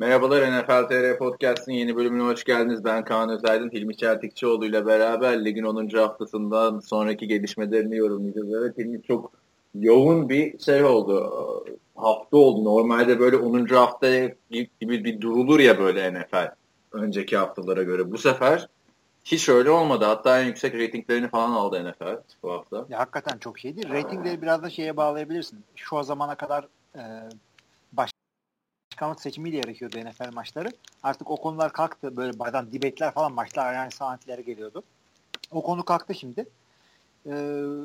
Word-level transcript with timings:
Merhabalar 0.00 0.42
NFL 0.42 0.88
TR 0.88 1.18
Podcast'ın 1.18 1.72
yeni 1.72 1.96
bölümüne 1.96 2.22
hoş 2.22 2.44
geldiniz. 2.44 2.84
Ben 2.84 3.04
Kaan 3.04 3.30
Özaydın, 3.30 3.70
Hilmi 3.70 3.96
Çeltikçioğlu 3.96 4.66
ile 4.66 4.86
beraber 4.86 5.44
ligin 5.44 5.62
10. 5.62 5.88
haftasından 5.88 6.80
sonraki 6.80 7.28
gelişmelerini 7.28 7.96
yorumlayacağız. 7.96 8.54
Evet 8.54 8.78
Hilmi 8.78 9.02
çok 9.02 9.32
yoğun 9.74 10.28
bir 10.28 10.58
şey 10.58 10.84
oldu. 10.84 11.32
Hafta 11.96 12.36
oldu. 12.36 12.64
Normalde 12.64 13.20
böyle 13.20 13.36
10. 13.36 13.66
haftaya 13.66 14.34
gibi 14.50 15.04
bir 15.04 15.20
durulur 15.20 15.60
ya 15.60 15.78
böyle 15.78 16.12
NFL 16.14 16.54
önceki 16.92 17.36
haftalara 17.36 17.82
göre. 17.82 18.12
Bu 18.12 18.18
sefer 18.18 18.68
hiç 19.24 19.48
öyle 19.48 19.70
olmadı. 19.70 20.04
Hatta 20.04 20.40
en 20.40 20.46
yüksek 20.46 20.74
reytinglerini 20.74 21.28
falan 21.28 21.50
aldı 21.50 21.90
NFL 21.90 22.16
bu 22.42 22.52
hafta. 22.52 22.86
Ya 22.88 22.98
hakikaten 22.98 23.38
çok 23.38 23.62
değil. 23.62 23.88
Reytingleri 23.90 24.42
biraz 24.42 24.62
da 24.62 24.70
şeye 24.70 24.96
bağlayabilirsin. 24.96 25.64
Şu 25.76 26.02
zamana 26.02 26.34
kadar 26.34 26.68
e, 26.94 27.02
başkanlık 29.00 29.20
seçimiyle 29.20 29.56
yarışıyordu 29.56 29.98
NFL 29.98 30.32
maçları. 30.32 30.68
Artık 31.02 31.30
o 31.30 31.36
konular 31.36 31.72
kalktı. 31.72 32.16
Böyle 32.16 32.38
bazen 32.38 32.72
debate'ler 32.72 33.14
falan 33.14 33.32
maçlar 33.32 33.74
yani 33.74 33.90
saatleri 33.90 34.44
geliyordu. 34.44 34.82
O 35.50 35.62
konu 35.62 35.84
kalktı 35.84 36.14
şimdi. 36.14 36.40
Ee, 37.26 37.32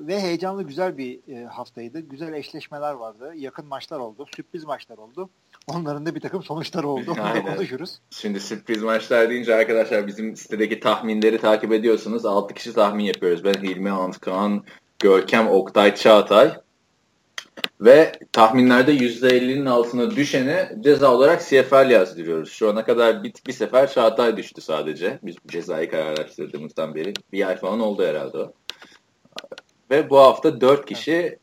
ve 0.08 0.22
heyecanlı 0.22 0.64
güzel 0.64 0.98
bir 0.98 1.20
e, 1.28 1.46
haftaydı. 1.46 2.00
Güzel 2.00 2.34
eşleşmeler 2.34 2.94
vardı. 2.94 3.34
Yakın 3.36 3.66
maçlar 3.66 4.00
oldu. 4.00 4.26
Sürpriz 4.36 4.64
maçlar 4.64 4.98
oldu. 4.98 5.30
Onların 5.68 6.06
da 6.06 6.16
bir 6.16 6.20
takım 6.20 6.44
sonuçları 6.44 6.88
oldu. 6.88 7.12
Onları 7.20 7.44
konuşuruz. 7.44 8.00
Şimdi 8.10 8.40
sürpriz 8.40 8.84
maçlar 8.84 9.30
deyince 9.30 9.56
arkadaşlar 9.56 10.08
bizim 10.08 10.36
sitedeki 10.36 10.80
tahminleri 10.80 11.38
takip 11.38 11.72
ediyorsunuz. 11.72 12.26
6 12.26 12.54
kişi 12.54 12.74
tahmin 12.74 13.04
yapıyoruz. 13.04 13.44
Ben 13.44 13.54
Hilmi 13.54 13.92
Antkan, 13.92 14.64
Görkem, 15.00 15.48
Oktay, 15.48 15.96
Çağatay. 15.96 16.58
Ve 17.82 18.12
tahminlerde 18.32 18.96
%50'nin 18.96 19.66
altına 19.66 20.12
düşene 20.12 20.76
ceza 20.80 21.14
olarak 21.14 21.42
CFL 21.42 21.90
yazdırıyoruz. 21.90 22.52
Şu 22.52 22.70
ana 22.70 22.86
kadar 22.86 23.24
bir, 23.24 23.34
bir 23.48 23.54
sefer 23.54 23.92
Çağatay 23.92 24.38
düştü 24.38 24.62
sadece. 24.62 25.20
Biz 25.24 25.36
cezayı 25.48 25.92
kararlaştırdığımızdan 25.92 26.96
beri. 26.96 27.14
Bir 27.32 27.48
ay 27.48 27.58
falan 27.58 27.80
oldu 27.80 28.06
herhalde 28.06 28.38
o. 28.38 28.54
Ve 29.92 30.10
bu 30.10 30.20
hafta 30.20 30.62
4 30.62 30.86
kişi 30.86 31.40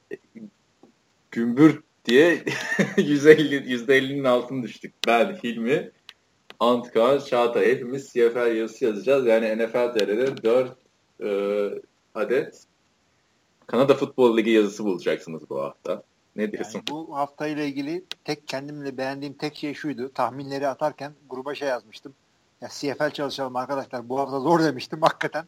gümbür 1.31 1.83
diye 2.05 2.37
%50, 2.97 3.65
%50'nin 3.65 4.25
altına 4.25 4.63
düştük. 4.63 4.95
Ben, 5.07 5.39
Hilmi, 5.45 5.91
Antkan, 6.61 7.19
Çağatay 7.19 7.67
hepimiz 7.67 8.13
CFL 8.13 8.57
yazısı 8.57 8.85
yazacağız. 8.85 9.27
Yani 9.27 9.57
NFL 9.59 9.93
TR'de 9.93 10.43
4 10.43 10.77
e, 11.25 11.29
adet 12.15 12.65
Kanada 13.67 13.95
Futbol 13.95 14.37
Ligi 14.37 14.51
yazısı 14.51 14.85
bulacaksınız 14.85 15.51
bu 15.51 15.63
hafta. 15.63 16.03
Ne 16.37 16.53
diyorsun? 16.53 16.75
Yani 16.75 16.85
bu 16.91 17.17
hafta 17.17 17.47
ile 17.47 17.67
ilgili 17.67 18.05
tek 18.25 18.49
kendimle 18.49 18.97
beğendiğim 18.97 19.35
tek 19.35 19.57
şey 19.57 19.75
şuydu. 19.75 20.13
Tahminleri 20.15 20.69
atarken 20.69 21.13
gruba 21.31 21.55
şey 21.55 21.69
yazmıştım. 21.69 22.15
Ya 22.61 22.69
CFL 22.69 23.11
çalışalım 23.11 23.57
arkadaşlar. 23.57 24.09
Bu 24.09 24.19
hafta 24.19 24.41
zor 24.41 24.65
demiştim. 24.65 24.99
Hakikaten 25.03 25.45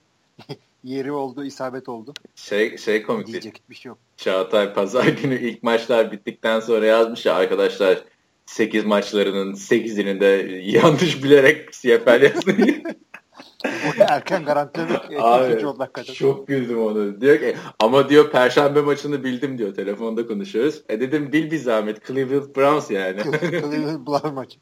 yeri 0.84 1.12
oldu, 1.12 1.45
isabet 1.45 1.89
oldu. 1.89 2.15
Şey 2.34 2.79
şey 2.79 3.03
komik. 3.03 3.27
Diyecek 3.27 3.62
bir 3.71 3.75
şey 3.75 3.89
yok. 3.89 3.98
Çağatay 4.17 4.75
pazar 4.75 5.06
günü 5.06 5.41
ilk 5.41 5.62
maçlar 5.62 6.12
bittikten 6.12 6.61
sonra 6.61 6.87
yazmış 6.87 7.27
ya 7.27 7.34
arkadaşlar 7.34 8.05
8 8.47 8.84
maçlarının 8.84 9.55
8'ini 9.55 10.21
de 10.21 10.27
yanlış 10.65 11.25
bilerek 11.25 11.73
CFL 11.73 12.23
yazmayı. 12.23 12.83
erken 14.09 14.45
garantilemek 14.45 15.01
Abi, 15.19 16.15
çok 16.15 16.48
güldüm 16.48 16.83
onu. 16.83 17.20
Diyor 17.20 17.39
ki 17.39 17.57
ama 17.81 18.09
diyor 18.09 18.31
perşembe 18.31 18.81
maçını 18.81 19.25
bildim 19.25 19.59
diyor. 19.59 19.75
Telefonda 19.75 20.27
konuşuyoruz. 20.27 20.83
E 20.89 21.01
dedim 21.01 21.33
bil 21.33 21.51
bir 21.51 21.59
zahmet. 21.59 22.06
Cleveland 22.06 22.56
Browns 22.56 22.91
yani. 22.91 23.23
Cleveland 23.41 24.06
Browns 24.06 24.33
maçı. 24.34 24.59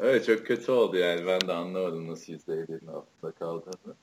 Evet 0.00 0.26
çok 0.26 0.46
kötü 0.46 0.72
oldu 0.72 0.96
yani. 0.96 1.26
Ben 1.26 1.40
de 1.40 1.52
anlamadım 1.52 2.10
nasıl 2.10 2.32
izlediğinin 2.32 2.86
altında 2.86 3.30
kaldığını. 3.30 3.94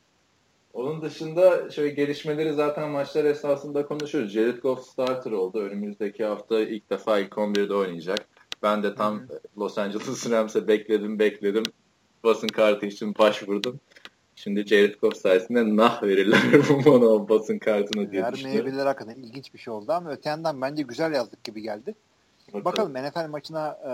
Onun 0.73 1.01
dışında 1.01 1.69
şöyle 1.69 1.89
gelişmeleri 1.89 2.53
zaten 2.53 2.89
maçlar 2.89 3.25
esasında 3.25 3.85
konuşuyoruz. 3.85 4.31
Jared 4.31 4.57
Goff 4.57 4.85
starter 4.85 5.31
oldu. 5.31 5.59
Önümüzdeki 5.59 6.25
hafta 6.25 6.59
ilk 6.59 6.89
defa 6.89 7.19
ilk 7.19 7.31
11'de 7.31 7.73
oynayacak. 7.73 8.27
Ben 8.63 8.83
de 8.83 8.95
tam 8.95 9.19
Hı-hı. 9.19 9.39
Los 9.57 9.77
Angeles 9.77 10.31
Rams'e 10.31 10.67
bekledim 10.67 11.19
bekledim. 11.19 11.63
Basın 12.23 12.47
kartı 12.47 12.85
için 12.85 13.15
başvurdum. 13.19 13.79
Şimdi 14.37 14.67
Jared 14.67 14.95
Goff 15.01 15.17
sayesinde 15.17 15.75
nah 15.75 16.03
verirler 16.03 16.39
bana 16.85 17.05
o 17.05 17.29
basın 17.29 17.59
kartını 17.59 18.11
diye 18.11 18.23
Vermeyebilirler 18.23 18.85
hakikaten. 18.85 19.21
ilginç 19.21 19.53
bir 19.53 19.59
şey 19.59 19.73
oldu 19.73 19.91
ama 19.91 20.11
öte 20.11 20.29
yandan 20.29 20.61
bence 20.61 20.83
güzel 20.83 21.13
yazdık 21.13 21.43
gibi 21.43 21.61
geldi. 21.61 21.95
Bakalım, 22.53 22.93
Bakalım 22.93 23.07
NFL 23.07 23.29
maçına 23.29 23.67
e, 23.69 23.91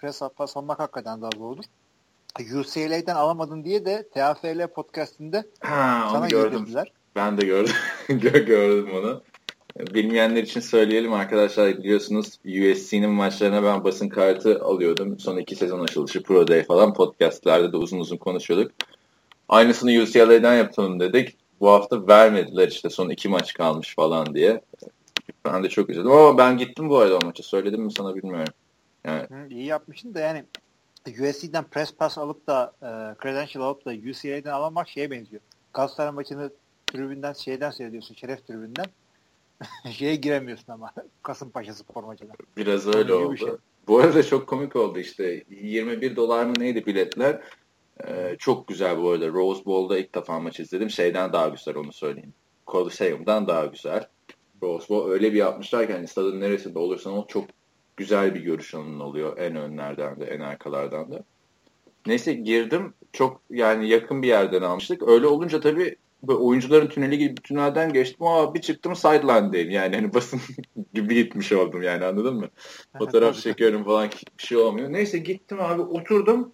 press 0.00 0.22
pas 0.36 0.56
almak 0.56 0.78
hakikaten 0.78 1.22
daha 1.22 1.30
zor 1.36 1.50
olur. 1.50 1.64
UCLA'den 2.40 3.14
alamadın 3.14 3.64
diye 3.64 3.84
de 3.84 4.08
TFL 4.14 4.66
podcastinde 4.66 5.44
ha, 5.60 6.08
sana 6.12 6.28
gördüm. 6.28 6.66
Ben 7.16 7.38
de 7.38 7.46
gördüm. 7.46 7.74
gördüm 8.46 8.88
onu. 8.94 9.22
Bilmeyenler 9.94 10.42
için 10.42 10.60
söyleyelim 10.60 11.12
arkadaşlar 11.12 11.78
biliyorsunuz 11.78 12.38
USC'nin 12.44 13.10
maçlarına 13.10 13.62
ben 13.62 13.84
basın 13.84 14.08
kartı 14.08 14.64
alıyordum. 14.64 15.18
Son 15.18 15.36
iki 15.36 15.56
sezon 15.56 15.80
açılışı 15.80 16.22
Pro 16.22 16.48
Day 16.48 16.64
falan 16.64 16.94
podcastlerde 16.94 17.72
de 17.72 17.76
uzun 17.76 17.98
uzun 17.98 18.16
konuşuyorduk. 18.16 18.72
Aynısını 19.50 20.02
UCLA'den 20.02 20.54
yapalım 20.54 21.00
dedik. 21.00 21.36
Bu 21.60 21.70
hafta 21.70 22.06
vermediler 22.08 22.68
işte 22.68 22.90
son 22.90 23.10
iki 23.10 23.28
maç 23.28 23.54
kalmış 23.54 23.94
falan 23.94 24.34
diye. 24.34 24.60
Ben 25.44 25.64
de 25.64 25.68
çok 25.68 25.90
üzüldüm 25.90 26.12
ama 26.12 26.38
ben 26.38 26.58
gittim 26.58 26.88
bu 26.88 26.98
arada 26.98 27.16
o 27.16 27.26
maça. 27.26 27.42
Söyledim 27.42 27.82
mi 27.82 27.92
sana 27.92 28.14
bilmiyorum. 28.14 28.54
Yani. 29.04 29.26
Hı, 29.28 29.48
iyi 29.50 29.64
yapmışsın 29.64 30.14
da 30.14 30.20
yani 30.20 30.44
USC'den 31.08 31.64
press 31.64 31.94
pass 31.94 32.18
alıp 32.18 32.46
da 32.46 32.72
e, 32.82 32.88
credential 33.22 33.62
alıp 33.62 33.84
da 33.84 33.90
UCLA'den 33.90 34.52
alamak 34.52 34.88
şeye 34.88 35.10
benziyor. 35.10 35.42
Galatasaray 35.74 36.12
maçını 36.12 36.50
tribünden 36.86 37.32
şeyden 37.32 37.70
seyrediyorsun 37.70 38.14
şeref 38.14 38.46
tribünden. 38.46 38.86
şeye 39.92 40.16
giremiyorsun 40.16 40.72
ama 40.72 40.92
Kasımpaşa 41.22 41.74
spor 41.74 42.04
maçına. 42.04 42.32
Biraz 42.56 42.86
öyle 42.86 43.12
oldu. 43.14 43.36
Şey. 43.36 43.48
Bu 43.88 43.98
arada 43.98 44.22
çok 44.22 44.46
komik 44.46 44.76
oldu 44.76 44.98
işte. 44.98 45.44
21 45.50 46.16
dolar 46.16 46.44
mı 46.44 46.54
neydi 46.58 46.86
biletler? 46.86 47.40
Ee, 48.08 48.36
çok 48.38 48.68
güzel 48.68 49.02
bu 49.02 49.10
arada. 49.10 49.28
Rose 49.28 49.64
Bowl'da 49.64 49.98
ilk 49.98 50.14
defa 50.14 50.40
maç 50.40 50.60
izledim. 50.60 50.90
Şeyden 50.90 51.32
daha 51.32 51.48
güzel 51.48 51.76
onu 51.76 51.92
söyleyeyim. 51.92 52.34
Coliseum'dan 52.66 53.48
daha 53.48 53.66
güzel. 53.66 54.08
Rose 54.62 54.88
Bowl 54.88 55.10
öyle 55.10 55.32
bir 55.32 55.38
yapmışlar 55.38 55.86
ki 55.86 55.92
hani 55.92 56.08
stadın 56.08 56.40
neresinde 56.40 56.78
olursan 56.78 57.12
ol 57.12 57.26
çok 57.26 57.44
güzel 57.96 58.34
bir 58.34 58.40
görüş 58.40 58.74
alanın 58.74 59.00
oluyor. 59.00 59.38
En 59.38 59.56
önlerden 59.56 60.20
de 60.20 60.24
en 60.24 60.40
arkalardan 60.40 61.12
da. 61.12 61.24
Neyse 62.06 62.32
girdim. 62.32 62.94
Çok 63.12 63.40
yani 63.50 63.88
yakın 63.88 64.22
bir 64.22 64.28
yerden 64.28 64.62
almıştık. 64.62 65.08
Öyle 65.08 65.26
olunca 65.26 65.60
tabii 65.60 65.96
oyuncuların 66.28 66.86
tüneli 66.86 67.18
gibi 67.18 67.36
bir 67.36 67.42
tünelden 67.42 67.92
geçtim 67.92 68.26
ama 68.26 68.54
bir 68.54 68.60
çıktım 68.60 68.96
sideline'deyim. 68.96 69.70
Yani 69.70 69.96
hani 69.96 70.14
basın 70.14 70.40
gibi 70.94 71.14
gitmiş 71.14 71.52
oldum 71.52 71.82
yani 71.82 72.04
anladın 72.04 72.34
mı? 72.34 72.48
Fotoğraf 72.98 73.36
çekiyorum 73.36 73.84
falan 73.84 74.08
bir 74.38 74.42
şey 74.42 74.58
olmuyor. 74.58 74.92
Neyse 74.92 75.18
gittim 75.18 75.60
abi 75.60 75.82
oturdum. 75.82 76.52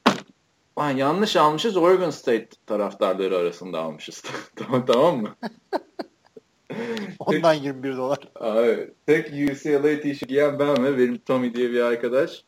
Lan 0.79 0.91
yanlış 0.91 1.37
almışız 1.37 1.77
Oregon 1.77 2.11
State 2.11 2.49
taraftarları 2.67 3.37
arasında 3.37 3.81
almışız. 3.81 4.23
tamam 4.57 4.87
tamam 4.87 5.23
mı? 5.23 5.37
Ondan 7.19 7.55
21 7.55 7.97
dolar. 7.97 8.19
Abi, 8.35 8.91
tek 9.07 9.27
UCLA 9.27 10.01
tişört 10.01 10.29
giyen 10.29 10.59
ben 10.59 10.85
ve 10.85 10.99
benim 10.99 11.19
Tommy 11.19 11.55
diye 11.55 11.71
bir 11.71 11.81
arkadaş. 11.81 12.45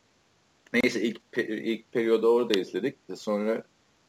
Neyse 0.73 1.01
ilk 1.01 1.21
ilk 1.47 1.91
periyoda 1.91 2.29
orada 2.31 2.59
izledik. 2.59 2.95
Sonra 3.15 3.63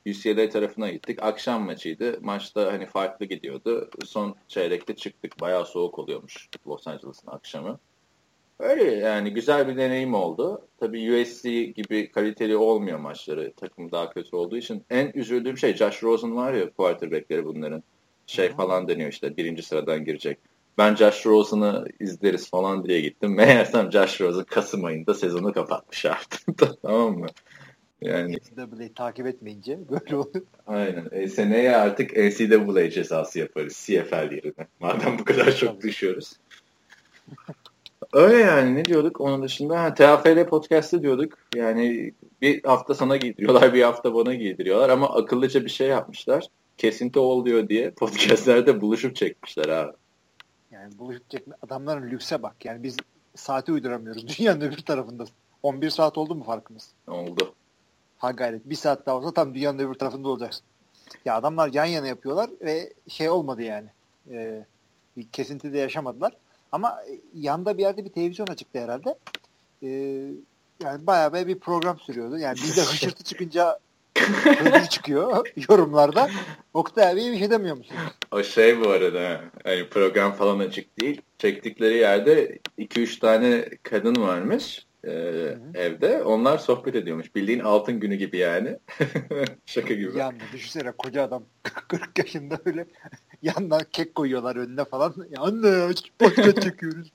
UCLA 0.06 0.48
tarafına 0.48 0.90
gittik. 0.90 1.22
Akşam 1.22 1.62
maçıydı. 1.62 2.18
Maçta 2.20 2.72
hani 2.72 2.86
farklı 2.86 3.26
gidiyordu. 3.26 3.90
Son 4.04 4.34
çeyrekte 4.48 4.96
çıktık. 4.96 5.40
Bayağı 5.40 5.66
soğuk 5.66 5.98
oluyormuş 5.98 6.48
Los 6.66 6.86
Angeles'ın 6.86 7.30
akşamı. 7.30 7.78
Öyle 8.60 8.84
yani 8.84 9.34
güzel 9.34 9.68
bir 9.68 9.76
deneyim 9.76 10.14
oldu. 10.14 10.68
Tabii 10.80 11.22
USC 11.22 11.64
gibi 11.64 12.10
kaliteli 12.10 12.56
olmuyor 12.56 12.98
maçları. 12.98 13.52
Takım 13.56 13.92
daha 13.92 14.10
kötü 14.10 14.36
olduğu 14.36 14.56
için. 14.56 14.84
En 14.90 15.12
üzüldüğüm 15.14 15.58
şey 15.58 15.74
Josh 15.74 16.02
Rosen 16.02 16.36
var 16.36 16.52
ya 16.52 16.70
quarterbackleri 16.70 17.44
bunların. 17.44 17.82
Şey 18.26 18.48
Hı-hı. 18.48 18.56
falan 18.56 18.88
deniyor 18.88 19.12
işte 19.12 19.36
birinci 19.36 19.62
sıradan 19.62 20.04
girecek. 20.04 20.38
Ben 20.78 20.94
Josh 20.94 21.26
Rosen'ı 21.26 21.84
izleriz 22.00 22.50
falan 22.50 22.84
diye 22.84 23.00
gittim. 23.00 23.34
Meğersem 23.36 23.92
Josh 23.92 24.20
Rosen 24.20 24.44
Kasım 24.44 24.84
ayında 24.84 25.14
sezonu 25.14 25.52
kapatmış 25.52 26.06
artık. 26.06 26.40
tamam 26.82 27.18
mı? 27.18 27.26
Yani 28.02 28.36
NCAA'yi 28.36 28.94
takip 28.94 29.26
etmeyince 29.26 29.78
böyle 29.90 30.16
oluyor. 30.16 30.46
Aynen. 30.66 31.08
E, 31.12 31.28
seneye 31.28 31.76
artık 31.76 32.16
NCAA 32.16 32.90
cezası 32.90 33.38
yaparız 33.38 33.84
CFL 33.86 34.32
yerine. 34.32 34.66
Madem 34.80 35.18
bu 35.18 35.24
kadar 35.24 35.56
çok 35.56 35.82
düşüyoruz. 35.82 36.32
Öyle 38.12 38.36
yani 38.36 38.74
ne 38.74 38.84
diyorduk 38.84 39.20
onun 39.20 39.42
dışında 39.42 39.82
ha, 39.82 39.94
TFL 39.94 40.46
podcast'ı 40.46 41.02
diyorduk 41.02 41.38
yani 41.54 42.14
bir 42.42 42.64
hafta 42.64 42.94
sana 42.94 43.16
giydiriyorlar 43.16 43.74
bir 43.74 43.82
hafta 43.82 44.14
bana 44.14 44.34
giydiriyorlar 44.34 44.88
ama 44.88 45.14
akıllıca 45.14 45.64
bir 45.64 45.70
şey 45.70 45.88
yapmışlar 45.88 46.46
kesinti 46.78 47.18
ol 47.18 47.44
diyor 47.44 47.68
diye 47.68 47.90
podcastlerde 47.90 48.80
buluşup 48.80 49.16
çekmişler 49.16 49.68
abi. 49.68 49.92
Yani 50.70 50.98
buluşup 50.98 51.30
çekme 51.30 51.54
adamların 51.62 52.10
lükse 52.10 52.42
bak 52.42 52.64
yani 52.64 52.82
biz 52.82 52.96
saati 53.34 53.72
uyduramıyoruz 53.72 54.38
dünyanın 54.38 54.60
öbür 54.60 54.76
tarafında 54.76 55.24
11 55.62 55.90
saat 55.90 56.18
oldu 56.18 56.34
mu 56.34 56.44
farkımız? 56.44 56.90
Oldu. 57.08 57.54
Ha 58.18 58.30
gayret. 58.30 58.70
Bir 58.70 58.74
saat 58.74 59.06
daha 59.06 59.16
olsa 59.16 59.32
tam 59.32 59.54
dünyanın 59.54 59.78
öbür 59.78 59.94
tarafında 59.94 60.28
olacaksın. 60.28 60.64
Ya 61.24 61.36
adamlar 61.36 61.70
yan 61.72 61.84
yana 61.84 62.06
yapıyorlar 62.06 62.50
ve 62.60 62.92
şey 63.08 63.30
olmadı 63.30 63.62
yani. 63.62 63.88
E, 64.30 64.66
bir 65.16 65.28
kesinti 65.28 65.72
de 65.72 65.78
yaşamadılar. 65.78 66.32
Ama 66.72 66.98
yanda 67.34 67.78
bir 67.78 67.82
yerde 67.82 68.04
bir 68.04 68.10
televizyon 68.10 68.46
açıktı 68.46 68.80
herhalde. 68.80 69.14
E, 69.82 69.88
yani 70.84 71.06
bayağı 71.06 71.46
bir 71.46 71.58
program 71.58 71.98
sürüyordu. 71.98 72.38
Yani 72.38 72.56
bizde 72.56 72.80
hışırtı 72.80 73.24
çıkınca 73.24 73.78
hızlı 74.18 74.88
çıkıyor 74.88 75.46
yorumlarda. 75.68 76.30
Oktay 76.74 77.10
abi 77.10 77.32
bir 77.32 77.38
şey 77.38 77.50
demiyor 77.50 77.76
musun? 77.76 77.96
O 78.32 78.42
şey 78.42 78.80
bu 78.80 78.88
arada 78.88 79.40
hani 79.64 79.88
program 79.88 80.32
falan 80.32 80.58
açık 80.58 81.00
değil. 81.00 81.20
Çektikleri 81.38 81.98
yerde 81.98 82.58
2-3 82.78 83.18
tane 83.18 83.68
kadın 83.82 84.22
varmış 84.22 84.86
e, 85.04 85.10
evde. 85.74 86.22
Onlar 86.22 86.58
sohbet 86.58 86.94
ediyormuş. 86.94 87.34
Bildiğin 87.34 87.60
altın 87.60 88.00
günü 88.00 88.14
gibi 88.14 88.36
yani. 88.36 88.78
Şaka 89.66 89.94
gibi. 89.94 90.18
Yani 90.18 90.38
düşünsene 90.52 90.92
koca 90.92 91.22
adam 91.22 91.42
40 91.62 92.18
yaşında 92.18 92.58
öyle 92.64 92.86
yandan 93.42 93.80
kek 93.92 94.14
koyuyorlar 94.14 94.56
önüne 94.56 94.84
falan. 94.84 95.14
Ya 95.30 95.40
anne 95.40 95.94
podcast 96.18 96.62
çekiyoruz. 96.62 97.12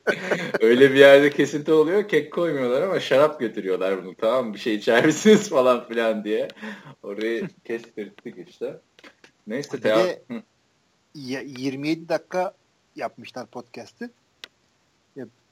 öyle 0.60 0.90
bir 0.90 0.98
yerde 0.98 1.30
kesinti 1.30 1.72
oluyor. 1.72 2.08
Kek 2.08 2.32
koymuyorlar 2.32 2.82
ama 2.82 3.00
şarap 3.00 3.40
götürüyorlar 3.40 4.04
bunu 4.04 4.14
tamam 4.14 4.46
mı? 4.46 4.54
Bir 4.54 4.58
şey 4.58 4.74
içer 4.74 5.06
misiniz 5.06 5.48
falan 5.50 5.88
filan 5.88 6.24
diye. 6.24 6.48
Orayı 7.02 7.48
kestirdik 7.64 8.48
işte. 8.48 8.80
Neyse. 9.46 9.78
Bir 9.78 9.82
de 9.82 10.22
27 11.14 12.08
dakika 12.08 12.54
yapmışlar 12.96 13.46
podcast'ı 13.46 14.10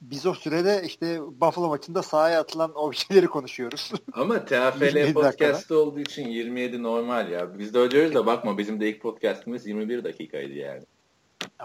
biz 0.01 0.25
o 0.25 0.33
sürede 0.33 0.81
işte 0.85 1.19
Buffalo 1.21 1.67
maçında 1.67 2.03
sahaya 2.03 2.39
atılan 2.39 2.71
o 2.75 2.93
şeyleri 2.93 3.27
konuşuyoruz. 3.27 3.91
Ama 4.13 4.45
TFL 4.45 5.13
podcast'ı 5.13 5.79
olduğu 5.79 5.99
için 5.99 6.27
27 6.27 6.83
normal 6.83 7.31
ya. 7.31 7.59
Biz 7.59 7.73
de 7.73 7.79
öyle 7.79 8.13
da 8.13 8.25
bakma 8.25 8.57
bizim 8.57 8.79
de 8.79 8.89
ilk 8.89 9.01
podcast'ımız 9.01 9.67
21 9.67 10.03
dakikaydı 10.03 10.53
yani. 10.53 10.83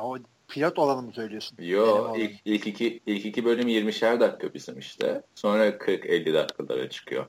O 0.00 0.16
pilot 0.48 0.78
olanı 0.78 1.02
mı 1.02 1.12
söylüyorsun? 1.12 1.56
Yo 1.60 2.14
ilk, 2.16 2.32
ilk, 2.44 2.66
iki, 2.66 3.00
ilk 3.06 3.26
iki 3.26 3.44
bölüm 3.44 3.68
20'şer 3.68 4.20
dakika 4.20 4.54
bizim 4.54 4.78
işte. 4.78 5.22
Sonra 5.34 5.68
40-50 5.68 6.34
dakikalara 6.34 6.90
çıkıyor. 6.90 7.26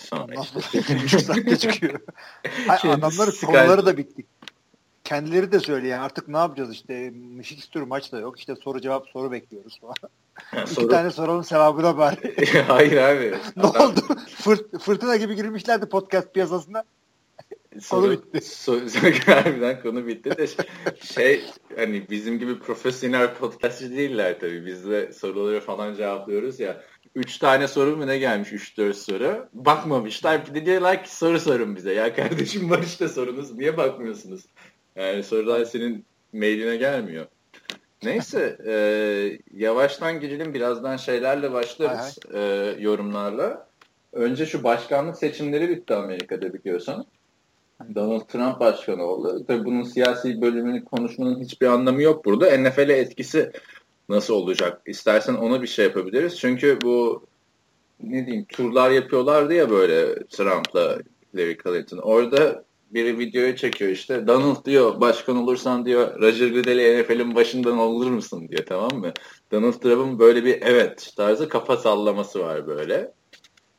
Sonra 0.00 0.34
Nasıl 0.34 0.60
işte. 0.60 1.28
dakika 1.28 1.56
çıkıyor? 1.56 2.00
Hayır, 2.66 2.94
adamların 2.98 3.46
konuları 3.46 3.86
da 3.86 3.96
bitti 3.96 4.24
kendileri 5.10 5.52
de 5.52 5.60
söylüyor 5.60 5.92
yani 5.92 6.02
artık 6.02 6.28
ne 6.28 6.36
yapacağız 6.36 6.72
işte 6.72 7.10
Mişikistür 7.10 7.82
maç 7.82 8.12
da 8.12 8.18
yok 8.18 8.38
işte 8.38 8.56
soru 8.56 8.80
cevap 8.80 9.08
soru 9.08 9.32
bekliyoruz 9.32 9.80
falan. 9.80 9.94
İki 10.62 10.74
soru... 10.74 10.88
tane 10.88 11.10
sorunun 11.10 11.42
sevabına 11.42 11.98
bari. 11.98 12.36
Hayır 12.68 12.96
abi. 12.96 13.34
ne 13.56 13.62
Adam... 13.62 13.90
oldu? 13.90 14.00
Fırt 14.28 14.82
fırtına 14.82 15.16
gibi 15.16 15.36
girmişlerdi 15.36 15.86
podcast 15.86 16.34
piyasasına. 16.34 16.84
Soru, 17.80 18.00
konu 18.00 18.12
bitti. 18.12 18.40
Soru, 18.40 18.80
harbiden 19.26 19.82
konu 19.82 20.06
bitti 20.06 20.36
de 20.38 20.46
şey 21.14 21.44
hani 21.76 22.10
bizim 22.10 22.38
gibi 22.38 22.58
profesyonel 22.58 23.34
podcastçı 23.34 23.90
değiller 23.90 24.40
tabii. 24.40 24.66
Biz 24.66 24.90
de 24.90 25.12
soruları 25.12 25.60
falan 25.60 25.94
cevaplıyoruz 25.94 26.60
ya. 26.60 26.82
Üç 27.14 27.38
tane 27.38 27.68
soru 27.68 27.96
mu 27.96 28.06
ne 28.06 28.18
gelmiş? 28.18 28.52
Üç 28.52 28.76
dört 28.76 28.96
soru. 28.96 29.48
Bakmamışlar. 29.52 30.46
Bir 30.46 30.54
de 30.54 30.66
diyorlar 30.66 31.04
ki 31.04 31.16
soru 31.16 31.40
sorun 31.40 31.76
bize. 31.76 31.92
Ya 31.92 32.14
kardeşim 32.14 32.70
var 32.70 32.82
işte 32.82 33.08
sorunuz. 33.08 33.52
Niye 33.52 33.76
bakmıyorsunuz? 33.76 34.44
Yani 35.00 35.22
sorular 35.22 35.64
senin 35.64 36.04
mailine 36.32 36.76
gelmiyor. 36.76 37.26
Neyse 38.02 38.58
e, 38.66 38.74
yavaştan 39.56 40.20
girelim 40.20 40.54
birazdan 40.54 40.96
şeylerle 40.96 41.52
başlarız 41.52 42.18
e, 42.34 42.40
yorumlarla. 42.78 43.66
Önce 44.12 44.46
şu 44.46 44.64
başkanlık 44.64 45.16
seçimleri 45.16 45.68
bitti 45.68 45.94
Amerika'da 45.94 46.54
biliyorsun. 46.54 47.06
Donald 47.94 48.20
Trump 48.20 48.60
başkan 48.60 48.98
oldu. 48.98 49.44
Tabii 49.46 49.64
bunun 49.64 49.82
siyasi 49.82 50.40
bölümünü 50.40 50.84
konuşmanın 50.84 51.40
hiçbir 51.40 51.66
anlamı 51.66 52.02
yok 52.02 52.24
burada. 52.24 52.58
NFL'e 52.58 52.96
etkisi 52.96 53.52
nasıl 54.08 54.34
olacak? 54.34 54.82
İstersen 54.86 55.34
ona 55.34 55.62
bir 55.62 55.66
şey 55.66 55.84
yapabiliriz. 55.84 56.38
Çünkü 56.38 56.78
bu 56.82 57.26
ne 58.02 58.26
diyeyim 58.26 58.44
turlar 58.48 58.90
yapıyorlardı 58.90 59.54
ya 59.54 59.70
böyle 59.70 60.26
Trump'la 60.26 60.98
Hillary 61.34 61.56
Clinton. 61.64 61.98
Orada 61.98 62.64
biri 62.90 63.18
videoyu 63.18 63.56
çekiyor 63.56 63.90
işte. 63.90 64.26
Donald 64.26 64.64
diyor 64.64 65.00
başkan 65.00 65.36
olursan 65.36 65.86
diyor 65.86 66.20
Roger 66.20 66.48
Goodell'i 66.48 67.02
NFL'in 67.02 67.34
başından 67.34 67.78
olur 67.78 68.10
musun 68.10 68.48
diyor 68.48 68.66
tamam 68.66 68.98
mı? 68.98 69.12
Donald 69.52 69.72
Trump'ın 69.72 70.18
böyle 70.18 70.44
bir 70.44 70.62
evet 70.62 71.12
tarzı 71.16 71.48
kafa 71.48 71.76
sallaması 71.76 72.40
var 72.40 72.66
böyle. 72.66 73.12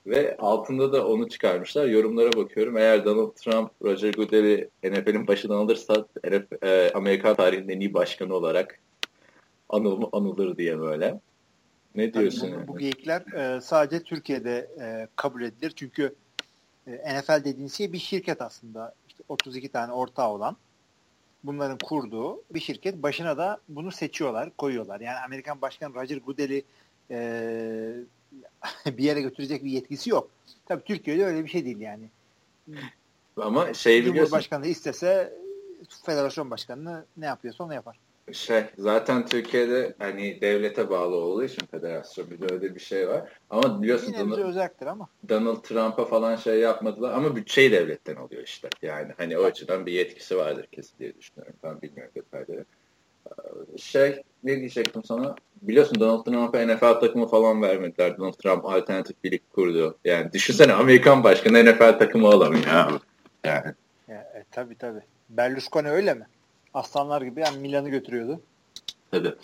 Ve 0.08 0.38
altında 0.38 0.94
da 0.94 1.08
onu 1.08 1.30
çıkarmışlar. 1.30 1.86
Yorumlara 1.86 2.34
bakıyorum. 2.34 2.78
Eğer 2.78 3.06
Donald 3.06 3.32
Trump 3.32 3.72
Roger 3.82 4.14
Goodell'i 4.14 4.70
NFL'in 4.84 5.28
başından 5.28 5.56
alırsa 5.56 6.06
NFL, 6.26 6.66
e, 6.66 6.92
Amerikan 6.94 7.36
tarihinin 7.36 7.70
en 7.70 7.80
iyi 7.80 7.94
başkanı 7.94 8.34
olarak 8.34 8.80
anıl, 9.70 10.10
anılır 10.12 10.58
diye 10.58 10.80
böyle. 10.80 11.20
Ne 11.96 12.14
diyorsun? 12.14 12.48
Yani 12.48 12.68
bu, 12.68 12.74
bu 12.74 12.78
geyikler 12.78 13.22
e, 13.22 13.62
sadece 13.62 14.04
Türkiye'de 14.04 14.70
e, 14.82 15.08
kabul 15.16 15.42
edilir. 15.42 15.74
Çünkü 15.76 16.16
e, 16.88 17.20
NFL 17.20 17.44
dediğiniz 17.44 17.74
şey 17.74 17.94
bir 17.94 18.00
şirket 18.00 18.42
aslında. 18.42 18.94
32 19.30 19.70
tane 19.70 19.94
ortağı 19.94 20.30
olan 20.30 20.58
bunların 21.44 21.78
kurduğu 21.78 22.42
bir 22.52 22.60
şirket. 22.60 23.04
Başına 23.04 23.38
da 23.38 23.60
bunu 23.70 23.92
seçiyorlar, 23.92 24.50
koyuyorlar. 24.58 25.00
Yani 25.00 25.18
Amerikan 25.26 25.62
Başkanı 25.62 25.96
Roger 25.96 26.18
Goodell'i 26.18 26.64
e, 27.12 27.94
bir 28.86 29.04
yere 29.04 29.22
götürecek 29.22 29.64
bir 29.64 29.72
yetkisi 29.72 30.10
yok. 30.10 30.30
Tabii 30.66 30.84
Türkiye'de 30.84 31.26
öyle 31.26 31.44
bir 31.44 31.50
şey 31.50 31.66
değil 31.66 31.80
yani. 31.80 32.10
Ama 33.38 33.74
şey 33.74 34.00
biliyorsun. 34.00 34.16
Cumhurbaşkanı 34.16 34.68
istese 34.68 35.34
federasyon 36.06 36.52
başkanı 36.52 37.06
ne 37.18 37.26
yapıyorsa 37.26 37.64
onu 37.64 37.74
yapar 37.74 37.98
şey 38.32 38.64
zaten 38.78 39.26
Türkiye'de 39.26 39.96
hani 40.00 40.42
devlete 40.42 40.90
bağlı 40.90 41.16
olduğu 41.16 41.44
için 41.44 41.66
federasyon 41.66 42.32
bir 42.32 42.42
de 42.42 42.54
öyle 42.54 42.76
bir 42.76 42.80
şey 42.80 43.08
var. 43.08 43.30
Ama 43.50 43.82
biliyorsun 43.82 44.14
Donald, 44.14 44.38
özeldir 44.38 44.86
ama. 44.88 45.08
Donald 45.30 45.62
Trump'a 45.64 46.06
falan 46.06 46.36
şey 46.36 46.60
yapmadılar 46.60 47.14
ama 47.14 47.36
bütçeyi 47.36 47.72
devletten 47.72 48.16
alıyor 48.16 48.44
işte. 48.44 48.70
Yani 48.82 49.12
hani 49.18 49.38
o 49.38 49.44
açıdan 49.44 49.86
bir 49.86 49.92
yetkisi 49.92 50.38
vardır 50.38 50.68
kesin 50.72 51.00
diye 51.00 51.14
düşünüyorum. 51.18 51.56
Ben 51.64 51.82
bilmiyorum 51.82 52.14
detayları. 52.16 52.66
Ee, 53.28 53.78
şey 53.78 54.22
ne 54.44 54.58
diyecektim 54.58 55.04
sana? 55.04 55.36
Biliyorsun 55.62 56.00
Donald 56.00 56.26
Trump'a 56.26 56.66
NFL 56.66 57.00
takımı 57.00 57.28
falan 57.28 57.62
vermediler. 57.62 58.18
Donald 58.18 58.34
Trump 58.34 58.66
alternatif 58.66 59.24
bir 59.24 59.32
lig 59.32 59.42
kurdu. 59.54 59.98
Yani 60.06 60.32
düşünsene 60.34 60.74
Amerikan 60.74 61.24
başkanı 61.24 61.66
NFL 61.66 62.00
takımı 62.00 62.28
alamıyor. 62.28 63.02
Yani. 63.46 63.74
Ya, 64.08 64.18
e, 64.18 64.44
tabii 64.52 64.76
tabii. 64.76 65.02
Berlusconi 65.30 65.90
öyle 65.90 66.14
mi? 66.14 66.26
Aslanlar 66.74 67.22
gibi 67.22 67.40
yani 67.40 67.58
Milan'ı 67.58 67.90
götürüyordu. 67.90 68.42
Tabii. 69.12 69.36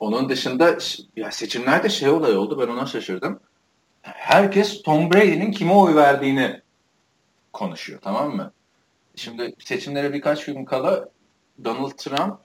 Onun 0.00 0.28
dışında 0.28 0.78
ya 1.16 1.30
seçimlerde 1.30 1.88
şey 1.88 2.08
olay 2.08 2.36
oldu 2.36 2.58
ben 2.60 2.72
ona 2.72 2.86
şaşırdım. 2.86 3.40
Herkes 4.02 4.82
Tom 4.82 5.10
Brady'nin 5.12 5.52
kime 5.52 5.72
oy 5.72 5.94
verdiğini 5.94 6.60
konuşuyor 7.52 8.00
tamam 8.02 8.36
mı? 8.36 8.52
Şimdi 9.16 9.54
seçimlere 9.58 10.12
birkaç 10.12 10.44
gün 10.44 10.64
kala 10.64 11.08
Donald 11.64 11.90
Trump 11.90 12.40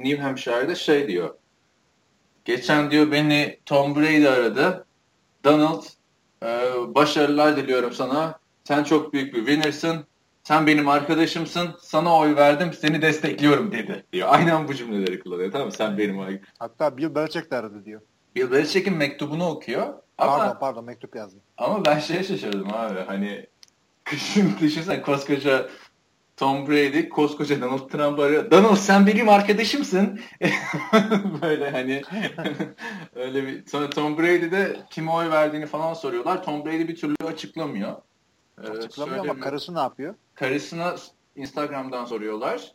New 0.00 0.22
Hampshire'da 0.22 0.74
şey 0.74 1.08
diyor. 1.08 1.34
Geçen 2.44 2.90
diyor 2.90 3.10
beni 3.10 3.58
Tom 3.66 3.96
Brady 3.96 4.28
aradı. 4.28 4.86
Donald 5.44 5.82
e, 6.42 6.72
başarılar 6.94 7.56
diliyorum 7.56 7.92
sana. 7.92 8.38
Sen 8.64 8.84
çok 8.84 9.12
büyük 9.12 9.34
bir 9.34 9.38
winner'sın 9.38 10.04
sen 10.42 10.66
benim 10.66 10.88
arkadaşımsın, 10.88 11.70
sana 11.80 12.18
oy 12.18 12.36
verdim, 12.36 12.72
seni 12.72 13.02
destekliyorum 13.02 13.72
dedi 13.72 14.06
diyor. 14.12 14.28
Aynen 14.30 14.68
bu 14.68 14.74
cümleleri 14.74 15.20
kullanıyor 15.20 15.52
tamam 15.52 15.66
mı? 15.66 15.72
Sen 15.72 15.98
benim 15.98 16.18
oy. 16.18 16.40
Hatta 16.58 16.96
Bill 16.96 17.14
Belichick 17.14 17.50
de 17.50 17.56
aradı 17.56 17.84
diyor. 17.84 18.00
Bill 18.36 18.50
Belichick'in 18.50 18.96
mektubunu 18.96 19.48
okuyor. 19.48 19.94
Ama, 20.18 20.38
pardon 20.38 20.58
pardon 20.60 20.84
mektup 20.84 21.16
yazdı. 21.16 21.38
Ama 21.58 21.84
ben 21.84 21.98
şeye 21.98 22.24
şaşırdım 22.24 22.68
abi 22.74 23.00
hani 23.06 23.46
kışın 24.04 24.52
düşünsen 24.60 25.02
koskoca 25.02 25.68
Tom 26.36 26.68
Brady 26.68 27.08
koskoca 27.08 27.60
Donald 27.60 27.88
Trump 27.88 28.18
arıyor. 28.18 28.50
Donald 28.50 28.76
sen 28.76 29.06
benim 29.06 29.28
arkadaşımsın. 29.28 30.20
Böyle 31.42 31.70
hani 31.70 32.02
öyle 33.14 33.46
bir 33.46 33.66
sonra 33.66 33.90
Tom 33.90 34.18
Brady 34.18 34.50
de 34.50 34.76
kime 34.90 35.10
oy 35.10 35.30
verdiğini 35.30 35.66
falan 35.66 35.94
soruyorlar. 35.94 36.42
Tom 36.42 36.64
Brady 36.64 36.88
bir 36.88 36.96
türlü 36.96 37.14
açıklamıyor. 37.26 37.96
Ee, 38.58 38.68
Açıklamıyor 38.68 39.28
ama 39.28 39.40
karısı 39.40 39.74
ne 39.74 39.78
yapıyor? 39.78 40.14
Karısına 40.34 40.94
Instagram'dan 41.36 42.04
soruyorlar. 42.04 42.72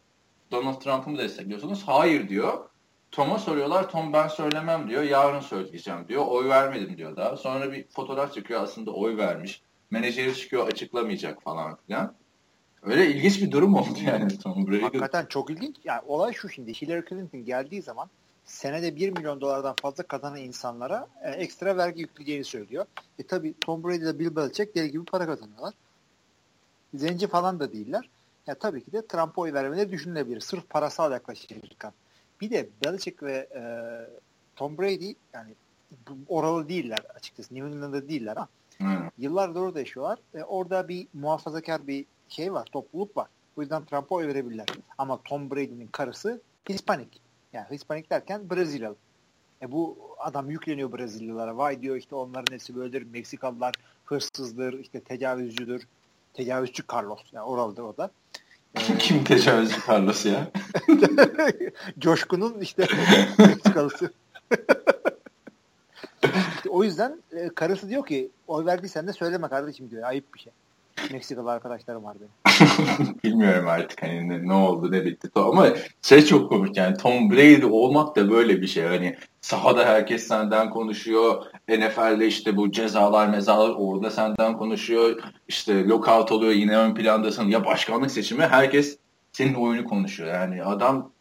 Donald 0.51 0.81
Trump'ı 0.81 1.09
mı 1.09 1.17
destekliyorsunuz? 1.17 1.83
Hayır 1.85 2.29
diyor. 2.29 2.69
Tom'a 3.11 3.39
soruyorlar. 3.39 3.89
Tom 3.89 4.13
ben 4.13 4.27
söylemem 4.27 4.89
diyor. 4.89 5.03
Yarın 5.03 5.39
söyleyeceğim 5.39 6.07
diyor. 6.07 6.25
Oy 6.27 6.49
vermedim 6.49 6.97
diyor 6.97 7.15
daha. 7.15 7.37
Sonra 7.37 7.71
bir 7.71 7.87
fotoğraf 7.87 8.33
çıkıyor 8.33 8.63
aslında 8.63 8.91
oy 8.91 9.17
vermiş. 9.17 9.61
Menajeri 9.91 10.35
çıkıyor 10.35 10.67
açıklamayacak 10.67 11.43
falan 11.43 11.77
filan. 11.87 12.13
Öyle 12.83 13.07
ilginç 13.07 13.41
bir 13.41 13.51
durum 13.51 13.75
oldu 13.75 13.99
yani 14.05 14.37
Tom 14.37 14.67
Brady. 14.67 14.81
Hakikaten 14.81 15.25
çok 15.25 15.49
ilginç. 15.49 15.75
Yani 15.83 16.01
olay 16.07 16.33
şu 16.33 16.49
şimdi 16.49 16.73
Hillary 16.73 17.05
Clinton 17.09 17.45
geldiği 17.45 17.81
zaman 17.81 18.09
senede 18.47 18.95
1 18.95 19.09
milyon 19.09 19.41
dolardan 19.41 19.75
fazla 19.81 20.03
kazanan 20.03 20.37
insanlara 20.37 21.07
e, 21.21 21.29
ekstra 21.31 21.77
vergi 21.77 22.01
yükleyeceğini 22.01 22.43
söylüyor. 22.43 22.85
E 23.19 23.23
tabi 23.23 23.53
Tom 23.61 23.83
Brady 23.83 23.97
ile 23.97 24.19
Bill 24.19 24.35
Belichick 24.35 24.75
deli 24.75 24.91
gibi 24.91 25.05
para 25.05 25.25
kazanıyorlar. 25.25 25.73
zenci 26.93 27.27
falan 27.27 27.59
da 27.59 27.73
değiller. 27.73 28.09
Ya 28.47 28.55
tabii 28.55 28.83
ki 28.83 28.91
de 28.91 29.07
Trump'a 29.07 29.41
oy 29.41 29.53
vermeleri 29.53 29.91
düşünülebilir. 29.91 30.39
Sırf 30.39 30.69
parasal 30.69 31.11
yaklaşırken. 31.11 31.93
Bir 32.41 32.51
de 32.51 32.69
Belichick 32.85 33.23
ve 33.23 33.47
e, 33.55 33.61
Tom 34.55 34.77
Brady 34.77 35.13
yani 35.33 35.53
oralı 36.27 36.69
değiller 36.69 36.99
açıkçası. 37.15 37.55
New 37.55 37.69
England'da 37.69 38.09
değiller 38.09 38.35
ama 38.37 38.47
hmm. 38.77 39.09
yıllardır 39.17 39.59
orada 39.59 39.79
yaşıyorlar. 39.79 40.19
E, 40.33 40.43
orada 40.43 40.87
bir 40.87 41.07
muhafazakar 41.13 41.87
bir 41.87 42.05
şey 42.29 42.53
var, 42.53 42.65
topluluk 42.71 43.17
var. 43.17 43.27
O 43.57 43.61
yüzden 43.61 43.85
Trump'a 43.85 44.15
oy 44.15 44.27
verebilirler. 44.27 44.65
Ama 44.97 45.21
Tom 45.23 45.51
Brady'nin 45.51 45.87
karısı 45.87 46.41
Hispanik. 46.69 47.26
Yani 47.57 47.67
Hispanik 47.71 48.09
derken 48.09 48.49
Brezilyalı. 48.49 48.95
E 49.61 49.71
bu 49.71 49.97
adam 50.19 50.49
yükleniyor 50.49 50.93
Brezilyalılara. 50.93 51.57
Vay 51.57 51.81
diyor 51.81 51.95
işte 51.95 52.15
onların 52.15 52.53
hepsi 52.53 52.75
böyledir. 52.75 53.07
Meksikalılar 53.13 53.73
hırsızdır, 54.05 54.79
işte 54.79 54.99
tecavüzcüdür. 54.99 55.87
Tecavüzcü 56.33 56.83
Carlos. 56.93 57.19
Yani 57.31 57.45
oralıdır 57.45 57.83
o 57.83 57.97
da. 57.97 58.11
Ee, 58.75 58.97
Kim 58.99 59.23
tecavüzcü 59.23 59.77
Carlos 59.87 60.25
ya? 60.25 60.51
Coşkun'un 61.99 62.59
işte 62.59 62.87
Meksikalısı. 63.37 64.11
işte 66.55 66.69
o 66.69 66.83
yüzden 66.83 67.21
e, 67.31 67.49
karısı 67.49 67.89
diyor 67.89 68.05
ki 68.05 68.29
oy 68.47 68.65
verdiysen 68.65 69.07
de 69.07 69.13
söyleme 69.13 69.47
kardeşim 69.47 69.91
diyor. 69.91 70.03
Ayıp 70.03 70.33
bir 70.33 70.39
şey. 70.39 70.53
Meksikalı 71.11 71.51
arkadaşlarım 71.51 72.03
var 72.03 72.17
benim. 72.19 73.19
Bilmiyorum 73.23 73.67
artık 73.67 74.03
hani 74.03 74.29
ne, 74.29 74.47
ne 74.47 74.53
oldu 74.53 74.91
ne 74.91 75.05
bitti. 75.05 75.29
Ama 75.35 75.67
şey 76.01 76.25
çok 76.25 76.49
komik 76.49 76.77
yani 76.77 76.97
Tom 76.97 77.31
Brady 77.31 77.65
olmak 77.65 78.15
da 78.15 78.29
böyle 78.31 78.61
bir 78.61 78.67
şey. 78.67 78.83
Hani 78.85 79.15
sahada 79.41 79.85
herkes 79.85 80.27
senden 80.27 80.69
konuşuyor. 80.69 81.45
NFL'de 81.69 82.27
işte 82.27 82.57
bu 82.57 82.71
cezalar 82.71 83.27
mezalar 83.27 83.73
orada 83.77 84.11
senden 84.11 84.57
konuşuyor. 84.57 85.23
İşte 85.47 85.87
lockout 85.87 86.31
oluyor 86.31 86.51
yine 86.51 86.77
ön 86.77 86.95
plandasın. 86.95 87.47
Ya 87.47 87.65
başkanlık 87.65 88.11
seçimi 88.11 88.45
herkes 88.45 88.97
senin 89.31 89.53
oyunu 89.53 89.85
konuşuyor. 89.85 90.33
Yani 90.33 90.63
adam 90.63 91.11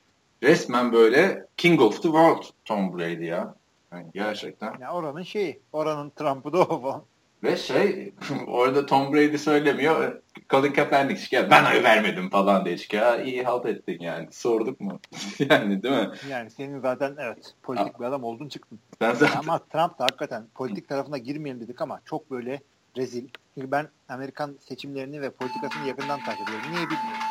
resmen 0.43 0.93
böyle 0.93 1.47
King 1.57 1.81
of 1.81 2.03
the 2.03 2.09
World 2.09 2.43
Tom 2.65 2.99
Brady 2.99 3.25
ya. 3.25 3.55
Yani 3.93 4.07
gerçekten. 4.15 4.75
Ya 4.81 4.93
oranın 4.93 5.23
şeyi, 5.23 5.61
oranın 5.73 6.11
Trump'ı 6.11 6.53
da 6.53 6.59
o 6.59 6.81
falan. 6.81 7.03
Ve 7.43 7.57
şey 7.57 8.15
orada 8.47 8.87
Tom 8.87 9.13
Brady 9.13 9.39
söylemiyor. 9.39 10.23
Colin 10.51 10.73
Kaepernick 10.73 11.23
çıkıyor. 11.23 11.51
Ben 11.51 11.77
oy 11.77 11.83
vermedim 11.83 12.31
falan 12.31 12.65
diye 12.65 12.79
çıkıyor. 12.79 13.19
İyi 13.19 13.45
halt 13.45 13.67
ettin 13.67 14.01
yani. 14.01 14.29
Sorduk 14.31 14.81
mu? 14.81 15.01
yani 15.51 15.83
değil 15.83 15.95
mi? 15.95 16.11
Yani 16.31 16.51
senin 16.51 16.81
zaten 16.81 17.15
evet 17.19 17.55
politik 17.63 18.01
bir 18.01 18.05
adam 18.05 18.25
oldun 18.25 18.49
çıktın. 18.49 18.79
Ben 19.01 19.15
zaten... 19.15 19.39
Ama 19.39 19.59
Trump 19.59 19.99
da 19.99 20.05
hakikaten 20.05 20.47
politik 20.55 20.89
tarafına 20.89 21.19
girmeyelim 21.19 21.63
dedik 21.63 21.81
ama 21.81 22.01
çok 22.05 22.31
böyle 22.31 22.61
rezil. 22.97 23.29
Çünkü 23.55 23.71
ben 23.71 23.89
Amerikan 24.09 24.57
seçimlerini 24.61 25.21
ve 25.21 25.31
politikasını 25.31 25.89
yakından 25.89 26.21
takip 26.25 26.49
ediyorum. 26.49 26.67
Niye 26.71 26.85
bilmiyorum. 26.85 27.25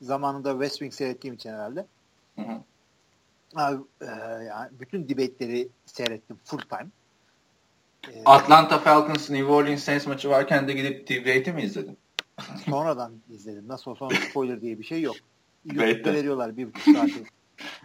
Zamanında 0.00 0.52
West 0.52 0.78
Wing 0.78 0.92
seyrettiğim 0.92 1.34
için 1.34 1.50
herhalde. 1.50 1.86
Hı 2.36 2.42
hı. 2.42 2.60
Abi, 3.54 3.82
e, 4.00 4.06
yani 4.44 4.70
bütün 4.80 5.08
debate'leri 5.08 5.68
seyrettim 5.86 6.38
full 6.44 6.58
time. 6.58 6.86
Ee, 8.12 8.22
Atlanta 8.24 8.78
Falcons 8.78 9.30
New 9.30 9.52
Orleans 9.52 9.84
Saints 9.84 10.06
maçı 10.06 10.30
varken 10.30 10.68
de 10.68 10.72
gidip 10.72 11.06
TV'yi 11.06 11.52
mi 11.52 11.62
izledin? 11.62 11.98
Sonradan 12.64 13.12
izledim. 13.30 13.68
Nasıl 13.68 13.90
olsa 13.90 14.08
spoiler 14.30 14.60
diye 14.60 14.78
bir 14.78 14.84
şey 14.84 15.02
yok. 15.02 15.16
YouTube'da 15.64 16.14
veriyorlar 16.14 16.56
bir 16.56 16.66
buçuk 16.66 16.96
saati. 16.96 17.24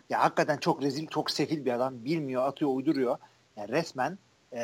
ya 0.10 0.24
hakikaten 0.24 0.58
çok 0.58 0.84
rezil, 0.84 1.08
çok 1.08 1.32
sefil 1.32 1.66
bir 1.66 1.72
adam. 1.72 2.06
Bilmiyor, 2.06 2.48
atıyor, 2.48 2.72
uyduruyor. 2.74 3.18
Yani 3.58 3.70
resmen 3.70 4.18
e, 4.54 4.62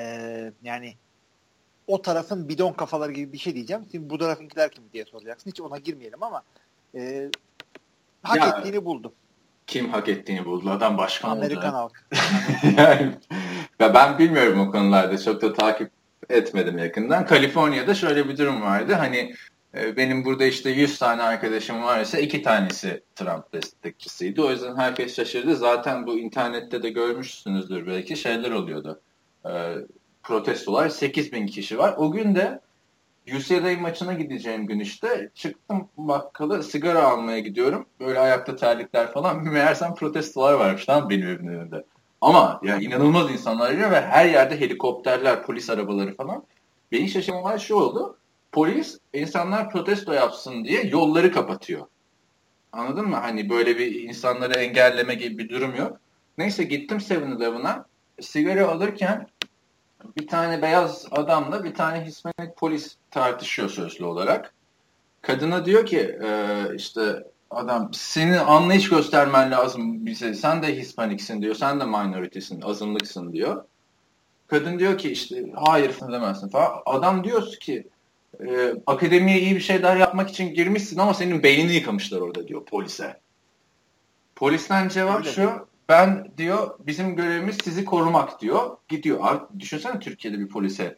yani 0.63 0.95
o 1.87 2.01
tarafın 2.01 2.49
bidon 2.49 2.73
kafaları 2.73 3.11
gibi 3.11 3.33
bir 3.33 3.37
şey 3.37 3.55
diyeceğim. 3.55 3.85
Şimdi 3.91 4.09
bu 4.09 4.17
tarafınkiler 4.17 4.71
kim 4.71 4.83
diye 4.93 5.05
soracaksın. 5.05 5.49
Hiç 5.49 5.61
ona 5.61 5.77
girmeyelim 5.77 6.23
ama 6.23 6.43
e, 6.95 7.29
hak 8.23 8.37
ya, 8.37 8.57
ettiğini 8.57 8.85
buldum. 8.85 9.11
Kim 9.67 9.89
hak 9.89 10.07
ettiğini 10.09 10.45
buldu? 10.45 10.69
Adam 10.69 10.97
başkan 10.97 11.29
Amerikan 11.29 11.73
oldu. 11.73 11.93
halk. 12.63 12.77
yani 12.77 13.11
ve 13.81 13.93
ben 13.93 14.19
bilmiyorum 14.19 14.59
o 14.59 14.71
konularda 14.71 15.17
çok 15.17 15.41
da 15.41 15.53
takip 15.53 15.91
etmedim 16.29 16.77
yakından. 16.77 17.25
Kaliforniya'da 17.25 17.93
şöyle 17.93 18.29
bir 18.29 18.37
durum 18.37 18.61
vardı. 18.61 18.93
Hani 18.93 19.35
e, 19.77 19.97
benim 19.97 20.25
burada 20.25 20.45
işte 20.45 20.69
100 20.69 20.99
tane 20.99 21.21
arkadaşım 21.23 21.83
varsa 21.83 22.19
iki 22.19 22.41
tanesi 22.41 23.03
Trump 23.15 23.53
destekçisiydi. 23.53 24.41
O 24.41 24.51
yüzden 24.51 24.75
herkes 24.75 25.15
şaşırdı. 25.15 25.55
Zaten 25.55 26.07
bu 26.07 26.19
internette 26.19 26.83
de 26.83 26.89
görmüşsünüzdür 26.89 27.87
belki 27.87 28.17
şeyler 28.17 28.51
oluyordu. 28.51 29.01
E, 29.45 29.75
protestolar 30.23 30.89
8 30.89 31.31
bin 31.33 31.47
kişi 31.47 31.77
var. 31.77 31.93
O 31.97 32.11
gün 32.11 32.35
de 32.35 32.59
UCLA 33.33 33.81
maçına 33.81 34.13
gideceğim 34.13 34.67
gün 34.67 34.79
işte 34.79 35.29
çıktım 35.35 35.87
bakkala 35.97 36.63
sigara 36.63 37.03
almaya 37.03 37.39
gidiyorum. 37.39 37.85
Böyle 37.99 38.19
ayakta 38.19 38.55
terlikler 38.55 39.11
falan. 39.11 39.43
Meğersem 39.43 39.95
protestolar 39.95 40.53
varmış 40.53 40.89
lan 40.89 41.09
benim 41.09 41.27
evimin 41.27 41.53
önünde. 41.53 41.85
Ama 42.21 42.59
yani 42.63 42.83
inanılmaz 42.83 43.31
insanlar 43.31 43.71
geliyor 43.71 43.91
ve 43.91 44.01
her 44.01 44.25
yerde 44.25 44.59
helikopterler, 44.59 45.43
polis 45.43 45.69
arabaları 45.69 46.15
falan. 46.15 46.43
Beni 46.91 47.09
şaşırtan 47.09 47.41
olay 47.41 47.59
şu 47.59 47.75
oldu. 47.75 48.17
Polis 48.51 48.97
insanlar 49.13 49.69
protesto 49.69 50.13
yapsın 50.13 50.65
diye 50.65 50.83
yolları 50.83 51.31
kapatıyor. 51.31 51.87
Anladın 52.71 53.07
mı? 53.07 53.15
Hani 53.15 53.49
böyle 53.49 53.77
bir 53.77 54.03
insanları 54.03 54.53
engelleme 54.53 55.15
gibi 55.15 55.37
bir 55.37 55.49
durum 55.49 55.75
yok. 55.75 55.97
Neyse 56.37 56.63
gittim 56.63 56.97
7-Eleven'a. 56.97 57.85
Sigara 58.21 58.67
alırken 58.67 59.27
bir 60.17 60.27
tane 60.27 60.61
beyaz 60.61 61.05
adamla 61.11 61.63
bir 61.63 61.73
tane 61.73 62.05
Hispanik 62.05 62.57
polis 62.57 62.95
tartışıyor 63.11 63.69
sözlü 63.69 64.05
olarak. 64.05 64.53
Kadına 65.21 65.65
diyor 65.65 65.85
ki 65.85 66.17
e, 66.23 66.59
işte 66.75 67.23
adam 67.51 67.89
senin 67.93 68.37
anlayış 68.37 68.89
göstermen 68.89 69.51
lazım 69.51 70.05
bize. 70.05 70.33
Sen 70.33 70.63
de 70.63 70.77
Hispaniksin 70.77 71.41
diyor. 71.41 71.55
Sen 71.55 71.79
de 71.79 71.85
minority'sin, 71.85 72.61
azınlıksın 72.61 73.33
diyor. 73.33 73.63
Kadın 74.47 74.79
diyor 74.79 74.97
ki 74.97 75.11
işte 75.11 75.45
hayır 75.55 75.95
demezsin 76.11 76.49
falan. 76.49 76.81
Adam 76.85 77.23
diyor 77.23 77.51
ki 77.51 77.87
e, 78.47 78.73
akademiye 78.87 79.39
iyi 79.39 79.55
bir 79.55 79.59
şeyler 79.59 79.97
yapmak 79.97 80.29
için 80.29 80.53
girmişsin 80.53 80.99
ama 80.99 81.13
senin 81.13 81.43
beynini 81.43 81.73
yıkamışlar 81.73 82.21
orada 82.21 82.47
diyor 82.47 82.65
polise. 82.65 83.19
Polisten 84.35 84.89
cevap 84.89 85.19
Öyle 85.19 85.31
şu. 85.31 85.41
Mi? 85.41 85.51
Ben 85.89 86.31
diyor 86.37 86.79
bizim 86.79 87.15
görevimiz 87.15 87.57
sizi 87.63 87.85
korumak 87.85 88.41
diyor. 88.41 88.77
Gidiyor. 88.87 89.19
Abi, 89.21 89.59
düşünsene 89.59 89.99
Türkiye'de 89.99 90.39
bir 90.39 90.49
polise 90.49 90.97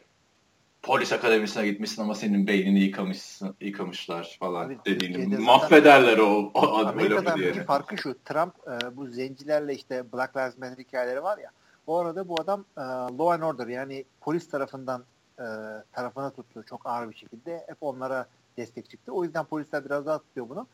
polis 0.82 1.12
akademisine 1.12 1.66
gitmişsin 1.66 2.02
ama 2.02 2.14
senin 2.14 2.46
beynini 2.46 2.80
yıkamışsın, 2.80 3.54
yıkamışlar 3.60 4.36
falan 4.40 4.66
Abi, 4.66 4.78
dediğini 4.84 5.38
mahvederler 5.38 6.18
o, 6.18 6.50
o 6.54 6.86
Amerika'dan 6.86 7.64
farkı 7.66 7.98
şu. 7.98 8.16
Trump 8.24 8.54
e, 8.66 8.96
bu 8.96 9.06
zencilerle 9.06 9.74
işte 9.74 10.12
Black 10.12 10.36
Lives 10.36 10.58
Matter 10.58 10.78
hikayeleri 10.78 11.22
var 11.22 11.38
ya. 11.38 11.50
O 11.86 11.96
arada 11.96 12.28
bu 12.28 12.34
adam 12.40 12.64
e, 12.76 12.80
law 12.80 13.34
and 13.34 13.42
order 13.42 13.66
yani 13.66 14.04
polis 14.20 14.50
tarafından 14.50 15.04
e, 15.38 15.44
tarafına 15.92 16.30
tuttu 16.30 16.64
çok 16.68 16.86
ağır 16.86 17.10
bir 17.10 17.16
şekilde. 17.16 17.64
Hep 17.68 17.76
onlara 17.80 18.26
destek 18.56 18.90
çıktı. 18.90 19.12
O 19.12 19.24
yüzden 19.24 19.44
polisler 19.44 19.84
biraz 19.84 20.06
daha 20.06 20.18
tutuyor 20.18 20.48
bunu. 20.48 20.66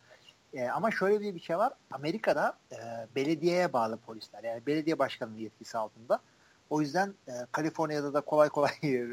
E, 0.54 0.68
ama 0.68 0.90
şöyle 0.90 1.20
bir, 1.20 1.34
bir 1.34 1.40
şey 1.40 1.58
var. 1.58 1.73
Amerika'da 1.90 2.58
e, 2.73 2.76
belediyeye 3.16 3.73
bağlı 3.73 3.96
polisler. 3.96 4.44
Yani 4.44 4.66
belediye 4.66 4.99
başkanının 4.99 5.38
yetkisi 5.38 5.78
altında. 5.78 6.20
O 6.70 6.80
yüzden 6.80 7.14
e, 7.28 7.32
Kaliforniya'da 7.52 8.14
da 8.14 8.20
kolay 8.20 8.49
kolay 8.49 8.70
e, 8.82 9.06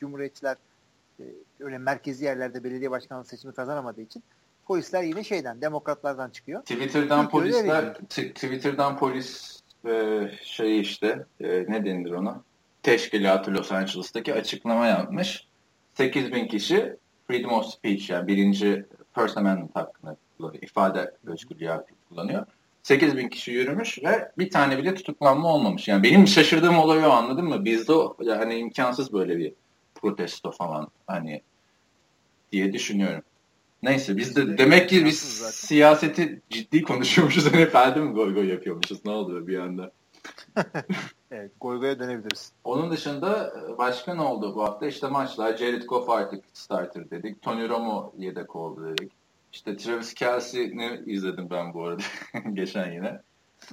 cumhuriyetçiler 0.00 0.56
e, 1.20 1.24
öyle 1.60 1.78
merkezi 1.78 2.24
yerlerde 2.24 2.64
belediye 2.64 2.90
başkanlığı 2.90 3.24
seçimi 3.24 3.54
kazanamadığı 3.54 4.00
için 4.00 4.22
polisler 4.66 5.02
yine 5.02 5.24
şeyden 5.24 5.60
demokratlardan 5.60 6.30
çıkıyor. 6.30 6.60
Twitter'dan 6.60 7.20
Çünkü 7.20 7.30
polisler 7.30 7.94
Twitter'dan 8.08 8.98
polis 8.98 9.60
e, 9.86 10.22
şey 10.42 10.80
işte 10.80 11.26
e, 11.40 11.48
ne 11.48 11.84
denir 11.84 12.10
ona? 12.10 12.42
Teşkilatı 12.82 13.54
Los 13.54 13.72
Angeles'taki 13.72 14.34
açıklama 14.34 14.86
yapmış. 14.86 15.46
8 15.94 16.32
bin 16.32 16.48
kişi 16.48 16.96
freedom 17.26 17.52
of 17.52 17.66
speech 17.66 18.10
yani 18.10 18.26
birinci 18.26 18.86
First 19.14 19.38
Amendment 19.38 19.76
hakkını 19.76 20.16
kullanıyor. 20.38 20.62
ifade 20.62 21.14
özgürlüğü 21.26 21.84
kullanıyor. 22.08 22.46
8 22.82 23.16
bin 23.16 23.28
kişi 23.28 23.50
yürümüş 23.50 23.98
ve 24.04 24.32
bir 24.38 24.50
tane 24.50 24.78
bile 24.78 24.94
tutuklanma 24.94 25.54
olmamış. 25.54 25.88
Yani 25.88 26.02
benim 26.02 26.26
şaşırdığım 26.26 26.78
olay 26.78 27.06
o 27.06 27.10
anladın 27.10 27.44
mı? 27.44 27.64
Bizde 27.64 27.92
yani 28.20 28.54
imkansız 28.54 29.12
böyle 29.12 29.38
bir 29.38 29.52
protesto 29.94 30.50
falan 30.50 30.88
hani 31.06 31.42
diye 32.52 32.72
düşünüyorum. 32.72 33.22
Neyse 33.82 34.16
biz 34.16 34.36
de 34.36 34.58
demek 34.58 34.88
ki 34.88 35.04
biz 35.04 35.18
siyaseti 35.54 36.42
ciddi 36.50 36.82
konuşuyormuşuz. 36.82 37.46
Hani 37.52 37.62
efendim 37.62 38.04
mi 38.04 38.12
goy 38.12 38.34
goy 38.34 38.48
yapıyormuşuz? 38.48 39.04
Ne 39.04 39.10
oluyor 39.10 39.46
bir 39.46 39.58
anda? 39.58 39.92
evet 41.30 41.52
goy 41.60 41.80
goya 41.80 41.98
dönebiliriz. 41.98 42.52
Onun 42.64 42.90
dışında 42.90 43.52
başka 43.78 44.14
ne 44.14 44.22
oldu 44.22 44.54
bu 44.54 44.62
hafta? 44.62 44.86
İşte 44.86 45.08
maçlar. 45.08 45.56
Jared 45.56 45.82
Goff 45.82 46.10
artık 46.10 46.44
starter 46.52 47.10
dedik. 47.10 47.42
Tony 47.42 47.68
Romo 47.68 48.12
yedek 48.18 48.56
oldu 48.56 48.86
dedik. 48.90 49.12
İşte 49.52 49.76
Travis 49.76 50.14
Kelsey'ni 50.14 51.02
izledim 51.06 51.50
ben 51.50 51.74
bu 51.74 51.84
arada 51.84 52.02
geçen 52.52 52.92
yine. 52.92 53.20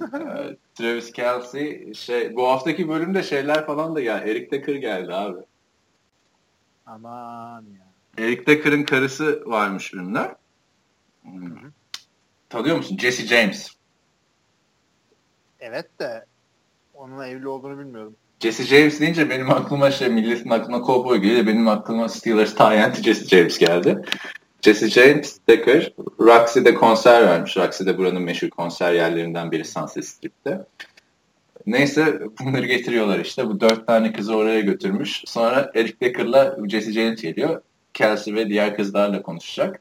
Ee, 0.00 0.56
Travis 0.74 1.12
Kelsey 1.12 1.94
şey 1.94 2.36
bu 2.36 2.48
haftaki 2.48 2.88
bölümde 2.88 3.22
şeyler 3.22 3.66
falan 3.66 3.94
da 3.96 4.00
ya 4.00 4.18
Eric 4.18 4.50
Decker 4.50 4.74
geldi 4.74 5.14
abi. 5.14 5.40
Aman 6.86 7.64
ya. 7.78 7.86
Eric 8.24 8.46
Decker'ın 8.46 8.82
karısı 8.82 9.42
varmış 9.46 9.94
ünlü. 9.94 10.34
Hmm. 11.22 11.56
Tanıyor 12.48 12.76
musun? 12.76 12.98
Jesse 12.98 13.26
James. 13.26 13.70
Evet 15.60 16.00
de 16.00 16.26
onunla 16.94 17.26
evli 17.26 17.48
olduğunu 17.48 17.78
bilmiyorum. 17.78 18.16
Jesse 18.40 18.64
James 18.64 19.00
deyince 19.00 19.30
benim 19.30 19.50
aklıma 19.50 19.90
şey 19.90 20.08
milletin 20.08 20.50
aklına 20.50 20.86
Cowboy 20.86 21.18
geliyor. 21.18 21.46
Benim 21.46 21.68
aklıma 21.68 22.08
Steelers 22.08 22.54
Tyent 22.54 23.02
Jesse 23.02 23.36
James 23.36 23.58
geldi. 23.58 24.02
Jesse 24.66 24.90
James 24.90 25.38
Decker 25.48 25.92
Roxy'de 26.20 26.74
konser 26.74 27.26
vermiş. 27.26 27.56
Roxy'de 27.56 27.98
buranın 27.98 28.22
meşhur 28.22 28.50
konser 28.50 28.92
yerlerinden 28.92 29.50
biri 29.50 29.64
Sunset 29.64 30.04
Strip'te. 30.04 30.66
Neyse 31.66 32.20
bunları 32.40 32.66
getiriyorlar 32.66 33.18
işte. 33.18 33.46
Bu 33.46 33.60
dört 33.60 33.86
tane 33.86 34.12
kızı 34.12 34.36
oraya 34.36 34.60
götürmüş. 34.60 35.22
Sonra 35.26 35.70
Eric 35.74 35.94
Decker'la 36.00 36.56
Jesse 36.68 36.92
James 36.92 37.22
geliyor. 37.22 37.62
Kelsey 37.94 38.34
ve 38.34 38.48
diğer 38.48 38.76
kızlarla 38.76 39.22
konuşacak. 39.22 39.80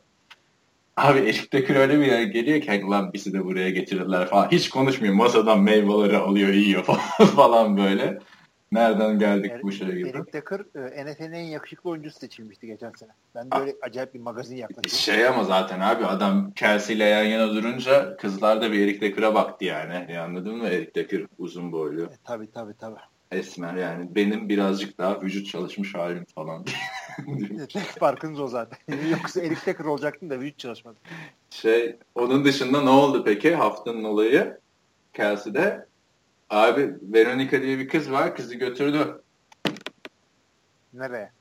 Abi 0.97 1.19
Eric 1.19 1.51
Decker 1.53 1.75
öyle 1.75 1.99
bir 1.99 2.05
yere 2.05 2.23
geliyor 2.23 2.61
ki 2.61 2.67
hani 2.67 2.83
lan 2.83 3.13
bizi 3.13 3.33
de 3.33 3.45
buraya 3.45 3.69
getirirler 3.69 4.27
falan. 4.27 4.51
Hiç 4.51 4.69
konuşmuyor. 4.69 5.13
Masadan 5.13 5.59
meyveleri 5.59 6.17
alıyor 6.17 6.49
yiyor 6.49 6.83
falan 7.35 7.77
böyle. 7.77 8.19
Nereden 8.71 9.19
geldik 9.19 9.51
Eric, 9.51 9.63
bu 9.63 9.71
şeye 9.71 9.91
gibi. 9.91 10.09
Eric 10.09 10.33
Decker 10.33 10.59
e, 10.75 11.05
NFL'in 11.05 11.31
en 11.31 11.43
yakışıklı 11.43 11.89
oyuncusu 11.89 12.19
seçilmişti 12.19 12.67
geçen 12.67 12.91
sene. 12.91 13.09
Ben 13.35 13.51
de 13.51 13.55
öyle 13.55 13.75
acayip 13.81 14.13
bir 14.13 14.19
magazin 14.19 14.55
yaklaşıyorum. 14.55 14.99
Şey 14.99 15.27
ama 15.27 15.43
zaten 15.43 15.79
abi 15.79 16.05
adam 16.05 16.51
Kelsey 16.51 16.95
ile 16.95 17.03
yan 17.03 17.23
yana 17.23 17.53
durunca 17.53 18.17
kızlar 18.17 18.61
da 18.61 18.71
bir 18.71 18.79
Eric 18.79 19.01
Decker'a 19.01 19.35
baktı 19.35 19.65
yani. 19.65 19.93
yani. 19.93 20.19
Anladın 20.19 20.55
mı? 20.55 20.67
Eric 20.67 20.95
Decker 20.95 21.21
uzun 21.39 21.71
boylu. 21.71 22.03
E, 22.03 22.09
tabii 22.23 22.51
tabii 22.51 22.73
tabii. 22.79 22.99
Esmer 23.31 23.75
yani. 23.75 24.15
Benim 24.15 24.49
birazcık 24.49 24.97
daha 24.97 25.21
vücut 25.21 25.47
çalışmış 25.47 25.95
halim 25.95 26.25
falan. 26.35 26.65
Tek 27.73 27.83
farkınız 27.83 28.39
o 28.39 28.47
zaten. 28.47 28.79
Yoksa 29.11 29.41
Eric 29.41 29.65
Decker 29.65 29.85
olacaktın 29.85 30.29
da 30.29 30.39
vücut 30.39 30.59
çalışmadı. 30.59 30.95
Şey, 31.49 31.95
onun 32.15 32.45
dışında 32.45 32.81
ne 32.81 32.89
oldu 32.89 33.23
peki 33.25 33.55
haftanın 33.55 34.03
olayı? 34.03 34.57
Kelsey'de 35.13 35.85
abi 36.49 36.95
Veronica 37.01 37.61
diye 37.61 37.79
bir 37.79 37.87
kız 37.87 38.11
var. 38.11 38.35
Kızı 38.35 38.55
götürdü. 38.55 39.21
Nereye? 40.93 41.31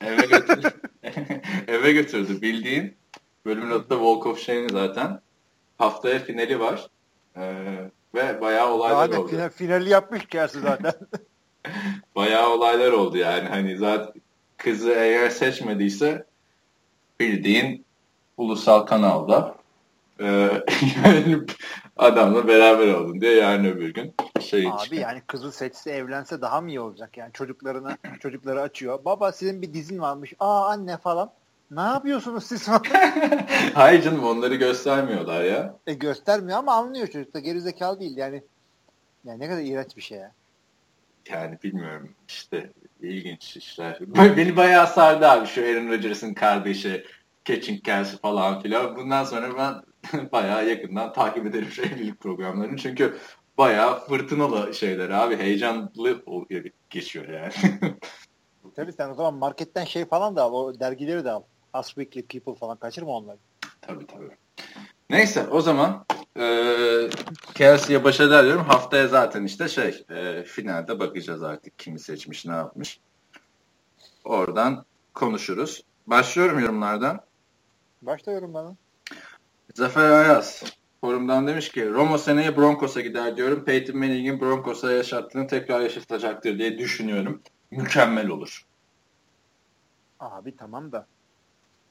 Eve 0.00 0.26
götürdü. 0.26 0.70
Eve 1.68 1.92
götürdü 1.92 2.42
bildiğin. 2.42 2.96
Bölümün 3.44 3.70
adı 3.70 3.90
da 3.90 3.94
Walk 3.94 4.26
of 4.26 4.40
Shame 4.40 4.68
zaten. 4.68 5.20
Haftaya 5.78 6.18
finali 6.18 6.60
var. 6.60 6.86
Ee, 7.36 7.64
ve 8.14 8.40
bayağı 8.40 8.72
olaylar 8.72 9.12
Daha 9.12 9.20
oldu. 9.20 9.30
final, 9.30 9.50
finali 9.50 9.88
yapmış 9.88 10.26
Kelsey 10.26 10.62
zaten. 10.62 10.92
bayağı 12.16 12.50
olaylar 12.50 12.92
oldu 12.92 13.16
yani. 13.16 13.48
Hani 13.48 13.76
zaten 13.76 14.22
kızı 14.56 14.90
eğer 14.90 15.30
seçmediyse 15.30 16.26
bildiğin 17.20 17.84
ulusal 18.36 18.80
kanalda 18.80 19.56
e, 20.20 20.26
yani 21.04 21.40
adamla 21.96 22.48
beraber 22.48 22.88
oldun 22.94 23.20
diye 23.20 23.34
yarın 23.34 23.64
öbür 23.64 23.94
gün 23.94 24.14
şey 24.40 24.68
Abi 24.68 24.78
çıkıyor. 24.82 25.02
yani 25.02 25.22
kızı 25.26 25.52
seçse 25.52 25.90
evlense 25.90 26.40
daha 26.40 26.60
mı 26.60 26.68
iyi 26.68 26.80
olacak 26.80 27.16
yani 27.16 27.32
çocuklarına 27.32 27.96
çocukları 28.20 28.60
açıyor. 28.60 29.04
Baba 29.04 29.32
sizin 29.32 29.62
bir 29.62 29.74
dizin 29.74 29.98
varmış. 29.98 30.32
Aa 30.40 30.68
anne 30.68 30.96
falan. 30.96 31.30
Ne 31.70 31.80
yapıyorsunuz 31.80 32.44
siz 32.46 32.64
falan? 32.66 32.82
Hayır 33.74 34.02
canım 34.02 34.24
onları 34.24 34.54
göstermiyorlar 34.54 35.44
ya. 35.44 35.74
e 35.86 35.94
göstermiyor 35.94 36.58
ama 36.58 36.74
anlıyor 36.74 37.06
çocuk 37.06 37.34
da 37.34 37.38
gerizekalı 37.38 38.00
değil 38.00 38.16
yani. 38.16 38.42
Yani 39.24 39.40
ne 39.40 39.48
kadar 39.48 39.60
iğrenç 39.62 39.96
bir 39.96 40.02
şey 40.02 40.18
ya. 40.18 40.32
Yani 41.28 41.58
bilmiyorum 41.64 42.10
işte 42.28 42.70
ilginç 43.02 43.56
işler. 43.56 43.98
Beni 44.36 44.56
bayağı 44.56 44.86
sardı 44.86 45.28
abi 45.28 45.46
şu 45.46 45.60
Aaron 45.62 45.88
Rodgers'ın 45.88 46.34
kardeşi 46.34 47.04
Catching 47.44 47.84
Kelsey 47.84 48.18
falan 48.18 48.60
filan. 48.62 48.96
Bundan 48.96 49.24
sonra 49.24 49.58
ben 49.58 49.91
bayağı 50.32 50.68
yakından 50.68 51.12
takip 51.12 51.46
ederim 51.46 51.68
evlilik 51.78 52.20
programlarını. 52.20 52.76
Çünkü 52.76 53.18
bayağı 53.58 54.06
fırtınalı 54.06 54.74
şeyler 54.74 55.10
abi. 55.10 55.36
Heyecanlı 55.36 55.92
geçiyor 56.90 57.28
yani. 57.28 57.52
Tabii 58.76 58.92
sen 58.92 59.10
o 59.10 59.14
zaman 59.14 59.34
marketten 59.34 59.84
şey 59.84 60.04
falan 60.04 60.36
da 60.36 60.42
al. 60.42 60.52
O 60.52 60.80
dergileri 60.80 61.24
de 61.24 61.30
al. 61.30 61.42
Us 61.78 61.86
Weekly 61.86 62.22
People 62.22 62.54
falan 62.54 62.76
kaçırma 62.76 63.10
onları. 63.12 63.38
tabii 63.80 64.06
tabii. 64.06 64.36
Neyse 65.10 65.46
o 65.48 65.60
zaman 65.60 66.04
e, 66.38 66.46
Kelsey'ye 67.54 68.04
başarılar 68.04 68.44
diyorum. 68.44 68.64
Haftaya 68.64 69.08
zaten 69.08 69.44
işte 69.44 69.68
şey 69.68 70.04
e, 70.10 70.42
finalde 70.42 70.98
bakacağız 71.00 71.42
artık 71.42 71.78
kimi 71.78 71.98
seçmiş 71.98 72.46
ne 72.46 72.52
yapmış. 72.52 73.00
Oradan 74.24 74.84
konuşuruz. 75.14 75.84
Başlıyorum 76.06 76.58
yorumlardan. 76.58 77.20
Başlıyorum 78.02 78.54
bana. 78.54 78.76
Zafer 79.74 80.10
Ayaz 80.10 80.62
forumdan 81.00 81.46
demiş 81.46 81.68
ki 81.68 81.90
Romo 81.90 82.18
seneye 82.18 82.56
Broncos'a 82.56 83.00
gider 83.00 83.36
diyorum. 83.36 83.64
Peyton 83.64 83.96
Manning'in 83.96 84.40
Broncos'a 84.40 84.92
yaşattığını 84.92 85.46
tekrar 85.46 85.80
yaşatacaktır 85.80 86.58
diye 86.58 86.78
düşünüyorum. 86.78 87.42
Mükemmel 87.70 88.28
olur. 88.28 88.66
Abi 90.20 90.56
tamam 90.56 90.92
da 90.92 91.06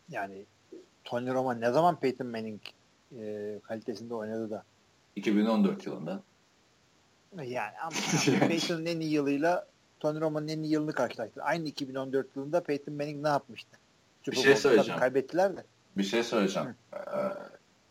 yani 0.09 0.45
Tony 1.03 1.33
Romo 1.33 1.61
ne 1.61 1.71
zaman 1.71 1.99
Peyton 1.99 2.27
Manning 2.27 2.61
e, 3.19 3.55
kalitesinde 3.63 4.13
oynadı 4.13 4.49
da 4.49 4.63
2014 5.15 5.85
yılında. 5.85 6.21
yani 7.43 7.73
ama 7.81 7.91
Peyton'ın 8.47 8.85
en 8.85 8.99
iyi 8.99 9.11
yılıyla 9.11 9.67
Tony 9.99 10.21
Romo'nun 10.21 10.47
en 10.47 10.63
iyi 10.63 10.73
yılını 10.73 10.93
karşılaştı. 10.93 11.43
Aynı 11.43 11.67
2014 11.67 12.35
yılında 12.35 12.63
Peyton 12.63 12.93
Manning 12.93 13.23
ne 13.23 13.29
yapmıştı? 13.29 13.77
Bir 14.27 14.35
şey 14.35 14.55
söyleyeceğim. 14.55 14.99
Kaybettiler 14.99 15.57
de. 15.57 15.63
Bir 15.97 16.03
şey 16.03 16.23
söyleyeceğim. 16.23 16.75
Ee, 16.93 16.97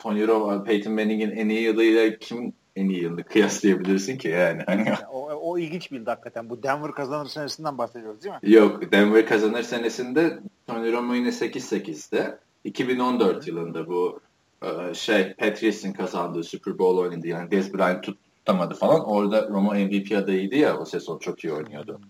Tony 0.01 0.27
Romo, 0.29 0.65
Peyton 0.65 0.93
Manning'in 0.93 1.31
en 1.31 1.49
iyi 1.49 1.61
yılıyla 1.61 2.17
kim 2.19 2.53
en 2.77 2.89
iyi 2.89 3.03
yılını 3.03 3.25
kıyaslayabilirsin 3.25 4.19
ki 4.19 4.29
yani? 4.29 4.63
Hani 4.67 4.93
o, 5.13 5.31
o 5.33 5.59
ilginç 5.59 5.93
bildi 5.93 6.11
hakikaten. 6.11 6.51
Bu 6.51 6.63
Denver 6.63 6.93
kazanır 6.93 7.27
senesinden 7.27 7.79
bahsediyoruz 7.79 8.23
değil 8.25 8.35
mi? 8.43 8.53
Yok 8.53 8.93
Denver 8.93 9.27
kazanır 9.27 9.63
senesinde 9.63 10.39
Tony 10.67 10.93
Romo 10.93 11.15
yine 11.15 11.29
8-8'de. 11.29 12.39
2014 12.65 13.49
yılında 13.49 13.87
bu 13.89 14.21
e, 14.63 14.95
şey 14.95 15.35
Patriots'in 15.35 15.93
kazandığı 15.93 16.45
Super 16.45 16.79
Bowl 16.79 16.99
oynadı. 17.01 17.27
Yani 17.27 17.51
Dez 17.51 17.75
Bryant 17.75 18.05
tut- 18.05 18.19
tutamadı 18.37 18.75
falan. 18.75 19.05
Orada 19.05 19.49
Romo 19.49 19.75
MVP 19.75 20.13
adayıydı 20.17 20.55
ya 20.57 20.79
o 20.79 20.85
sezon 20.85 21.19
çok 21.19 21.45
iyi 21.45 21.53
oynuyordu. 21.53 22.01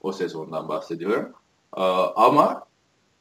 O 0.00 0.12
sezondan 0.12 0.68
bahsediyorum. 0.68 1.32
E, 1.76 1.80
Ama 2.16 2.64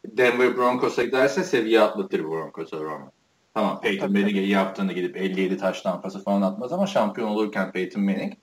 Denver 0.06 0.58
Broncos'a 0.58 1.04
giderse 1.04 1.44
seviye 1.44 1.82
atlatır 1.82 2.24
Broncos'a 2.24 2.78
Romo. 2.80 3.12
Tamam 3.54 3.82
Peyton 3.82 4.08
Tabii, 4.08 4.20
Manning'e 4.20 4.42
iyi 4.42 4.50
yaptığını 4.50 4.94
gidip 4.94 5.18
57 5.18 5.58
taş 5.58 5.82
tampası 5.82 6.24
falan 6.24 6.42
atmaz 6.42 6.74
ama 6.74 6.88
şampiyon 6.88 7.30
olurken 7.30 7.72
Peyton 7.72 8.04
Manning 8.04 8.34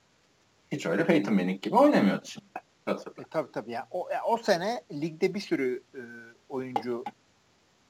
hiç 0.72 0.86
öyle 0.86 1.06
Peyton 1.06 1.34
Manning 1.34 1.62
gibi 1.62 1.76
oynamıyordu 1.76 2.26
şimdi. 2.26 2.46
Hatırla. 2.86 3.22
E, 3.22 3.24
tabii 3.30 3.52
tabii. 3.52 3.72
Yani 3.72 3.84
o, 3.90 4.08
yani 4.12 4.22
o 4.26 4.36
sene 4.36 4.82
ligde 4.92 5.34
bir 5.34 5.40
sürü 5.40 5.82
e, 5.94 6.00
oyuncu 6.48 7.04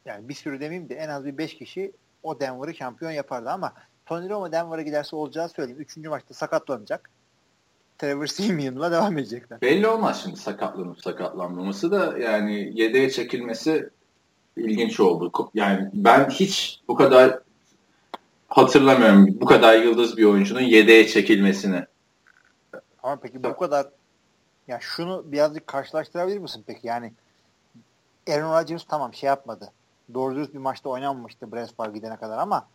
yani 0.04 0.28
bir 0.28 0.34
sürü 0.34 0.60
demeyeyim 0.60 0.88
de 0.88 0.94
en 0.94 1.08
az 1.08 1.24
bir 1.24 1.38
5 1.38 1.54
kişi 1.54 1.92
o 2.22 2.40
Denver'ı 2.40 2.74
şampiyon 2.74 3.10
yapardı 3.10 3.50
ama 3.50 3.72
Tony 4.06 4.28
Romo 4.28 4.52
Denver'a 4.52 4.82
giderse 4.82 5.16
olacağı 5.16 5.48
söyleyeyim. 5.48 5.80
Üçüncü 5.80 6.08
maçta 6.08 6.34
sakatlanacak. 6.34 7.10
Trevor 7.98 8.26
Simeon'la 8.26 8.92
devam 8.92 9.18
edecekler. 9.18 9.60
Belli 9.60 9.88
olmaz 9.88 10.20
şimdi 10.22 10.36
sakatlanıp 10.36 11.00
sakatlanmaması 11.00 11.90
da 11.90 12.18
yani 12.18 12.80
yedeğe 12.80 13.10
çekilmesi 13.10 13.90
ilginç 14.56 15.00
oldu. 15.00 15.50
Yani 15.54 15.90
ben 15.94 16.30
hiç 16.30 16.80
bu 16.88 16.94
kadar 16.94 17.38
hatırlamıyorum 18.48 19.26
bu 19.40 19.46
kadar 19.46 19.78
yıldız 19.78 20.16
bir 20.16 20.24
oyuncunun 20.24 20.60
yedeğe 20.60 21.06
çekilmesini. 21.06 21.84
Ama 23.02 23.16
peki 23.16 23.44
bu 23.44 23.56
kadar 23.56 23.86
ya 24.68 24.78
şunu 24.80 25.32
birazcık 25.32 25.66
karşılaştırabilir 25.66 26.38
misin 26.38 26.64
peki? 26.66 26.86
Yani 26.86 27.12
Aaron 28.30 28.60
Rodgers 28.60 28.84
tamam 28.84 29.14
şey 29.14 29.26
yapmadı. 29.26 29.72
Doğru 30.14 30.34
dürüst 30.34 30.54
bir 30.54 30.58
maçta 30.58 30.88
oynanmamıştı 30.88 31.52
Brett 31.52 31.74
Favre 31.76 31.92
gidene 31.92 32.16
kadar 32.16 32.38
ama 32.38 32.66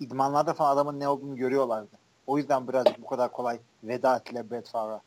idmanlarda 0.00 0.54
falan 0.54 0.74
adamın 0.74 1.00
ne 1.00 1.08
olduğunu 1.08 1.36
görüyorlardı. 1.36 1.88
O 2.26 2.38
yüzden 2.38 2.68
birazcık 2.68 3.02
bu 3.02 3.06
kadar 3.06 3.32
kolay 3.32 3.58
veda 3.84 4.16
ettiler 4.16 4.50
Brett 4.50 4.68
Favre'a. 4.68 5.00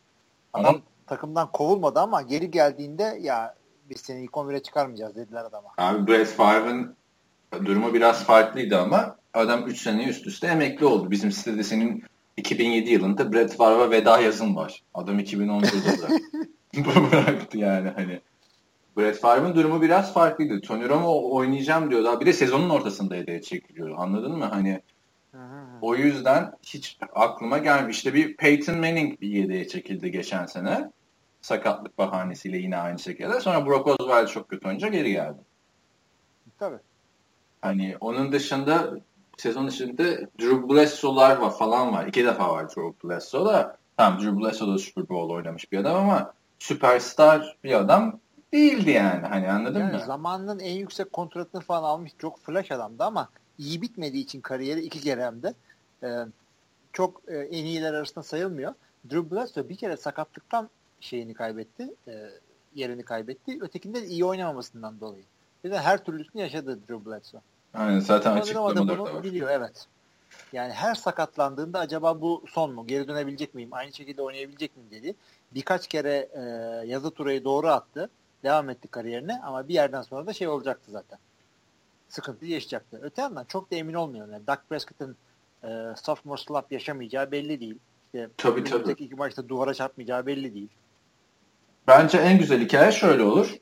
Adam 0.53 0.65
Ama- 0.75 0.79
takımdan 1.07 1.51
kovulmadı 1.51 1.99
ama 1.99 2.21
geri 2.21 2.51
geldiğinde 2.51 3.17
ya 3.21 3.55
biz 3.95 4.01
seni 4.01 4.23
ilk 4.23 4.31
11'e 4.31 4.63
çıkarmayacağız 4.63 5.15
dediler 5.15 5.45
adama. 5.45 5.69
Abi 5.77 6.07
Brett 6.07 6.27
Favre'ın 6.27 6.95
durumu 7.65 7.93
biraz 7.93 8.23
farklıydı 8.23 8.79
ama 8.79 9.17
adam 9.33 9.67
3 9.67 9.81
sene 9.81 10.03
üst 10.03 10.27
üste 10.27 10.47
emekli 10.47 10.85
oldu. 10.85 11.11
Bizim 11.11 11.31
sitede 11.31 11.63
senin 11.63 12.03
2007 12.37 12.89
yılında 12.91 13.33
Brett 13.33 13.55
Favre'a 13.57 13.91
veda 13.91 14.19
yazın 14.19 14.55
var. 14.55 14.83
Adam 14.93 15.19
2014'de 15.19 16.11
bıraktı. 17.11 17.57
yani 17.57 17.89
hani. 17.89 18.21
Brett 18.97 19.19
Favre'ın 19.19 19.55
durumu 19.55 19.81
biraz 19.81 20.13
farklıydı. 20.13 20.61
Tony 20.61 20.89
Romo 20.89 21.31
oynayacağım 21.35 21.91
diyordu. 21.91 22.09
Abi 22.09 22.21
Bir 22.21 22.25
de 22.25 22.33
sezonun 22.33 22.69
ortasında 22.69 23.15
hedeye 23.15 23.41
çekiliyor. 23.41 23.95
Anladın 23.97 24.37
mı? 24.37 24.45
Hani 24.45 24.81
o 25.81 25.95
yüzden 25.95 26.51
hiç 26.63 26.97
aklıma 27.13 27.57
gelmiş. 27.57 27.97
İşte 27.97 28.13
bir 28.13 28.37
Peyton 28.37 28.75
Manning 28.77 29.21
bir 29.21 29.27
yedeğe 29.27 29.67
çekildi 29.67 30.11
geçen 30.11 30.45
sene. 30.45 30.89
Sakatlık 31.43 31.97
bahanesiyle 31.97 32.57
yine 32.57 32.77
aynı 32.77 32.99
şekilde. 32.99 33.39
Sonra 33.39 33.65
Brock 33.65 33.87
Osweiler 33.87 34.27
çok 34.27 34.49
kötü 34.49 34.67
oynayınca 34.67 34.87
geri 34.87 35.11
geldi. 35.11 35.37
tabii. 36.59 36.79
Hani 37.61 37.97
onun 37.99 38.31
dışında 38.31 38.93
sezon 39.37 39.67
içinde 39.67 40.27
Drew 40.39 40.69
Bledsoe'lar 40.69 41.37
var 41.37 41.57
falan 41.57 41.93
var. 41.93 42.07
İki 42.07 42.25
defa 42.25 42.49
var 42.49 42.69
Drew 42.69 43.09
Bledsoe 43.09 43.45
da. 43.45 43.77
Tamam 43.97 44.19
Drew 44.19 44.39
Bledsoe 44.39 44.73
da 44.73 44.77
Super 44.77 45.09
Bowl 45.09 45.33
oynamış 45.33 45.71
bir 45.71 45.77
adam 45.77 45.95
ama 45.95 46.33
süperstar 46.59 47.57
bir 47.63 47.73
adam 47.73 48.19
değildi 48.53 48.89
yani. 48.91 49.27
Hani 49.27 49.51
anladın 49.51 49.79
yani 49.79 49.93
mı? 49.93 49.99
Zamanının 49.99 50.59
en 50.59 50.73
yüksek 50.77 51.13
kontratını 51.13 51.61
falan 51.61 51.83
almış. 51.83 52.11
Çok 52.19 52.39
flash 52.39 52.71
adamdı 52.71 53.03
ama 53.03 53.29
iyi 53.57 53.81
bitmediği 53.81 54.23
için 54.23 54.41
kariyeri 54.41 54.79
iki 54.79 55.01
kere 55.01 55.25
hem 55.25 55.43
de 55.43 55.53
e, 56.03 56.09
çok 56.93 57.21
e, 57.27 57.37
en 57.37 57.65
iyiler 57.65 57.93
arasında 57.93 58.23
sayılmıyor. 58.23 58.73
Drew 59.09 59.31
Bledsoe 59.31 59.69
bir 59.69 59.75
kere 59.75 59.97
sakatlıktan 59.97 60.69
şeyini 61.03 61.33
kaybetti. 61.33 61.93
E, 62.07 62.29
yerini 62.75 63.03
kaybetti. 63.03 63.57
Ötekinde 63.61 64.01
de 64.01 64.07
iyi 64.07 64.25
oynamamasından 64.25 64.99
dolayı. 64.99 65.23
Bir 65.63 65.71
de 65.71 65.79
her 65.79 66.03
türlüsünü 66.03 66.41
yaşadı 66.41 66.79
Drew 66.89 67.05
Bledsoe. 67.05 67.41
Aynen 67.73 67.99
zaten 67.99 68.41
bunu 68.51 68.87
da 68.87 68.99
var. 68.99 69.23
biliyor 69.23 69.49
evet. 69.49 69.87
Yani 70.53 70.73
her 70.73 70.95
sakatlandığında 70.95 71.79
acaba 71.79 72.21
bu 72.21 72.43
son 72.49 72.73
mu? 72.73 72.87
Geri 72.87 73.07
dönebilecek 73.07 73.55
miyim? 73.55 73.69
Aynı 73.71 73.93
şekilde 73.93 74.21
oynayabilecek 74.21 74.77
miyim 74.77 74.91
dedi. 74.91 75.15
Birkaç 75.51 75.87
kere 75.87 76.29
e, 76.33 76.41
yazı 76.87 77.11
turayı 77.11 77.43
doğru 77.43 77.67
attı. 77.67 78.09
Devam 78.43 78.69
etti 78.69 78.87
kariyerine 78.87 79.41
ama 79.43 79.67
bir 79.67 79.73
yerden 79.73 80.01
sonra 80.01 80.27
da 80.27 80.33
şey 80.33 80.47
olacaktı 80.47 80.91
zaten. 80.91 81.19
Sıkıntı 82.09 82.45
yaşayacaktı. 82.45 82.99
Öte 83.01 83.21
yandan 83.21 83.45
çok 83.45 83.71
da 83.71 83.75
emin 83.75 83.93
olmuyorum. 83.93 84.33
Yani 84.33 84.47
Dak 84.47 84.69
Prescott'ın 84.69 85.15
e, 85.63 85.93
sophomore 85.95 86.41
slump 86.41 86.71
yaşamayacağı 86.71 87.31
belli 87.31 87.59
değil. 87.59 87.77
İşte 88.05 88.29
Tabii, 88.37 88.63
tabii. 88.63 88.91
iki 88.91 89.15
maçta 89.15 89.49
duvara 89.49 89.73
çarpmayacağı 89.73 90.25
belli 90.25 90.53
değil. 90.53 90.69
Bence 91.87 92.17
en 92.17 92.37
güzel 92.37 92.61
hikaye 92.61 92.91
şöyle 92.91 93.23
olur. 93.23 93.55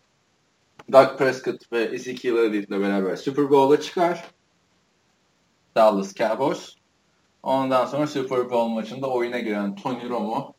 Doug 0.91 1.17
Prescott 1.17 1.71
ve 1.71 1.83
Ezekiel 1.83 2.35
Elliott'le 2.35 2.71
beraber 2.71 3.15
Super 3.15 3.49
Bowl'a 3.49 3.81
çıkar. 3.81 4.31
Dallas 5.75 6.13
Cowboys. 6.15 6.75
Ondan 7.43 7.85
sonra 7.85 8.07
Super 8.07 8.49
Bowl 8.49 8.73
maçında 8.73 9.07
oyuna 9.07 9.39
giren 9.39 9.75
Tony 9.75 10.09
Romo 10.09 10.53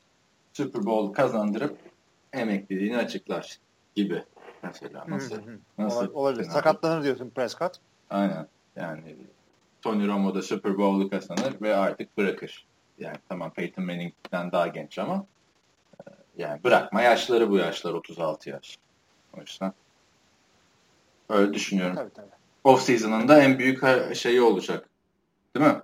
Super 0.52 0.84
Bowl 0.84 1.12
kazandırıp 1.12 1.78
emekliliğini 2.32 2.96
açıklar 2.96 3.58
gibi. 3.94 4.24
Mesela 4.62 5.04
nasıl? 5.08 5.36
Hı 5.36 5.40
hı 5.40 5.50
hı. 5.50 5.58
nasıl? 5.78 6.14
Olabilir. 6.14 6.44
Sakatlanır 6.44 7.04
diyorsun 7.04 7.30
Prescott. 7.30 7.76
Aynen. 8.10 8.46
Yani 8.76 9.16
Tony 9.82 10.06
Romo 10.06 10.34
da 10.34 10.42
Super 10.42 10.78
Bowl'u 10.78 11.10
kazanır 11.10 11.54
ve 11.62 11.76
artık 11.76 12.18
bırakır. 12.18 12.66
Yani 12.98 13.16
tamam 13.28 13.50
Peyton 13.50 13.84
Manning'den 13.84 14.52
daha 14.52 14.66
genç 14.66 14.98
ama 14.98 15.26
yani 16.38 16.64
bırakma 16.64 17.02
yaşları 17.02 17.50
bu 17.50 17.56
yaşlar 17.56 17.92
36 17.92 18.50
yaş. 18.50 18.78
O 19.36 19.40
yüzden 19.40 19.72
öyle 21.28 21.54
düşünüyorum. 21.54 21.96
Tabii 21.96 22.12
tabii. 22.14 22.26
Off 22.64 22.82
season'ın 22.82 23.28
da 23.28 23.42
en 23.42 23.58
büyük 23.58 23.80
şeyi 24.16 24.40
olacak. 24.40 24.88
Değil 25.56 25.66
mi? 25.66 25.82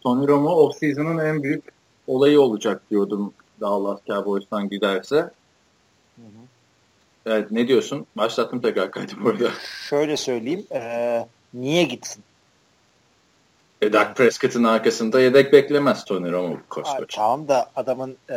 Tony 0.00 0.28
Romo 0.28 0.50
off 0.50 0.78
season'ın 0.78 1.18
en 1.18 1.42
büyük 1.42 1.64
olayı 2.06 2.40
olacak 2.40 2.82
diyordum 2.90 3.34
Dallas 3.60 4.00
Cowboys'tan 4.06 4.68
giderse. 4.68 5.16
Hı 5.16 6.22
hı. 6.22 6.46
Evet 7.26 7.50
ne 7.50 7.68
diyorsun? 7.68 8.06
Başlattım 8.16 8.60
tekrar 8.60 8.90
kaydı 8.90 9.12
bu 9.24 9.28
arada. 9.28 9.50
Şöyle 9.88 10.16
söyleyeyim. 10.16 10.66
E, 10.72 11.28
niye 11.54 11.84
gitsin? 11.84 12.24
E, 13.82 13.92
Dak 13.92 14.16
Prescott'ın 14.16 14.64
arkasında 14.64 15.20
yedek 15.20 15.52
beklemez 15.52 16.04
Tony 16.04 16.30
Romo 16.32 16.56
koskoç. 16.68 17.14
tamam 17.14 17.48
da 17.48 17.70
adamın 17.76 18.16
e, 18.30 18.34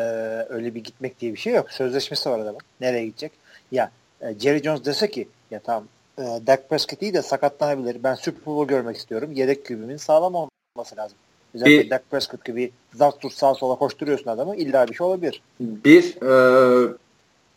öyle 0.50 0.76
bir 0.76 0.84
gitmek 0.84 1.20
diye 1.20 1.34
bir 1.34 1.38
şey 1.40 1.54
yok. 1.54 1.72
Sözleşmesi 1.72 2.30
var 2.30 2.40
adamın. 2.40 2.62
Nereye 2.82 3.06
gidecek? 3.06 3.32
Ya 3.72 3.92
e, 4.22 4.40
Jerry 4.40 4.64
Jones 4.64 4.86
dese 4.86 5.12
ki 5.12 5.28
ya 5.52 5.60
tamam 5.60 5.84
e, 6.18 6.22
Dak 6.48 6.70
Prescott 6.70 7.02
iyi 7.02 7.14
de 7.14 7.22
sakatlanabilir. 7.22 8.04
Ben 8.04 8.16
Super 8.16 8.46
Bowl 8.46 8.70
görmek 8.70 8.98
istiyorum. 8.98 9.32
Yedek 9.34 9.66
kübümün 9.66 9.98
sağlam 9.98 10.36
olması 10.36 10.98
lazım. 10.98 11.18
Özellikle 11.54 11.84
Bir- 11.84 11.90
Dak 11.90 12.12
Prescott 12.12 12.46
gibi 12.46 12.72
zart 12.94 13.20
tut 13.22 13.34
sağa 13.34 13.54
sola 13.56 13.76
koşturuyorsun 13.76 14.30
adamı. 14.32 14.56
İlla 14.56 14.88
bir 14.88 14.94
şey 14.94 15.08
olabilir. 15.08 15.42
Bir 15.60 16.22
e, 16.22 16.94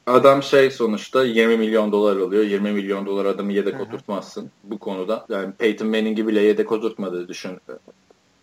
adam 0.07 0.43
şey 0.43 0.71
sonuçta 0.71 1.25
20 1.25 1.57
milyon 1.57 1.93
dolar 1.93 2.17
alıyor. 2.17 2.45
20 2.45 2.73
milyon 2.73 3.07
dolar 3.07 3.25
adamı 3.25 3.53
yedek 3.53 3.75
Hı 3.75 3.79
hı. 3.79 3.83
oturtmazsın 3.83 4.51
bu 4.64 4.79
konuda. 4.79 5.27
Yani 5.29 5.53
Peyton 5.53 5.88
Manning'i 5.88 6.27
bile 6.27 6.40
yedek 6.40 6.73
oturtmadı 6.73 7.29
düşün 7.29 7.51
e, 7.51 7.73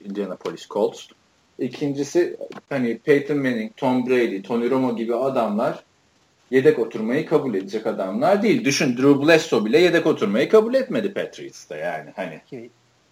Indianapolis 0.06 0.68
Colts. 0.68 1.08
İkincisi 1.60 2.38
hani 2.70 2.98
Peyton 2.98 3.38
Manning, 3.38 3.78
Tom 3.78 4.10
Brady, 4.10 4.42
Tony 4.42 4.70
Romo 4.70 4.96
gibi 4.96 5.16
adamlar 5.16 5.84
yedek 6.52 6.80
oturmayı 6.80 7.26
kabul 7.26 7.54
edecek 7.56 7.88
adamlar 7.88 8.44
değil. 8.44 8.66
Düşün 8.66 8.98
Drew 8.98 9.28
Bledsoe 9.28 9.66
bile 9.66 9.80
yedek 9.80 10.08
oturmayı 10.08 10.50
kabul 10.50 10.74
etmedi 10.74 11.14
Patriots'ta 11.14 11.76
yani 11.76 12.10
hani. 12.16 12.42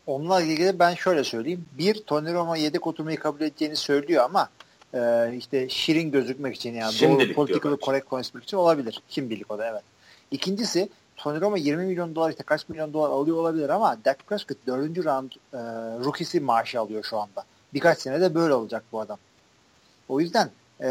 Onunla 0.08 0.42
ilgili 0.42 0.80
ben 0.80 0.94
şöyle 0.94 1.24
söyleyeyim. 1.24 1.66
Bir, 1.78 1.94
Tony 1.94 2.34
Romo 2.34 2.56
yedek 2.56 2.88
oturmayı 2.88 3.18
kabul 3.18 3.42
edeceğini 3.42 3.76
söylüyor 3.76 4.24
ama 4.24 4.50
e, 4.94 5.34
işte 5.38 5.70
şirin 5.70 6.12
gözükmek 6.12 6.56
için 6.56 6.74
yani 6.74 6.94
Şimdilik 6.94 7.28
doğru 7.28 7.36
political 7.36 7.78
correct 7.78 8.10
konuşmak 8.10 8.44
için 8.44 8.58
olabilir. 8.58 9.02
Şimdilik 9.10 9.52
o 9.52 9.58
da 9.58 9.68
evet. 9.68 9.84
İkincisi 10.32 10.90
Tony 11.18 11.42
Romo 11.42 11.58
20 11.58 11.86
milyon 11.86 12.16
dolar 12.16 12.30
işte 12.30 12.44
kaç 12.44 12.70
milyon 12.70 12.94
dolar 12.94 13.10
alıyor 13.10 13.38
olabilir 13.38 13.70
ama 13.70 13.98
Dak 14.06 14.28
Prescott 14.28 14.68
4. 14.68 15.06
round 15.06 15.32
e, 15.32 15.58
rookie'si 16.06 16.40
maaşı 16.40 16.80
alıyor 16.80 17.04
şu 17.04 17.18
anda. 17.18 17.44
Birkaç 17.74 18.00
sene 18.00 18.22
de 18.22 18.36
böyle 18.36 18.54
olacak 18.54 18.84
bu 18.92 19.00
adam. 19.00 19.18
O 20.10 20.20
yüzden 20.20 20.50
e, 20.82 20.90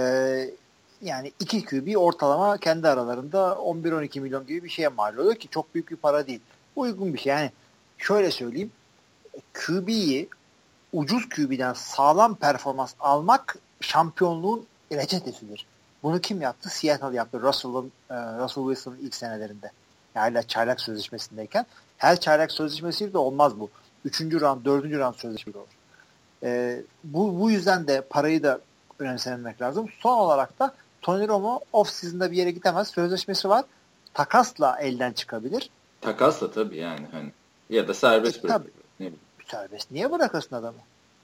yani 1.03 1.33
iki 1.41 1.65
QB 1.65 1.97
ortalama 1.97 2.59
kendi 2.59 2.89
aralarında 2.89 3.39
11-12 3.39 4.21
milyon 4.21 4.47
gibi 4.47 4.65
bir 4.65 4.69
şeye 4.69 4.89
mal 4.89 5.17
oluyor 5.17 5.35
ki 5.35 5.49
çok 5.49 5.75
büyük 5.75 5.91
bir 5.91 5.97
para 5.97 6.27
değil. 6.27 6.41
Uygun 6.77 7.15
bir 7.15 7.19
şey. 7.19 7.31
Yani 7.31 7.51
şöyle 7.99 8.31
söyleyeyim. 8.31 8.73
QB'yi 9.53 10.29
ucuz 10.93 11.29
QB'den 11.29 11.73
sağlam 11.73 12.35
performans 12.35 12.95
almak 13.01 13.57
şampiyonluğun 13.81 14.67
reçetesidir. 14.93 15.67
Bunu 16.03 16.21
kim 16.21 16.41
yaptı? 16.41 16.69
Seattle 16.69 17.17
yaptı. 17.17 17.41
Russell'ın 17.43 17.93
e, 18.11 18.15
Russell 18.15 18.65
Wilson'ın 18.65 18.99
ilk 18.99 19.15
senelerinde. 19.15 19.71
Yani 20.15 20.31
hala 20.31 20.43
çaylak 20.43 20.81
sözleşmesindeyken. 20.81 21.67
Her 21.99 22.21
çaylak 22.21 22.53
sözleşmesiyle 22.53 23.13
de 23.13 23.19
olmaz 23.19 23.61
bu. 23.61 23.71
Üçüncü 24.05 24.41
round, 24.41 24.65
dördüncü 24.65 24.99
round 24.99 25.15
sözleşmesi 25.15 25.59
olur. 25.59 25.67
E, 26.43 26.81
bu, 27.05 27.41
bu 27.41 27.51
yüzden 27.51 27.87
de 27.87 28.01
parayı 28.01 28.43
da 28.43 28.61
önemsemek 28.99 29.63
lazım. 29.63 29.87
Son 30.01 30.19
olarak 30.19 30.59
da 30.59 30.75
Tony 31.03 31.29
Romo 31.29 31.61
off 31.73 31.89
season'da 31.91 32.31
bir 32.33 32.37
yere 32.37 32.51
gidemez. 32.51 32.89
Sözleşmesi 32.89 33.49
var. 33.49 33.65
Takasla 34.15 34.79
elden 34.81 35.13
çıkabilir. 35.13 35.71
Takasla 36.01 36.51
tabii 36.51 36.77
yani 36.77 37.07
hani 37.13 37.33
ya 37.71 37.89
da 37.89 37.95
serbest 37.95 38.39
E, 38.39 38.43
bırak. 38.43 38.55
tabii. 38.57 38.71
Ne 39.01 39.11
serbest. 39.47 39.91
Niye 39.91 40.13
bırakırsın 40.13 40.57
adamı? 40.57 40.79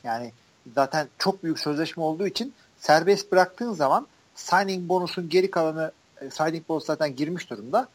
Yani 0.05 0.33
zaten 0.75 1.09
çok 1.19 1.43
büyük 1.43 1.59
sözleşme 1.59 2.03
olduğu 2.03 2.27
için 2.27 2.55
serbest 2.79 3.33
bıraktığın 3.33 3.73
zaman 3.73 4.07
signing 4.35 4.89
bonusun 4.89 5.29
geri 5.29 5.51
kalanı 5.51 5.93
e, 6.21 6.31
signing 6.31 6.69
bonus 6.69 6.85
zaten 6.85 7.17
girmiş 7.17 7.51
durumda. 7.51 7.89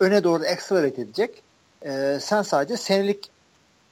Öne 0.00 0.24
doğru 0.24 0.42
accelerate 0.42 1.02
edecek. 1.02 1.42
E, 1.82 2.18
sen 2.20 2.42
sadece 2.42 2.76
senelik 2.76 3.30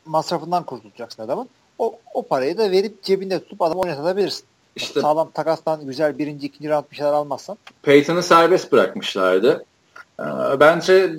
masrafından 0.04 0.64
kurtulacaksın 0.64 1.22
adamın. 1.22 1.48
O, 1.78 1.98
o 2.14 2.22
parayı 2.22 2.58
da 2.58 2.70
verip 2.70 3.02
cebinde 3.02 3.42
tutup 3.42 3.62
adamı 3.62 3.80
oynatabilirsin. 3.80 4.44
İşte 4.76 5.00
Sağlam 5.00 5.30
takastan 5.30 5.86
güzel 5.86 6.18
birinci, 6.18 6.46
ikinci 6.46 6.70
round 6.70 6.84
bir 6.90 6.96
şeyler 6.96 7.12
almazsan. 7.12 7.58
Peyton'ı 7.82 8.22
serbest 8.22 8.72
bırakmışlardı. 8.72 9.64
Ee, 10.20 10.24
Bence 10.60 11.16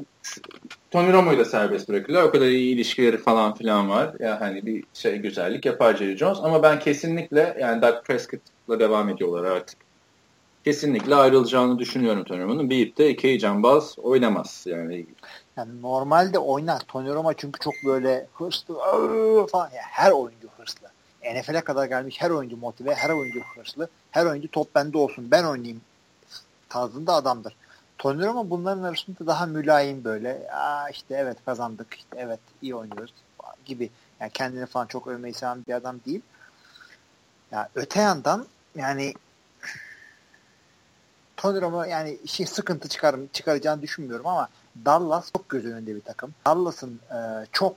Tony 0.93 1.13
Romo'yu 1.13 1.39
da 1.39 1.45
serbest 1.45 1.89
bırakıyorlar. 1.89 2.29
O 2.29 2.31
kadar 2.31 2.45
iyi 2.45 2.75
ilişkileri 2.75 3.17
falan 3.17 3.53
filan 3.53 3.89
var. 3.89 4.15
Ya 4.19 4.41
hani 4.41 4.65
bir 4.65 4.83
şey 4.93 5.17
güzellik 5.17 5.65
yapar 5.65 5.95
Jerry 5.95 6.17
Jones. 6.17 6.37
Ama 6.41 6.63
ben 6.63 6.79
kesinlikle 6.79 7.57
yani 7.59 7.81
Doug 7.81 8.03
Prescott'la 8.05 8.79
devam 8.79 9.09
ediyorlar 9.09 9.51
artık. 9.51 9.77
Kesinlikle 10.63 11.15
ayrılacağını 11.15 11.79
düşünüyorum 11.79 12.23
Tony 12.23 12.41
Romo'nun. 12.41 12.69
Bir 12.69 12.95
de 12.95 13.09
iki 13.09 13.39
cambaz 13.39 13.99
oynamaz. 13.99 14.63
Yani 14.67 15.05
Yani 15.57 15.81
normalde 15.81 16.39
oynar. 16.39 16.79
Tony 16.87 17.09
Romo 17.09 17.33
çünkü 17.33 17.59
çok 17.59 17.73
böyle 17.85 18.27
hırslı 18.33 18.75
falan. 19.51 19.69
Yani 19.69 19.87
her 19.91 20.11
oyuncu 20.11 20.47
hırslı. 20.57 20.87
NFL'e 21.35 21.61
kadar 21.61 21.85
gelmiş 21.85 22.21
her 22.21 22.29
oyuncu 22.29 22.57
motive, 22.57 22.95
her 22.95 23.09
oyuncu 23.09 23.41
hırslı. 23.55 23.87
Her 24.11 24.25
oyuncu 24.25 24.47
top 24.51 24.75
bende 24.75 24.97
olsun, 24.97 25.31
ben 25.31 25.43
oynayayım 25.43 25.81
tarzında 26.69 27.13
adamdır. 27.13 27.55
Tony 28.03 28.25
Romo 28.25 28.49
bunların 28.49 28.83
arasında 28.83 29.27
daha 29.27 29.45
mülayim 29.45 30.03
böyle. 30.03 30.51
Aa 30.51 30.89
işte 30.89 31.15
evet 31.15 31.37
kazandık, 31.45 31.93
işte 31.93 32.15
evet 32.19 32.39
iyi 32.61 32.75
oynuyoruz 32.75 33.13
gibi. 33.65 33.89
Yani 34.19 34.31
kendini 34.31 34.65
falan 34.65 34.87
çok 34.87 35.07
övmeyi 35.07 35.33
seven 35.33 35.65
bir 35.67 35.73
adam 35.73 35.99
değil. 36.05 36.21
Ya 37.51 37.69
öte 37.75 38.01
yandan 38.01 38.45
yani 38.75 39.13
Tony 41.37 41.61
Romo 41.61 41.83
yani 41.83 42.17
şey 42.25 42.45
sıkıntı 42.45 42.87
çıkar, 42.89 43.15
çıkaracağını 43.33 43.81
düşünmüyorum 43.81 44.27
ama 44.27 44.49
Dallas 44.85 45.31
çok 45.37 45.49
göz 45.49 45.65
önünde 45.65 45.95
bir 45.95 46.01
takım. 46.01 46.33
Dallas'ın 46.45 46.99
e, 47.11 47.45
çok 47.51 47.75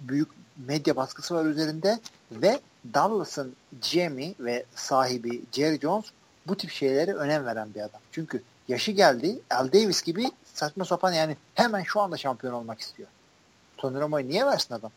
büyük 0.00 0.28
medya 0.56 0.96
baskısı 0.96 1.34
var 1.34 1.44
üzerinde 1.44 2.00
ve 2.32 2.60
Dallas'ın 2.94 3.56
GM'i 3.92 4.34
ve 4.40 4.64
sahibi 4.74 5.42
Jerry 5.52 5.80
Jones 5.80 6.04
bu 6.46 6.56
tip 6.56 6.70
şeylere 6.70 7.14
önem 7.14 7.46
veren 7.46 7.74
bir 7.74 7.80
adam. 7.80 8.00
Çünkü 8.12 8.42
yaşı 8.68 8.92
geldi. 8.92 9.38
Al 9.50 9.72
Davis 9.72 10.02
gibi 10.02 10.30
saçma 10.54 10.84
sapan 10.84 11.12
yani 11.12 11.36
hemen 11.54 11.82
şu 11.82 12.00
anda 12.00 12.16
şampiyon 12.16 12.52
olmak 12.52 12.80
istiyor. 12.80 13.08
Tony 13.76 14.00
Romo'yu 14.00 14.28
niye 14.28 14.46
versin 14.46 14.74
adam? 14.74 14.90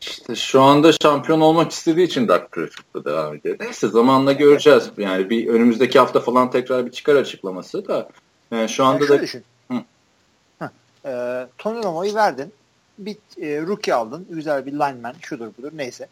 İşte 0.00 0.34
şu 0.34 0.62
anda 0.62 0.92
şampiyon 0.92 1.40
olmak 1.40 1.72
istediği 1.72 2.06
için 2.06 2.28
Doug 2.28 2.50
Prescott'la 2.50 3.04
devam 3.04 3.34
ediyor. 3.34 3.56
Neyse 3.60 3.88
zamanla 3.88 4.32
göreceğiz. 4.32 4.90
Yani 4.98 5.30
bir 5.30 5.48
önümüzdeki 5.48 5.98
hafta 5.98 6.20
falan 6.20 6.50
tekrar 6.50 6.86
bir 6.86 6.90
çıkar 6.90 7.16
açıklaması 7.16 7.88
da. 7.88 8.08
Yani 8.50 8.68
şu 8.68 8.84
anda 8.84 9.04
yani 9.04 9.08
da 9.08 9.22
düşün. 9.22 9.44
Hı. 9.70 9.82
Hı. 10.58 10.70
Ee, 11.04 11.46
Tony 11.58 11.82
Romo'yu 11.82 12.14
verdin. 12.14 12.52
Bir 12.98 13.16
e, 13.40 13.62
rookie 13.62 13.94
aldın. 13.94 14.26
Güzel 14.30 14.66
bir 14.66 14.72
lineman. 14.72 15.14
Şudur 15.20 15.48
budur. 15.58 15.72
Neyse. 15.74 16.08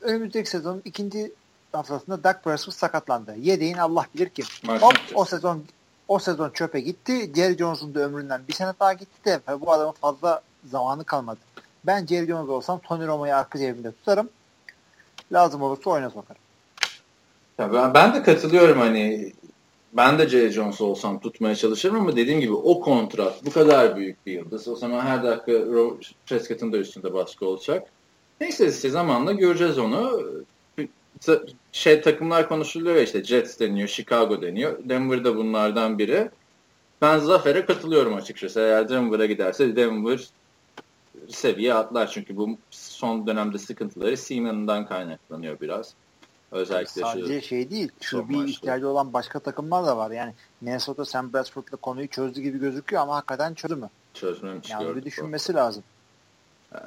Önümüzdeki 0.00 0.50
sezonun 0.50 0.82
ikinci 0.84 1.32
haftasında 1.74 2.24
Dak 2.24 2.44
Prescott 2.44 2.74
sakatlandı. 2.74 3.34
Yedeğin 3.40 3.76
Allah 3.76 4.06
bilir 4.14 4.28
kim. 4.28 4.46
Hop 4.66 4.94
o 5.14 5.24
sezon 5.24 5.64
o 6.08 6.18
sezon 6.18 6.50
çöpe 6.50 6.80
gitti. 6.80 7.32
Jerry 7.36 7.56
Jones'un 7.56 7.94
da 7.94 8.00
ömründen 8.00 8.42
bir 8.48 8.52
sene 8.52 8.72
daha 8.80 8.92
gitti 8.92 9.24
de 9.24 9.60
bu 9.60 9.72
adamın 9.72 9.92
fazla 9.92 10.40
zamanı 10.70 11.04
kalmadı. 11.04 11.38
Ben 11.84 12.06
Jerry 12.06 12.26
Jones 12.26 12.48
olsam 12.48 12.78
Tony 12.78 13.06
Romo'yu 13.06 13.34
arka 13.34 13.58
cebimde 13.58 13.92
tutarım. 13.92 14.28
Lazım 15.32 15.62
olursa 15.62 15.90
oyuna 15.90 16.10
sokarım. 16.10 16.40
Ya 17.58 17.72
ben, 17.72 17.94
ben 17.94 18.14
de 18.14 18.22
katılıyorum 18.22 18.78
hani 18.78 19.32
ben 19.92 20.18
de 20.18 20.28
Jerry 20.28 20.50
Jones 20.50 20.80
olsam 20.80 21.20
tutmaya 21.20 21.54
çalışırım 21.54 21.96
ama 21.96 22.16
dediğim 22.16 22.40
gibi 22.40 22.52
o 22.52 22.80
kontrat 22.80 23.46
bu 23.46 23.50
kadar 23.50 23.96
büyük 23.96 24.26
bir 24.26 24.32
yıldız. 24.32 24.68
O 24.68 24.76
zaman 24.76 25.00
her 25.00 25.22
dakika 25.22 25.52
Prescott'ın 26.26 26.72
da 26.72 26.76
üstünde 26.76 27.14
baskı 27.14 27.46
olacak. 27.46 27.88
Neyse 28.40 28.68
işte 28.68 28.90
zamanla 28.90 29.32
göreceğiz 29.32 29.78
onu. 29.78 30.22
Şey 31.72 32.00
takımlar 32.00 32.48
konuşuluyor 32.48 32.96
işte 32.96 33.24
Jets 33.24 33.60
deniyor, 33.60 33.88
Chicago 33.88 34.42
deniyor. 34.42 34.78
Denver 34.88 35.24
da 35.24 35.36
bunlardan 35.36 35.98
biri. 35.98 36.30
Ben 37.02 37.18
Zafer'e 37.18 37.66
katılıyorum 37.66 38.14
açıkçası. 38.14 38.60
Eğer 38.60 38.88
Denver'a 38.88 39.26
giderse 39.26 39.76
Denver 39.76 40.28
seviye 41.28 41.74
atlar. 41.74 42.10
Çünkü 42.10 42.36
bu 42.36 42.58
son 42.70 43.26
dönemde 43.26 43.58
sıkıntıları 43.58 44.16
Seaman'dan 44.16 44.86
kaynaklanıyor 44.86 45.60
biraz. 45.60 45.94
Özellikle 46.52 47.02
Sadece 47.02 47.40
şu, 47.40 47.46
şey 47.46 47.70
değil. 47.70 47.90
Şu 48.00 48.28
bir 48.28 48.44
ihtiyacı 48.44 48.88
olan 48.88 49.12
başka 49.12 49.38
takımlar 49.38 49.86
da 49.86 49.96
var. 49.96 50.10
Yani 50.10 50.34
Minnesota 50.60 51.04
Sam 51.04 51.32
Bradford'la 51.32 51.76
konuyu 51.76 52.08
çözdü 52.08 52.40
gibi 52.40 52.58
gözüküyor 52.58 53.02
ama 53.02 53.16
hakikaten 53.16 53.54
çözdü 53.54 53.76
mü? 53.76 53.90
Çözmemiş. 54.14 54.70
Yani 54.70 54.96
bir 54.96 55.04
düşünmesi 55.04 55.52
bu. 55.52 55.56
lazım. 55.56 55.82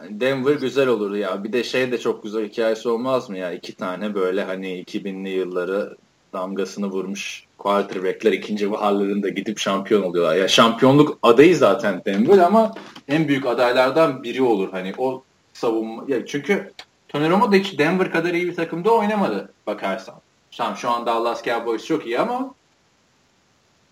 Denver 0.09 0.55
güzel 0.55 0.87
olur 0.87 1.15
ya. 1.15 1.43
Bir 1.43 1.53
de 1.53 1.63
şey 1.63 1.91
de 1.91 1.97
çok 1.97 2.23
güzel 2.23 2.49
hikayesi 2.49 2.89
olmaz 2.89 3.29
mı 3.29 3.37
ya? 3.37 3.51
İki 3.51 3.75
tane 3.75 4.15
böyle 4.15 4.43
hani 4.43 4.83
2000'li 4.83 5.29
yılları 5.29 5.95
damgasını 6.33 6.87
vurmuş 6.87 7.43
quarterback'ler 7.57 8.31
ikinci 8.31 8.71
baharlarında 8.71 9.29
gidip 9.29 9.59
şampiyon 9.59 10.03
oluyorlar. 10.03 10.35
Ya 10.35 10.47
şampiyonluk 10.47 11.17
adayı 11.23 11.57
zaten 11.57 12.01
Denver 12.05 12.37
ama 12.37 12.73
en 13.07 13.27
büyük 13.27 13.45
adaylardan 13.45 14.23
biri 14.23 14.41
olur. 14.41 14.71
Hani 14.71 14.93
o 14.97 15.23
savunma. 15.53 16.03
Ya 16.07 16.25
çünkü 16.25 16.71
Tony 17.09 17.29
Romo 17.29 17.51
da 17.51 17.55
hiç 17.55 17.79
Denver 17.79 18.11
kadar 18.11 18.33
iyi 18.33 18.47
bir 18.47 18.55
takımda 18.55 18.91
oynamadı 18.91 19.53
bakarsan. 19.67 20.15
Tamam 20.57 20.77
şu 20.77 20.89
an 20.89 21.05
Dallas 21.05 21.43
Cowboys 21.43 21.85
çok 21.85 22.05
iyi 22.05 22.19
ama 22.19 22.53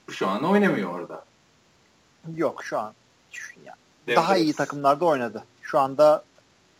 şu 0.09 0.27
an 0.27 0.43
oynamıyor 0.43 0.99
orada. 0.99 1.23
Yok 2.35 2.63
şu 2.63 2.79
an. 2.79 2.93
Ya, 3.65 3.75
daha 4.15 4.37
iyi 4.37 4.53
takımlarda 4.53 5.05
oynadı. 5.05 5.43
Şu 5.75 5.79
anda 5.79 6.23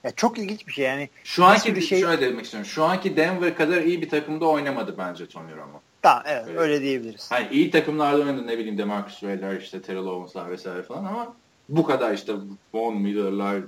ya 0.03 0.11
çok 0.11 0.37
ilginç 0.37 0.67
bir 0.67 0.73
şey 0.73 0.85
yani. 0.85 1.09
Şu 1.23 1.45
anki 1.45 1.75
bir 1.75 1.81
şey 1.81 2.01
şöyle 2.01 2.21
demek 2.21 2.45
istiyorum. 2.45 2.69
Şu 2.69 2.83
anki 2.83 3.17
Denver 3.17 3.55
kadar 3.55 3.81
iyi 3.81 4.01
bir 4.01 4.09
takımda 4.09 4.45
oynamadı 4.45 4.95
bence 4.97 5.27
Tony 5.27 5.51
Romo. 5.51 5.81
Tamam 6.01 6.23
evet 6.25 6.47
öyle, 6.47 6.59
öyle 6.59 6.81
diyebiliriz. 6.81 7.31
Hani 7.31 7.47
iyi 7.51 7.71
takımlarda 7.71 8.21
oynadı 8.21 8.47
ne 8.47 8.57
bileyim 8.57 8.77
Demarcus 8.77 9.19
Way'ler 9.19 9.61
işte 9.61 9.81
Terrell 9.81 10.05
Owens'lar 10.05 10.51
vesaire 10.51 10.83
falan 10.83 11.05
ama 11.05 11.35
bu 11.69 11.85
kadar 11.85 12.13
işte 12.13 12.33
Von 12.73 12.97
Miller'lar, 12.97 13.61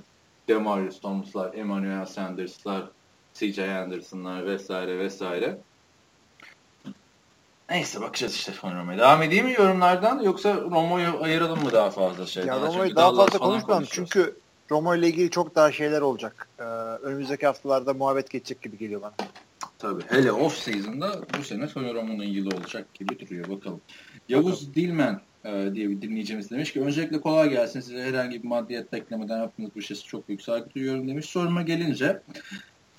Demarius 0.48 1.00
Thomas'lar, 1.00 1.54
Emmanuel 1.54 2.06
Sanders'lar, 2.06 2.82
CJ 3.34 3.58
Anderson'lar 3.58 4.46
vesaire 4.46 4.98
vesaire. 4.98 5.58
Neyse 7.70 8.00
bakacağız 8.00 8.34
işte 8.34 8.52
Tony 8.52 8.74
Romo'ya. 8.74 8.98
Devam 8.98 9.22
edeyim 9.22 9.46
mi 9.46 9.52
yorumlardan 9.52 10.22
yoksa 10.22 10.54
Romo'yu 10.54 11.22
ayıralım 11.22 11.62
mı 11.64 11.72
daha 11.72 11.90
fazla 11.90 12.26
şey? 12.26 12.44
Ya 12.44 12.60
Romo'yu 12.60 12.96
daha 12.96 13.14
fazla 13.14 13.38
konuşmayalım 13.38 13.86
çünkü 13.90 14.36
Romo 14.70 14.94
ile 14.94 15.08
ilgili 15.08 15.30
çok 15.30 15.54
daha 15.54 15.72
şeyler 15.72 16.00
olacak. 16.00 16.48
Ee, 16.58 16.62
önümüzdeki 17.02 17.46
haftalarda 17.46 17.94
muhabbet 17.94 18.30
geçecek 18.30 18.62
gibi 18.62 18.78
geliyor 18.78 19.02
bana. 19.02 19.14
Tabii. 19.78 20.02
Hele 20.08 20.32
off 20.32 20.56
season'da 20.56 21.20
bu 21.38 21.44
sene 21.44 21.68
Tony 21.68 21.94
Romo'nun 21.94 22.24
yılı 22.24 22.56
olacak 22.56 22.94
gibi 22.94 23.18
duruyor. 23.18 23.48
Bakalım. 23.48 23.80
Yavuz 24.28 24.52
bakalım. 24.52 24.74
Dilmen 24.74 25.20
e, 25.44 25.74
diye 25.74 25.88
bir 25.90 26.02
dinleyicimiz 26.02 26.50
demiş 26.50 26.72
ki 26.72 26.82
öncelikle 26.82 27.20
kolay 27.20 27.50
gelsin 27.50 27.80
size 27.80 28.02
herhangi 28.02 28.42
bir 28.42 28.48
maddiyet 28.48 28.92
beklemeden 28.92 29.38
yaptığınız 29.38 29.70
bu 29.76 29.82
şeysi 29.82 30.04
çok 30.04 30.28
büyük 30.28 30.42
saygı 30.42 30.74
duyuyorum 30.74 31.08
demiş. 31.08 31.26
Soruma 31.26 31.62
gelince 31.62 32.22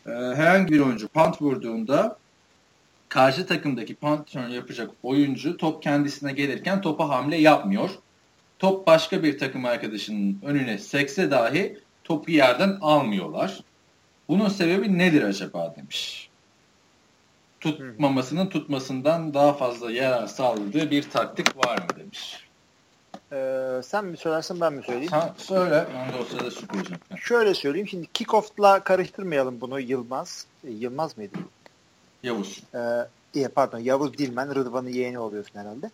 e, 0.06 0.12
herhangi 0.12 0.74
bir 0.74 0.80
oyuncu 0.80 1.08
punt 1.08 1.42
vurduğunda 1.42 2.18
karşı 3.10 3.46
takımdaki 3.46 3.96
punt 3.96 4.36
yapacak 4.36 4.92
oyuncu 5.04 5.58
top 5.58 5.84
kendisine 5.84 6.32
gelirken 6.32 6.82
topa 6.82 7.10
hamle 7.10 7.36
yapmıyor. 7.36 7.90
Top 8.60 8.88
başka 8.88 9.24
bir 9.24 9.38
takım 9.38 9.66
arkadaşının 9.66 10.40
önüne 10.46 10.78
sekse 10.78 11.32
dahi 11.32 11.80
topu 12.04 12.32
yerden 12.32 12.78
almıyorlar. 12.82 13.64
Bunun 14.28 14.50
sebebi 14.50 14.98
nedir 14.98 15.24
acaba 15.24 15.74
demiş. 15.78 16.30
Tutmamasının 17.60 18.48
tutmasından 18.48 19.34
daha 19.34 19.54
fazla 19.54 19.92
yarar 19.92 20.28
sağladığı 20.28 20.92
bir 20.92 21.10
taktik 21.10 21.66
var 21.66 21.78
mı 21.78 21.88
demiş. 22.00 22.50
Ee, 23.32 23.82
sen 23.84 24.06
mi 24.06 24.18
söylersin 24.18 24.62
ben 24.62 24.74
mi 24.74 24.84
söyleyeyim? 24.84 25.10
Sen 25.10 25.34
söyle. 25.38 25.88
Ben 25.96 26.14
de 26.14 26.18
o 26.22 26.26
sırada 26.26 26.52
su 26.52 26.68
koyacağım. 26.68 27.02
Şöyle 27.18 27.54
söyleyeyim. 27.54 27.88
Şimdi 27.88 28.08
kickoff'la 28.14 28.84
karıştırmayalım 28.84 29.62
bunu 29.62 29.80
Yılmaz. 29.80 30.46
E, 30.68 30.72
Yılmaz 30.72 31.18
mıydı? 31.18 31.38
Yavuz. 32.24 32.64
Ee, 32.76 32.80
pardon 33.56 33.80
Yavuz 33.80 34.18
Dilmen 34.18 34.56
Rıdvan'ın 34.56 34.90
yeğeni 34.90 35.20
oluyorsun 35.20 35.60
herhalde. 35.60 35.92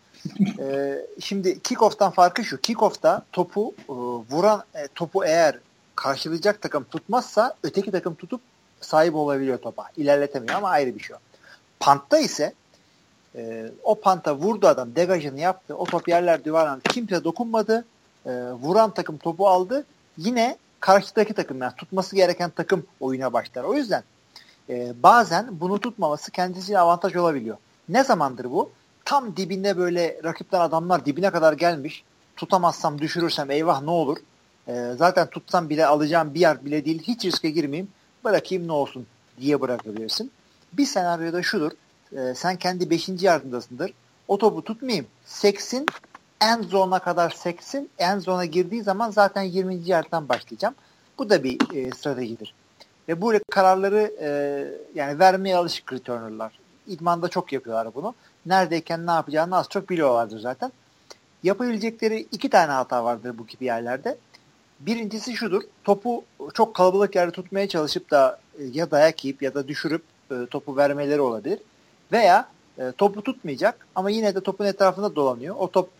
ee, 0.58 1.06
şimdi 1.20 1.60
kickoff'tan 1.62 2.10
farkı 2.10 2.44
şu. 2.44 2.60
Kickoff'ta 2.60 3.22
topu 3.32 3.74
e, 3.88 3.92
vuran 4.34 4.64
e, 4.74 4.88
topu 4.94 5.24
eğer 5.24 5.58
karşılayacak 5.94 6.62
takım 6.62 6.84
tutmazsa 6.84 7.54
öteki 7.62 7.90
takım 7.90 8.14
tutup 8.14 8.40
sahip 8.80 9.14
olabiliyor 9.14 9.58
topa. 9.58 9.86
İlerletemiyor 9.96 10.54
ama 10.54 10.68
ayrı 10.68 10.94
bir 10.94 11.00
şey. 11.00 11.16
Pantta 11.80 12.18
ise 12.18 12.52
e, 13.34 13.70
o 13.82 14.00
panta 14.00 14.36
vurdu 14.36 14.66
adam 14.66 14.96
degajını 14.96 15.40
yaptı. 15.40 15.76
O 15.76 15.84
top 15.84 16.08
yerler 16.08 16.44
duvarlandı. 16.44 16.82
Kimse 16.82 17.24
dokunmadı. 17.24 17.84
E, 18.26 18.30
vuran 18.52 18.90
takım 18.90 19.18
topu 19.18 19.48
aldı. 19.48 19.84
Yine 20.18 20.56
karşıdaki 20.80 21.34
takım 21.34 21.62
yani 21.62 21.72
tutması 21.76 22.16
gereken 22.16 22.50
takım 22.50 22.86
oyuna 23.00 23.32
başlar. 23.32 23.64
O 23.64 23.74
yüzden 23.74 24.02
e, 24.70 25.02
bazen 25.02 25.60
bunu 25.60 25.80
tutmaması 25.80 26.30
kendisine 26.30 26.78
avantaj 26.78 27.16
olabiliyor. 27.16 27.56
Ne 27.88 28.04
zamandır 28.04 28.44
bu? 28.44 28.70
Tam 29.04 29.36
dibinde 29.36 29.76
böyle 29.76 30.20
rakipten 30.24 30.60
adamlar 30.60 31.06
dibine 31.06 31.30
kadar 31.30 31.52
gelmiş. 31.52 32.04
Tutamazsam 32.36 33.00
düşürürsem 33.00 33.50
eyvah 33.50 33.82
ne 33.82 33.90
olur. 33.90 34.16
E, 34.68 34.92
zaten 34.98 35.26
tutsam 35.26 35.68
bile 35.68 35.86
alacağım 35.86 36.34
bir 36.34 36.40
yer 36.40 36.64
bile 36.64 36.84
değil. 36.84 37.02
Hiç 37.02 37.24
riske 37.24 37.50
girmeyeyim. 37.50 37.88
Bırakayım 38.24 38.68
ne 38.68 38.72
olsun 38.72 39.06
diye 39.40 39.60
bırakabilirsin. 39.60 40.30
Bir 40.72 40.86
senaryoda 40.86 41.42
şudur. 41.42 41.72
E, 42.12 42.34
sen 42.34 42.56
kendi 42.56 42.90
5. 42.90 43.08
yardımdasındır. 43.08 43.92
O 44.28 44.38
topu 44.38 44.64
tutmayayım. 44.64 45.06
Seksin 45.24 45.86
en 46.40 46.62
zona 46.62 46.98
kadar 46.98 47.30
seksin. 47.30 47.90
En 47.98 48.18
zona 48.18 48.44
girdiği 48.44 48.82
zaman 48.82 49.10
zaten 49.10 49.42
20. 49.42 49.74
yerden 49.74 50.28
başlayacağım. 50.28 50.74
Bu 51.18 51.30
da 51.30 51.44
bir 51.44 51.58
e, 51.74 51.90
stratejidir. 51.90 52.54
Ve 53.08 53.20
bu 53.20 53.32
kararları 53.50 54.12
e, 54.20 54.28
yani 54.94 55.18
vermeye 55.18 55.56
alışık 55.56 55.92
returnerlar. 55.92 56.58
İdmanda 56.86 57.28
çok 57.28 57.52
yapıyorlar 57.52 57.94
bunu. 57.94 58.14
Neredeyken 58.46 59.06
ne 59.06 59.10
yapacağını 59.10 59.56
az 59.56 59.68
çok 59.68 59.90
biliyorlardır 59.90 60.38
zaten. 60.38 60.72
Yapabilecekleri 61.42 62.26
iki 62.32 62.50
tane 62.50 62.72
hata 62.72 63.04
vardır 63.04 63.38
bu 63.38 63.46
gibi 63.46 63.64
yerlerde. 63.64 64.16
Birincisi 64.80 65.36
şudur. 65.36 65.62
Topu 65.84 66.24
çok 66.54 66.74
kalabalık 66.74 67.16
yerde 67.16 67.32
tutmaya 67.32 67.68
çalışıp 67.68 68.10
da 68.10 68.40
e, 68.58 68.64
ya 68.64 68.90
dayak 68.90 69.24
yiyip 69.24 69.42
ya 69.42 69.54
da 69.54 69.68
düşürüp 69.68 70.02
e, 70.30 70.46
topu 70.50 70.76
vermeleri 70.76 71.20
olabilir. 71.20 71.58
Veya 72.12 72.48
e, 72.78 72.92
topu 72.98 73.22
tutmayacak 73.22 73.86
ama 73.94 74.10
yine 74.10 74.34
de 74.34 74.40
topun 74.40 74.64
etrafında 74.64 75.16
dolanıyor. 75.16 75.54
O 75.58 75.70
top 75.70 75.90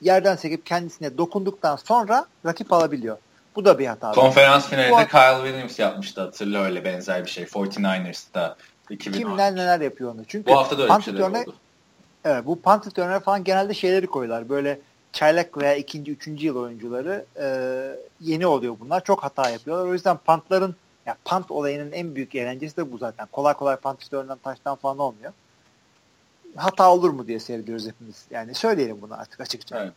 yerden 0.00 0.36
sekip 0.36 0.66
kendisine 0.66 1.18
dokunduktan 1.18 1.76
sonra 1.76 2.26
rakip 2.46 2.72
alabiliyor. 2.72 3.18
Bu 3.56 3.64
da 3.64 3.78
bir 3.78 3.86
hata. 3.86 4.12
Konferans 4.12 4.68
finalinde 4.68 5.06
Kyle 5.08 5.44
Williams 5.44 5.78
yapmıştı 5.78 6.20
hatırla 6.20 6.62
öyle 6.62 6.84
benzer 6.84 7.24
bir 7.24 7.30
şey. 7.30 7.44
49ers'ta 7.44 8.56
2013. 8.90 9.22
Kimler 9.22 9.54
neler 9.54 9.80
yapıyor 9.80 10.14
onu. 10.14 10.24
Çünkü 10.28 10.50
bu 10.50 10.56
hafta 10.56 10.78
da 10.78 10.82
öyle 10.82 10.96
bir 10.96 11.02
şeyler 11.02 11.20
oldu. 11.20 11.54
Evet 12.24 12.46
bu 12.46 12.60
punt 12.60 12.86
returner 12.86 13.20
falan 13.20 13.44
genelde 13.44 13.74
şeyleri 13.74 14.06
koyuyorlar. 14.06 14.48
Böyle 14.48 14.80
çaylak 15.12 15.58
veya 15.58 15.74
ikinci, 15.74 16.12
üçüncü 16.12 16.46
yıl 16.46 16.56
oyuncuları 16.56 17.24
e, 17.40 17.46
yeni 18.20 18.46
oluyor 18.46 18.76
bunlar. 18.80 19.04
Çok 19.04 19.24
hata 19.24 19.50
yapıyorlar. 19.50 19.86
O 19.86 19.92
yüzden 19.92 20.16
pantların 20.16 20.76
ya 21.06 21.16
punt 21.24 21.50
olayının 21.50 21.92
en 21.92 22.14
büyük 22.14 22.34
eğlencesi 22.34 22.76
de 22.76 22.92
bu 22.92 22.98
zaten. 22.98 23.26
Kolay 23.32 23.54
kolay 23.54 23.76
punt 23.76 24.04
returner'dan 24.04 24.38
taştan 24.38 24.76
falan 24.76 24.98
olmuyor. 24.98 25.32
hata 26.56 26.92
olur 26.92 27.10
mu 27.10 27.26
diye 27.26 27.40
seyrediyoruz 27.40 27.86
hepimiz. 27.86 28.26
Yani 28.30 28.54
söyleyelim 28.54 29.02
bunu 29.02 29.14
artık 29.14 29.40
açıkça. 29.40 29.82
Evet. 29.82 29.92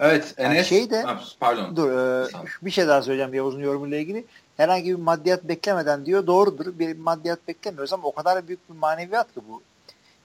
Evet 0.00 0.34
Enes. 0.36 0.56
Yani 0.56 0.64
şey 0.64 0.90
de, 0.90 1.04
pardon. 1.40 1.76
Dur 1.76 1.90
e, 1.90 2.26
bir 2.62 2.70
şey 2.70 2.88
daha 2.88 3.02
söyleyeceğim 3.02 3.34
Yavuz'un 3.34 3.60
yorumuyla 3.60 3.98
ilgili. 3.98 4.24
Herhangi 4.56 4.90
bir 4.90 5.02
maddiyat 5.02 5.44
beklemeden 5.44 6.06
diyor. 6.06 6.26
Doğrudur. 6.26 6.78
Bir 6.78 6.98
maddiyat 6.98 7.48
beklemiyoruz 7.48 7.92
ama 7.92 8.08
o 8.08 8.12
kadar 8.12 8.48
büyük 8.48 8.70
bir 8.70 8.74
maneviyat 8.74 9.34
ki 9.34 9.40
bu. 9.48 9.62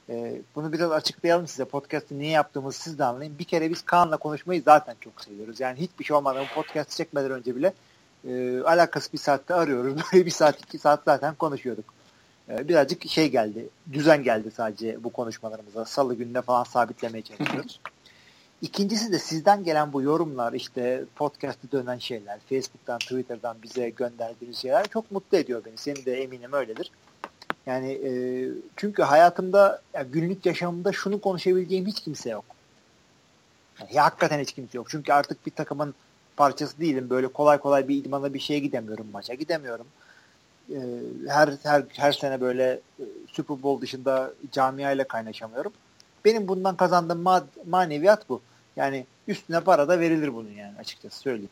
E, 0.10 0.42
bunu 0.56 0.74
biraz 0.74 0.92
açıklayalım 0.92 1.48
size. 1.48 1.66
Podcast'ı 1.66 2.20
niye 2.20 2.32
yaptığımızı 2.32 2.80
siz 2.80 3.00
de 3.00 3.04
anlayın. 3.04 3.40
Bir 3.40 3.44
kere 3.44 3.70
biz 3.70 3.82
Kaan'la 3.82 4.18
konuşmayı 4.18 4.62
zaten 4.62 4.96
çok 5.02 5.22
seviyoruz. 5.22 5.60
Yani 5.60 5.80
hiçbir 5.80 6.06
şey 6.06 6.16
olmadan 6.16 6.46
podcast'ı 6.56 6.98
çekmeden 6.98 7.32
önce 7.32 7.56
bile 7.56 7.74
e, 8.28 8.62
alakası 8.62 9.14
bir 9.14 9.18
saatte 9.18 9.54
arıyoruz. 9.54 9.96
Böyle 10.14 10.26
bir 10.26 10.32
saat 10.32 10.60
iki 10.60 10.78
saat 10.78 11.02
zaten 11.06 11.36
konuşuyorduk. 11.36 11.86
E, 12.50 12.68
birazcık 12.68 13.10
şey 13.10 13.30
geldi. 13.30 13.70
Düzen 13.94 14.24
geldi 14.24 14.52
sadece 14.52 15.04
bu 15.04 15.10
konuşmalarımıza. 15.10 15.86
Salı 15.86 16.16
gününe 16.16 16.42
falan 16.42 16.64
sabitlemeye 16.64 17.22
çalışıyoruz. 17.22 17.80
İkincisi 18.64 19.12
de 19.12 19.20
sizden 19.20 19.64
gelen 19.64 19.94
bu 19.94 20.02
yorumlar 20.02 20.54
işte 20.54 21.04
podcast'ı 21.16 21.72
dönen 21.72 21.98
şeyler, 21.98 22.40
Facebook'tan, 22.50 22.98
Twitter'dan 22.98 23.58
bize 23.64 23.90
gönderdiğiniz 23.90 24.58
şeyler 24.58 24.88
çok 24.88 25.12
mutlu 25.12 25.38
ediyor 25.38 25.62
beni. 25.66 25.78
Senin 25.78 26.06
de 26.06 26.24
eminim 26.24 26.54
öyledir. 26.54 26.92
Yani 27.66 27.92
e, 27.92 28.12
çünkü 28.76 29.04
hayatımda 29.04 29.82
yani 29.94 30.12
günlük 30.12 30.46
yaşamımda 30.46 30.92
şunu 30.92 31.22
konuşabileceğim 31.22 31.86
hiç 31.86 32.00
kimse 32.00 32.30
yok. 32.30 32.46
Yani, 33.80 34.00
hakikaten 34.00 34.40
hiç 34.40 34.54
kimse 34.54 34.78
yok. 34.78 34.88
Çünkü 34.90 35.14
artık 35.14 35.46
bir 35.46 35.52
takımın 35.52 35.94
parçası 36.38 36.80
değilim. 36.80 37.10
Böyle 37.10 37.28
kolay 37.28 37.58
kolay 37.58 37.88
bir 37.88 37.96
idmana 37.96 38.34
bir 38.34 38.40
şeye 38.40 38.60
gidemiyorum, 38.60 39.08
maça 39.14 39.34
gidemiyorum. 39.34 39.88
E, 40.70 40.80
her 41.28 41.54
her 41.64 41.84
her 41.94 42.12
sene 42.12 42.42
böyle 42.42 42.80
e, 43.00 43.04
Super 43.28 43.64
Bowl 43.64 43.82
dışında 43.82 44.34
camiayla 44.52 45.04
kaynaşamıyorum. 45.04 45.74
Benim 46.26 46.48
bundan 46.48 46.76
kazandığım 46.76 47.20
ma 47.20 47.46
maneviyat 47.66 48.30
bu. 48.30 48.42
Yani 48.76 49.06
üstüne 49.28 49.60
para 49.60 49.88
da 49.88 50.00
verilir 50.00 50.34
bunun 50.34 50.52
yani 50.52 50.74
açıkçası 50.80 51.20
söyleyeyim. 51.20 51.50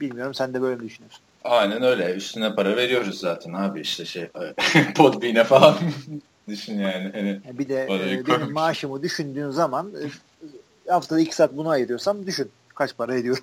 Bilmiyorum 0.00 0.34
sen 0.34 0.54
de 0.54 0.62
böyle 0.62 0.76
mi 0.76 0.88
düşünüyorsun? 0.88 1.20
Aynen 1.44 1.82
öyle. 1.82 2.14
Üstüne 2.14 2.54
para 2.54 2.76
veriyoruz 2.76 3.20
zaten 3.20 3.52
abi 3.52 3.80
işte 3.80 4.04
şey 4.04 4.28
Podbean'e 4.96 5.44
falan 5.44 5.74
düşün 6.48 6.78
yani. 6.78 7.10
Hani 7.14 7.58
bir 7.58 7.68
de 7.68 7.84
e, 7.84 8.26
benim 8.26 8.52
maaşımı 8.52 9.02
düşündüğün 9.02 9.50
zaman 9.50 9.92
e, 9.94 10.90
haftada 10.90 11.20
iki 11.20 11.34
saat 11.34 11.56
bunu 11.56 11.68
ayırıyorsam 11.68 12.26
düşün 12.26 12.50
kaç 12.74 12.96
para 12.96 13.14
ediyor. 13.14 13.38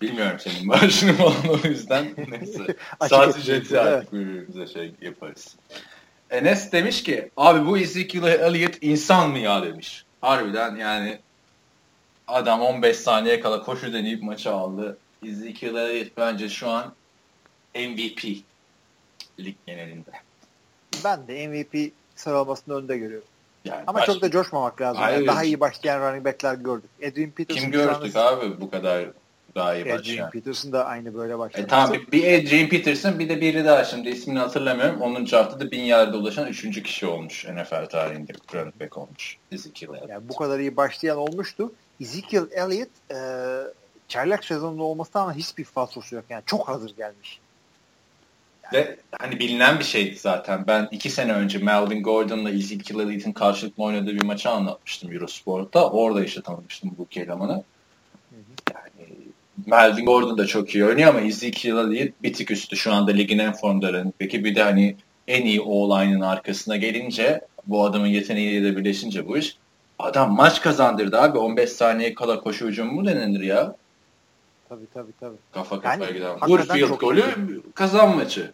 Bilmiyorum 0.00 0.36
senin 0.40 0.66
maaşını 0.66 1.12
falan 1.16 1.34
o 1.48 1.68
yüzden 1.68 2.06
neyse. 2.28 2.76
saat 3.08 3.38
ücreti 3.38 3.80
artık 3.80 4.12
birbirimize 4.12 4.66
şey 4.66 4.92
yaparız. 5.02 5.56
Enes 6.30 6.72
demiş 6.72 7.02
ki 7.02 7.30
abi 7.36 7.66
bu 7.66 7.78
Ezekiel 7.78 8.24
Elliott 8.24 8.74
insan 8.80 9.30
mı 9.30 9.38
ya 9.38 9.62
demiş. 9.62 10.04
Harbiden 10.20 10.76
yani 10.76 11.18
adam 12.32 12.60
15 12.60 12.96
saniye 12.96 13.40
kala 13.40 13.62
koşu 13.62 13.92
deneyip 13.92 14.22
maçı 14.22 14.52
aldı. 14.52 14.98
Ezekiel 15.26 15.74
Elliott 15.74 16.16
bence 16.16 16.48
şu 16.48 16.68
an 16.68 16.94
MVP 17.74 18.24
lig 19.40 19.56
genelinde. 19.66 20.10
Ben 21.04 21.28
de 21.28 21.48
MVP 21.48 21.92
sıralamasında 22.16 22.76
önde 22.76 22.98
görüyorum. 22.98 23.28
Yani 23.64 23.82
Ama 23.86 23.98
baş... 23.98 24.06
çok 24.06 24.22
da 24.22 24.30
coşmamak 24.30 24.80
lazım. 24.80 25.02
Yani 25.02 25.26
daha 25.26 25.44
iyi 25.44 25.60
başlayan 25.60 26.00
running 26.00 26.24
backler 26.24 26.54
gördük. 26.54 26.90
Edwin 27.00 27.30
Peterson 27.30 27.62
Kim 27.62 27.70
gördük 27.70 28.16
abi 28.16 28.60
bu 28.60 28.70
kadar 28.70 29.06
daha 29.54 29.74
iyi 29.74 29.84
başlayan? 29.84 29.98
Adrian 29.98 30.30
Peterson 30.30 30.72
da 30.72 30.86
aynı 30.86 31.14
böyle 31.14 31.38
başladı. 31.38 31.62
E, 31.62 31.66
tamam 31.66 31.96
bir 32.12 32.38
Adrian 32.40 32.68
Peterson 32.68 33.18
bir 33.18 33.28
de 33.28 33.40
biri 33.40 33.64
daha 33.64 33.84
şimdi 33.84 34.08
ismini 34.08 34.38
hatırlamıyorum. 34.38 35.00
Onun 35.00 35.26
draftta 35.26 35.70
bin 35.70 35.82
yarda 35.82 36.16
ulaşan 36.16 36.48
üçüncü 36.48 36.82
kişi 36.82 37.06
olmuş 37.06 37.44
NFL 37.44 37.86
tarihinde 37.86 38.32
running 38.54 38.80
back 38.80 38.98
olmuş. 38.98 39.36
Ezekiel. 39.52 39.90
Yani 40.08 40.28
bu 40.28 40.36
kadar 40.36 40.58
iyi 40.58 40.76
başlayan 40.76 41.18
olmuştu. 41.18 41.72
Ezekiel 42.00 42.46
Elliott 42.50 42.90
e, 43.10 43.18
çaylak 44.08 44.44
sezonunda 44.44 44.82
olmasına 44.82 45.22
ama 45.22 45.34
hiçbir 45.34 45.64
falsosu 45.64 46.14
yok. 46.14 46.24
Yani 46.30 46.42
çok 46.46 46.68
hazır 46.68 46.96
gelmiş. 46.96 47.40
Yani. 48.64 48.74
Ve 48.74 48.96
hani 49.18 49.38
bilinen 49.38 49.78
bir 49.78 49.84
şeydi 49.84 50.16
zaten. 50.16 50.64
Ben 50.66 50.88
iki 50.90 51.10
sene 51.10 51.32
önce 51.32 51.58
Melvin 51.58 52.02
Gordon'la 52.02 52.50
Ezekiel 52.50 52.98
Elliott'in 52.98 53.32
karşılıklı 53.32 53.84
oynadığı 53.84 54.14
bir 54.16 54.24
maçı 54.24 54.50
anlatmıştım 54.50 55.12
Eurosport'ta. 55.12 55.90
Orada 55.90 56.24
işte 56.24 56.42
tanımıştım 56.42 56.90
bu 56.98 57.20
elemanı. 57.20 57.64
Yani 58.74 59.08
Melvin 59.66 60.06
Gordon 60.06 60.38
da 60.38 60.46
çok 60.46 60.74
iyi 60.74 60.84
oynuyor 60.84 61.08
ama 61.08 61.20
Ezekiel 61.20 61.76
Elliott 61.76 62.22
bir 62.22 62.32
tık 62.32 62.50
üstü 62.50 62.76
şu 62.76 62.92
anda 62.92 63.10
ligin 63.10 63.38
en 63.38 63.52
formda 63.52 64.04
Peki 64.18 64.44
bir 64.44 64.54
de 64.54 64.62
hani 64.62 64.96
en 65.28 65.46
iyi 65.46 65.60
o-line'ın 65.60 66.20
arkasına 66.20 66.76
gelince 66.76 67.40
bu 67.66 67.84
adamın 67.84 68.06
yeteneğiyle 68.06 68.64
de 68.64 68.76
birleşince 68.76 69.28
bu 69.28 69.38
iş 69.38 69.56
adam 69.98 70.32
maç 70.32 70.60
kazandırdı 70.60 71.20
abi 71.20 71.38
15 71.38 71.70
saniye 71.70 72.14
kala 72.14 72.40
koşu 72.40 72.66
hücumu 72.66 72.92
mu 72.92 73.06
denilir 73.06 73.40
ya? 73.40 73.76
Tabii 74.68 74.86
tabii 74.94 75.12
tabii. 75.20 75.36
Kafa 75.52 75.80
kafaya 75.80 76.04
yani, 76.04 76.14
giden. 76.14 76.40
Vur 76.48 76.60
field 76.60 77.00
golü 77.00 77.20
iyi. 77.20 77.62
kazan 77.74 78.16
maçı. 78.16 78.52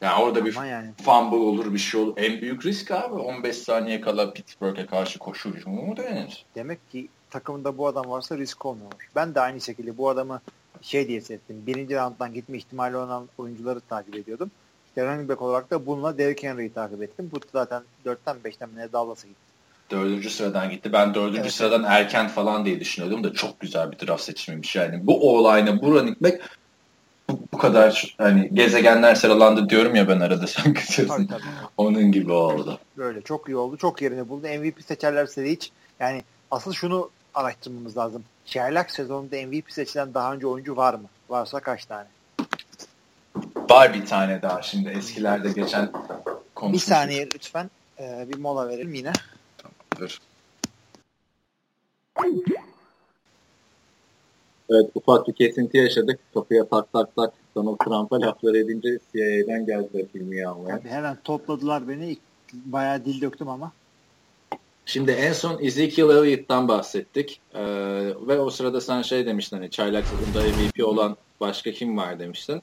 Yani 0.00 0.22
orada 0.22 0.44
bir 0.44 0.54
yani. 0.54 0.90
fumble 1.04 1.36
olur 1.36 1.74
bir 1.74 1.78
şey 1.78 2.00
olur. 2.00 2.14
En 2.16 2.40
büyük 2.40 2.66
risk 2.66 2.90
abi 2.90 3.14
15 3.14 3.56
saniye 3.56 4.00
kala 4.00 4.32
Pittsburgh'e 4.32 4.86
karşı 4.86 5.18
koşu 5.18 5.54
hücumu 5.54 5.82
mu 5.82 5.96
denir? 5.96 6.44
Demek 6.54 6.90
ki 6.90 7.08
takımında 7.30 7.78
bu 7.78 7.86
adam 7.86 8.10
varsa 8.10 8.38
risk 8.38 8.66
olmuyor. 8.66 8.92
Ben 9.16 9.34
de 9.34 9.40
aynı 9.40 9.60
şekilde 9.60 9.98
bu 9.98 10.08
adamı 10.08 10.40
şey 10.82 11.08
diye 11.08 11.20
seyrettim. 11.20 11.66
Birinci 11.66 11.96
rounddan 11.96 12.34
gitme 12.34 12.56
ihtimali 12.56 12.96
olan 12.96 13.28
oyuncuları 13.38 13.80
takip 13.80 14.16
ediyordum. 14.16 14.50
İşte 14.88 15.06
running 15.06 15.28
back 15.28 15.42
olarak 15.42 15.70
da 15.70 15.86
bununla 15.86 16.18
Derrick 16.18 16.48
Henry'i 16.48 16.72
takip 16.72 17.02
ettim. 17.02 17.30
Bu 17.34 17.40
zaten 17.52 17.82
4'ten 18.06 18.36
5'ten 18.44 18.68
ne 18.76 18.92
Dallas'a 18.92 19.28
gitti. 19.28 19.51
Dördüncü 19.92 20.30
sıradan 20.30 20.70
gitti. 20.70 20.92
Ben 20.92 21.14
dördüncü 21.14 21.40
evet. 21.40 21.52
sıradan 21.52 21.84
erken 21.84 22.28
falan 22.28 22.64
diye 22.64 22.80
düşünüyordum 22.80 23.24
da 23.24 23.32
çok 23.32 23.60
güzel 23.60 23.92
bir 23.92 24.06
draft 24.06 24.22
seçimiymiş 24.22 24.76
yani. 24.76 25.06
Bu 25.06 25.36
olayına 25.36 25.82
bu 25.82 25.94
running 25.94 26.16
back 26.20 26.40
bu, 27.30 27.40
bu 27.52 27.58
kadar 27.58 28.14
hani 28.18 28.50
gezegenler 28.54 29.14
sıralandı 29.14 29.68
diyorum 29.68 29.94
ya 29.94 30.08
ben 30.08 30.20
arada 30.20 30.46
sen 30.46 30.74
kızıyorsun. 30.74 31.28
Onun 31.76 32.12
gibi 32.12 32.32
oldu. 32.32 32.78
Böyle 32.96 33.22
çok 33.22 33.48
iyi 33.48 33.56
oldu. 33.56 33.76
Çok 33.76 34.02
yerini 34.02 34.28
buldu. 34.28 34.46
MVP 34.46 34.84
seçerlerse 34.84 35.44
de 35.44 35.50
hiç 35.50 35.70
yani 36.00 36.22
asıl 36.50 36.72
şunu 36.72 37.10
araştırmamız 37.34 37.96
lazım. 37.96 38.24
Çaylak 38.46 38.90
sezonunda 38.90 39.36
MVP 39.36 39.72
seçilen 39.72 40.14
daha 40.14 40.34
önce 40.34 40.46
oyuncu 40.46 40.76
var 40.76 40.94
mı? 40.94 41.08
Varsa 41.28 41.60
kaç 41.60 41.84
tane? 41.84 42.06
Var 43.70 43.94
bir 43.94 44.06
tane 44.06 44.42
daha 44.42 44.62
şimdi 44.62 44.88
eskilerde 44.88 45.52
geçen 45.52 45.90
Bir 46.62 46.78
saniye 46.78 47.28
lütfen. 47.34 47.70
Ee, 48.00 48.26
bir 48.28 48.38
mola 48.38 48.68
verelim 48.68 48.94
yine. 48.94 49.12
Tamamdır. 49.94 50.18
Evet 54.70 54.90
ufak 54.94 55.28
bir 55.28 55.32
kesinti 55.32 55.78
yaşadık. 55.78 56.20
Kapıya 56.34 56.68
tak 56.68 56.92
tak 56.92 57.16
tak 57.16 57.32
Donald 57.54 57.76
Trump'a 57.84 58.20
laflar 58.20 58.54
edince 58.54 58.98
CIA'den 59.12 59.66
geldiler 59.66 60.06
filmi 60.12 60.46
almaya. 60.46 60.78
Tabii 60.78 60.88
hemen 60.88 61.18
topladılar 61.24 61.88
beni. 61.88 62.16
Bayağı 62.52 63.04
dil 63.04 63.20
döktüm 63.20 63.48
ama. 63.48 63.72
Şimdi 64.86 65.10
en 65.10 65.32
son 65.32 65.58
Ezekiel 65.62 66.08
Elliott'tan 66.08 66.68
bahsettik. 66.68 67.40
Ee, 67.54 67.60
ve 68.28 68.40
o 68.40 68.50
sırada 68.50 68.80
sen 68.80 69.02
şey 69.02 69.26
demiştin 69.26 69.56
hani 69.56 69.70
çaylak 69.70 70.06
sezonunda 70.06 70.40
MVP 70.40 70.84
olan 70.84 71.16
başka 71.40 71.72
kim 71.72 71.96
var 71.96 72.18
demiştin. 72.18 72.62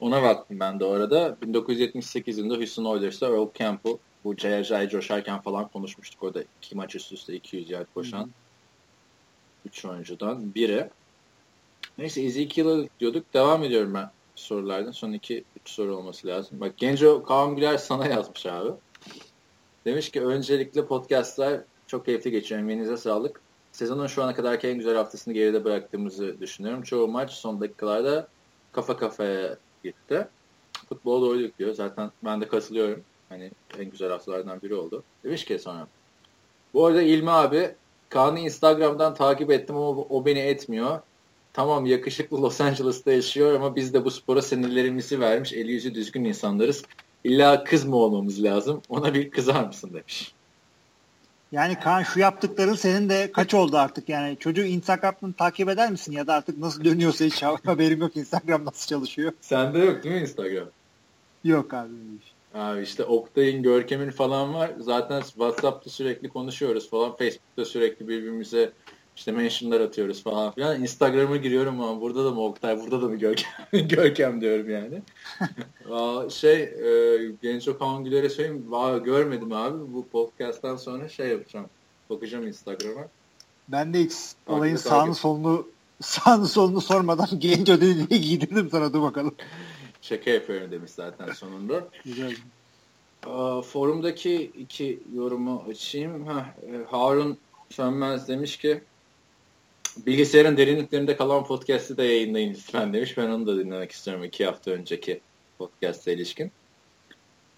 Ona 0.00 0.22
baktım 0.22 0.60
ben 0.60 0.80
de 0.80 0.84
orada. 0.84 1.36
1978 1.42 2.38
yılında 2.38 2.54
Houston 2.54 2.84
Oilers'ta 2.84 3.26
Earl 3.26 3.48
Campbell 3.58 3.96
bu 4.24 4.36
J.J. 4.36 4.88
coşarken 4.88 5.40
falan 5.40 5.68
konuşmuştuk 5.68 6.22
orada 6.22 6.44
iki 6.62 6.76
maç 6.76 6.94
üst 6.94 7.12
üste 7.12 7.34
200 7.34 7.70
yard 7.70 7.86
koşan 7.94 8.30
3 9.66 9.84
oyuncudan 9.84 10.54
biri. 10.54 10.90
Neyse 11.98 12.22
Ezekiel'ı 12.22 12.88
diyorduk. 13.00 13.34
Devam 13.34 13.64
ediyorum 13.64 13.94
ben 13.94 14.10
sorulardan. 14.34 14.90
Son 14.90 15.12
iki 15.12 15.44
üç 15.60 15.68
soru 15.70 15.96
olması 15.96 16.26
lazım. 16.26 16.60
Bak 16.60 16.76
Genco 16.76 17.22
Kaan 17.22 17.56
Güler 17.56 17.78
sana 17.78 18.06
yazmış 18.06 18.46
abi. 18.46 18.70
Demiş 19.84 20.10
ki 20.10 20.22
öncelikle 20.22 20.86
podcastlar 20.86 21.60
çok 21.86 22.06
keyifli 22.06 22.30
geçiyor. 22.30 22.60
Emeğinize 22.60 22.96
sağlık. 22.96 23.40
Sezonun 23.72 24.06
şu 24.06 24.22
ana 24.22 24.34
kadarki 24.34 24.68
en 24.68 24.78
güzel 24.78 24.96
haftasını 24.96 25.34
geride 25.34 25.64
bıraktığımızı 25.64 26.40
düşünüyorum. 26.40 26.82
Çoğu 26.82 27.08
maç 27.08 27.30
son 27.30 27.60
dakikalarda 27.60 28.28
kafa 28.72 28.96
kafaya 28.96 29.56
gitti. 29.84 30.28
Futbol 30.88 31.22
doğru 31.22 31.50
diyor. 31.58 31.74
Zaten 31.74 32.10
ben 32.24 32.40
de 32.40 32.48
katılıyorum. 32.48 33.04
Hani 33.34 33.50
en 33.78 33.90
güzel 33.90 34.10
haftalardan 34.10 34.62
biri 34.62 34.74
oldu. 34.74 35.02
Demiş 35.24 35.44
ki 35.44 35.58
sonra. 35.58 35.86
Bu 36.74 36.86
arada 36.86 37.02
İlmi 37.02 37.30
abi 37.30 37.74
Kaan'ı 38.08 38.40
Instagram'dan 38.40 39.14
takip 39.14 39.50
ettim 39.50 39.76
ama 39.76 39.88
o 39.88 40.26
beni 40.26 40.38
etmiyor. 40.38 41.00
Tamam 41.52 41.86
yakışıklı 41.86 42.42
Los 42.42 42.60
Angeles'ta 42.60 43.12
yaşıyor 43.12 43.54
ama 43.54 43.76
biz 43.76 43.94
de 43.94 44.04
bu 44.04 44.10
spora 44.10 44.42
sinirlerimizi 44.42 45.20
vermiş 45.20 45.52
eli 45.52 45.72
yüzü 45.72 45.94
düzgün 45.94 46.24
insanlarız. 46.24 46.82
İlla 47.24 47.64
kız 47.64 47.84
mı 47.84 47.96
olmamız 47.96 48.42
lazım? 48.42 48.82
Ona 48.88 49.14
bir 49.14 49.30
kızar 49.30 49.64
mısın 49.64 49.90
demiş. 49.92 50.34
Yani 51.52 51.80
Kaan 51.80 52.02
şu 52.02 52.20
yaptıkların 52.20 52.74
senin 52.74 53.08
de 53.08 53.32
kaç 53.32 53.54
oldu 53.54 53.76
artık 53.76 54.08
yani 54.08 54.36
çocuğu 54.40 54.64
Instagram'dan 54.64 55.32
takip 55.32 55.68
eder 55.68 55.90
misin 55.90 56.12
ya 56.12 56.26
da 56.26 56.34
artık 56.34 56.58
nasıl 56.58 56.84
dönüyorsa 56.84 57.24
hiç 57.24 57.42
haberim 57.64 58.00
yok 58.00 58.16
Instagram 58.16 58.64
nasıl 58.64 58.86
çalışıyor. 58.86 59.32
Sende 59.40 59.78
yok 59.78 60.04
değil 60.04 60.14
mi 60.14 60.20
Instagram? 60.20 60.68
Yok 61.44 61.74
abi. 61.74 61.90
Abi 62.54 62.82
işte 62.82 63.04
Oktay'ın, 63.04 63.62
Görkem'in 63.62 64.10
falan 64.10 64.54
var. 64.54 64.72
Zaten 64.78 65.20
WhatsApp'ta 65.20 65.90
sürekli 65.90 66.28
konuşuyoruz 66.28 66.90
falan. 66.90 67.16
Facebook'ta 67.16 67.64
sürekli 67.64 68.08
birbirimize 68.08 68.72
işte 69.16 69.32
mentionlar 69.32 69.80
atıyoruz 69.80 70.22
falan 70.22 70.52
filan. 70.52 70.82
Instagram'a 70.82 71.36
giriyorum 71.36 71.80
ama 71.80 72.00
burada 72.00 72.24
da 72.24 72.30
mı 72.30 72.40
Oktay, 72.40 72.80
burada 72.80 73.02
da 73.02 73.08
mı 73.08 73.16
Görkem, 73.16 73.50
Görkem 73.88 74.40
diyorum 74.40 74.70
yani. 74.70 75.02
Aa, 75.90 76.30
şey, 76.30 76.62
e, 76.62 77.18
Genç 77.42 77.68
Okan 77.68 78.04
Güler'e 78.04 78.28
söyleyeyim. 78.28 78.74
Aa, 78.74 78.98
görmedim 78.98 79.52
abi. 79.52 79.78
Bu 79.94 80.06
podcast'tan 80.08 80.76
sonra 80.76 81.08
şey 81.08 81.28
yapacağım. 81.28 81.66
Bakacağım 82.10 82.46
Instagram'a. 82.46 83.08
Ben 83.68 83.94
de 83.94 84.00
hiç 84.00 84.12
olayın 84.46 84.76
sağını 84.76 85.14
solunu 85.14 85.66
sağını 86.00 86.46
solunu 86.46 86.80
sormadan 86.80 87.28
genç 87.38 87.68
ödülü 87.68 88.10
diye 88.10 88.20
giydirdim 88.20 88.68
sana 88.70 88.92
dur 88.92 89.02
bakalım. 89.02 89.34
Şaka 90.04 90.30
yapıyorum 90.30 90.70
demiş 90.70 90.90
zaten 90.90 91.32
sonunda. 91.32 91.88
Güzel. 92.04 92.36
Forumdaki 93.62 94.50
iki 94.58 95.00
yorumu 95.14 95.64
açayım. 95.70 96.26
Heh, 96.28 96.44
Harun 96.86 97.38
Sönmez 97.70 98.28
demiş 98.28 98.56
ki 98.56 98.82
bilgisayarın 100.06 100.56
derinliklerinde 100.56 101.16
kalan 101.16 101.44
podcast'i 101.44 101.96
de 101.96 102.02
yayınlayın 102.02 102.50
lütfen 102.54 102.92
demiş. 102.92 103.16
Ben 103.18 103.30
onu 103.30 103.46
da 103.46 103.58
dinlemek 103.58 103.92
istiyorum 103.92 104.24
iki 104.24 104.46
hafta 104.46 104.70
önceki 104.70 105.20
podcast'e 105.58 106.12
ilişkin. 106.12 106.52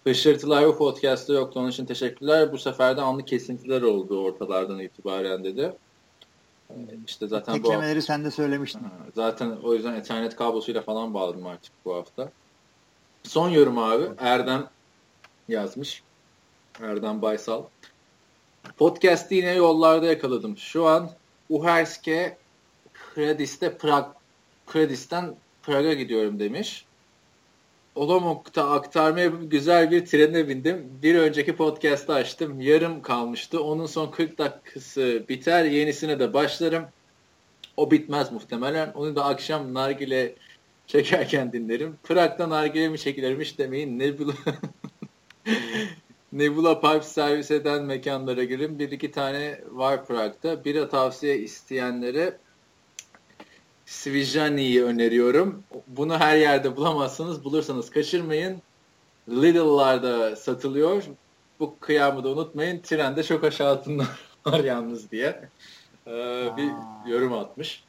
Hışırtılar 0.03 0.67
bu 0.67 0.77
podcast'ta 0.77 1.33
yoktu. 1.33 1.59
Onun 1.59 1.69
için 1.69 1.85
teşekkürler. 1.85 2.51
Bu 2.51 2.57
sefer 2.57 2.97
de 2.97 3.01
anlık 3.01 3.27
kesintiler 3.27 3.81
oldu 3.81 4.21
ortalardan 4.21 4.79
itibaren 4.79 5.43
dedi. 5.43 5.73
İşte 7.07 7.27
zaten 7.27 7.53
Teklemeleri 7.53 7.97
bu 7.97 8.01
sen 8.01 8.25
de 8.25 8.31
söylemiştin. 8.31 8.81
Zaten 9.15 9.57
o 9.63 9.73
yüzden 9.73 9.93
Ethernet 9.93 10.35
kablosuyla 10.35 10.81
falan 10.81 11.13
bağladım 11.13 11.47
artık 11.47 11.71
bu 11.85 11.95
hafta. 11.95 12.31
Son 13.23 13.49
yorum 13.49 13.77
abi. 13.77 14.05
Erdem 14.17 14.69
yazmış. 15.47 16.03
Erdem 16.81 17.21
Baysal. 17.21 17.63
Podcast'i 18.77 19.35
yine 19.35 19.53
yollarda 19.53 20.05
yakaladım. 20.05 20.57
Şu 20.57 20.85
an 20.85 21.09
Uherske 21.49 22.37
Kredis'te 22.93 23.77
Prag 23.77 24.05
Kredis'ten 24.67 25.35
Prag'a 25.63 25.93
gidiyorum 25.93 26.39
demiş. 26.39 26.85
Olomouc'ta 27.97 28.69
aktarma 28.69 29.19
yapıp 29.19 29.51
güzel 29.51 29.91
bir 29.91 30.05
trene 30.05 30.47
bindim. 30.47 30.89
Bir 31.03 31.15
önceki 31.15 31.55
podcast'ı 31.55 32.13
açtım. 32.13 32.61
Yarım 32.61 33.01
kalmıştı. 33.01 33.63
Onun 33.63 33.85
son 33.85 34.11
40 34.11 34.37
dakikası 34.37 35.25
biter. 35.29 35.65
Yenisine 35.65 36.19
de 36.19 36.33
başlarım. 36.33 36.85
O 37.77 37.91
bitmez 37.91 38.31
muhtemelen. 38.31 38.91
Onu 38.95 39.15
da 39.15 39.25
akşam 39.25 39.73
nargile 39.73 40.35
çekerken 40.87 41.53
dinlerim. 41.53 41.97
Prag'da 42.03 42.49
nargile 42.49 42.89
mi 42.89 42.99
çekilirmiş 42.99 43.57
demeyin. 43.57 43.99
Nebula 43.99 44.33
Nebula 46.33 46.81
Pipe 46.81 47.05
servis 47.05 47.51
eden 47.51 47.83
mekanlara 47.83 48.43
girin. 48.43 48.79
Bir 48.79 48.91
iki 48.91 49.11
tane 49.11 49.61
var 49.71 50.05
Prag'da. 50.05 50.65
Bira 50.65 50.89
tavsiye 50.89 51.37
isteyenlere 51.37 52.37
Svijani'yi 53.87 54.83
öneriyorum. 54.83 55.63
Bunu 55.87 56.19
her 56.19 56.37
yerde 56.37 56.75
bulamazsınız. 56.75 57.43
Bulursanız 57.43 57.89
kaçırmayın. 57.89 58.61
Lidl'larda 59.29 60.35
satılıyor. 60.35 61.03
Bu 61.59 61.75
kıyamı 61.79 62.23
da 62.23 62.29
unutmayın. 62.29 62.79
Trende 62.79 63.23
çok 63.23 63.43
aşağı 63.43 63.71
altınlar 63.71 64.07
var 64.45 64.59
yalnız 64.63 65.11
diye. 65.11 65.49
Ee, 66.07 66.49
bir 66.57 66.71
yorum 67.11 67.33
atmış. 67.33 67.83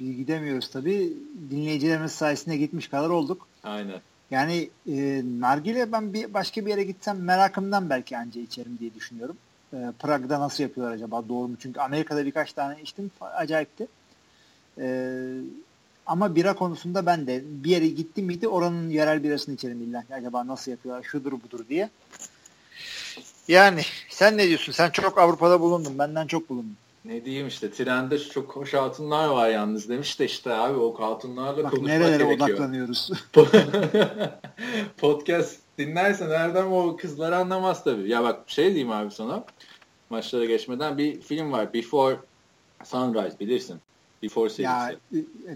Bir 0.00 0.12
gidemiyoruz 0.12 0.70
tabii. 0.70 1.12
Dinleyicilerimiz 1.50 2.12
sayesinde 2.12 2.56
gitmiş 2.56 2.88
kadar 2.88 3.08
olduk. 3.08 3.48
Aynen. 3.64 4.00
Yani 4.30 4.70
e, 4.88 5.22
nargile 5.40 5.92
ben 5.92 6.12
bir 6.12 6.34
başka 6.34 6.66
bir 6.66 6.70
yere 6.70 6.84
gitsem 6.84 7.24
merakımdan 7.24 7.90
belki 7.90 8.18
anca 8.18 8.40
içerim 8.40 8.78
diye 8.80 8.94
düşünüyorum. 8.94 9.36
E, 9.72 9.76
Prag'da 9.98 10.40
nasıl 10.40 10.62
yapıyorlar 10.62 10.94
acaba 10.94 11.28
doğru 11.28 11.48
mu? 11.48 11.56
Çünkü 11.58 11.80
Amerika'da 11.80 12.26
birkaç 12.26 12.52
tane 12.52 12.82
içtim 12.82 13.10
acayipti. 13.20 13.86
E, 14.78 15.08
ama 16.06 16.34
bira 16.34 16.54
konusunda 16.54 17.06
ben 17.06 17.26
de 17.26 17.42
bir 17.44 17.70
yere 17.70 17.86
gittim 17.86 18.24
miydi 18.26 18.48
oranın 18.48 18.90
yerel 18.90 19.22
birasını 19.22 19.54
içerim 19.54 19.82
illa. 19.82 20.04
Acaba 20.10 20.46
nasıl 20.46 20.70
yapıyorlar 20.70 21.02
şudur 21.02 21.32
budur 21.32 21.64
diye. 21.68 21.90
Yani 23.48 23.82
sen 24.08 24.38
ne 24.38 24.48
diyorsun? 24.48 24.72
Sen 24.72 24.90
çok 24.90 25.18
Avrupa'da 25.18 25.60
bulundun. 25.60 25.98
Benden 25.98 26.26
çok 26.26 26.50
bulundun. 26.50 26.76
Ne 27.04 27.24
diyeyim 27.24 27.46
işte 27.48 27.70
trende 27.70 28.18
çok 28.18 28.56
hoş 28.56 28.74
hatunlar 28.74 29.28
var 29.28 29.48
yalnız 29.48 29.88
demiş 29.88 30.20
de 30.20 30.24
işte 30.24 30.54
abi 30.54 30.78
o 30.78 31.00
hatunlarla 31.00 31.64
Bak, 31.64 31.70
konuşmak 31.70 31.88
nerelere 31.88 32.24
gerekiyor. 32.24 32.48
odaklanıyoruz. 32.48 33.10
Podcast 34.96 35.58
dinlersen 35.78 36.30
nereden 36.30 36.64
o 36.64 36.96
kızları 36.96 37.36
anlamaz 37.36 37.84
tabii. 37.84 38.08
Ya 38.08 38.22
bak 38.22 38.40
şey 38.46 38.66
diyeyim 38.66 38.90
abi 38.90 39.10
sana 39.10 39.44
maçlara 40.10 40.44
geçmeden 40.44 40.98
bir 40.98 41.20
film 41.20 41.52
var 41.52 41.74
Before 41.74 42.16
Sunrise 42.84 43.40
bilirsin. 43.40 43.80
Before 44.22 44.50
serisi. 44.50 44.64
Ya 44.64 44.94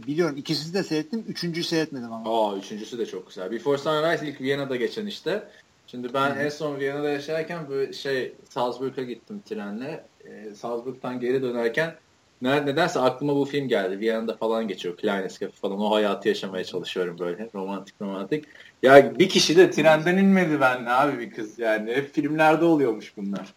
biliyorum 0.06 0.36
ikisini 0.36 0.74
de 0.74 0.82
seyrettim. 0.82 1.24
Üçüncüyü 1.28 1.64
seyretmedim 1.64 2.12
ama. 2.12 2.50
Aa 2.50 2.56
üçüncüsü 2.56 2.98
de 2.98 3.06
çok 3.06 3.28
güzel. 3.28 3.50
Before 3.50 3.78
Sunrise 3.78 4.28
ilk 4.28 4.40
Viyana'da 4.40 4.76
geçen 4.76 5.06
işte. 5.06 5.48
Şimdi 5.86 6.14
ben 6.14 6.30
Hı-hı. 6.30 6.38
en 6.38 6.48
son 6.48 6.78
Viyana'da 6.78 7.10
yaşarken 7.10 7.68
böyle 7.68 7.92
şey 7.92 8.34
Salzburg'a 8.48 9.02
gittim 9.02 9.42
trenle. 9.48 10.04
Ee, 10.24 10.54
Salzburg'dan 10.54 11.20
geri 11.20 11.42
dönerken 11.42 11.94
nedense 12.42 13.00
aklıma 13.00 13.36
bu 13.36 13.44
film 13.44 13.68
geldi. 13.68 14.00
Viyana'da 14.00 14.36
falan 14.36 14.68
geçiyor. 14.68 14.96
Kleines 14.96 15.40
Cafe 15.40 15.52
falan. 15.52 15.80
O 15.80 15.94
hayatı 15.94 16.28
yaşamaya 16.28 16.64
çalışıyorum 16.64 17.18
böyle. 17.18 17.48
Romantik 17.54 17.94
romantik. 18.00 18.44
Ya 18.82 19.18
bir 19.18 19.28
kişi 19.28 19.56
de 19.56 19.70
trenden 19.70 20.16
inmedi 20.16 20.60
benle 20.60 20.90
abi 20.90 21.18
bir 21.18 21.30
kız 21.30 21.58
yani. 21.58 21.92
Hep 21.92 22.14
filmlerde 22.14 22.64
oluyormuş 22.64 23.16
bunlar. 23.16 23.54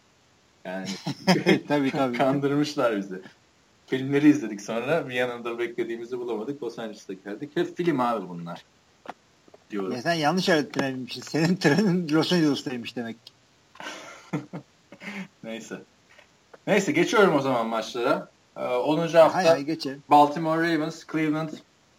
Yani 0.66 0.88
tabii 1.68 1.92
tabii. 1.92 2.18
kandırmışlar 2.18 2.98
bizi. 2.98 3.22
Filmleri 3.90 4.30
izledik 4.30 4.62
sonra 4.62 5.08
Viyana'da 5.08 5.60
beklediğimizi 5.60 6.20
bulamadık. 6.20 6.64
Los 6.64 6.80
Angeles'ta 6.80 7.14
geldik. 7.14 7.52
Hep 7.56 7.78
film 7.78 8.00
abi 8.00 8.30
bunlar. 8.30 8.66
Diyorum. 9.72 9.92
Ya 9.92 10.02
sen 10.02 10.14
yanlış 10.14 10.50
binmişsin. 10.50 11.22
Senin 11.22 11.56
trenin 11.56 12.10
Los 12.10 12.34
Angeles'taymış 12.34 12.96
demek 12.96 13.18
ki. 13.26 13.34
Neyse. 15.44 15.82
Neyse 16.68 16.92
geçiyorum 16.92 17.36
o 17.36 17.40
zaman 17.42 17.68
maçlara. 17.68 18.30
Ee, 18.58 18.64
10. 18.64 18.98
hafta 18.98 19.34
hay 19.34 19.46
hay, 19.46 19.64
geçelim. 19.64 20.04
Baltimore 20.10 20.62
Ravens 20.62 21.04
Cleveland 21.12 21.50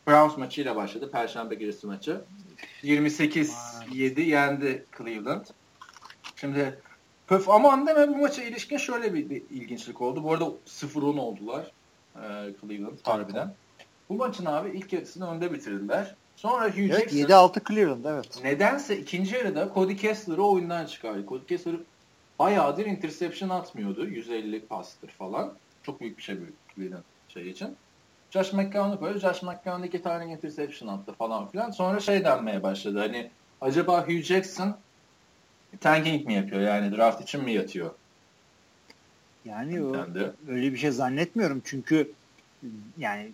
Browns 0.08 0.38
maçıyla 0.38 0.76
başladı. 0.76 1.10
Perşembe 1.12 1.54
gecesi 1.54 1.86
maçı. 1.86 2.20
28-7 2.82 4.20
yendi 4.20 4.84
Cleveland. 4.98 5.44
Şimdi 6.36 6.78
pöf 7.26 7.48
aman 7.48 7.86
deme 7.86 8.08
bu 8.08 8.16
maça 8.16 8.42
ilişkin 8.42 8.76
şöyle 8.76 9.14
bir 9.14 9.42
ilginçlik 9.50 10.00
oldu. 10.00 10.24
Bu 10.24 10.32
arada 10.32 10.44
0-10 10.66 11.20
oldular 11.20 11.70
e, 12.16 12.20
Cleveland 12.60 12.98
harbiden. 13.02 13.54
Bu 14.08 14.14
maçın 14.14 14.44
abi 14.46 14.70
ilk 14.78 14.92
yarısını 14.92 15.30
önde 15.30 15.52
bitirdiler. 15.52 16.14
Sonra 16.36 16.68
Hugh 16.68 16.78
evet, 16.78 17.12
Jackson 17.12 17.18
7-6 17.18 17.68
Cleveland 17.68 18.04
evet. 18.04 18.40
Nedense 18.44 18.98
ikinci 18.98 19.34
yarıda 19.34 19.70
Cody 19.74 19.96
Kessler'ı 19.96 20.42
oyundan 20.42 20.86
çıkardı. 20.86 21.24
Cody 21.28 21.46
Kessler 21.46 21.76
bayağıdır 22.38 22.86
interception 22.86 23.48
atmıyordu. 23.48 24.06
150 24.06 24.60
pastır 24.60 25.08
falan. 25.08 25.52
Çok 25.82 26.00
büyük 26.00 26.18
bir 26.18 26.22
şey 26.22 26.36
büyük 26.36 26.54
Cleveland 26.76 27.02
şey 27.28 27.50
için. 27.50 27.76
Josh 28.30 28.52
McCown'u 28.52 28.98
koyuyor. 28.98 29.20
Josh 29.20 29.42
McCown 29.42 29.82
iki 29.82 30.02
tane 30.02 30.32
interception 30.32 30.88
attı 30.88 31.12
falan 31.12 31.48
filan. 31.48 31.70
Sonra 31.70 32.00
şey 32.00 32.24
denmeye 32.24 32.62
başladı. 32.62 32.98
Hani 32.98 33.30
acaba 33.60 34.08
Hugh 34.08 34.22
Jackson 34.22 34.76
tanking 35.80 36.26
mi 36.26 36.34
yapıyor? 36.34 36.60
Yani 36.60 36.96
draft 36.96 37.22
için 37.22 37.44
mi 37.44 37.52
yatıyor? 37.52 37.90
Yani 39.44 39.82
o, 39.82 40.06
öyle 40.48 40.72
bir 40.72 40.76
şey 40.76 40.90
zannetmiyorum. 40.90 41.62
Çünkü 41.64 42.12
yani 42.98 43.28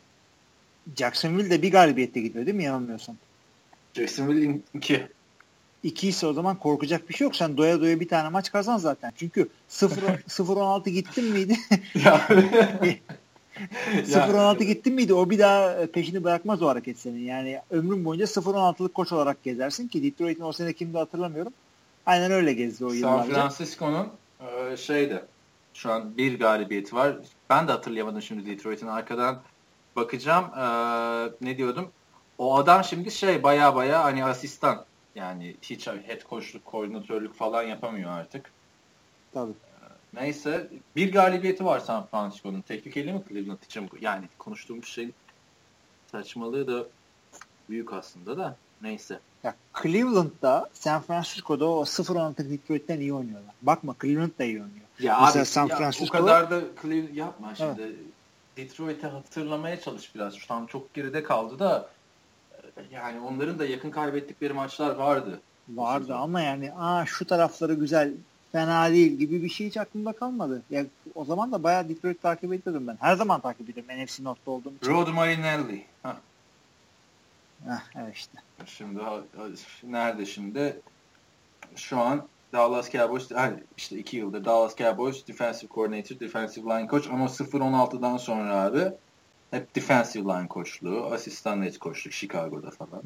Jacksonville 0.97 1.51
de 1.51 1.63
bir 1.63 1.73
galibiyette 1.73 2.21
gidiyor 2.21 2.47
değil 2.47 2.57
mi 2.57 2.65
yanılmıyorsam? 2.65 3.17
Jacksonville 3.95 4.59
2. 4.75 5.07
2 5.83 6.09
ise 6.09 6.27
o 6.27 6.33
zaman 6.33 6.57
korkacak 6.57 7.09
bir 7.09 7.15
şey 7.15 7.25
yok. 7.25 7.37
Sen 7.37 7.57
doya 7.57 7.81
doya 7.81 8.01
bir 8.01 8.09
tane 8.09 8.29
maç 8.29 8.53
kazan 8.53 8.79
zaten. 8.79 9.13
Çünkü 9.17 9.49
0-16 9.71 10.91
gittin 10.91 11.25
miydi? 11.25 11.57
0-16 13.97 14.65
gittin 14.65 14.95
miydi? 14.95 15.15
O 15.15 15.31
bir 15.31 15.39
daha 15.39 15.87
peşini 15.87 16.25
bırakmaz 16.25 16.63
o 16.63 16.69
hareket 16.69 16.99
senin. 16.99 17.25
Yani 17.25 17.61
ömrün 17.71 18.05
boyunca 18.05 18.25
0-16'lık 18.25 18.95
koç 18.95 19.13
olarak 19.13 19.45
gezersin 19.45 19.89
ki 19.89 20.03
Detroit'in 20.03 20.43
o 20.43 20.53
sene 20.53 20.73
kimdi 20.73 20.99
hatırlamıyorum. 20.99 21.53
Aynen 22.07 22.33
öyle 22.33 22.53
gezdi 22.53 22.85
o 22.85 22.93
yıllarca. 22.93 23.35
San 23.35 23.35
Francisco'nun 23.35 24.09
şeydi 24.77 25.23
şu 25.77 25.93
an 25.93 26.17
bir 26.17 26.39
galibiyeti 26.39 26.97
var. 26.97 27.17
Ben 27.51 27.69
de 27.69 27.73
hatırlayamadım 27.73 28.23
şimdi 28.23 28.47
Detroit'in 28.47 28.87
arkadan 28.87 29.43
bakacağım. 29.97 30.45
Ee, 30.45 31.31
ne 31.41 31.59
diyordum? 31.59 31.91
O 32.39 32.57
adam 32.57 32.85
şimdi 32.85 33.11
şey 33.11 33.43
baya 33.43 33.75
baya 33.75 34.05
hani 34.05 34.25
asistan. 34.25 34.85
Yani 35.15 35.57
hiç 35.63 35.87
head 35.87 36.29
coachluk, 36.31 36.65
koordinatörlük 36.65 37.35
falan 37.35 37.63
yapamıyor 37.63 38.11
artık. 38.11 38.51
Tabii. 39.35 39.53
Neyse. 40.15 40.71
Bir 40.97 41.13
galibiyeti 41.13 41.65
var 41.65 41.81
San 41.81 42.07
Francisco'nun. 42.07 42.61
Teknik 42.61 42.97
eli 42.97 43.13
mi 43.13 43.23
Cleveland 43.29 43.63
için? 43.63 43.91
Yani 44.01 44.29
konuştuğumuz 44.39 44.87
şey 44.87 45.11
saçmalığı 46.13 46.67
da 46.67 46.87
büyük 47.69 47.93
aslında 47.93 48.37
da. 48.37 48.57
Neyse. 48.83 49.21
Ya 49.45 49.55
Cleveland'da 49.83 50.71
San 50.73 51.03
Francisco'da 51.03 51.65
o 51.65 51.83
0-16 51.83 52.51
Detroit'ten 52.51 53.01
iyi 53.01 53.15
oynuyorlar. 53.15 53.55
Bakma 53.63 53.95
Cleveland 54.03 54.39
da 54.39 54.45
iyi 54.45 54.63
oynuyor. 54.63 54.86
Ya 55.01 55.21
Mesela 55.21 55.43
abi 55.43 55.47
San 55.47 55.67
ya, 55.67 55.77
Francisco 55.77 56.19
o 56.19 56.21
kadar 56.21 56.51
da 56.51 56.61
Cleveland 56.83 57.15
yapma 57.15 57.55
şimdi. 57.55 57.97
Detroit'i 58.57 59.07
hatırlamaya 59.07 59.81
çalış 59.81 60.15
biraz. 60.15 60.35
Şu 60.35 60.55
an 60.55 60.67
çok 60.67 60.95
geride 60.95 61.23
kaldı 61.23 61.59
da 61.59 61.89
yani 62.91 63.21
onların 63.21 63.59
da 63.59 63.67
yakın 63.67 63.91
kaybettikleri 63.91 64.53
maçlar 64.53 64.97
vardı. 64.97 65.41
vardı 65.69 66.15
ama 66.15 66.41
yani 66.41 66.73
aa 66.79 67.07
şu 67.07 67.25
tarafları 67.25 67.75
güzel 67.75 68.13
fena 68.53 68.91
değil 68.91 69.13
gibi 69.13 69.43
bir 69.43 69.49
şey 69.49 69.67
hiç 69.67 69.77
aklımda 69.77 70.13
kalmadı. 70.13 70.63
Ya 70.71 70.85
o 71.15 71.25
zaman 71.25 71.53
da 71.53 71.63
bayağı 71.63 71.89
Detroit 71.89 72.23
takip 72.23 72.53
ediyordum 72.53 72.87
ben. 72.87 72.97
Her 73.01 73.17
zaman 73.17 73.41
takip 73.41 73.71
ediyorum 73.71 74.05
NFC 74.05 74.25
North'ta 74.25 74.51
olduğum 74.51 74.73
için. 74.83 74.91
Rod 74.91 75.09
Marinelli. 75.09 75.85
Hah, 76.03 76.17
Heh, 77.67 78.01
evet 78.03 78.17
işte. 78.17 78.39
Şimdi 78.67 79.01
ha- 79.03 79.23
ha- 79.37 79.49
nerede 79.83 80.27
şimdi? 80.27 80.81
Şu 81.77 81.99
an 81.99 82.29
Dallas 82.57 82.91
Cowboys 82.91 83.31
hani 83.31 83.65
işte 83.77 83.99
iki 83.99 84.17
yıldır 84.17 84.45
Dallas 84.45 84.77
Cowboys 84.77 85.29
defensive 85.29 85.69
coordinator, 85.71 86.21
defensive 86.21 86.65
line 86.65 86.89
coach 86.89 87.09
ama 87.11 87.25
0-16'dan 87.25 88.17
sonra 88.17 88.63
abi 88.63 88.91
hep 89.51 89.77
defensive 89.77 90.25
line 90.25 90.49
koçluğu, 90.49 91.05
asistan 91.05 91.63
head 91.63 91.79
koçluk 91.79 92.13
Chicago'da 92.13 92.71
falan. 92.71 93.03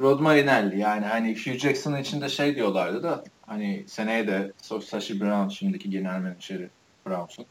Rod 0.00 0.20
Marinelli 0.20 0.80
yani 0.80 1.06
hani 1.06 1.34
Hugh 1.34 1.58
Jackson 1.58 1.96
için 1.96 2.20
de 2.20 2.28
şey 2.28 2.56
diyorlardı 2.56 3.02
da 3.02 3.24
hani 3.46 3.84
seneye 3.88 4.26
de 4.26 4.52
Sashi 4.82 5.20
Brown 5.20 5.48
şimdiki 5.48 5.90
genel 5.90 6.20
menajeri 6.20 6.70
Browns'un. 7.06 7.46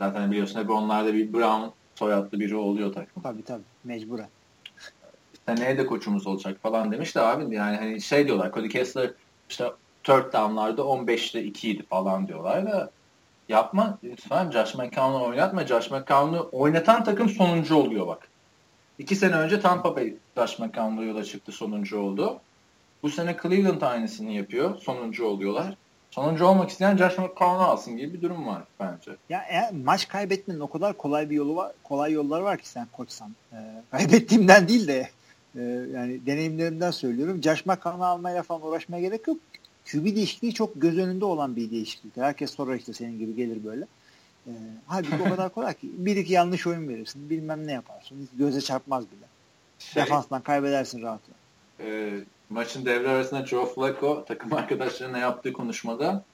Zaten 0.00 0.30
biliyorsun 0.30 0.60
hep 0.60 0.70
onlarda 0.70 1.14
bir 1.14 1.32
Brown 1.32 1.70
soyadlı 1.98 2.40
biri 2.40 2.56
oluyor 2.56 2.92
takım. 2.92 3.22
Tabii 3.22 3.44
tabii 3.44 3.64
mecburen. 3.84 4.30
Seneye 5.48 5.78
de 5.78 5.86
koçumuz 5.86 6.26
olacak 6.26 6.58
falan 6.62 6.92
demiş 6.92 7.14
de 7.14 7.20
abi 7.20 7.54
yani 7.54 7.76
hani 7.76 8.00
şey 8.00 8.26
diyorlar 8.26 8.52
Cody 8.52 8.68
Kessler 8.68 9.10
işte 9.50 9.64
third 10.04 10.32
down'larda 10.32 10.82
15'te 10.82 11.44
2 11.44 11.70
idi 11.70 11.82
falan 11.82 12.28
diyorlar 12.28 12.66
da 12.66 12.90
yapma 13.48 13.98
lütfen 14.04 14.50
Josh 14.50 14.74
McCown'u 14.74 15.24
oynatma. 15.24 15.66
Josh 15.66 15.90
McCown'u 15.90 16.48
oynatan 16.52 17.04
takım 17.04 17.28
sonuncu 17.28 17.76
oluyor 17.76 18.06
bak. 18.06 18.28
İki 18.98 19.16
sene 19.16 19.34
önce 19.34 19.60
Tampa 19.60 19.96
Bay 19.96 20.14
Josh 20.36 20.58
McCown'la 20.58 21.04
yola 21.04 21.24
çıktı 21.24 21.52
sonuncu 21.52 21.98
oldu. 21.98 22.40
Bu 23.02 23.10
sene 23.10 23.36
Cleveland 23.42 23.82
aynısını 23.82 24.30
yapıyor. 24.30 24.78
Sonuncu 24.78 25.24
oluyorlar. 25.26 25.74
Sonuncu 26.10 26.46
olmak 26.46 26.70
isteyen 26.70 26.96
Josh 26.96 27.18
McCown'u 27.18 27.62
alsın 27.62 27.96
gibi 27.96 28.14
bir 28.14 28.22
durum 28.22 28.46
var 28.46 28.62
bence. 28.80 29.10
Ya 29.28 29.44
eğer 29.48 29.72
maç 29.72 30.08
kaybetmenin 30.08 30.60
o 30.60 30.70
kadar 30.70 30.96
kolay 30.96 31.30
bir 31.30 31.34
yolu 31.34 31.56
var, 31.56 31.72
kolay 31.84 32.12
yolları 32.12 32.44
var 32.44 32.58
ki 32.58 32.68
sen 32.68 32.86
koçsan. 32.92 33.34
Ee, 33.52 33.56
kaybettiğimden 33.90 34.68
değil 34.68 34.88
de 34.88 35.08
e, 35.56 35.60
yani 35.94 36.26
deneyimlerimden 36.26 36.90
söylüyorum. 36.90 37.42
Josh 37.42 37.66
McCown'u 37.66 38.04
almaya 38.04 38.42
falan 38.42 38.62
uğraşmaya 38.62 39.02
gerek 39.02 39.28
yok. 39.28 39.36
QB 39.92 40.04
değişikliği 40.04 40.54
çok 40.54 40.82
göz 40.82 40.98
önünde 40.98 41.24
olan 41.24 41.56
bir 41.56 41.70
değişiklik. 41.70 42.16
Herkes 42.16 42.50
sorar 42.50 42.74
işte 42.74 42.92
senin 42.92 43.18
gibi 43.18 43.36
gelir 43.36 43.64
böyle. 43.64 43.86
Ee, 44.46 44.50
halbuki 44.86 45.22
o 45.26 45.30
kadar 45.30 45.48
kolay 45.52 45.74
ki. 45.74 45.90
Bir 45.98 46.16
iki 46.16 46.32
yanlış 46.32 46.66
oyun 46.66 46.88
verirsin. 46.88 47.30
Bilmem 47.30 47.66
ne 47.66 47.72
yaparsın. 47.72 48.16
Hiç 48.22 48.38
göze 48.38 48.60
çarpmaz 48.60 49.04
bile. 49.04 49.26
Şey, 49.78 50.02
Defanstan 50.02 50.42
kaybedersin 50.42 51.02
rahat. 51.02 51.20
e, 51.80 52.10
maçın 52.50 52.84
devre 52.84 53.08
arasında 53.08 53.46
Joe 53.46 53.66
Flacco 53.66 54.24
takım 54.24 54.52
arkadaşlarına 54.52 55.18
yaptığı 55.18 55.52
konuşmada 55.52 56.24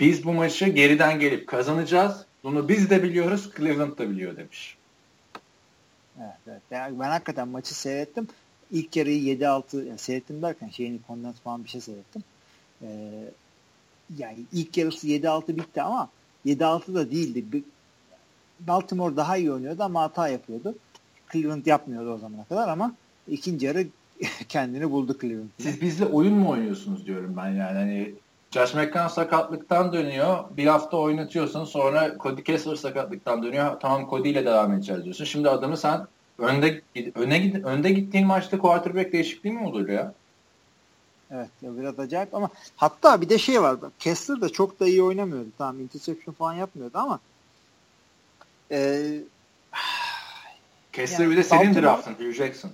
biz 0.00 0.24
bu 0.24 0.32
maçı 0.32 0.68
geriden 0.68 1.20
gelip 1.20 1.46
kazanacağız. 1.46 2.24
Bunu 2.44 2.68
biz 2.68 2.90
de 2.90 3.02
biliyoruz, 3.02 3.50
Cleveland 3.56 3.98
da 3.98 4.10
biliyor 4.10 4.36
demiş. 4.36 4.76
Evet, 6.20 6.60
evet. 6.72 6.92
Ben 7.00 7.08
hakikaten 7.08 7.48
maçı 7.48 7.74
seyrettim. 7.74 8.28
İlk 8.70 8.96
yarıyı 8.96 9.38
7-6 9.38 9.84
yani 9.84 9.98
seyrettim 9.98 10.42
derken 10.42 10.68
şeyini 10.68 10.98
kondens 11.06 11.36
falan 11.40 11.64
bir 11.64 11.68
şey 11.68 11.80
seyrettim. 11.80 12.22
Ee, 12.82 12.88
yani 14.18 14.38
ilk 14.52 14.76
yarısı 14.76 15.06
7-6 15.06 15.56
bitti 15.56 15.82
ama 15.82 16.08
7-6 16.46 16.94
da 16.94 17.10
değildi. 17.10 17.62
Baltimore 18.60 19.16
daha 19.16 19.36
iyi 19.36 19.52
oynuyordu 19.52 19.82
ama 19.82 20.02
hata 20.02 20.28
yapıyordu. 20.28 20.74
Cleveland 21.32 21.66
yapmıyordu 21.66 22.12
o 22.12 22.18
zamana 22.18 22.44
kadar 22.44 22.68
ama 22.68 22.94
ikinci 23.28 23.66
yarı 23.66 23.86
kendini 24.48 24.90
buldu 24.90 25.16
Cleveland. 25.20 25.48
Siz 25.58 25.80
bizle 25.80 26.04
oyun 26.04 26.34
mu 26.34 26.50
oynuyorsunuz 26.50 27.06
diyorum 27.06 27.34
ben 27.36 27.48
yani. 27.48 27.78
Hani 27.78 28.14
Josh 28.50 28.74
McCown 28.74 29.08
sakatlıktan 29.08 29.92
dönüyor. 29.92 30.44
Bir 30.50 30.66
hafta 30.66 30.96
oynatıyorsun. 30.96 31.64
Sonra 31.64 32.16
Cody 32.20 32.42
Kessler 32.42 32.76
sakatlıktan 32.76 33.42
dönüyor. 33.42 33.80
Tamam 33.80 34.10
Cody 34.10 34.30
ile 34.30 34.44
devam 34.44 34.72
edeceğiz 34.72 35.04
diyorsun. 35.04 35.24
Şimdi 35.24 35.48
adamı 35.48 35.76
sen 35.76 36.06
önde 36.38 36.82
öne 37.14 37.62
önde 37.64 37.90
gittiğin 37.90 38.26
maçta 38.26 38.58
quarterback 38.58 39.12
değişikliği 39.12 39.52
mi 39.52 39.66
olur 39.66 39.88
ya? 39.88 40.14
Evet 41.30 41.48
ya 41.62 41.78
biraz 41.78 41.98
acayip 41.98 42.34
ama 42.34 42.50
hatta 42.76 43.20
bir 43.20 43.28
de 43.28 43.38
şey 43.38 43.62
var. 43.62 43.76
Kessler 43.98 44.40
de 44.40 44.48
çok 44.48 44.80
da 44.80 44.86
iyi 44.86 45.02
oynamıyordu. 45.02 45.48
Tamam 45.58 45.80
interception 45.80 46.34
falan 46.34 46.54
yapmıyordu 46.54 46.98
ama 46.98 47.20
e, 48.70 49.10
Kessler 50.92 51.20
Yani 51.20 51.32
bir 51.32 51.36
de 51.36 51.42
senin 51.42 51.74
draftın 51.74 52.14
Hugh 52.14 52.32
Jackson. 52.32 52.70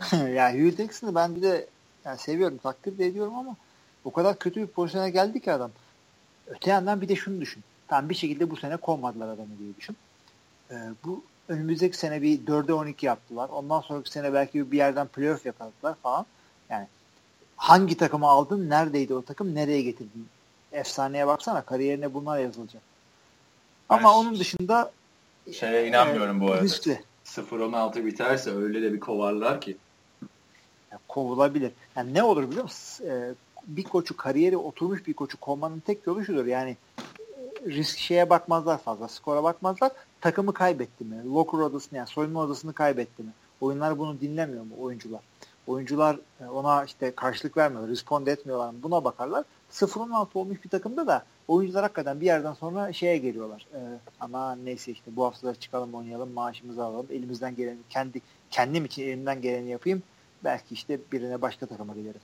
ya 0.34 0.54
Hugh 0.54 0.76
Jackson'ı 0.76 1.14
ben 1.14 1.36
bir 1.36 1.42
de 1.42 1.66
yani 2.04 2.18
seviyorum, 2.18 2.58
takdir 2.58 2.98
de 2.98 3.06
ediyorum 3.06 3.34
ama 3.34 3.56
o 4.04 4.10
kadar 4.12 4.38
kötü 4.38 4.60
bir 4.62 4.66
pozisyona 4.66 5.08
geldi 5.08 5.40
ki 5.40 5.52
adam. 5.52 5.70
Öte 6.46 6.70
yandan 6.70 7.00
bir 7.00 7.08
de 7.08 7.16
şunu 7.16 7.40
düşün. 7.40 7.62
Tam 7.88 8.08
bir 8.08 8.14
şekilde 8.14 8.50
bu 8.50 8.56
sene 8.56 8.76
kovmadılar 8.76 9.26
adamı 9.28 9.58
diye 9.58 9.76
düşün. 9.76 9.96
Ee, 10.70 10.74
bu 11.04 11.24
önümüzdeki 11.48 11.96
sene 11.96 12.22
bir 12.22 12.38
4'e 12.46 12.72
12 12.72 13.06
yaptılar. 13.06 13.48
Ondan 13.48 13.80
sonraki 13.80 14.10
sene 14.10 14.32
belki 14.32 14.72
bir 14.72 14.76
yerden 14.76 15.06
playoff 15.06 15.46
yakaladılar 15.46 15.94
falan. 16.02 16.26
Yani 16.70 16.86
hangi 17.56 17.96
takımı 17.96 18.26
aldın, 18.26 18.70
neredeydi 18.70 19.14
o 19.14 19.22
takım, 19.22 19.54
nereye 19.54 19.82
getirdin? 19.82 20.26
Efsaneye 20.72 21.26
baksana, 21.26 21.62
kariyerine 21.62 22.14
bunlar 22.14 22.38
yazılacak. 22.38 22.82
Ama 23.88 24.08
Ben- 24.08 24.14
onun 24.14 24.38
dışında 24.38 24.92
Şeye 25.52 25.88
inanmıyorum 25.88 26.40
bu 26.40 26.52
arada. 26.52 26.62
riskli. 26.64 27.02
0-16 27.24 28.06
biterse 28.06 28.50
öyle 28.50 28.82
de 28.82 28.92
bir 28.92 29.00
kovarlar 29.00 29.60
ki. 29.60 29.76
Ya, 30.92 30.98
kovulabilir. 31.08 31.72
Yani 31.96 32.14
ne 32.14 32.22
olur 32.22 32.50
biliyor 32.50 32.62
musun? 32.62 33.06
Ee, 33.06 33.34
bir 33.68 33.84
koçu 33.84 34.16
kariyeri 34.16 34.56
oturmuş 34.56 35.06
bir 35.06 35.14
koçu 35.14 35.40
kovmanın 35.40 35.80
tek 35.80 36.06
yolu 36.06 36.24
şudur. 36.24 36.46
Yani 36.46 36.76
e, 36.98 37.70
risk 37.70 37.98
şeye 37.98 38.30
bakmazlar 38.30 38.78
fazla. 38.78 39.08
Skora 39.08 39.42
bakmazlar. 39.42 39.92
Takımı 40.20 40.54
kaybetti 40.54 41.04
mi? 41.04 41.24
Locker 41.24 41.58
odasını 41.58 41.96
yani 41.98 42.08
soyunma 42.08 42.40
odasını 42.40 42.72
kaybetti 42.72 43.22
mi? 43.22 43.30
Oyunlar 43.60 43.98
bunu 43.98 44.20
dinlemiyor 44.20 44.62
mu 44.62 44.74
oyuncular? 44.80 45.20
Oyuncular 45.66 46.18
e, 46.40 46.46
ona 46.46 46.84
işte 46.84 47.14
karşılık 47.14 47.56
vermiyor, 47.56 47.88
respond 47.88 48.26
etmiyorlar 48.26 48.70
mı? 48.70 48.78
Buna 48.82 49.04
bakarlar. 49.04 49.44
0-16 49.72 50.26
olmuş 50.34 50.64
bir 50.64 50.68
takımda 50.68 51.06
da 51.06 51.24
oyuncular 51.48 51.82
hakikaten 51.82 52.20
bir 52.20 52.26
yerden 52.26 52.52
sonra 52.52 52.92
şeye 52.92 53.18
geliyorlar. 53.18 53.66
Ee, 53.74 53.78
ama 54.20 54.56
neyse 54.56 54.92
işte 54.92 55.16
bu 55.16 55.24
hafta 55.24 55.54
çıkalım 55.54 55.94
oynayalım, 55.94 56.32
maaşımızı 56.32 56.84
alalım, 56.84 57.06
elimizden 57.10 57.56
geleni 57.56 57.78
kendi 57.90 58.20
kendim 58.50 58.84
için 58.84 59.02
elimden 59.02 59.42
geleni 59.42 59.70
yapayım. 59.70 60.02
Belki 60.44 60.74
işte 60.74 60.98
birine 61.12 61.42
başka 61.42 61.66
takıma 61.66 61.94
giderim. 61.94 62.20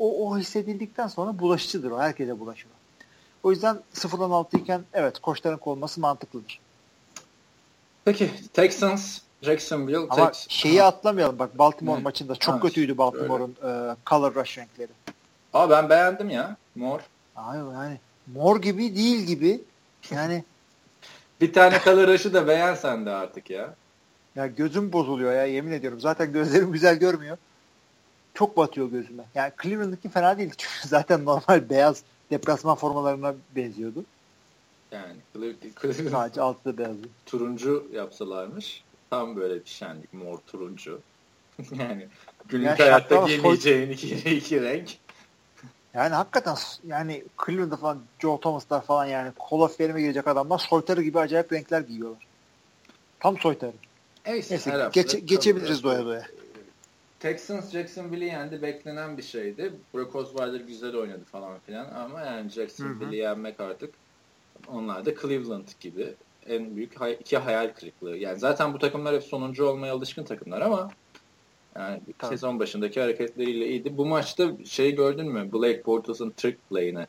O, 0.00 0.28
o, 0.30 0.38
hissedildikten 0.38 1.06
sonra 1.08 1.38
bulaşıcıdır 1.38 1.90
o. 1.90 1.98
Herkese 1.98 2.40
bulaşır. 2.40 2.66
o. 3.42 3.50
Yüzden 3.50 3.80
0-16 3.94 4.58
iken 4.58 4.80
evet 4.92 5.18
koçların 5.18 5.56
kovulması 5.56 6.00
mantıklıdır. 6.00 6.60
Peki 8.04 8.30
Texans, 8.52 9.18
Jacksonville, 9.42 9.96
Ama 9.98 10.24
Tex- 10.24 10.46
şeyi 10.50 10.82
atlamayalım. 10.82 11.38
Bak 11.38 11.58
Baltimore 11.58 11.98
Ne? 11.98 12.02
maçında 12.02 12.36
çok 12.36 12.54
Ha, 12.54 12.60
kötüydü 12.60 12.98
Baltimore'un 12.98 13.56
e, 13.64 13.96
color 14.06 14.34
rush 14.34 14.58
renkleri. 14.58 14.88
Aa 15.52 15.70
ben 15.70 15.90
beğendim 15.90 16.30
ya. 16.30 16.56
Mor. 16.74 17.00
Hayır 17.34 17.62
yani 17.74 17.98
mor 18.34 18.62
gibi 18.62 18.96
değil 18.96 19.20
gibi. 19.26 19.60
Yani 20.10 20.44
Bir 21.40 21.52
tane 21.52 21.78
color 21.84 22.08
rush'ı 22.08 22.34
da 22.34 22.48
beğen 22.48 22.74
sen 22.74 23.06
de 23.06 23.10
artık 23.10 23.50
ya. 23.50 23.74
ya 24.36 24.46
gözüm 24.46 24.92
bozuluyor 24.92 25.32
ya 25.32 25.44
yemin 25.46 25.72
ediyorum. 25.72 26.00
Zaten 26.00 26.32
gözlerim 26.32 26.72
güzel 26.72 26.96
görmüyor. 26.98 27.38
Çok 28.34 28.56
batıyor 28.56 28.90
gözüme. 28.90 29.22
Yani 29.34 29.52
Cleveland'daki 29.62 30.08
fena 30.08 30.38
değil. 30.38 30.50
Çünkü 30.56 30.88
zaten 30.88 31.24
normal 31.24 31.70
beyaz 31.70 32.02
deplasman 32.30 32.76
formalarına 32.76 33.34
benziyordu. 33.56 34.04
Yani 34.92 35.16
Cle- 35.36 35.54
Cleveland 35.82 36.10
Sadece 36.10 36.40
altta 36.40 36.78
beyazdı. 36.78 37.08
turuncu 37.26 37.86
yapsalarmış. 37.92 38.84
Tam 39.10 39.36
böyle 39.36 39.54
bir 39.54 39.70
şenlik. 39.70 40.14
Mor 40.14 40.38
turuncu. 40.46 41.00
yani 41.78 42.08
günlük 42.48 42.66
Ya 42.66 42.78
hayatta 42.78 43.26
giymeyeceğin 43.26 43.90
iki, 43.90 44.14
iki 44.36 44.62
renk. 44.62 44.96
Yani 45.94 46.14
hakikaten 46.14 46.56
yani 46.86 47.24
Cleveland'da 47.46 47.76
falan 47.76 47.98
Joe 48.18 48.40
Thomas'lar 48.40 48.82
falan 48.82 49.04
yani 49.04 49.32
Hall 49.38 49.60
of 49.60 49.78
Fame'e 49.78 50.00
girecek 50.00 50.26
adamlar 50.26 50.58
soytarı 50.58 51.02
gibi 51.02 51.18
acayip 51.18 51.52
renkler 51.52 51.80
giyiyorlar. 51.80 52.26
Tam 53.20 53.38
soytarı. 53.38 53.72
Neyse, 54.26 54.54
Neyse 54.54 54.88
geç, 54.92 55.16
geçebiliriz 55.24 55.82
doya 55.82 56.04
doya. 56.04 56.26
Texans 57.20 57.72
Jacksonville'i 57.72 58.28
yendi 58.28 58.62
beklenen 58.62 59.18
bir 59.18 59.22
şeydi. 59.22 59.72
Brock 59.94 60.16
Osweiler 60.16 60.60
güzel 60.60 60.96
oynadı 60.96 61.24
falan 61.24 61.58
filan 61.58 61.94
ama 61.94 62.20
yani 62.20 62.50
Jacksonville'i 62.50 63.16
yenmek 63.16 63.60
artık 63.60 63.94
onlar 64.68 65.06
da 65.06 65.14
Cleveland 65.14 65.68
gibi 65.80 66.14
en 66.46 66.76
büyük 66.76 66.92
iki 67.20 67.38
hayal 67.38 67.72
kırıklığı. 67.74 68.16
Yani 68.16 68.38
zaten 68.38 68.74
bu 68.74 68.78
takımlar 68.78 69.14
hep 69.14 69.22
sonuncu 69.22 69.64
olmaya 69.64 69.94
alışkın 69.94 70.24
takımlar 70.24 70.60
ama 70.60 70.90
Yani 71.76 72.00
Tabii. 72.18 72.30
sezon 72.30 72.60
başındaki 72.60 73.00
hareketleriyle 73.00 73.68
iyiydi. 73.68 73.96
Bu 73.96 74.06
maçta 74.06 74.50
şey 74.64 74.94
gördün 74.94 75.32
mü? 75.32 75.52
Blake 75.52 75.86
Bortles'ın 75.86 76.30
trick 76.30 76.58
play'ini. 76.70 77.06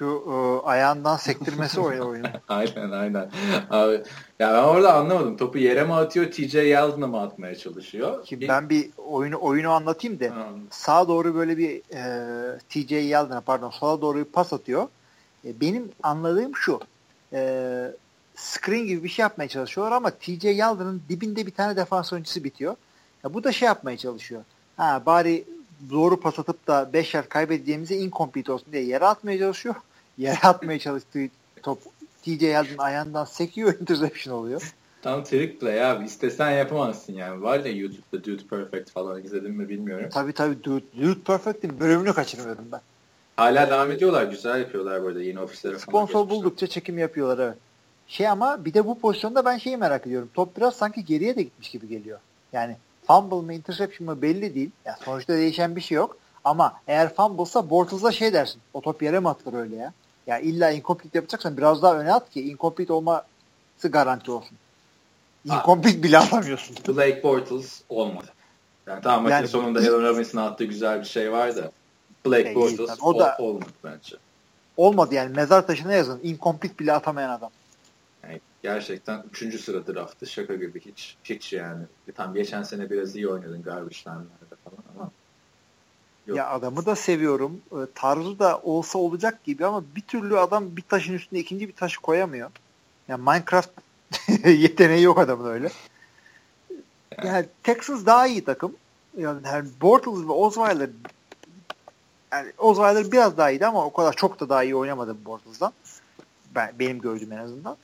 Şu 0.00 0.24
e, 0.26 0.66
ayağından 0.66 1.16
sektirmesi 1.16 1.80
oyunu 1.80 2.08
oyunu. 2.08 2.26
aynen 2.48 2.90
aynen. 2.90 3.30
Abi, 3.70 3.92
ya 4.38 4.54
ben 4.54 4.62
orada 4.62 4.94
anlamadım. 4.94 5.36
Topu 5.36 5.58
yere 5.58 5.84
mi 5.84 5.94
atıyor, 5.94 6.30
TJ 6.30 6.54
Yeldon'a 6.54 7.06
mı 7.06 7.20
atmaya 7.20 7.54
çalışıyor? 7.54 8.26
Şimdi 8.28 8.48
ben 8.48 8.70
bir 8.70 8.90
oyunu 8.96 9.38
oyunu 9.40 9.70
anlatayım 9.70 10.20
da 10.20 10.24
hmm. 10.24 10.60
sağa 10.70 11.08
doğru 11.08 11.34
böyle 11.34 11.58
bir 11.58 11.82
e, 11.94 12.58
TJ 12.68 12.92
Yeldon'a 12.92 13.40
pardon 13.40 13.70
sola 13.70 14.00
doğru 14.00 14.18
bir 14.18 14.24
pas 14.24 14.52
atıyor. 14.52 14.88
E, 15.44 15.60
benim 15.60 15.90
anladığım 16.02 16.56
şu. 16.56 16.80
E, 17.32 17.92
screen 18.34 18.86
gibi 18.86 19.04
bir 19.04 19.08
şey 19.08 19.22
yapmaya 19.22 19.48
çalışıyorlar 19.48 19.96
ama 19.96 20.10
TJ 20.10 20.44
Yeldon'ın 20.44 21.02
dibinde 21.08 21.46
bir 21.46 21.54
tane 21.54 21.76
defans 21.76 22.12
oyuncusu 22.12 22.44
bitiyor. 22.44 22.76
Ya 23.24 23.34
bu 23.34 23.44
da 23.44 23.52
şey 23.52 23.66
yapmaya 23.66 23.96
çalışıyor. 23.96 24.44
Ha 24.76 25.02
bari 25.06 25.44
doğru 25.90 26.20
pas 26.20 26.38
atıp 26.38 26.66
da 26.66 26.92
5 26.92 27.14
yer 27.14 27.28
kaybedeceğimize 27.28 27.96
incomplete 27.96 28.52
olsun 28.52 28.72
diye 28.72 28.82
yere 28.82 29.04
atmaya 29.04 29.38
çalışıyor. 29.38 29.74
Yere 30.20 30.38
atmaya 30.42 30.78
çalıştığı 30.78 31.28
top 31.62 31.78
TJ 32.22 32.42
Yeldon 32.42 32.78
ayağından 32.78 33.24
sekiyor 33.24 33.74
interception 33.80 34.34
oluyor. 34.34 34.74
Tam 35.02 35.24
trick 35.24 35.58
play 35.58 35.84
abi. 35.84 36.04
İstesen 36.04 36.50
yapamazsın 36.50 37.12
yani. 37.12 37.42
Var 37.42 37.60
ya 37.60 37.72
YouTube'da 37.72 38.24
Dude 38.24 38.42
Perfect 38.50 38.90
falan 38.90 39.22
izledim 39.22 39.52
mi 39.52 39.68
bilmiyorum. 39.68 40.08
Tabii 40.12 40.32
tabii 40.32 40.64
Dude, 40.64 40.84
Dude 41.00 41.20
Perfect'in 41.20 41.80
bölümünü 41.80 42.12
kaçırmıyorum 42.12 42.64
ben. 42.72 42.80
Hala 43.36 43.70
devam 43.70 43.90
ediyorlar. 43.90 44.24
Güzel 44.24 44.60
yapıyorlar 44.60 45.02
burada 45.02 45.22
yeni 45.22 45.40
ofisleri 45.40 45.78
Sponsor 45.78 46.28
buldukça 46.28 46.66
çekim 46.66 46.98
yapıyorlar 46.98 47.46
evet. 47.46 47.58
Şey 48.06 48.28
ama 48.28 48.64
bir 48.64 48.74
de 48.74 48.86
bu 48.86 48.98
pozisyonda 48.98 49.44
ben 49.44 49.58
şeyi 49.58 49.76
merak 49.76 50.06
ediyorum. 50.06 50.30
Top 50.34 50.56
biraz 50.56 50.74
sanki 50.74 51.04
geriye 51.04 51.36
de 51.36 51.42
gitmiş 51.42 51.70
gibi 51.70 51.88
geliyor. 51.88 52.18
Yani 52.52 52.76
fumble 53.06 53.46
mı 53.46 53.54
interception 53.54 54.08
mı 54.08 54.22
belli 54.22 54.54
değil. 54.54 54.70
Yani 54.84 54.96
sonuçta 55.04 55.32
değişen 55.32 55.76
bir 55.76 55.80
şey 55.80 55.96
yok. 55.96 56.16
Ama 56.44 56.76
eğer 56.86 57.14
fumble'sa 57.14 57.70
Bortles'la 57.70 58.12
şey 58.12 58.32
dersin. 58.32 58.60
O 58.74 58.80
top 58.80 59.02
yere 59.02 59.20
mi 59.20 59.28
atılır 59.28 59.58
öyle 59.58 59.76
ya? 59.76 59.92
Ya 60.30 60.38
illa 60.38 60.70
incomplete 60.70 61.18
yapacaksan 61.18 61.56
biraz 61.56 61.82
daha 61.82 62.00
öne 62.00 62.12
at 62.12 62.30
ki 62.30 62.50
incomplete 62.50 62.92
olması 62.92 63.24
garanti 63.84 64.30
olsun. 64.30 64.58
Incomplete 65.44 66.02
bile 66.02 66.18
atamıyorsun. 66.18 66.76
Blake 66.88 67.22
Bortles 67.22 67.82
olmadı. 67.88 68.26
Yani 68.86 69.02
tamam 69.02 69.30
yani, 69.30 69.48
sonunda 69.48 69.78
Allen 69.78 70.02
Robinson'a 70.02 70.46
attığı 70.46 70.64
güzel 70.64 71.00
bir 71.00 71.04
şey 71.04 71.32
var 71.32 71.56
da 71.56 71.72
Blake 72.26 72.44
şey, 72.44 72.54
Bortles 72.54 72.90
o 73.02 73.18
da, 73.18 73.36
olmadı 73.38 73.70
bence. 73.84 74.16
Olmadı 74.76 75.14
yani 75.14 75.34
mezar 75.34 75.66
taşına 75.66 75.92
yazın. 75.92 76.20
Incomplete 76.22 76.78
bile 76.78 76.92
atamayan 76.92 77.30
adam. 77.30 77.50
Yani 78.22 78.40
gerçekten 78.62 79.24
3. 79.42 79.60
sıra 79.60 79.86
draftı 79.86 80.26
şaka 80.26 80.54
gibi 80.54 80.80
hiç 80.80 81.16
hiç 81.24 81.52
yani. 81.52 81.84
Tam 82.14 82.34
geçen 82.34 82.62
sene 82.62 82.90
biraz 82.90 83.16
iyi 83.16 83.28
oynadın 83.28 83.62
garbage 83.62 83.96
time'larda 84.02 84.56
falan 84.64 84.82
ama 84.96 85.10
Yok. 86.26 86.38
Ya 86.38 86.50
adamı 86.50 86.86
da 86.86 86.96
seviyorum. 86.96 87.60
E, 87.72 87.78
tarzı 87.94 88.38
da 88.38 88.58
olsa 88.58 88.98
olacak 88.98 89.44
gibi 89.44 89.66
ama 89.66 89.84
bir 89.96 90.00
türlü 90.00 90.38
adam 90.38 90.76
bir 90.76 90.82
taşın 90.82 91.14
üstüne 91.14 91.38
ikinci 91.38 91.68
bir 91.68 91.72
taşı 91.72 92.00
koyamıyor. 92.00 92.50
Yani 93.08 93.22
Minecraft 93.22 93.70
yeteneği 94.44 95.02
yok 95.02 95.18
adamın 95.18 95.50
öyle. 95.50 95.70
Yani 97.24 97.46
Texas 97.62 98.06
daha 98.06 98.26
iyi 98.26 98.44
takım. 98.44 98.76
Yani 99.18 99.46
her 99.46 99.64
Bortles 99.80 100.28
ve 100.28 100.32
Osweiler 100.32 100.90
yani 102.32 102.52
Osweiler 102.58 103.12
biraz 103.12 103.36
daha 103.36 103.50
iyiydi 103.50 103.66
ama 103.66 103.84
o 103.84 103.92
kadar 103.92 104.12
çok 104.12 104.40
da 104.40 104.48
daha 104.48 104.64
iyi 104.64 104.76
oynamadı 104.76 105.24
Bortles'dan. 105.24 105.72
Ben, 106.54 106.72
benim 106.78 107.00
gördüğüm 107.00 107.32
en 107.32 107.38
azından. 107.38 107.76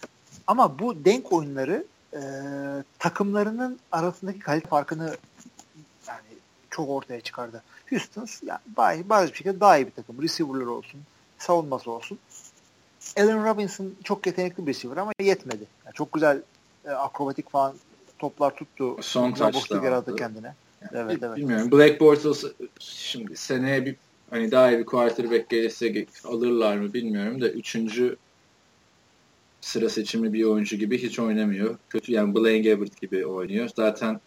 Ama 0.47 0.79
bu 0.79 1.05
denk 1.05 1.33
oyunları 1.33 1.85
e, 2.13 2.21
takımlarının 2.99 3.79
arasındaki 3.93 4.39
kalite 4.39 4.69
farkını 4.69 5.17
yani 6.09 6.27
çok 6.71 6.89
ortaya 6.89 7.21
çıkardı. 7.21 7.63
Houston 7.91 8.29
yani 8.47 9.09
bazı 9.09 9.33
bir 9.33 9.37
şekilde 9.37 9.61
daha 9.61 9.79
iyi 9.79 9.87
bir 9.87 9.91
takım. 9.91 10.23
Receiver'lar 10.23 10.67
olsun, 10.67 11.01
savunması 11.39 11.91
olsun. 11.91 12.19
Allen 13.17 13.45
Robinson 13.45 13.95
çok 14.05 14.27
yetenekli 14.27 14.67
bir 14.67 14.75
receiver 14.75 14.97
ama 14.97 15.13
yetmedi. 15.21 15.65
Yani 15.85 15.95
çok 15.95 16.13
güzel 16.13 16.43
e, 16.85 16.91
akrobatik 16.91 17.51
falan 17.51 17.75
toplar 18.19 18.57
tuttu. 18.57 18.97
Son 19.01 19.33
taçta 19.33 19.85
yarattı 19.85 20.17
kendine. 20.17 20.55
Yani, 20.93 21.11
evet, 21.11 21.23
evet. 21.23 21.37
Bilmiyorum. 21.37 21.73
Black 21.73 22.01
Bortles 22.01 22.45
şimdi 22.79 23.37
seneye 23.37 23.85
bir 23.85 23.97
hani 24.31 24.51
daha 24.51 24.71
iyi 24.71 24.79
bir 24.79 24.87
quarterback 24.87 25.51
gelirse 25.51 26.07
alırlar 26.25 26.77
mı 26.77 26.93
bilmiyorum 26.93 27.41
da 27.41 27.49
üçüncü 27.49 28.17
sıra 29.61 29.89
seçimi 29.89 30.33
bir 30.33 30.45
oyuncu 30.45 30.77
gibi 30.77 31.03
hiç 31.03 31.19
oynamıyor. 31.19 31.79
Kötü 31.91 32.13
yani 32.13 32.35
Blaine 32.35 32.71
Gabbert 32.71 33.01
gibi 33.01 33.27
oynuyor. 33.27 33.71
Zaten 33.77 34.21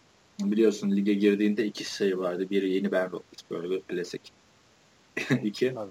biliyorsun 0.44 0.90
lige 0.90 1.14
girdiğinde 1.14 1.64
iki 1.64 1.84
şey 1.84 2.18
vardı. 2.18 2.50
Biri 2.50 2.70
yeni 2.70 2.92
Ben 2.92 3.12
Roethlisberger 3.12 3.80
klasik. 3.88 4.32
İki 5.42 5.74
Tabii. 5.74 5.90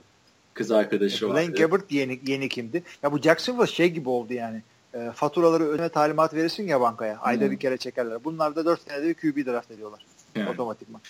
kız 0.53 0.71
arkadaşı 0.71 1.25
e, 1.25 1.29
Blaine 1.29 1.53
Gabbert 1.53 1.91
yeni, 1.91 2.19
yeni 2.27 2.49
kimdi? 2.49 2.83
Ya 3.03 3.11
bu 3.11 3.19
Jacksonville 3.19 3.67
şey 3.67 3.89
gibi 3.89 4.09
oldu 4.09 4.33
yani. 4.33 4.63
E, 4.93 5.11
faturaları 5.15 5.63
ödeme 5.63 5.89
talimat 5.89 6.33
verirsin 6.33 6.67
ya 6.67 6.81
bankaya. 6.81 7.17
Ayda 7.19 7.45
hmm. 7.45 7.51
bir 7.51 7.59
kere 7.59 7.77
çekerler. 7.77 8.23
Bunlar 8.23 8.55
da 8.55 8.65
dört 8.65 8.81
senede 8.81 9.09
bir 9.09 9.13
QB 9.13 9.45
draft 9.45 9.71
ediyorlar. 9.71 10.05
Yani. 10.35 10.49
Otomatikman. 10.49 11.01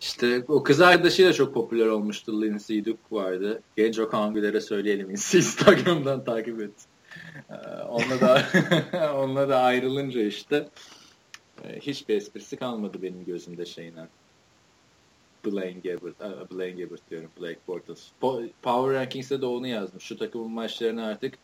İşte 0.00 0.44
o 0.48 0.62
kız 0.62 0.80
arkadaşıyla 0.80 1.32
çok 1.32 1.54
popüler 1.54 1.86
olmuştu. 1.86 2.42
Lindsay 2.42 2.84
Duke 2.84 2.98
vardı. 3.10 3.62
Genç 3.76 3.98
Okan 3.98 4.34
Güler'e 4.34 4.60
söyleyelim. 4.60 5.10
Instagram'dan 5.34 6.24
takip 6.24 6.60
et. 6.60 6.70
Ee, 7.50 7.54
onunla 7.88 8.20
da 8.20 8.42
onunla 9.14 9.48
da 9.48 9.58
ayrılınca 9.58 10.22
işte 10.22 10.68
hiçbir 11.80 12.16
esprisi 12.16 12.56
kalmadı 12.56 13.02
benim 13.02 13.24
gözümde 13.24 13.66
şeyine. 13.66 14.06
Blaine 15.46 15.80
Gabbert, 15.80 16.50
Blaine 16.50 16.82
Gabbert 16.82 17.10
diyorum, 17.10 17.30
Blake 17.40 17.58
Bortles. 17.68 18.08
Power 18.62 18.94
Rankings'te 18.94 19.40
de 19.40 19.46
onu 19.46 19.66
yazmış. 19.66 20.04
Şu 20.04 20.18
takımın 20.18 20.50
maçlarını 20.50 21.06
artık 21.06 21.38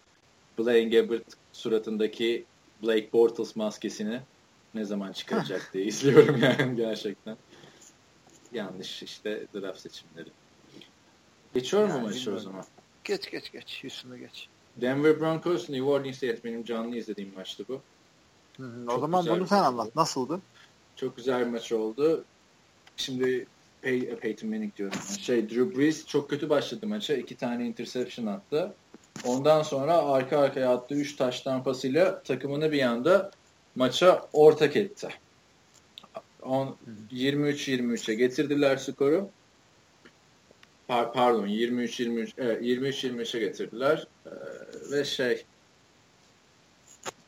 Blaine 0.58 1.00
Gabbert 1.00 1.24
suratındaki 1.52 2.44
Blake 2.82 3.12
Bortles 3.12 3.56
maskesini 3.56 4.20
ne 4.74 4.84
zaman 4.84 5.12
çıkaracak 5.12 5.70
diye 5.74 5.84
izliyorum 5.86 6.42
yani 6.42 6.76
gerçekten. 6.76 7.36
Yanlış 8.52 9.02
işte 9.02 9.46
draft 9.54 9.80
seçimleri. 9.80 10.28
Geçiyor 11.54 11.88
yani, 11.88 12.00
mu 12.00 12.06
maçı 12.06 12.34
o 12.34 12.38
zaman? 12.38 12.64
Geç 13.04 13.30
geç 13.30 13.52
geç. 13.52 13.84
Üstüne 13.84 14.18
geç. 14.18 14.48
Denver 14.76 15.20
Broncos 15.20 15.70
New 15.70 15.84
Orleans 15.84 16.22
evet 16.22 16.44
benim 16.44 16.64
canlı 16.64 16.96
izlediğim 16.96 17.34
maçtı 17.34 17.64
bu. 17.68 17.80
Hı, 18.56 18.92
o 18.96 18.98
zaman 18.98 19.26
bunu 19.26 19.46
sen 19.46 19.62
anlat. 19.62 19.96
Nasıldı? 19.96 20.40
Çok 20.96 21.16
güzel 21.16 21.40
bir 21.40 21.50
maç 21.50 21.72
oldu. 21.72 22.24
Şimdi 22.96 23.46
Pey 23.82 24.16
Peyton 24.16 24.50
Manning 24.50 24.76
diyorum. 24.76 24.98
Şey 25.20 25.50
Drew 25.50 25.78
Brees 25.78 26.06
çok 26.06 26.30
kötü 26.30 26.50
başladı 26.50 26.86
maça. 26.86 27.14
İki 27.14 27.36
tane 27.36 27.66
interception 27.66 28.26
attı. 28.26 28.74
Ondan 29.24 29.62
sonra 29.62 29.96
arka 29.96 30.38
arkaya 30.38 30.70
attığı 30.70 30.94
3 30.94 31.16
taştan 31.16 31.64
pasıyla 31.64 32.22
takımını 32.22 32.72
bir 32.72 32.82
anda 32.82 33.30
maça 33.74 34.28
ortak 34.32 34.76
etti. 34.76 35.08
23-23'e 36.42 38.14
getirdiler 38.14 38.76
skoru. 38.76 39.28
Par 40.88 41.12
pardon 41.12 41.46
23-23 41.46 42.32
evet, 42.38 42.62
23-23'e 42.62 43.40
getirdiler. 43.40 44.06
Ee, 44.26 44.30
ve 44.90 45.04
şey 45.04 45.44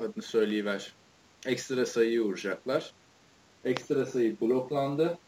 adını 0.01 0.23
söyleyiver. 0.23 0.93
Ekstra 1.47 1.87
sayıyı 1.87 2.21
vuracaklar. 2.21 2.93
Ekstra 3.65 4.07
sayı 4.07 4.41
bloklandı. 4.41 5.19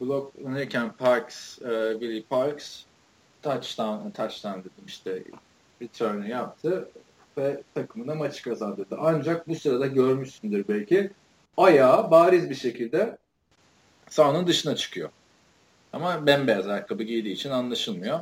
Bloklanırken 0.00 0.92
Parks, 0.92 1.62
e, 1.62 1.92
Willie 1.92 2.22
Parks 2.22 2.82
touchdown, 3.42 4.10
touchdown 4.10 4.58
dedim 4.58 4.86
işte 4.86 5.22
return'ı 5.82 6.28
yaptı 6.28 6.88
ve 7.38 7.62
takımına 7.74 8.14
maçı 8.14 8.42
kazandırdı. 8.42 8.96
Ancak 9.00 9.48
bu 9.48 9.54
sırada 9.54 9.86
görmüşsündür 9.86 10.68
belki 10.68 11.10
ayağı 11.56 12.10
bariz 12.10 12.50
bir 12.50 12.54
şekilde 12.54 13.18
sahanın 14.08 14.46
dışına 14.46 14.76
çıkıyor. 14.76 15.10
Ama 15.92 16.26
bembeyaz 16.26 16.68
ayakkabı 16.68 17.02
giydiği 17.02 17.34
için 17.34 17.50
anlaşılmıyor. 17.50 18.20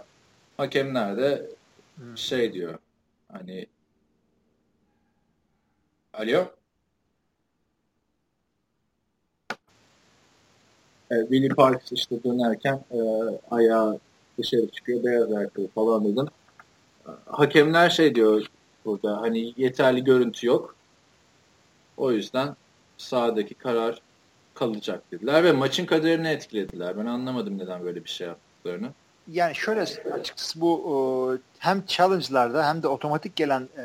Hakemler 0.57 1.17
de 1.17 1.51
hmm. 1.97 2.19
şey 2.19 2.53
diyor 2.53 2.79
hani 3.33 3.67
Alo? 6.15 6.55
E, 11.11 11.15
Willie 11.21 11.49
Parks 11.49 11.93
işte 11.93 12.25
dönerken 12.25 12.81
e, 12.91 12.99
ayağı 13.51 13.99
dışarı 14.39 14.69
çıkıyor. 14.69 15.05
Beyaz 15.05 15.33
ayakkabı 15.33 15.69
falan 15.75 16.05
dedim. 16.05 16.27
E, 17.07 17.11
hakemler 17.27 17.91
şey 17.91 18.15
diyor 18.15 18.47
burada 18.85 19.21
hani 19.21 19.53
yeterli 19.57 20.05
görüntü 20.05 20.47
yok. 20.47 20.75
O 21.97 22.13
yüzden 22.13 22.57
sahadaki 22.99 23.55
karar 23.55 24.01
kalacak 24.55 25.03
dediler 25.13 25.45
ve 25.45 25.53
maçın 25.53 25.87
kaderini 25.87 26.29
etkilediler. 26.29 26.99
Ben 26.99 27.07
anlamadım 27.07 27.59
neden 27.59 27.85
böyle 27.85 28.05
bir 28.05 28.11
şey 28.11 28.27
yaptıklarını. 28.27 28.89
Yani 29.33 29.55
şöyle 29.55 29.81
açıkçası 30.13 30.61
bu 30.61 31.39
hem 31.59 31.87
challenge'larda 31.87 32.69
hem 32.69 32.83
de 32.83 32.89
otomatik 32.89 33.37
gelen 33.37 33.63
e, 33.63 33.85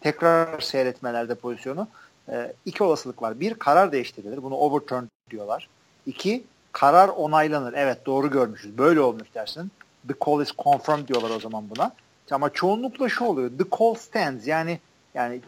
tekrar 0.00 0.60
seyretmelerde 0.60 1.34
pozisyonu 1.34 1.88
e, 2.28 2.52
iki 2.64 2.84
olasılık 2.84 3.22
var. 3.22 3.40
Bir 3.40 3.54
karar 3.54 3.92
değiştirilir. 3.92 4.42
Bunu 4.42 4.54
overturn 4.54 5.04
diyorlar. 5.30 5.68
İki, 6.06 6.44
karar 6.72 7.08
onaylanır. 7.08 7.72
Evet 7.76 8.06
doğru 8.06 8.30
görmüşüz. 8.30 8.78
Böyle 8.78 9.00
olmuş 9.00 9.34
dersin. 9.34 9.70
The 10.08 10.14
call 10.26 10.42
is 10.42 10.52
confirmed 10.58 11.08
diyorlar 11.08 11.30
o 11.30 11.40
zaman 11.40 11.64
buna. 11.76 11.92
Ama 12.30 12.50
çoğunlukla 12.50 13.08
şu 13.08 13.24
oluyor. 13.24 13.50
The 13.58 13.64
call 13.78 13.94
stands. 13.94 14.46
Yani 14.46 14.80
yani 15.14 15.40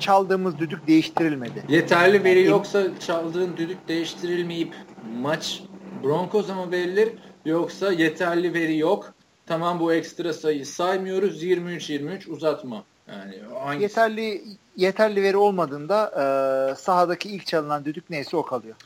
çaldığımız 0.00 0.58
düdük 0.58 0.86
değiştirilmedi. 0.86 1.64
Yeterli 1.68 2.24
veri 2.24 2.44
yoksa 2.44 2.98
çaldığın 2.98 3.56
düdük 3.56 3.88
değiştirilmeyip 3.88 4.74
maç 5.20 5.62
Broncos'a 6.04 6.54
mı 6.54 6.70
verilir 6.72 7.12
yoksa 7.44 7.92
yeterli 7.92 8.54
veri 8.54 8.78
yok. 8.78 9.14
Tamam 9.46 9.80
bu 9.80 9.92
ekstra 9.92 10.32
sayıyı 10.32 10.66
saymıyoruz. 10.66 11.44
23-23 11.44 12.30
uzatma. 12.30 12.84
Yani 13.08 13.34
hangisi? 13.64 13.82
yeterli 13.82 14.42
yeterli 14.76 15.22
veri 15.22 15.36
olmadığında 15.36 16.06
e, 16.10 16.74
sahadaki 16.74 17.28
ilk 17.28 17.46
çalınan 17.46 17.84
düdük 17.84 18.10
neyse 18.10 18.36
o 18.36 18.42
kalıyor. 18.42 18.76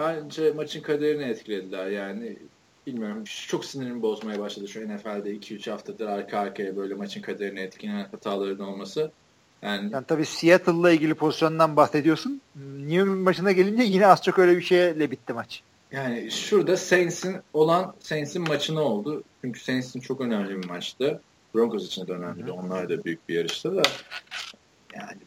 Bence 0.00 0.52
maçın 0.52 0.80
kaderini 0.80 1.22
etkilediler 1.22 1.86
yani. 1.86 2.36
Bilmiyorum 2.86 3.24
çok 3.48 3.64
sinirimi 3.64 4.02
bozmaya 4.02 4.40
başladı 4.40 4.68
şu 4.68 4.88
NFL'de 4.88 5.36
2-3 5.36 5.70
haftadır 5.70 6.06
arka 6.06 6.38
arkaya 6.38 6.76
böyle 6.76 6.94
maçın 6.94 7.22
kaderini 7.22 7.60
etkileyen 7.60 8.08
hataların 8.10 8.66
olması. 8.66 9.10
Yani, 9.62 9.92
yani 9.92 10.04
tabii 10.08 10.26
Seattle'la 10.26 10.90
ilgili 10.90 11.14
pozisyondan 11.14 11.76
bahsediyorsun. 11.76 12.40
New 12.56 12.94
York 12.94 13.20
maçına 13.20 13.52
gelince 13.52 13.82
yine 13.82 14.06
az 14.06 14.22
çok 14.22 14.38
öyle 14.38 14.56
bir 14.56 14.62
şeyle 14.62 15.10
bitti 15.10 15.32
maç. 15.32 15.62
Yani 15.92 16.30
şurada 16.30 16.76
Saints'in 16.76 17.36
olan 17.52 17.94
Saints'in 18.00 18.42
maçına 18.42 18.82
oldu. 18.82 19.22
Çünkü 19.40 19.60
Saints'in 19.60 20.00
çok 20.00 20.20
önemli 20.20 20.62
bir 20.62 20.68
maçtı. 20.68 21.20
Broncos 21.54 21.86
için 21.86 22.06
de 22.06 22.12
önemliydi. 22.12 22.50
Onlar 22.50 22.88
da 22.88 23.04
büyük 23.04 23.28
bir 23.28 23.34
yarıştı 23.34 23.76
da. 23.76 23.82
Yani 24.94 25.18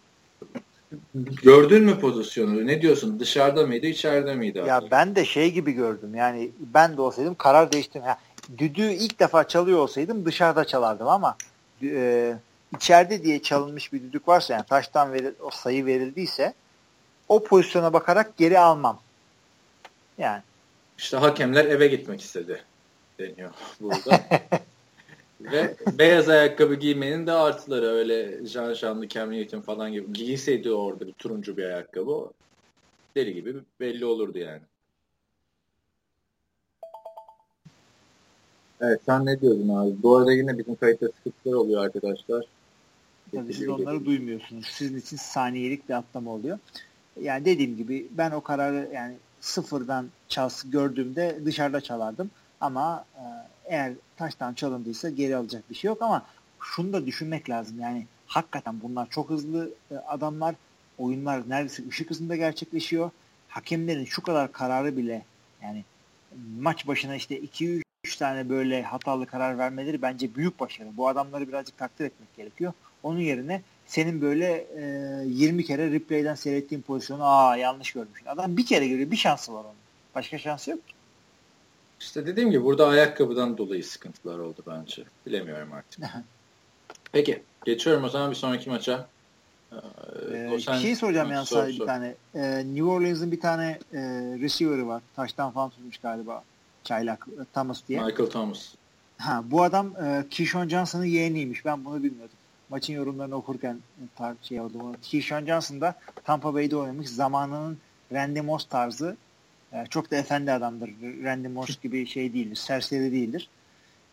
gördün 1.43 1.83
mü 1.83 1.99
pozisyonu? 1.99 2.67
Ne 2.67 2.81
diyorsun? 2.81 3.19
Dışarıda 3.19 3.65
mıydı, 3.65 3.85
içeride 3.85 4.35
miydi? 4.35 4.63
Ya 4.67 4.81
ben 4.91 5.15
de 5.15 5.25
şey 5.25 5.51
gibi 5.51 5.71
gördüm. 5.71 6.15
Yani 6.15 6.51
ben 6.59 6.97
de 6.97 7.01
olsaydım 7.01 7.35
karar 7.35 7.71
değiştim. 7.71 8.03
Ya, 8.03 8.17
düdüğü 8.57 8.91
ilk 8.91 9.19
defa 9.19 9.47
çalıyor 9.47 9.79
olsaydım 9.79 10.25
dışarıda 10.25 10.65
çalardım 10.65 11.07
ama 11.07 11.37
e, 11.83 12.33
içeride 12.75 13.23
diye 13.23 13.41
çalınmış 13.41 13.93
bir 13.93 14.01
düdük 14.01 14.27
varsa 14.27 14.53
yani 14.53 14.65
taştan 14.65 15.13
veril, 15.13 15.31
o 15.41 15.49
sayı 15.49 15.85
verildiyse 15.85 16.53
o 17.29 17.43
pozisyona 17.43 17.93
bakarak 17.93 18.37
geri 18.37 18.59
almam. 18.59 18.99
Yani. 20.17 20.41
İşte 20.97 21.17
hakemler 21.17 21.65
eve 21.65 21.87
gitmek 21.87 22.21
istedi 22.21 22.63
deniyor 23.19 23.51
burada. 23.79 24.19
Ve 25.51 25.75
beyaz 25.97 26.29
ayakkabı 26.29 26.75
giymenin 26.75 27.27
de 27.27 27.31
artıları 27.31 27.85
öyle 27.85 28.45
Jean 28.45 28.73
Jean'lı 28.73 29.07
Cam 29.07 29.31
Newton 29.31 29.61
falan 29.61 29.91
gibi 29.91 30.13
giyseydi 30.13 30.71
orada 30.71 31.07
bir 31.07 31.13
turuncu 31.13 31.57
bir 31.57 31.63
ayakkabı 31.63 32.29
deli 33.15 33.33
gibi 33.33 33.55
belli 33.79 34.05
olurdu 34.05 34.37
yani. 34.37 34.61
Evet 38.81 39.01
sen 39.05 39.25
ne 39.25 39.41
diyordun 39.41 39.69
abi? 39.69 40.03
Bu 40.03 40.17
arada 40.17 40.33
yine 40.33 40.57
bizim 40.57 40.75
kayıtta 40.75 41.07
sıkıntılar 41.07 41.53
oluyor 41.53 41.85
arkadaşlar. 41.85 42.45
Tabii 43.31 43.53
siz 43.53 43.69
onları 43.69 44.05
duymuyorsunuz. 44.05 44.65
Sizin 44.65 44.97
için 44.97 45.17
saniyelik 45.17 45.89
bir 45.89 45.93
atlama 45.93 46.31
oluyor. 46.31 46.59
Yani 47.21 47.45
dediğim 47.45 47.77
gibi 47.77 48.07
ben 48.11 48.31
o 48.31 48.41
kararı 48.41 48.89
yani 48.93 49.15
sıfırdan 49.41 50.07
çalsı 50.27 50.67
gördüğümde 50.67 51.39
dışarıda 51.45 51.81
çalardım. 51.81 52.31
Ama 52.61 53.05
e, 53.15 53.23
eğer 53.65 53.93
taştan 54.17 54.53
çalındıysa 54.53 55.09
geri 55.09 55.35
alacak 55.35 55.69
bir 55.69 55.75
şey 55.75 55.87
yok 55.87 56.01
ama 56.01 56.25
şunu 56.61 56.93
da 56.93 57.05
düşünmek 57.05 57.49
lazım. 57.49 57.79
Yani 57.79 58.07
hakikaten 58.27 58.81
bunlar 58.81 59.09
çok 59.09 59.29
hızlı 59.29 59.69
e, 59.91 59.95
adamlar. 59.95 60.55
Oyunlar 60.97 61.49
neredeyse 61.49 61.83
ışık 61.89 62.09
hızında 62.09 62.35
gerçekleşiyor. 62.35 63.11
Hakemlerin 63.47 64.05
şu 64.05 64.23
kadar 64.23 64.51
kararı 64.51 64.97
bile 64.97 65.25
yani 65.63 65.83
maç 66.59 66.87
başına 66.87 67.15
işte 67.15 67.39
2-3 67.39 67.83
tane 68.19 68.49
böyle 68.49 68.83
hatalı 68.83 69.25
karar 69.25 69.57
vermeleri 69.57 70.01
bence 70.01 70.35
büyük 70.35 70.59
başarı. 70.59 70.97
Bu 70.97 71.07
adamları 71.07 71.47
birazcık 71.47 71.77
takdir 71.77 72.05
etmek 72.05 72.35
gerekiyor. 72.35 72.73
Onun 73.03 73.19
yerine 73.19 73.61
senin 73.85 74.21
böyle 74.21 74.67
e, 74.77 74.83
20 75.25 75.65
kere 75.65 75.91
replay'den 75.91 76.35
seyrettiğin 76.35 76.81
pozisyonu 76.81 77.23
aa 77.23 77.57
yanlış 77.57 77.91
görmüşsün. 77.91 78.25
Adam 78.25 78.57
bir 78.57 78.65
kere 78.65 78.87
görüyor. 78.87 79.11
Bir 79.11 79.17
şansı 79.17 79.53
var 79.53 79.63
onun. 79.63 79.75
Başka 80.15 80.37
şansı 80.37 80.71
yok 80.71 80.87
ki. 80.87 80.92
İşte 82.03 82.25
dediğim 82.25 82.51
gibi 82.51 82.63
burada 82.63 82.87
ayakkabıdan 82.87 83.57
dolayı 83.57 83.83
sıkıntılar 83.83 84.39
oldu 84.39 84.63
bence. 84.67 85.03
Bilemiyorum 85.25 85.73
artık. 85.73 86.03
Peki. 87.11 87.43
Geçiyorum 87.65 88.03
o 88.03 88.09
zaman 88.09 88.31
bir 88.31 88.35
sonraki 88.35 88.69
maça. 88.69 89.07
Ee, 90.31 90.59
şey 90.81 90.95
soracağım 90.95 91.31
yani 91.31 91.45
sor, 91.45 91.57
sadece 91.57 91.77
sor. 91.77 91.83
bir 91.83 91.87
tane. 91.87 92.15
Ee, 92.35 92.63
New 92.65 92.83
Orleans'ın 92.83 93.31
bir 93.31 93.39
tane 93.39 93.79
e, 93.93 93.99
receiver'ı 94.41 94.87
var. 94.87 95.01
Taştan 95.15 95.51
falan 95.51 95.69
tutmuş 95.69 95.97
galiba. 95.97 96.43
Çaylak 96.83 97.27
e, 97.41 97.45
Thomas 97.53 97.81
diye. 97.87 98.03
Michael 98.03 98.29
Thomas. 98.29 98.75
Ha, 99.17 99.43
bu 99.45 99.63
adam 99.63 99.87
e, 99.87 100.25
Keyshawn 100.29 100.69
Johnson'ın 100.69 101.05
yeğeniymiş. 101.05 101.65
Ben 101.65 101.85
bunu 101.85 102.03
bilmiyordum. 102.03 102.37
Maçın 102.69 102.93
yorumlarını 102.93 103.35
okurken 103.35 103.79
tar 104.15 104.35
şey 104.41 104.61
oldu. 104.61 104.95
Keyshawn 105.01 105.45
Johnson 105.45 105.81
da 105.81 105.95
Tampa 106.23 106.53
Bay'de 106.53 106.75
oynamış. 106.75 107.09
Zamanının 107.09 107.77
Randy 108.13 108.41
Moss 108.41 108.65
tarzı 108.65 109.07
e, 109.07 109.17
çok 109.89 110.11
da 110.11 110.15
efendi 110.15 110.51
adamdır. 110.51 110.89
Randy 111.23 111.47
Moss 111.47 111.81
gibi 111.81 112.07
şey 112.07 112.33
değildir. 112.33 112.55
Serseri 112.55 113.11
değildir. 113.11 113.49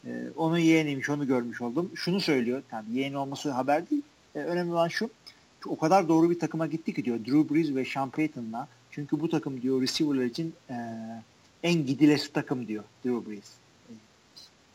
E, 0.06 0.10
onun 0.36 0.58
yeğeniymiş. 0.58 1.10
Onu 1.10 1.26
görmüş 1.26 1.60
oldum. 1.60 1.90
Şunu 1.94 2.20
söylüyor. 2.20 2.62
Tabii 2.70 2.92
yeğen 2.92 3.14
olması 3.14 3.50
haber 3.50 3.90
değil. 3.90 4.02
E, 4.34 4.38
önemli 4.38 4.72
olan 4.72 4.88
şu. 4.88 5.10
O 5.66 5.78
kadar 5.78 6.08
doğru 6.08 6.30
bir 6.30 6.38
takıma 6.38 6.66
gitti 6.66 6.94
ki 6.94 7.04
diyor. 7.04 7.18
Drew 7.18 7.54
Brees 7.54 7.74
ve 7.74 7.84
Sean 7.84 8.10
Payton'la. 8.10 8.68
Çünkü 8.90 9.20
bu 9.20 9.28
takım 9.28 9.62
diyor 9.62 9.82
receiver'lar 9.82 10.24
için 10.24 10.54
e, 10.70 10.74
en 11.62 11.86
gidilesi 11.86 12.32
takım 12.32 12.68
diyor 12.68 12.84
Drew 13.04 13.30
Brees. 13.30 13.52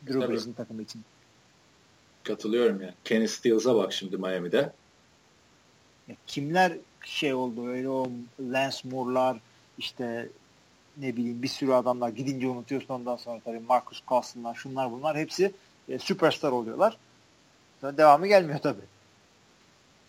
Drew 0.07 0.29
Brees'in 0.29 0.53
takımı 0.53 0.81
için. 0.81 1.01
Katılıyorum 2.23 2.81
ya. 2.81 2.93
Kenny 3.03 3.27
Stills'a 3.27 3.75
bak 3.75 3.93
şimdi 3.93 4.17
Miami'de. 4.17 4.71
Ya 6.07 6.15
kimler 6.27 6.73
şey 7.05 7.33
oldu 7.33 7.67
öyle 7.67 7.89
o 7.89 8.09
Lance 8.39 8.77
Moore'lar 8.83 9.37
işte 9.77 10.29
ne 10.97 11.15
bileyim 11.15 11.43
bir 11.43 11.47
sürü 11.47 11.71
adamlar 11.71 12.09
gidince 12.09 12.47
unutuyorsun 12.47 12.93
ondan 12.93 13.15
sonra 13.15 13.39
tabii 13.45 13.59
Marcus 13.59 14.01
Coulson'lar 14.07 14.55
şunlar 14.55 14.91
bunlar 14.91 15.17
hepsi 15.17 15.51
e, 15.89 15.99
süperstar 15.99 16.51
oluyorlar. 16.51 16.97
Sonra 17.81 17.97
devamı 17.97 18.27
gelmiyor 18.27 18.59
tabii. 18.59 18.81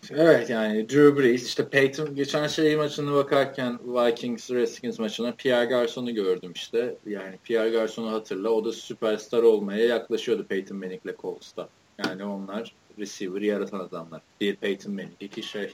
Evet 0.09 0.49
yani 0.49 0.89
Drew 0.89 1.17
Brees 1.17 1.45
işte 1.45 1.69
Peyton 1.69 2.15
geçen 2.15 2.47
şey 2.47 2.75
maçına 2.75 3.13
bakarken 3.13 3.79
Vikings 3.83 4.51
Redskins 4.51 4.99
maçına 4.99 5.31
Pierre 5.31 5.65
Garçon'u 5.65 6.13
gördüm 6.13 6.51
işte. 6.55 6.95
Yani 7.05 7.37
Pierre 7.43 7.69
Garçon'u 7.69 8.11
hatırla 8.11 8.49
o 8.49 8.65
da 8.65 8.71
süperstar 8.71 9.43
olmaya 9.43 9.85
yaklaşıyordu 9.85 10.45
Peyton 10.47 10.77
Manning'le 10.77 11.17
Colts'ta. 11.21 11.69
Yani 12.05 12.23
onlar 12.23 12.73
receiver 12.99 13.41
yaratan 13.41 13.79
adamlar. 13.79 14.21
Bir 14.41 14.55
Peyton 14.55 14.93
Manning, 14.93 15.11
iki 15.19 15.43
şey 15.43 15.73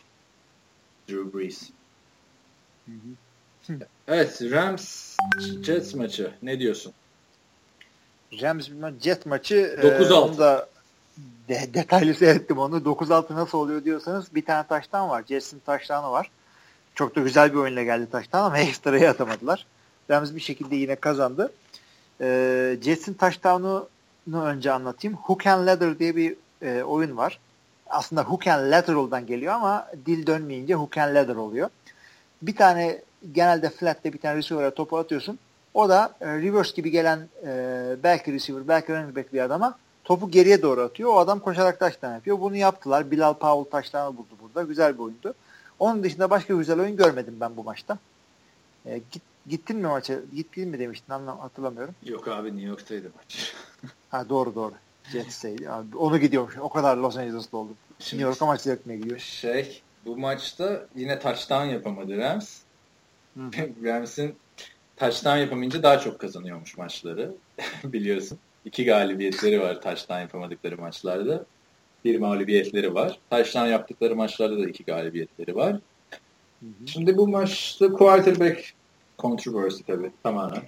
Drew 1.10 1.38
Brees. 1.38 1.70
Hı 2.86 2.92
hı. 2.92 3.33
Evet 4.08 4.42
Rams 4.42 5.16
Jets 5.64 5.94
maçı 5.94 6.32
ne 6.42 6.60
diyorsun? 6.60 6.94
Rams 8.42 8.70
Jets 9.02 9.26
maçı 9.26 9.56
9-6. 9.82 10.36
E, 10.36 10.38
da 10.38 10.70
de, 11.50 11.70
detaylı 11.74 12.14
seyrettim 12.14 12.58
onu. 12.58 12.78
9-6 12.78 13.36
nasıl 13.36 13.58
oluyor 13.58 13.84
diyorsanız 13.84 14.36
bir 14.36 14.46
tane 14.46 14.68
taştan 14.68 15.10
var. 15.10 15.24
Jets'in 15.28 15.60
taştanı 15.60 16.12
var. 16.12 16.30
Çok 16.96 17.16
da 17.16 17.22
güzel 17.22 17.54
bir 17.54 17.58
oyunla 17.58 17.84
geldi 17.84 18.08
taştan 18.12 18.44
ama 18.44 18.58
ekstra'yı 18.60 19.10
atamadılar. 19.10 19.66
Rams 20.10 20.36
bir 20.36 20.40
şekilde 20.40 20.76
yine 20.76 20.96
kazandı. 20.96 21.52
E, 22.22 22.78
Jets'in 22.82 23.14
taştanı 23.14 23.84
önce 24.34 24.72
anlatayım. 24.72 25.18
Hook 25.18 25.48
and 25.48 25.68
Ladder 25.68 26.00
diye 26.00 26.16
bir 26.16 26.36
e, 26.62 26.84
oyun 26.84 27.18
var. 27.18 27.40
Aslında 27.88 28.24
Hook 28.24 28.48
and 28.48 28.72
Lateral'dan 28.72 29.26
geliyor 29.26 29.54
ama 29.54 29.88
dil 30.06 30.28
dönmeyince 30.28 30.74
Hook 30.74 30.98
and 30.98 31.16
Ladder 31.16 31.36
oluyor. 31.36 31.70
Bir 32.42 32.56
tane 32.56 33.02
genelde 33.32 33.70
flat'te 33.70 34.14
bir 34.14 34.18
tane 34.18 34.38
receiver'a 34.38 34.74
topu 34.74 34.98
atıyorsun. 34.98 35.40
O 35.74 35.90
da 35.90 36.16
e, 36.22 36.28
reverse 36.28 36.76
gibi 36.76 36.92
gelen 36.92 37.28
e, 37.46 37.96
belki 38.04 38.34
receiver, 38.34 38.68
belki 38.68 38.94
running 38.94 39.16
back 39.16 39.34
bir 39.34 39.40
adama 39.40 39.78
topu 40.04 40.32
geriye 40.32 40.62
doğru 40.62 40.82
atıyor. 40.82 41.10
O 41.10 41.18
adam 41.18 41.40
koşarak 41.40 41.80
taştan 41.80 42.14
yapıyor. 42.14 42.40
Bunu 42.40 42.56
yaptılar. 42.56 43.12
Bilal 43.12 43.34
Powell 43.34 43.72
taştanı 43.72 44.18
buldu 44.18 44.34
burada. 44.42 44.64
Güzel 44.64 44.94
bir 44.94 45.00
oyundu. 45.00 45.34
Onun 45.80 46.04
dışında 46.04 46.30
başka 46.30 46.54
güzel 46.54 46.80
oyun 46.80 46.98
görmedim 46.98 47.38
ben 47.40 47.58
bu 47.58 47.64
maçta. 47.64 47.98
E, 48.86 48.98
git, 49.12 49.24
gittin 49.48 49.78
mi 49.78 49.88
maça? 49.88 50.14
Gittin 50.36 50.70
mi 50.70 50.80
demiştin 50.80 51.14
anlam 51.14 51.40
hatırlamıyorum. 51.40 51.96
Yok 52.06 52.28
abi 52.28 52.48
New 52.48 52.68
York'taydı 52.68 53.12
maç. 53.18 53.54
ha 54.10 54.30
doğru 54.30 54.56
doğru. 54.56 54.74
Jets'teydi. 55.12 55.70
Abi, 55.70 55.98
onu 55.98 56.18
gidiyormuş. 56.18 56.58
O 56.58 56.70
kadar 56.70 56.98
Los 56.98 57.18
Angeles'ta 57.18 57.58
oldum. 57.58 57.76
Şimdi, 58.00 58.24
New 58.24 58.30
York'a 58.30 58.46
maç 58.46 58.62
seyretmeye 58.62 59.00
gidiyor. 59.00 59.20
Şey 59.20 59.82
bu 60.06 60.18
maçta 60.18 60.86
yine 60.96 61.20
touchdown 61.20 61.66
yapamadı 61.66 62.18
Rams. 62.18 62.58
Rams'in 63.84 64.36
touchdown 64.98 65.38
yapamayınca 65.38 65.84
daha 65.84 66.00
çok 66.00 66.20
kazanıyormuş 66.20 66.78
maçları. 66.78 67.32
Biliyorsun. 67.84 68.40
İki 68.66 68.86
galibiyetleri 68.86 69.62
var 69.62 69.82
touchdown 69.82 70.22
yapamadıkları 70.22 70.78
maçlarda. 70.78 71.46
Bir 72.06 72.20
mağlubiyetleri 72.20 72.94
var. 72.94 73.20
Touchdown 73.30 73.68
yaptıkları 73.68 74.16
maçlarda 74.16 74.58
da 74.58 74.70
iki 74.70 74.84
galibiyetleri 74.84 75.56
var. 75.56 75.74
Hı 76.60 76.66
hı. 76.66 76.88
Şimdi 76.88 77.18
bu 77.18 77.28
maçta 77.28 77.92
quarterback 77.92 78.74
controversy 79.20 79.84
tabii 79.88 80.12
tamamen. 80.24 80.64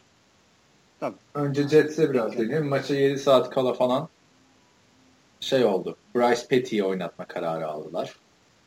Tabii. 0.99 1.15
Önce 1.33 1.67
Jets'e 1.67 2.13
biraz 2.13 2.37
değinelim. 2.37 2.67
Maça 2.67 2.95
7 2.95 3.19
saat 3.19 3.49
kala 3.49 3.73
falan 3.73 4.09
şey 5.39 5.65
oldu. 5.65 5.97
Bryce 6.15 6.47
Petty'yi 6.47 6.83
oynatma 6.83 7.25
kararı 7.25 7.67
aldılar. 7.67 8.15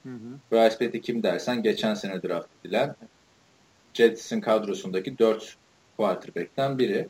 Hı 0.03 0.09
hı. 0.09 0.38
Bryce 0.53 0.78
Petty 0.78 0.99
kim 0.99 1.22
dersen 1.22 1.62
geçen 1.62 1.94
sene 1.94 2.22
draft 2.22 2.49
edilen 2.64 2.96
Jets'in 3.95 4.41
kadrosundaki 4.41 5.18
4 5.18 5.57
quarterback'ten 5.97 6.78
biri. 6.78 7.09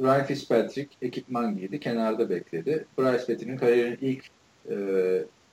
Ryan 0.00 0.24
Fitzpatrick 0.24 0.96
ekipman 1.02 1.58
giydi. 1.58 1.80
Kenarda 1.80 2.30
bekledi. 2.30 2.86
Bryce 2.98 3.26
Petty'nin 3.26 3.56
kariyerinin 3.56 3.98
ilk 4.00 4.24
e, 4.70 4.76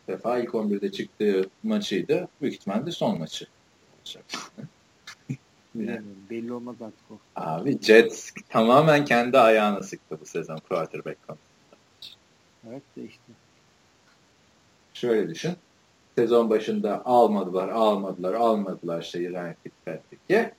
defa 0.08 0.40
ilk 0.40 0.50
11'de 0.50 0.92
çıktığı 0.92 1.50
maçıydı. 1.64 2.28
Büyük 2.42 2.56
ihtimalle 2.56 2.92
son 2.92 3.20
maçı. 3.20 3.48
olacak. 4.00 4.26
Belli 6.30 6.54
olmaz 6.54 6.76
artık 6.82 7.12
o. 7.12 7.18
Abi 7.36 7.82
Jets 7.82 8.32
tamamen 8.50 9.06
kendi 9.06 9.38
ayağına 9.38 9.84
sıktı 9.84 10.18
bu 10.22 10.26
sezon 10.26 10.58
quarterback 10.58 11.28
konusunda. 11.28 12.20
Evet 12.70 12.84
de 12.96 13.04
işte. 13.04 13.34
Şöyle 14.94 15.30
düşün. 15.30 15.56
Sezon 16.20 16.50
başında 16.50 17.06
almadılar, 17.06 17.70
almadılar, 17.70 18.34
almadılar 18.34 19.02
şeyi 19.02 19.30
Ryan 19.30 19.56
Fitzpatrick'e. 19.64 20.54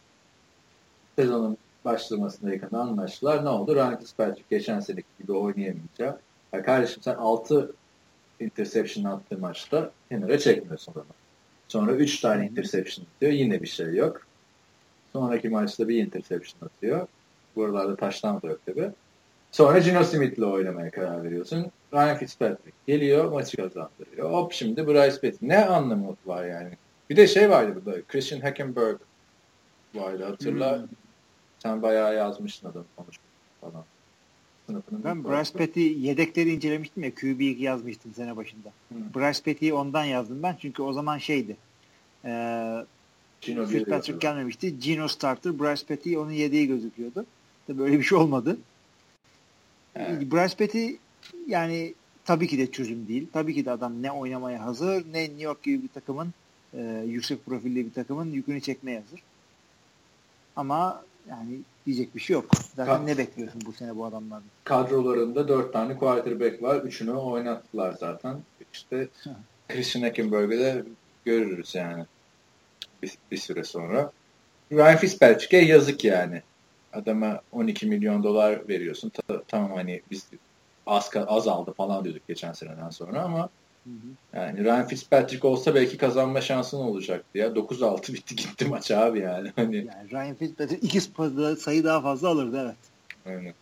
Sezonun 1.16 1.56
başlamasına 1.84 2.52
yakın 2.52 2.76
anlaştılar. 2.76 3.44
Ne 3.44 3.48
oldu? 3.48 3.74
Ryan 3.74 3.98
Fitzpatrick 3.98 4.44
geçen 4.50 4.80
seneki 4.80 5.06
gibi 5.20 5.32
oynayamayacak. 5.32 6.20
Ya 6.52 6.62
kardeşim 6.62 7.02
sen 7.02 7.14
6 7.14 7.72
interception 8.40 9.04
attığı 9.04 9.38
maçta 9.38 9.90
kenara 10.08 10.38
çekmiyorsun 10.38 10.92
onu. 10.96 11.04
Sonra 11.68 11.92
3 11.92 12.20
tane 12.20 12.46
interception 12.46 13.06
atıyor. 13.16 13.32
Yine 13.32 13.62
bir 13.62 13.68
şey 13.68 13.94
yok. 13.94 14.20
Sonraki 15.12 15.48
maçta 15.48 15.88
bir 15.88 16.04
interception 16.04 16.68
atıyor. 16.68 17.06
Buralarda 17.56 17.96
taştan 17.96 18.42
da 18.42 18.46
yok 18.46 18.66
tabi. 18.66 18.90
Sonra 19.52 19.78
Gino 19.78 20.04
Smith'le 20.04 20.42
oynamaya 20.42 20.90
karar 20.90 21.24
veriyorsun. 21.24 21.66
Ryan 21.92 22.16
Fitzpatrick 22.16 22.72
geliyor, 22.86 23.32
maçı 23.32 23.56
kazandırıyor. 23.56 24.32
Hop 24.32 24.52
şimdi 24.52 24.86
Bryce 24.86 25.20
Petty. 25.20 25.46
Ne 25.48 25.64
anlamı 25.66 26.16
var 26.26 26.44
yani? 26.44 26.70
Bir 27.10 27.16
de 27.16 27.26
şey 27.26 27.50
vardı 27.50 27.74
burada. 27.74 28.02
Christian 28.02 28.40
Hackenberg 28.40 28.96
vardı 29.94 30.24
hatırla. 30.24 30.78
Hmm. 30.78 30.88
Sen 31.58 31.82
bayağı 31.82 32.14
yazmıştın 32.14 32.68
adam 32.68 32.84
konuşmuş 32.96 33.26
falan. 33.60 33.84
Sınıfının 34.66 35.04
Ben 35.04 35.24
Bryce. 35.24 35.52
Petty 35.58 35.80
yedekleri 35.80 36.54
incelemiştim 36.54 37.04
ya 37.04 37.14
QB 37.14 37.40
yazmıştım 37.60 38.14
sene 38.14 38.36
başında. 38.36 38.68
Hı. 38.68 38.94
Bryce 39.14 39.42
Petty'yi 39.42 39.74
ondan 39.74 40.04
yazdım 40.04 40.42
ben 40.42 40.56
çünkü 40.60 40.82
o 40.82 40.92
zaman 40.92 41.18
şeydi. 41.18 41.56
Eee 42.24 42.84
Gino 43.40 43.66
Fitzpatrick 43.66 44.18
gelmemişti. 44.18 44.78
Gino 44.78 45.08
starter, 45.08 45.58
Bryce 45.58 45.86
Petty 45.86 46.18
onun 46.18 46.30
yedeği 46.30 46.66
gözüküyordu. 46.66 47.26
Tabii 47.66 47.78
böyle 47.78 47.98
bir 47.98 48.04
şey 48.04 48.18
olmadı. 48.18 48.56
Evet. 49.96 50.32
Bryce 50.32 50.56
Petty 50.56 50.90
yani 51.46 51.94
tabii 52.24 52.48
ki 52.48 52.58
de 52.58 52.70
çözüm 52.70 53.08
değil. 53.08 53.26
Tabii 53.32 53.54
ki 53.54 53.64
de 53.64 53.70
adam 53.70 54.02
ne 54.02 54.12
oynamaya 54.12 54.64
hazır 54.64 55.04
ne 55.12 55.22
New 55.22 55.42
York 55.42 55.62
gibi 55.62 55.82
bir 55.82 55.88
takımın 55.88 56.34
e, 56.74 57.04
yüksek 57.06 57.46
profilli 57.46 57.86
bir 57.86 57.92
takımın 57.92 58.32
yükünü 58.32 58.60
çekmeye 58.60 59.00
hazır. 59.00 59.20
Ama 60.56 61.02
yani 61.28 61.60
diyecek 61.86 62.14
bir 62.14 62.20
şey 62.20 62.34
yok. 62.34 62.50
Zaten 62.76 63.00
Ka- 63.00 63.06
ne 63.06 63.18
bekliyorsun 63.18 63.62
bu 63.66 63.72
sene 63.72 63.96
bu 63.96 64.04
adamlardan? 64.04 64.48
Kadrolarında 64.64 65.48
dört 65.48 65.72
tane 65.72 65.96
quarterback 65.96 66.62
var. 66.62 66.80
Üçünü 66.80 67.12
oynattılar 67.12 67.92
zaten. 67.92 68.36
İşte. 68.72 69.08
Christian 69.68 70.02
Hackenberg'ı 70.02 70.58
de 70.58 70.84
görürüz 71.24 71.74
yani. 71.74 72.04
Bir, 73.02 73.18
bir 73.30 73.36
süre 73.36 73.64
sonra. 73.64 74.12
Ryan 74.72 74.96
Fitzpatrick'e 74.96 75.56
yazık 75.56 76.04
yani. 76.04 76.42
Adama 76.92 77.40
12 77.52 77.86
milyon 77.86 78.22
dolar 78.22 78.68
veriyorsun. 78.68 79.10
Ta- 79.10 79.42
tamam 79.48 79.72
hani 79.72 80.02
biz 80.10 80.30
az, 80.86 81.10
az 81.26 81.48
aldı 81.48 81.72
falan 81.76 82.04
diyorduk 82.04 82.28
geçen 82.28 82.52
seneden 82.52 82.90
sonra 82.90 83.22
ama 83.22 83.48
Hı 83.86 83.90
hı. 83.90 84.36
yani 84.36 84.64
Ryan 84.64 84.86
Fitzpatrick 84.86 85.48
olsa 85.48 85.74
belki 85.74 85.96
kazanma 85.96 86.40
şansın 86.40 86.78
olacaktı 86.78 87.38
ya. 87.38 87.46
9-6 87.46 88.12
bitti 88.12 88.36
gitti 88.36 88.64
maç 88.64 88.90
abi 88.90 89.18
yani. 89.18 89.52
Hani 89.56 89.76
Yani 89.76 90.10
Ryan 90.10 90.34
Fitzpatrick 90.34 90.86
iki 90.86 91.00
sayı 91.60 91.84
daha 91.84 92.00
fazla 92.00 92.28
alırdı 92.28 92.60
evet. 92.64 92.78
Aynen. 93.26 93.54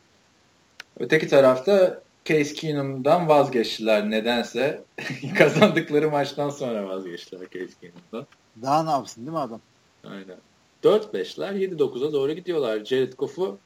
Öteki 1.00 1.28
tarafta 1.28 2.02
Case 2.24 2.54
Keenum'dan 2.54 3.28
vazgeçtiler 3.28 4.10
nedense. 4.10 4.84
Kazandıkları 5.38 6.10
maçtan 6.10 6.50
sonra 6.50 6.88
vazgeçtiler 6.88 7.40
Case 7.50 7.74
Keenum'dan. 7.80 8.26
Daha 8.62 8.82
ne 8.82 8.90
yapsın 8.90 9.20
değil 9.20 9.32
mi 9.32 9.38
adam? 9.38 9.60
Aynen. 10.04 10.40
4-5'ler 10.84 11.76
7-9'a 11.76 12.12
doğru 12.12 12.32
gidiyorlar. 12.32 12.84
Jared 12.84 13.12
Goff'u 13.12 13.58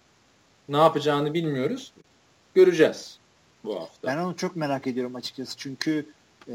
ne 0.68 0.76
yapacağını 0.76 1.34
bilmiyoruz. 1.34 1.92
Göreceğiz 2.54 3.18
bu 3.64 3.80
hafta. 3.80 4.08
Ben 4.08 4.18
onu 4.18 4.36
çok 4.36 4.56
merak 4.56 4.86
ediyorum 4.86 5.16
açıkçası. 5.16 5.56
Çünkü 5.56 6.06
e, 6.48 6.54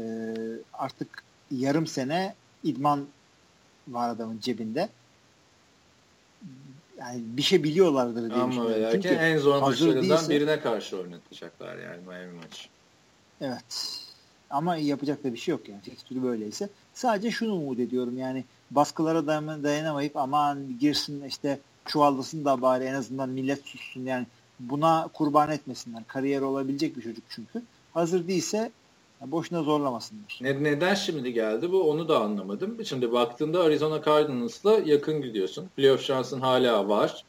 artık 0.72 1.22
yarım 1.50 1.86
sene 1.86 2.34
idman 2.64 3.06
var 3.88 4.08
adamın 4.08 4.40
cebinde. 4.40 4.88
Yani 6.98 7.20
bir 7.24 7.42
şey 7.42 7.64
biliyorlardır 7.64 8.30
diye 8.30 8.42
Ama 8.42 8.52
düşünüyorum. 8.52 8.88
Çünkü 8.92 9.08
en 9.08 9.38
zor 9.38 9.60
maçlarından 9.60 10.02
değilse- 10.02 10.30
birine 10.30 10.60
karşı 10.60 10.98
oynatacaklar 10.98 11.78
yani 11.78 12.06
Miami 12.06 12.32
maçı. 12.32 12.68
Evet. 13.40 13.98
Ama 14.50 14.76
yapacak 14.76 15.24
da 15.24 15.32
bir 15.32 15.38
şey 15.38 15.52
yok 15.52 15.68
yani. 15.68 15.80
Fikstürü 15.80 16.22
böyleyse. 16.22 16.68
Sadece 16.94 17.30
şunu 17.30 17.54
umut 17.54 17.78
ediyorum 17.78 18.18
yani 18.18 18.44
baskılara 18.70 19.26
dayan- 19.26 19.62
dayanamayıp 19.64 20.16
aman 20.16 20.78
girsin 20.80 21.24
işte 21.28 21.58
çuvallasın 21.86 22.44
da 22.44 22.62
bari 22.62 22.84
en 22.84 22.94
azından 22.94 23.28
millet 23.28 23.64
sussun 23.64 24.00
yani 24.06 24.26
buna 24.60 25.08
kurban 25.12 25.50
etmesinler. 25.50 26.02
Kariyer 26.06 26.42
olabilecek 26.42 26.96
bir 26.96 27.02
çocuk 27.02 27.24
çünkü. 27.28 27.62
Hazır 27.94 28.28
değilse 28.28 28.70
boşuna 29.26 29.62
zorlamasınlar. 29.62 30.38
Ne, 30.40 30.62
neden 30.62 30.94
şimdi 30.94 31.32
geldi 31.32 31.72
bu 31.72 31.90
onu 31.90 32.08
da 32.08 32.20
anlamadım. 32.20 32.84
Şimdi 32.84 33.12
baktığında 33.12 33.60
Arizona 33.62 34.02
Cardinals'la 34.02 34.78
yakın 34.84 35.22
gidiyorsun. 35.22 35.68
Playoff 35.76 36.02
şansın 36.02 36.40
hala 36.40 36.88
var. 36.88 37.24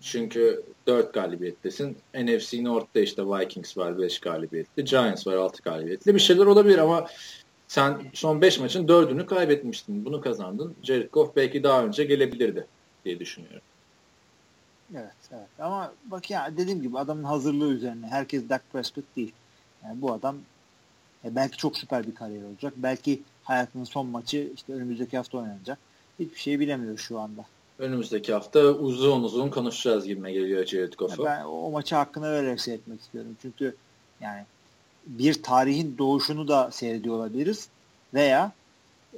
Çünkü 0.00 0.62
4 0.86 1.14
galibiyettesin. 1.14 1.96
NFC 2.14 2.64
North'ta 2.64 3.00
işte 3.00 3.22
Vikings 3.22 3.76
var 3.76 3.98
5 3.98 4.18
galibiyetli. 4.18 4.84
Giants 4.84 5.26
var 5.26 5.36
6 5.36 5.62
galibiyetli. 5.62 6.14
Bir 6.14 6.20
şeyler 6.20 6.46
olabilir 6.46 6.78
ama 6.78 7.06
sen 7.68 8.00
son 8.14 8.40
5 8.40 8.58
maçın 8.58 8.86
4'ünü 8.86 9.26
kaybetmiştin. 9.26 10.04
Bunu 10.04 10.20
kazandın. 10.20 10.74
Jared 10.82 11.10
Goff 11.10 11.36
belki 11.36 11.62
daha 11.62 11.84
önce 11.84 12.04
gelebilirdi 12.04 12.66
diye 13.04 13.20
düşünüyorum. 13.20 13.62
Evet, 14.94 15.14
evet. 15.32 15.48
Ama 15.58 15.92
bak 16.04 16.30
ya 16.30 16.52
dediğim 16.56 16.82
gibi 16.82 16.98
adamın 16.98 17.24
hazırlığı 17.24 17.72
üzerine. 17.72 18.06
Herkes 18.06 18.48
Dak 18.48 18.62
Prescott 18.72 19.04
değil. 19.16 19.32
Yani 19.84 20.02
bu 20.02 20.12
adam 20.12 20.36
e, 21.24 21.36
belki 21.36 21.56
çok 21.56 21.76
süper 21.76 22.06
bir 22.06 22.14
kariyer 22.14 22.42
olacak. 22.42 22.72
Belki 22.76 23.22
hayatının 23.44 23.84
son 23.84 24.06
maçı 24.06 24.52
işte 24.54 24.72
önümüzdeki 24.72 25.16
hafta 25.16 25.38
oynanacak. 25.38 25.78
Hiçbir 26.18 26.38
şey 26.38 26.60
bilemiyoruz 26.60 27.00
şu 27.00 27.18
anda. 27.18 27.44
Önümüzdeki 27.78 28.32
hafta 28.32 28.60
uzun 28.60 29.22
uzun 29.22 29.50
konuşacağız 29.50 30.06
gibime 30.06 30.32
geliyor 30.32 30.66
Jared 30.66 30.92
Goff'u. 30.92 31.24
Ben 31.24 31.44
o 31.44 31.70
maçı 31.70 31.94
hakkını 31.94 32.32
vererek 32.32 32.60
seyretmek 32.60 33.00
istiyorum. 33.00 33.36
Çünkü 33.42 33.76
yani 34.20 34.44
bir 35.08 35.42
tarihin 35.42 35.98
doğuşunu 35.98 36.48
da 36.48 36.70
seyrediyor 36.70 37.14
olabiliriz. 37.14 37.68
Veya 38.14 38.52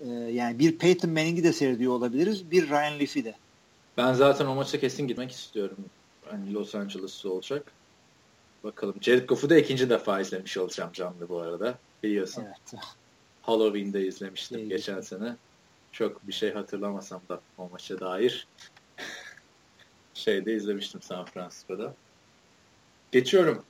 e, 0.04 0.08
yani 0.10 0.58
bir 0.58 0.78
Peyton 0.78 1.10
Manning'i 1.10 1.44
de 1.44 1.52
seyrediyor 1.52 1.92
olabiliriz. 1.92 2.50
Bir 2.50 2.68
Ryan 2.68 3.00
Leaf'i 3.00 3.24
de. 3.24 3.34
Ben 3.96 4.12
zaten 4.12 4.46
o 4.46 4.54
maça 4.54 4.80
kesin 4.80 5.08
gitmek 5.08 5.30
istiyorum. 5.30 5.76
Hani 6.30 6.54
Los 6.54 6.74
Angeles'ta 6.74 7.28
olacak. 7.28 7.72
Bakalım. 8.64 8.94
Jared 9.00 9.28
Goff'u 9.28 9.50
da 9.50 9.58
ikinci 9.58 9.90
defa 9.90 10.20
izlemiş 10.20 10.56
olacağım 10.56 10.90
canlı 10.92 11.28
bu 11.28 11.38
arada. 11.40 11.78
Biliyorsun. 12.02 12.44
Evet. 12.46 12.82
Halloween'de 13.42 14.06
izlemiştim 14.06 14.58
İyi. 14.58 14.68
geçen 14.68 15.00
sene. 15.00 15.36
Çok 15.92 16.26
bir 16.28 16.32
şey 16.32 16.52
hatırlamasam 16.52 17.20
da 17.28 17.40
o 17.58 17.68
maça 17.68 18.00
dair. 18.00 18.46
Şeyde 20.14 20.54
izlemiştim 20.54 21.02
San 21.02 21.24
Francisco'da. 21.24 21.94
Geçiyorum. 23.12 23.64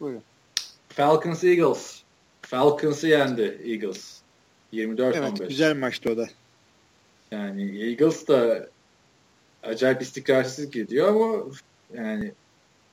Buyurun. 0.00 0.22
Falcons 0.94 1.44
Eagles. 1.44 2.02
Falcons'ı 2.42 3.08
yendi 3.08 3.60
Eagles. 3.64 4.20
24-15. 4.72 5.48
güzel 5.48 5.76
maçtı 5.76 6.10
o 6.12 6.16
da. 6.16 6.26
Yani 7.30 7.88
Eagles 7.88 8.28
da 8.28 8.68
acayip 9.62 10.02
istikrarsız 10.02 10.70
gidiyor 10.70 11.08
ama 11.08 11.44
yani 11.94 12.32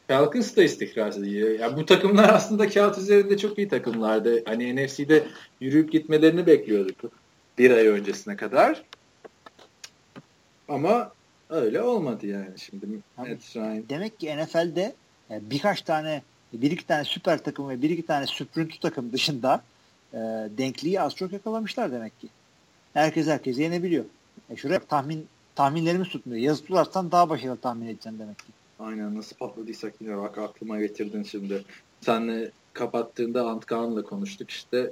Falcons 0.08 0.56
da 0.56 0.64
istikrarsız 0.64 1.24
gidiyor. 1.26 1.60
Yani 1.60 1.78
bu 1.78 1.86
takımlar 1.86 2.30
aslında 2.30 2.70
kağıt 2.70 2.98
üzerinde 2.98 3.38
çok 3.38 3.58
iyi 3.58 3.68
takımlardı. 3.68 4.44
Hani 4.46 4.76
NFC'de 4.76 5.28
yürüyüp 5.60 5.92
gitmelerini 5.92 6.48
bekliyorduk 6.48 7.12
bir 7.58 7.72
ay 7.72 7.88
öncesine 7.88 8.36
kadar. 8.36 8.84
Ama 10.68 11.12
öyle 11.50 11.82
olmadı 11.82 12.28
yani 12.28 12.60
şimdi. 12.60 12.86
Abi, 13.18 13.38
Ryan. 13.56 13.90
Demek 13.90 14.20
ki 14.20 14.38
NFL'de 14.38 14.96
e, 15.32 15.40
birkaç 15.42 15.82
tane 15.82 16.22
bir 16.54 16.72
iki 16.72 16.88
tane 16.88 17.04
süper 17.04 17.44
takım 17.44 17.70
ve 17.70 17.82
bir 17.82 17.90
iki 17.90 18.06
tane 18.06 18.28
süprüntü 18.28 18.80
takım 18.80 19.14
dışında 19.14 19.62
e, 20.14 20.18
denkliği 20.58 21.02
az 21.02 21.16
çok 21.16 21.34
yakalamışlar 21.34 21.92
demek 21.92 22.20
ki. 22.20 22.28
Herkes 22.94 23.28
herkesi 23.28 23.62
yenebiliyor. 23.62 24.06
E 24.50 24.56
şuraya 24.56 24.80
tahmin 24.80 25.28
tahminlerimiz 25.56 26.10
tutmuyor. 26.10 26.42
Yazı 26.42 26.66
tutarsan 26.66 27.12
daha 27.12 27.30
başarılı 27.30 27.58
tahmin 27.58 27.86
edeceksin 27.86 28.20
demek 28.20 28.38
ki. 28.38 28.46
Aynen 28.80 29.16
nasıl 29.16 29.36
patladıysak 29.36 29.94
yine 30.02 30.18
bak 30.18 30.38
aklıma 30.38 30.80
getirdin 30.80 31.24
şimdi. 31.24 31.64
Senle 32.02 32.52
kapattığında 32.74 33.50
Antkan'la 33.50 34.04
konuştuk 34.04 34.50
işte. 34.50 34.92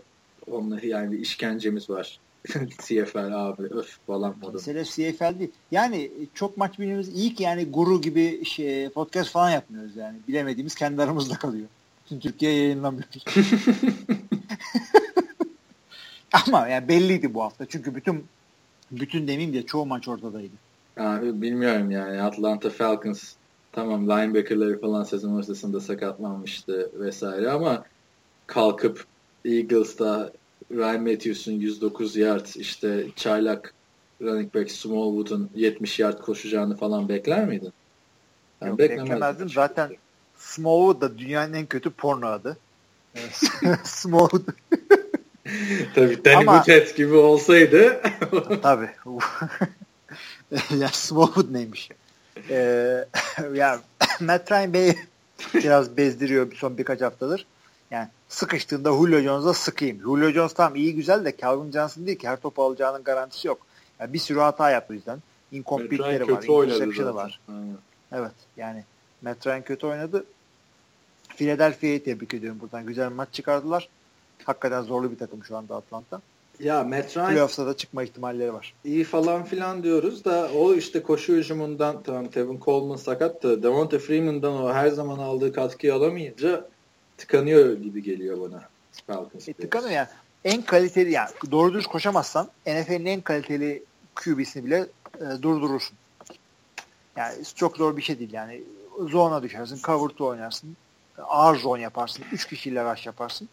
Onunla 0.51 0.79
yani 0.83 1.11
bir 1.11 1.19
işkencemiz 1.19 1.89
var. 1.89 2.19
CFL 2.81 3.33
abi 3.33 3.63
öf 3.63 3.97
falan 4.07 4.35
modum. 4.41 4.53
Mesele 4.53 4.85
CFL 4.85 5.39
değil. 5.39 5.51
Yani 5.71 6.11
çok 6.33 6.57
maç 6.57 6.79
bilmemiz 6.79 7.09
iyi 7.09 7.35
ki 7.35 7.43
yani 7.43 7.65
guru 7.65 8.01
gibi 8.01 8.45
şey, 8.45 8.89
podcast 8.89 9.31
falan 9.31 9.49
yapmıyoruz 9.49 9.95
yani. 9.95 10.17
Bilemediğimiz 10.27 10.75
kendi 10.75 11.01
aramızda 11.01 11.35
kalıyor. 11.35 11.67
Bütün 12.05 12.19
Türkiye 12.19 12.53
yayınlamıyoruz. 12.53 13.25
Ama 16.47 16.67
yani 16.67 16.87
belliydi 16.87 17.33
bu 17.33 17.43
hafta. 17.43 17.65
Çünkü 17.65 17.95
bütün 17.95 18.25
bütün 18.91 19.21
demeyeyim 19.27 19.53
de 19.53 19.65
çoğu 19.65 19.85
maç 19.85 20.07
ortadaydı. 20.07 20.53
Abi 20.97 21.41
bilmiyorum 21.41 21.91
yani 21.91 22.21
Atlanta 22.21 22.69
Falcons 22.69 23.33
tamam 23.71 24.09
linebackerları 24.09 24.81
falan 24.81 25.03
sezon 25.03 25.37
ortasında 25.37 25.79
sakatlanmıştı 25.79 26.91
vesaire 26.99 27.51
ama 27.51 27.83
kalkıp 28.47 29.05
Eagles'ta 29.45 30.31
Ryan 30.71 31.01
Matthews'un 31.01 31.51
109 31.51 32.15
yard 32.15 32.45
işte 32.55 33.05
çaylak 33.15 33.73
running 34.21 34.55
back 34.55 34.71
Smallwood'un 34.71 35.49
70 35.55 35.99
yard 35.99 36.21
koşacağını 36.21 36.77
falan 36.77 37.09
bekler 37.09 37.45
miydin? 37.45 37.73
Ben 38.61 38.67
Yok, 38.67 38.79
beklemezdim. 38.79 39.49
Zaten 39.49 39.89
Smallwood 40.37 41.01
da 41.01 41.17
dünyanın 41.17 41.53
en 41.53 41.65
kötü 41.65 41.89
porno 41.89 42.27
adı. 42.27 42.57
Smallwood. 43.83 44.41
Tabii 45.95 46.25
Danny 46.25 46.35
Ama, 46.35 46.59
Butet 46.59 46.97
gibi 46.97 47.13
olsaydı. 47.13 48.01
tabii. 48.61 48.89
ya 50.77 50.87
Smallwood 50.87 51.53
neymiş? 51.53 51.89
Ee, 52.49 53.05
ya 53.53 53.81
Matt 54.19 54.51
Ryan 54.51 54.73
Bey 54.73 54.95
biraz 55.53 55.97
bezdiriyor 55.97 56.53
son 56.55 56.77
birkaç 56.77 57.01
haftadır. 57.01 57.45
Yani 57.91 58.07
sıkıştığında 58.27 58.91
Julio 58.91 59.19
Jones'a 59.19 59.53
sıkayım. 59.53 60.01
Julio 60.01 60.31
Jones 60.31 60.53
tam 60.53 60.75
iyi 60.75 60.95
güzel 60.95 61.25
de 61.25 61.37
Calvin 61.37 61.71
Johnson 61.71 62.05
değil 62.05 62.17
ki 62.17 62.27
her 62.27 62.41
topu 62.41 62.63
alacağının 62.63 63.03
garantisi 63.03 63.47
yok. 63.47 63.65
Yani 63.99 64.13
bir 64.13 64.19
sürü 64.19 64.39
hata 64.39 64.71
yaptı 64.71 64.93
yüzden. 64.93 65.19
Incomplete'leri 65.51 66.31
var, 66.31 66.63
interception'ı 66.65 67.15
var. 67.15 67.39
Aynen. 67.49 67.77
Evet 68.11 68.31
yani 68.57 68.83
Matt 69.21 69.47
Ryan 69.47 69.61
kötü 69.61 69.87
oynadı. 69.87 70.25
Philadelphia'yı 71.29 72.03
tebrik 72.03 72.33
ediyorum 72.33 72.59
buradan. 72.61 72.85
Güzel 72.85 73.09
bir 73.09 73.15
maç 73.15 73.29
çıkardılar. 73.31 73.89
Hakikaten 74.43 74.81
zorlu 74.81 75.11
bir 75.11 75.17
takım 75.17 75.43
şu 75.43 75.57
anda 75.57 75.75
Atlanta. 75.75 76.21
Ya 76.59 76.83
Matt 76.83 77.17
Ryan 77.17 77.31
Playoff'ta 77.31 77.65
da 77.65 77.77
çıkma 77.77 78.03
ihtimalleri 78.03 78.53
var. 78.53 78.73
İyi 78.85 79.03
falan 79.03 79.43
filan 79.43 79.83
diyoruz 79.83 80.25
da 80.25 80.49
o 80.55 80.73
işte 80.73 81.03
koşu 81.03 81.33
hücumundan 81.33 82.03
tamam 82.03 82.27
Tevin 82.27 82.59
Coleman 82.59 82.95
sakattı. 82.95 83.63
Devonta 83.63 83.99
Freeman'dan 83.99 84.63
o 84.63 84.73
her 84.73 84.87
zaman 84.87 85.19
aldığı 85.19 85.53
katkıyı 85.53 85.93
alamayınca 85.93 86.65
tıkanıyor 87.19 87.77
gibi 87.77 88.03
geliyor 88.03 88.41
bana. 88.41 88.63
Falcons 89.07 89.49
e, 89.49 89.53
tıkanıyor 89.53 89.91
yani. 89.91 90.07
En 90.43 90.61
kaliteli 90.61 91.11
yani 91.11 91.29
doğru 91.51 91.73
düz 91.73 91.87
koşamazsan 91.87 92.49
NFL'in 92.67 93.05
en 93.05 93.21
kaliteli 93.21 93.83
QB'sini 94.15 94.65
bile 94.65 94.87
e, 95.15 95.41
durdurursun. 95.41 95.97
Yani 97.15 97.45
çok 97.55 97.77
zor 97.77 97.97
bir 97.97 98.01
şey 98.01 98.19
değil 98.19 98.33
yani. 98.33 98.61
Zone'a 99.09 99.43
düşersin, 99.43 99.79
cover 99.83 100.15
to 100.15 100.25
oynarsın, 100.25 100.77
ağır 101.17 101.57
zone 101.57 101.81
yaparsın, 101.81 102.25
üç 102.31 102.47
kişiyle 102.47 102.91
rush 102.91 103.05
yaparsın. 103.05 103.49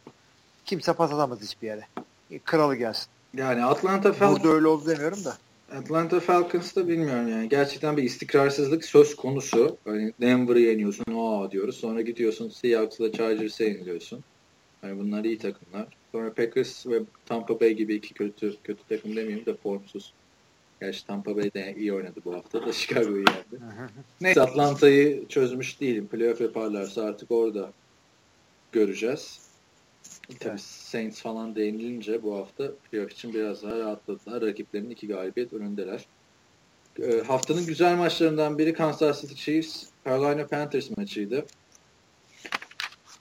Kimse 0.64 0.92
pas 0.92 1.12
atamaz 1.12 1.40
hiçbir 1.40 1.66
yere. 1.66 1.86
E, 2.30 2.38
kralı 2.38 2.76
gelsin. 2.76 3.06
Yani 3.34 3.64
Atlanta 3.64 4.12
Falcons... 4.12 4.42
Burada 4.42 4.54
öyle 4.54 4.66
oldu 4.66 4.86
demiyorum 4.86 5.24
da. 5.24 5.36
Atlanta 5.72 6.20
Falcons'ta 6.20 6.88
bilmiyorum 6.88 7.28
yani. 7.28 7.48
Gerçekten 7.48 7.96
bir 7.96 8.02
istikrarsızlık 8.02 8.84
söz 8.84 9.16
konusu. 9.16 9.76
Hani 9.84 10.12
Denver'ı 10.20 10.60
yeniyorsun, 10.60 11.12
o 11.14 11.50
diyoruz. 11.50 11.76
Sonra 11.76 12.00
gidiyorsun 12.00 12.48
Seahawks'la 12.48 13.12
Chargers'ı 13.12 13.64
yeniliyorsun. 13.64 14.24
Yani 14.82 14.98
bunlar 14.98 15.24
iyi 15.24 15.38
takımlar. 15.38 15.86
Sonra 16.12 16.34
Packers 16.34 16.86
ve 16.86 17.02
Tampa 17.26 17.60
Bay 17.60 17.72
gibi 17.72 17.94
iki 17.94 18.14
kötü 18.14 18.54
kötü 18.64 18.82
takım 18.88 19.16
demeyeyim 19.16 19.46
de 19.46 19.54
formsuz. 19.54 20.12
Gerçi 20.80 21.06
Tampa 21.06 21.36
Bay 21.36 21.54
de 21.54 21.74
iyi 21.78 21.92
oynadı 21.92 22.20
bu 22.24 22.34
hafta 22.34 22.66
da 22.66 22.72
Chicago'yu 22.72 23.16
yendi. 23.16 23.64
Neyse 24.20 24.40
Atlanta'yı 24.40 25.28
çözmüş 25.28 25.80
değilim. 25.80 26.08
Playoff 26.08 26.40
yaparlarsa 26.40 27.02
artık 27.02 27.30
orada 27.30 27.72
göreceğiz. 28.72 29.45
Tabii 30.40 30.58
Saints 30.58 31.20
falan 31.20 31.56
değinilince 31.56 32.22
bu 32.22 32.36
hafta 32.36 32.72
playoff 32.74 33.12
için 33.12 33.34
biraz 33.34 33.62
daha 33.62 33.78
rahatladılar. 33.78 34.42
Rakiplerinin 34.42 34.90
iki 34.90 35.08
galibiyet 35.08 35.52
önündeler. 35.52 36.06
E, 37.02 37.20
haftanın 37.20 37.66
güzel 37.66 37.96
maçlarından 37.96 38.58
biri 38.58 38.72
Kansas 38.72 39.20
City 39.20 39.34
Chiefs 39.34 39.84
Carolina 40.06 40.46
Panthers 40.46 40.90
maçıydı. 40.96 41.46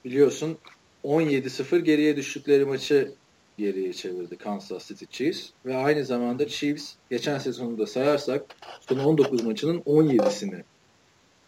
Biliyorsun 0.04 0.58
17-0 1.04 1.78
geriye 1.78 2.16
düştükleri 2.16 2.64
maçı 2.64 3.14
geriye 3.58 3.92
çevirdi 3.92 4.36
Kansas 4.36 4.88
City 4.88 5.04
Chiefs 5.10 5.50
ve 5.66 5.76
aynı 5.76 6.04
zamanda 6.04 6.48
Chiefs 6.48 6.94
geçen 7.10 7.38
sezonunda 7.38 7.86
sayarsak 7.86 8.44
son 8.88 8.98
19 8.98 9.44
maçının 9.44 9.80
17'sini 9.80 10.62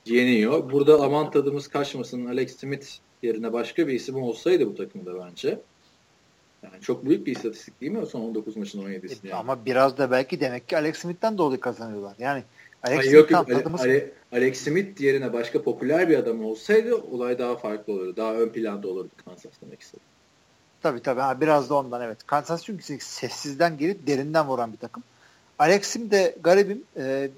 yeniyor. 0.06 0.72
Burada 0.72 1.00
aman 1.00 1.30
tadımız 1.30 1.68
kaçmasın 1.68 2.26
Alex 2.26 2.56
Smith 2.56 2.86
yerine 3.22 3.52
başka 3.52 3.88
bir 3.88 3.92
isim 3.92 4.22
olsaydı 4.22 4.66
bu 4.66 4.76
takımda 4.76 5.26
bence. 5.26 5.58
Yani 6.62 6.80
çok 6.80 7.04
büyük 7.04 7.26
bir 7.26 7.36
istatistik 7.36 7.80
değil 7.80 7.92
mi 7.92 8.06
son 8.06 8.20
19 8.20 8.56
maçın 8.56 8.82
17'sini? 8.82 9.26
E, 9.26 9.28
yani. 9.28 9.34
Ama 9.34 9.64
biraz 9.66 9.98
da 9.98 10.10
belki 10.10 10.40
demek 10.40 10.68
ki 10.68 10.76
Alex 10.76 10.98
Smith'ten 10.98 11.38
dolayı 11.38 11.60
kazanıyorlar. 11.60 12.14
Yani 12.18 12.42
Alex 12.82 12.98
Hayır, 12.98 13.12
yok, 13.12 13.30
yok. 13.30 13.48
Tadımız... 13.48 13.80
Ale, 13.80 14.10
Alex 14.32 14.60
Smith 14.60 15.00
yerine 15.00 15.32
başka 15.32 15.62
popüler 15.62 16.08
bir 16.08 16.18
adam 16.18 16.44
olsaydı 16.44 16.94
olay 16.94 17.38
daha 17.38 17.56
farklı 17.56 17.92
olurdu. 17.92 18.16
Daha 18.16 18.34
ön 18.34 18.48
planda 18.48 18.88
olurdu 18.88 19.10
Kansas 19.24 19.52
demek 19.62 19.80
istedim. 19.80 20.04
Tabii 20.82 21.02
tabii. 21.02 21.20
Ha, 21.20 21.40
biraz 21.40 21.70
da 21.70 21.74
ondan 21.74 22.02
evet. 22.02 22.18
Kansas 22.26 22.64
çünkü 22.64 22.98
sessizden 23.00 23.78
gelip 23.78 24.06
derinden 24.06 24.46
vuran 24.46 24.72
bir 24.72 24.78
takım. 24.78 25.02
Alex 25.58 25.86
Smith 25.86 26.10
de 26.10 26.36
garibim 26.40 26.82
e, 26.96 27.30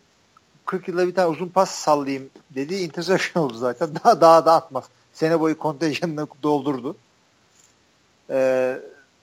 40 0.67 0.89
yılda 0.89 1.09
bir 1.09 1.15
tane 1.15 1.29
uzun 1.29 1.49
pas 1.49 1.71
sallayayım 1.71 2.31
dediği 2.51 2.85
interception 2.87 3.45
oldu 3.45 3.55
zaten. 3.55 3.89
Daha 4.05 4.21
daha 4.21 4.47
da 4.47 4.53
atmaz 4.53 4.85
sene 5.13 5.41
boyu 5.41 5.59
kontenjanını 5.59 6.27
doldurdu. 6.43 6.97
Ee, 8.31 8.79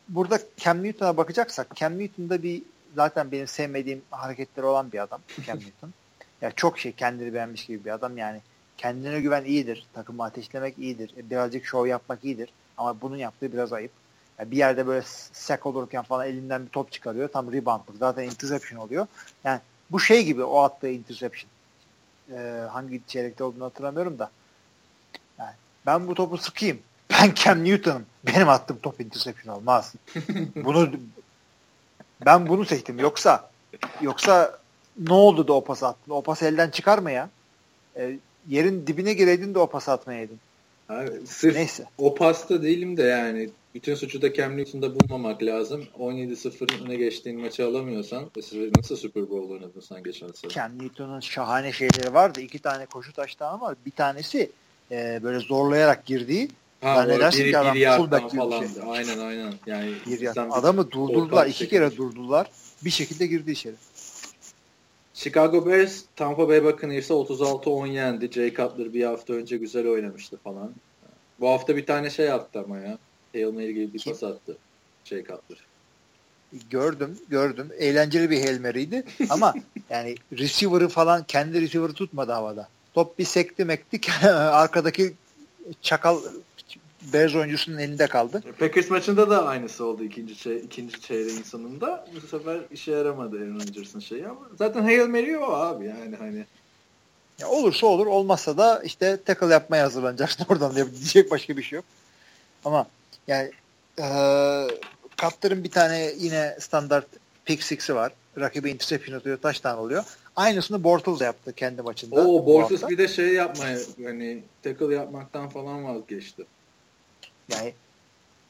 burada 0.09 0.39
Cam 0.57 0.83
Newton'a 0.83 1.17
bakacaksak 1.17 1.75
Cam 1.75 1.99
Newton'da 1.99 2.43
bir 2.43 2.63
zaten 2.95 3.31
benim 3.31 3.47
sevmediğim 3.47 4.01
hareketleri 4.11 4.65
olan 4.65 4.91
bir 4.91 5.03
adam 5.03 5.21
Cam 5.45 5.57
Newton. 5.65 5.93
Ya 6.41 6.51
çok 6.51 6.79
şey 6.79 6.91
kendini 6.91 7.33
beğenmiş 7.33 7.65
gibi 7.65 7.85
bir 7.85 7.91
adam 7.91 8.17
yani. 8.17 8.41
Kendine 8.77 9.21
güven 9.21 9.45
iyidir. 9.45 9.87
Takımı 9.93 10.23
ateşlemek 10.23 10.77
iyidir. 10.79 11.13
E, 11.17 11.29
birazcık 11.29 11.65
şov 11.65 11.87
yapmak 11.87 12.25
iyidir. 12.25 12.49
Ama 12.77 13.01
bunun 13.01 13.17
yaptığı 13.17 13.53
biraz 13.53 13.73
ayıp. 13.73 13.91
Yani 14.39 14.51
bir 14.51 14.57
yerde 14.57 14.87
böyle 14.87 15.03
sack 15.33 15.65
olurken 15.65 16.03
falan 16.03 16.27
elinden 16.27 16.65
bir 16.65 16.69
top 16.69 16.91
çıkarıyor. 16.91 17.27
Tam 17.29 17.53
reboundlık. 17.53 17.97
Zaten 17.99 18.23
interception 18.23 18.79
oluyor. 18.79 19.07
Yani 19.43 19.59
bu 19.91 19.99
şey 19.99 20.25
gibi 20.25 20.43
o 20.43 20.59
attığı 20.59 20.89
interception. 20.89 21.51
Ee, 22.31 22.67
hangi 22.71 23.01
çeyrekte 23.07 23.43
olduğunu 23.43 23.63
hatırlamıyorum 23.63 24.19
da. 24.19 24.31
Ben 25.87 26.07
bu 26.07 26.13
topu 26.13 26.37
sıkayım. 26.37 26.79
Ben 27.09 27.33
Cam 27.35 27.63
Newton'um. 27.63 28.05
Benim 28.27 28.49
attığım 28.49 28.79
top 28.79 29.01
interception 29.01 29.55
olmaz. 29.55 29.93
bunu 30.55 30.89
ben 32.25 32.47
bunu 32.47 32.65
seçtim. 32.65 32.99
Yoksa 32.99 33.49
yoksa 34.01 34.59
ne 34.99 35.13
oldu 35.13 35.47
da 35.47 35.53
o 35.53 35.63
pas 35.63 35.83
attın? 35.83 36.11
O 36.11 36.21
pas 36.21 36.43
elden 36.43 36.69
çıkarma 36.69 37.11
ya. 37.11 37.29
E, 37.95 38.17
yerin 38.47 38.87
dibine 38.87 39.13
gireydin 39.13 39.53
de 39.53 39.59
o 39.59 39.67
pas 39.67 39.89
atmayaydın. 39.89 40.39
Abi, 40.89 41.27
sırf 41.27 41.55
Neyse. 41.55 41.85
o 41.97 42.15
pasta 42.15 42.63
değilim 42.63 42.97
de 42.97 43.03
yani 43.03 43.49
bütün 43.75 43.95
suçu 43.95 44.21
da 44.21 44.33
Cam 44.33 44.57
Newton'da 44.57 44.99
bulmamak 44.99 45.43
lazım. 45.43 45.83
17-0'ın 45.99 46.85
öne 46.85 46.95
geçtiğin 46.95 47.39
maçı 47.39 47.65
alamıyorsan 47.65 48.31
nasıl 48.77 48.95
Super 48.95 49.29
Bowl 49.29 49.51
oynadın 49.51 49.79
sen 49.79 50.03
geçen 50.03 50.27
sene? 50.27 50.51
Cam 50.51 50.79
Newton'un 50.79 51.19
şahane 51.19 51.71
şeyleri 51.71 52.13
vardı. 52.13 52.41
İki 52.41 52.59
tane 52.59 52.85
koşu 52.85 53.13
taştan 53.13 53.61
var. 53.61 53.75
Bir 53.85 53.91
tanesi 53.91 54.51
e, 54.91 55.19
böyle 55.23 55.39
zorlayarak 55.39 56.05
girdiği 56.05 56.49
Ha, 56.81 56.95
zannedersin 56.95 57.43
ki 57.51 57.57
adam 57.57 57.97
fullback 57.97 58.31
gibi 58.31 58.41
bir 58.41 58.67
şey. 58.67 58.83
Aynen 58.87 59.19
aynen. 59.19 59.53
Yani 59.65 59.93
bir 60.05 60.57
Adamı 60.57 60.91
durdurdular. 60.91 61.47
iki 61.47 61.69
kere 61.69 61.97
durdurdular. 61.97 62.47
Bir 62.85 62.89
şekilde 62.89 63.27
girdi 63.27 63.51
içeri. 63.51 63.75
Chicago 65.13 65.65
Bears 65.65 66.03
Tampa 66.15 66.49
Bay 66.49 66.63
Buccaneers'a 66.63 67.13
36-10 67.13 67.87
yendi. 67.87 68.31
Jay 68.31 68.53
Cutler 68.53 68.93
bir 68.93 69.03
hafta 69.05 69.33
önce 69.33 69.57
güzel 69.57 69.87
oynamıştı 69.87 70.37
falan. 70.37 70.71
Bu 71.39 71.49
hafta 71.49 71.77
bir 71.77 71.85
tane 71.85 72.09
şey 72.09 72.31
attı 72.31 72.59
ama 72.59 72.77
ya. 72.77 72.97
Hail 73.33 73.53
Mary 73.53 73.71
gibi 73.71 73.93
bir 73.93 74.03
pas 74.03 74.23
attı. 74.23 74.57
Jay 75.05 75.19
Cutler. 75.19 75.57
Gördüm, 76.69 77.17
gördüm. 77.29 77.69
Eğlenceli 77.77 78.29
bir 78.29 78.41
Hail 78.45 78.61
Mary'ydi. 78.61 79.03
ama 79.29 79.53
yani 79.89 80.15
receiver'ı 80.37 80.87
falan 80.87 81.23
kendi 81.23 81.61
receiver'ı 81.61 81.93
tutmadı 81.93 82.31
havada. 82.31 82.69
Top 82.97 83.19
bir 83.19 83.25
sekti 83.25 83.65
mektik 83.65 84.09
arkadaki 84.33 85.13
çakal 85.81 86.21
Bears 87.13 87.35
oyuncusunun 87.35 87.77
elinde 87.77 88.07
kaldı. 88.07 88.43
Packers 88.59 88.89
maçında 88.89 89.29
da 89.29 89.45
aynısı 89.45 89.85
oldu 89.85 90.03
ikinci 90.03 90.37
çey 90.37 90.57
ikinci 90.57 91.01
çeyreğin 91.01 91.43
sonunda. 91.43 92.07
Bu 92.15 92.27
sefer 92.27 92.59
işe 92.71 92.91
yaramadı 92.91 93.37
Aaron 93.37 93.55
Rodgers'ın 93.55 93.99
şeyi 93.99 94.27
ama 94.27 94.39
zaten 94.57 94.81
Hail 94.81 95.07
Mary 95.07 95.37
o 95.37 95.43
abi 95.43 95.85
yani 95.85 96.15
hani. 96.15 96.45
Ya 97.39 97.47
olursa 97.47 97.87
olur, 97.87 98.07
olmazsa 98.07 98.57
da 98.57 98.81
işte 98.83 99.23
tackle 99.25 99.53
yapmaya 99.53 99.83
hazırlanacaksın 99.83 100.45
oradan 100.49 100.75
diye 100.75 100.91
diyecek 100.91 101.31
başka 101.31 101.57
bir 101.57 101.63
şey 101.63 101.75
yok. 101.75 101.85
Ama 102.65 102.87
yani 103.27 103.51
e, 103.99 104.05
Cutler'ın 105.17 105.63
bir 105.63 105.71
tane 105.71 106.11
yine 106.17 106.57
standart 106.59 107.07
pick 107.45 107.63
six'i 107.63 107.95
var. 107.95 108.11
Rakibi 108.39 108.69
interception 108.69 109.17
atıyor, 109.17 109.37
touchdown 109.37 109.77
oluyor. 109.77 110.03
Aynısını 110.37 110.83
Bortles 110.83 111.21
yaptı 111.21 111.53
kendi 111.53 111.81
maçında. 111.81 112.15
Oo 112.15 112.45
Bortles 112.45 112.89
bir 112.89 112.97
de 112.97 113.07
şey 113.07 113.33
yapmaya 113.33 113.77
hani 114.03 114.43
tackle 114.63 114.95
yapmaktan 114.95 115.49
falan 115.49 115.83
vazgeçti. 115.83 116.45
Yani 117.49 117.73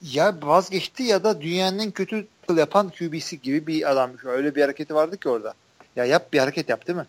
ya 0.02 0.36
vazgeçti 0.42 1.04
ya 1.04 1.24
da 1.24 1.42
dünyanın 1.42 1.92
kötü 1.92 2.28
tackle 2.42 2.60
yapan 2.60 2.90
QB'si 2.90 3.42
gibi 3.42 3.68
bir 3.68 3.92
adam. 3.92 4.12
Öyle 4.26 4.56
bir 4.56 4.62
hareketi 4.62 4.96
vardı 4.96 5.18
ki 5.18 5.30
orada. 5.30 5.54
Ya 5.96 6.06
yap 6.06 6.34
bir 6.34 6.40
hareket 6.40 6.70
yap 6.70 6.88
değil 6.88 6.98
mi? 6.98 7.06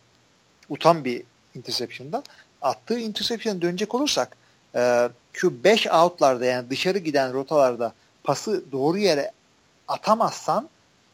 Utan 0.68 1.04
bir 1.04 1.22
interception'dan. 1.54 2.22
Attığı 2.62 2.98
interception'a 2.98 3.62
dönecek 3.62 3.94
olursak 3.94 4.36
e, 4.74 5.08
şu 5.32 5.64
5 5.64 5.86
out'larda 5.86 6.44
yani 6.44 6.70
dışarı 6.70 6.98
giden 6.98 7.32
rotalarda 7.32 7.92
pası 8.24 8.72
doğru 8.72 8.98
yere 8.98 9.30
atamazsan 9.88 10.68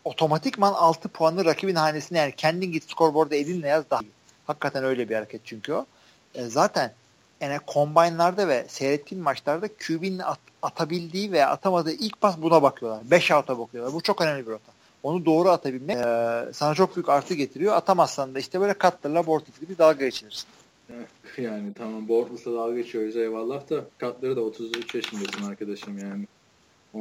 otomatikman 0.05 0.73
6 0.73 1.09
puanı 1.09 1.45
rakibin 1.45 1.75
hanesine 1.75 2.19
yani 2.19 2.33
kendin 2.37 2.73
git 2.73 2.91
skorboarda 2.91 3.35
elinle 3.35 3.69
yaz 3.69 3.91
daha 3.91 4.01
iyi. 4.01 4.11
Hakikaten 4.47 4.85
öyle 4.85 5.09
bir 5.09 5.15
hareket 5.15 5.41
çünkü 5.45 5.73
o. 5.73 5.87
E, 6.35 6.45
zaten 6.45 6.93
yani 7.41 7.59
combine'larda 7.69 8.49
ve 8.49 8.67
seyrettiğim 8.69 9.25
maçlarda 9.25 9.69
QB'nin 9.69 10.19
at, 10.19 10.39
atabildiği 10.63 11.33
veya 11.33 11.51
atamadığı 11.51 11.93
ilk 11.93 12.21
pas 12.21 12.37
buna 12.39 12.63
bakıyorlar. 12.63 13.11
5 13.11 13.31
out'a 13.31 13.59
bakıyorlar. 13.59 13.95
Bu 13.95 14.01
çok 14.01 14.21
önemli 14.21 14.47
bir 14.47 14.51
rota. 14.51 14.73
Onu 15.03 15.25
doğru 15.25 15.49
atabilmek 15.49 15.97
e, 15.97 16.45
sana 16.53 16.75
çok 16.75 16.97
büyük 16.97 17.09
artı 17.09 17.35
getiriyor. 17.35 17.75
Atamazsan 17.75 18.35
da 18.35 18.39
işte 18.39 18.61
böyle 18.61 18.75
Cutler'la 18.81 19.27
Bortles 19.27 19.61
gibi 19.61 19.79
dalga 19.79 20.05
geçilirsin. 20.05 20.49
Yani 21.39 21.73
tamam 21.75 22.09
Bortles'la 22.09 22.53
dalga 22.53 22.77
geçiyoruz 22.77 23.17
eyvallah 23.17 23.71
da 23.71 23.85
Cutler'ı 24.01 24.37
da 24.37 24.41
33 24.41 24.95
yaşındasın 24.95 25.51
arkadaşım 25.51 25.99
yani. 25.99 26.27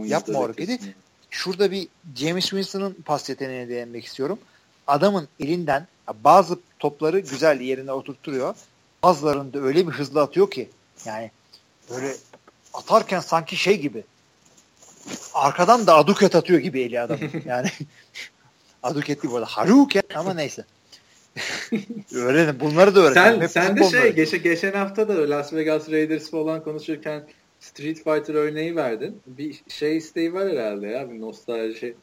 Yapma 0.07 0.39
hareketi. 0.39 0.95
Şurada 1.33 1.71
bir 1.71 1.87
James 2.15 2.43
Winston'ın 2.43 2.93
pas 3.05 3.29
yeteneğine 3.29 3.69
değinmek 3.69 4.05
istiyorum. 4.05 4.39
Adamın 4.87 5.27
elinden 5.39 5.87
bazı 6.23 6.59
topları 6.79 7.19
güzel 7.19 7.61
yerine 7.61 7.91
oturtturuyor. 7.91 8.55
Bazılarını 9.03 9.53
da 9.53 9.59
öyle 9.59 9.87
bir 9.87 9.91
hızlı 9.91 10.21
atıyor 10.21 10.51
ki 10.51 10.69
yani 11.05 11.31
böyle 11.89 12.13
atarken 12.73 13.19
sanki 13.19 13.55
şey 13.55 13.79
gibi 13.79 14.03
arkadan 15.33 15.87
da 15.87 15.95
aduket 15.95 16.35
atıyor 16.35 16.59
gibi 16.59 16.81
eli 16.81 17.01
adam. 17.01 17.19
Yani 17.45 17.69
aduket 18.83 19.23
değil 19.23 19.31
bu 19.33 19.37
arada. 19.37 19.49
Haruket 19.49 20.17
ama 20.17 20.33
neyse. 20.33 20.65
öğrenin. 22.13 22.59
Bunları 22.59 22.95
da 22.95 22.99
öğrenin. 22.99 23.39
Sen, 23.39 23.47
sen 23.47 23.77
de 23.77 23.89
şey 23.89 24.15
geçen, 24.15 24.43
geçen 24.43 24.73
hafta 24.73 25.07
da 25.07 25.29
Las 25.29 25.53
Vegas 25.53 25.91
Raiders 25.91 26.31
falan 26.31 26.63
konuşurken 26.63 27.23
Street 27.73 27.97
Fighter 27.97 28.33
örneği 28.33 28.75
verdin. 28.75 29.21
Bir 29.27 29.61
şey 29.67 29.97
isteği 29.97 30.33
var 30.33 30.49
herhalde 30.49 30.87
ya. 30.87 31.11
Bir 31.11 31.21
nostalji. 31.21 31.95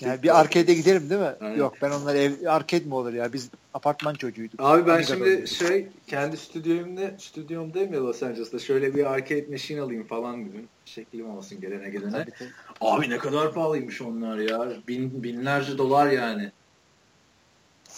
Yani 0.00 0.22
bir 0.22 0.40
arcade'e 0.40 0.74
gidelim 0.74 1.10
değil 1.10 1.20
mi? 1.20 1.34
Aynen. 1.40 1.56
Yok 1.56 1.74
ben 1.82 1.90
onlar 1.90 2.14
ev 2.14 2.46
arcade 2.46 2.84
mi 2.84 2.94
olur 2.94 3.12
ya? 3.12 3.32
Biz 3.32 3.50
apartman 3.74 4.14
çocuğuyduk. 4.14 4.60
Abi 4.60 4.86
ben 4.86 5.02
şimdi 5.02 5.36
oldu. 5.36 5.46
şey 5.46 5.88
kendi 6.06 6.36
stüdyomda 6.36 7.10
stüdyomdayım 7.18 7.94
ya 7.94 8.04
Los 8.04 8.22
Angeles'ta. 8.22 8.58
Şöyle 8.58 8.94
bir 8.94 9.04
arcade 9.04 9.46
machine 9.50 9.80
alayım 9.80 10.06
falan 10.06 10.48
dedim. 10.48 10.68
Şeklim 10.84 11.30
olsun 11.30 11.60
gelene 11.60 11.90
gelene. 11.90 12.12
Tabii, 12.12 12.30
tabii. 12.38 12.48
Abi 12.80 13.10
ne 13.10 13.18
kadar 13.18 13.52
pahalıymış 13.52 14.02
onlar 14.02 14.38
ya. 14.38 14.72
Bin, 14.88 15.22
binlerce 15.22 15.78
dolar 15.78 16.10
yani. 16.10 16.52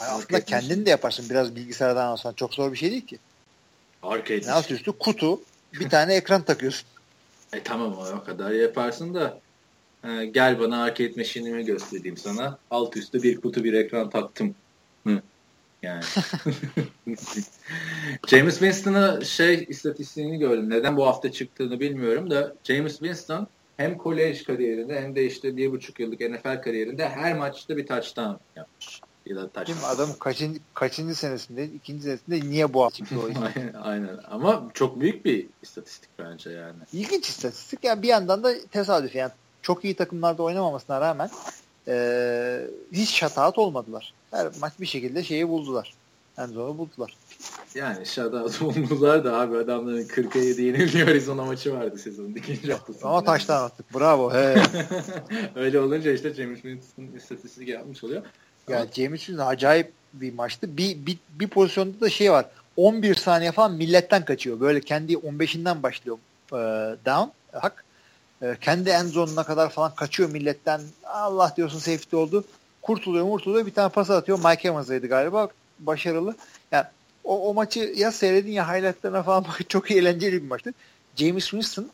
Yani 0.00 0.10
aslında 0.10 0.44
kendin 0.44 0.86
de 0.86 0.90
yaparsın. 0.90 1.26
Biraz 1.30 1.56
bilgisayardan 1.56 2.06
alsan. 2.06 2.32
Çok 2.32 2.54
zor 2.54 2.72
bir 2.72 2.76
şey 2.76 2.90
değil 2.90 3.06
ki. 3.06 3.18
Arcade. 4.02 4.52
Alt 4.52 4.70
üstü 4.70 4.92
kutu. 4.92 5.40
Bir 5.72 5.88
tane 5.88 6.14
ekran 6.14 6.42
takıyorsun. 6.42 6.88
E 7.52 7.62
tamam 7.62 7.98
o 8.20 8.24
kadar 8.24 8.50
yaparsın 8.50 9.14
da 9.14 9.40
e, 10.04 10.26
gel 10.26 10.60
bana 10.60 10.82
arcade 10.82 11.12
machine'imi 11.16 11.64
göstereyim 11.64 12.16
sana. 12.16 12.58
Alt 12.70 12.96
üstü 12.96 13.22
bir 13.22 13.40
kutu 13.40 13.64
bir 13.64 13.72
ekran 13.72 14.10
taktım. 14.10 14.54
Hı. 15.06 15.22
Yani. 15.82 16.04
James 18.26 18.58
Winston'a 18.58 19.24
şey 19.24 19.66
istatistiğini 19.68 20.38
gördüm. 20.38 20.70
Neden 20.70 20.96
bu 20.96 21.06
hafta 21.06 21.32
çıktığını 21.32 21.80
bilmiyorum 21.80 22.30
da 22.30 22.54
James 22.64 22.98
Winston 22.98 23.48
hem 23.76 23.98
kolej 23.98 24.44
kariyerinde 24.44 25.00
hem 25.00 25.16
de 25.16 25.26
işte 25.26 25.56
bir 25.56 25.72
buçuk 25.72 26.00
yıllık 26.00 26.20
NFL 26.20 26.62
kariyerinde 26.62 27.08
her 27.08 27.36
maçta 27.36 27.76
bir 27.76 27.86
touchdown 27.86 28.34
yapmış. 28.56 29.00
Ya 29.26 29.36
da 29.36 29.48
touchdown. 29.48 29.80
Kim 29.80 29.84
adam 29.84 30.08
kaçıncı, 30.18 30.60
kaçıncı 30.74 31.14
senesinde, 31.14 31.64
ikinci 31.64 32.02
senesinde 32.02 32.40
niye 32.40 32.74
bu 32.74 32.90
çıktı 32.94 33.14
o 33.20 33.24
aynen, 33.24 33.72
aynen. 33.72 34.20
Ama 34.30 34.70
çok 34.74 35.00
büyük 35.00 35.24
bir 35.24 35.46
istatistik 35.62 36.10
bence 36.18 36.50
yani. 36.50 36.76
İlginç 36.92 37.28
istatistik. 37.28 37.84
Yani 37.84 38.02
bir 38.02 38.08
yandan 38.08 38.42
da 38.42 38.54
tesadüf 38.70 39.14
yani 39.14 39.32
çok 39.62 39.84
iyi 39.84 39.94
takımlarda 39.94 40.42
oynamamasına 40.42 41.00
rağmen 41.00 41.30
e, 41.88 42.66
hiç 42.92 43.10
şataat 43.10 43.58
olmadılar. 43.58 44.14
Her 44.30 44.48
maç 44.60 44.72
bir 44.80 44.86
şekilde 44.86 45.22
şeyi 45.22 45.48
buldular. 45.48 45.94
En 46.38 46.46
zoru 46.46 46.78
buldular. 46.78 47.16
Yani 47.74 48.06
şataat 48.06 48.60
buldular 48.60 49.24
da 49.24 49.40
abi 49.40 49.56
adamların 49.56 50.04
40'a 50.04 50.42
7 50.42 50.62
yeniliyor 50.62 51.08
Arizona 51.08 51.44
maçı 51.44 51.74
vardı 51.74 51.98
sezonun 51.98 52.34
ikinci 52.34 52.72
haftası. 52.72 53.08
Ama 53.08 53.24
taştan 53.24 53.64
attık. 53.64 53.94
Bravo. 53.94 54.34
He. 54.34 54.62
Öyle 55.54 55.80
olunca 55.80 56.12
işte 56.12 56.34
James 56.34 56.62
Winston 56.62 57.16
istatistik 57.16 57.68
yapmış 57.68 58.04
oluyor. 58.04 58.22
Yani 58.70 58.88
James 58.94 59.20
Winston 59.20 59.46
acayip 59.46 59.92
bir 60.12 60.34
maçtı. 60.34 60.76
Bir, 60.76 61.06
bir, 61.06 61.18
bir 61.30 61.48
pozisyonda 61.48 62.00
da 62.00 62.10
şey 62.10 62.32
var. 62.32 62.46
11 62.76 63.14
saniye 63.14 63.52
falan 63.52 63.72
milletten 63.72 64.24
kaçıyor. 64.24 64.60
Böyle 64.60 64.80
kendi 64.80 65.12
15'inden 65.12 65.82
başlıyor 65.82 66.18
e, 66.52 66.56
down 67.06 67.30
hak. 67.52 67.84
E, 68.42 68.56
kendi 68.60 68.90
end 68.90 69.08
zone'una 69.08 69.44
kadar 69.44 69.70
falan 69.70 69.94
kaçıyor 69.94 70.30
milletten. 70.30 70.80
Allah 71.04 71.54
diyorsun 71.56 71.78
safety 71.78 72.16
oldu. 72.16 72.44
Kurtuluyor 72.82 73.24
murtuluyor. 73.24 73.66
Bir 73.66 73.74
tane 73.74 73.88
pas 73.88 74.10
atıyor. 74.10 74.38
Mike 74.44 74.68
Evans'aydı 74.68 75.06
galiba. 75.06 75.48
Başarılı. 75.78 76.36
Yani 76.72 76.84
o, 77.24 77.48
o 77.48 77.54
maçı 77.54 77.80
ya 77.96 78.12
seyredin 78.12 78.52
ya 78.52 78.74
highlightlarına 78.74 79.22
falan 79.22 79.44
çok 79.68 79.90
eğlenceli 79.90 80.42
bir 80.42 80.48
maçtı. 80.48 80.74
James 81.16 81.44
Winston 81.44 81.90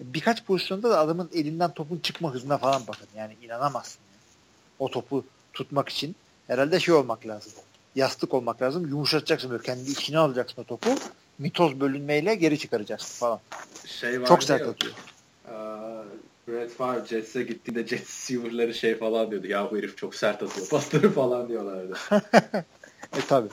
birkaç 0.00 0.44
pozisyonda 0.44 0.90
da 0.90 0.98
adamın 0.98 1.30
elinden 1.34 1.70
topun 1.70 1.98
çıkma 1.98 2.34
hızına 2.34 2.58
falan 2.58 2.82
bakın. 2.88 3.08
Yani 3.16 3.36
inanamazsın. 3.42 4.00
Yani. 4.12 4.20
O 4.78 4.90
topu 4.90 5.24
tutmak 5.52 5.88
için 5.88 6.14
herhalde 6.46 6.80
şey 6.80 6.94
olmak 6.94 7.26
lazım. 7.26 7.52
Yastık 7.94 8.34
olmak 8.34 8.62
lazım. 8.62 8.88
Yumuşatacaksın 8.88 9.50
böyle 9.50 9.62
kendi 9.62 9.90
içine 9.90 10.18
alacaksın 10.18 10.62
o 10.62 10.64
topu. 10.64 10.90
Mitoz 11.38 11.80
bölünmeyle 11.80 12.34
geri 12.34 12.58
çıkaracaksın 12.58 13.20
falan. 13.20 13.40
Şey 13.86 14.24
Çok 14.24 14.44
sert 14.44 14.68
atıyor. 14.68 14.94
Brett 16.48 16.70
Favre 16.70 17.06
Jets'e 17.06 17.42
gittiğinde 17.42 17.86
Jets 17.86 18.30
receiver'ları 18.30 18.74
şey 18.74 18.98
falan 18.98 19.30
diyordu. 19.30 19.46
Ya 19.46 19.70
bu 19.70 19.76
herif 19.76 19.96
çok 19.96 20.14
sert 20.14 20.42
atıyor 20.42 20.68
pasları 20.68 21.10
falan 21.10 21.48
diyorlardı. 21.48 21.94
e 23.16 23.20
tabi. 23.28 23.48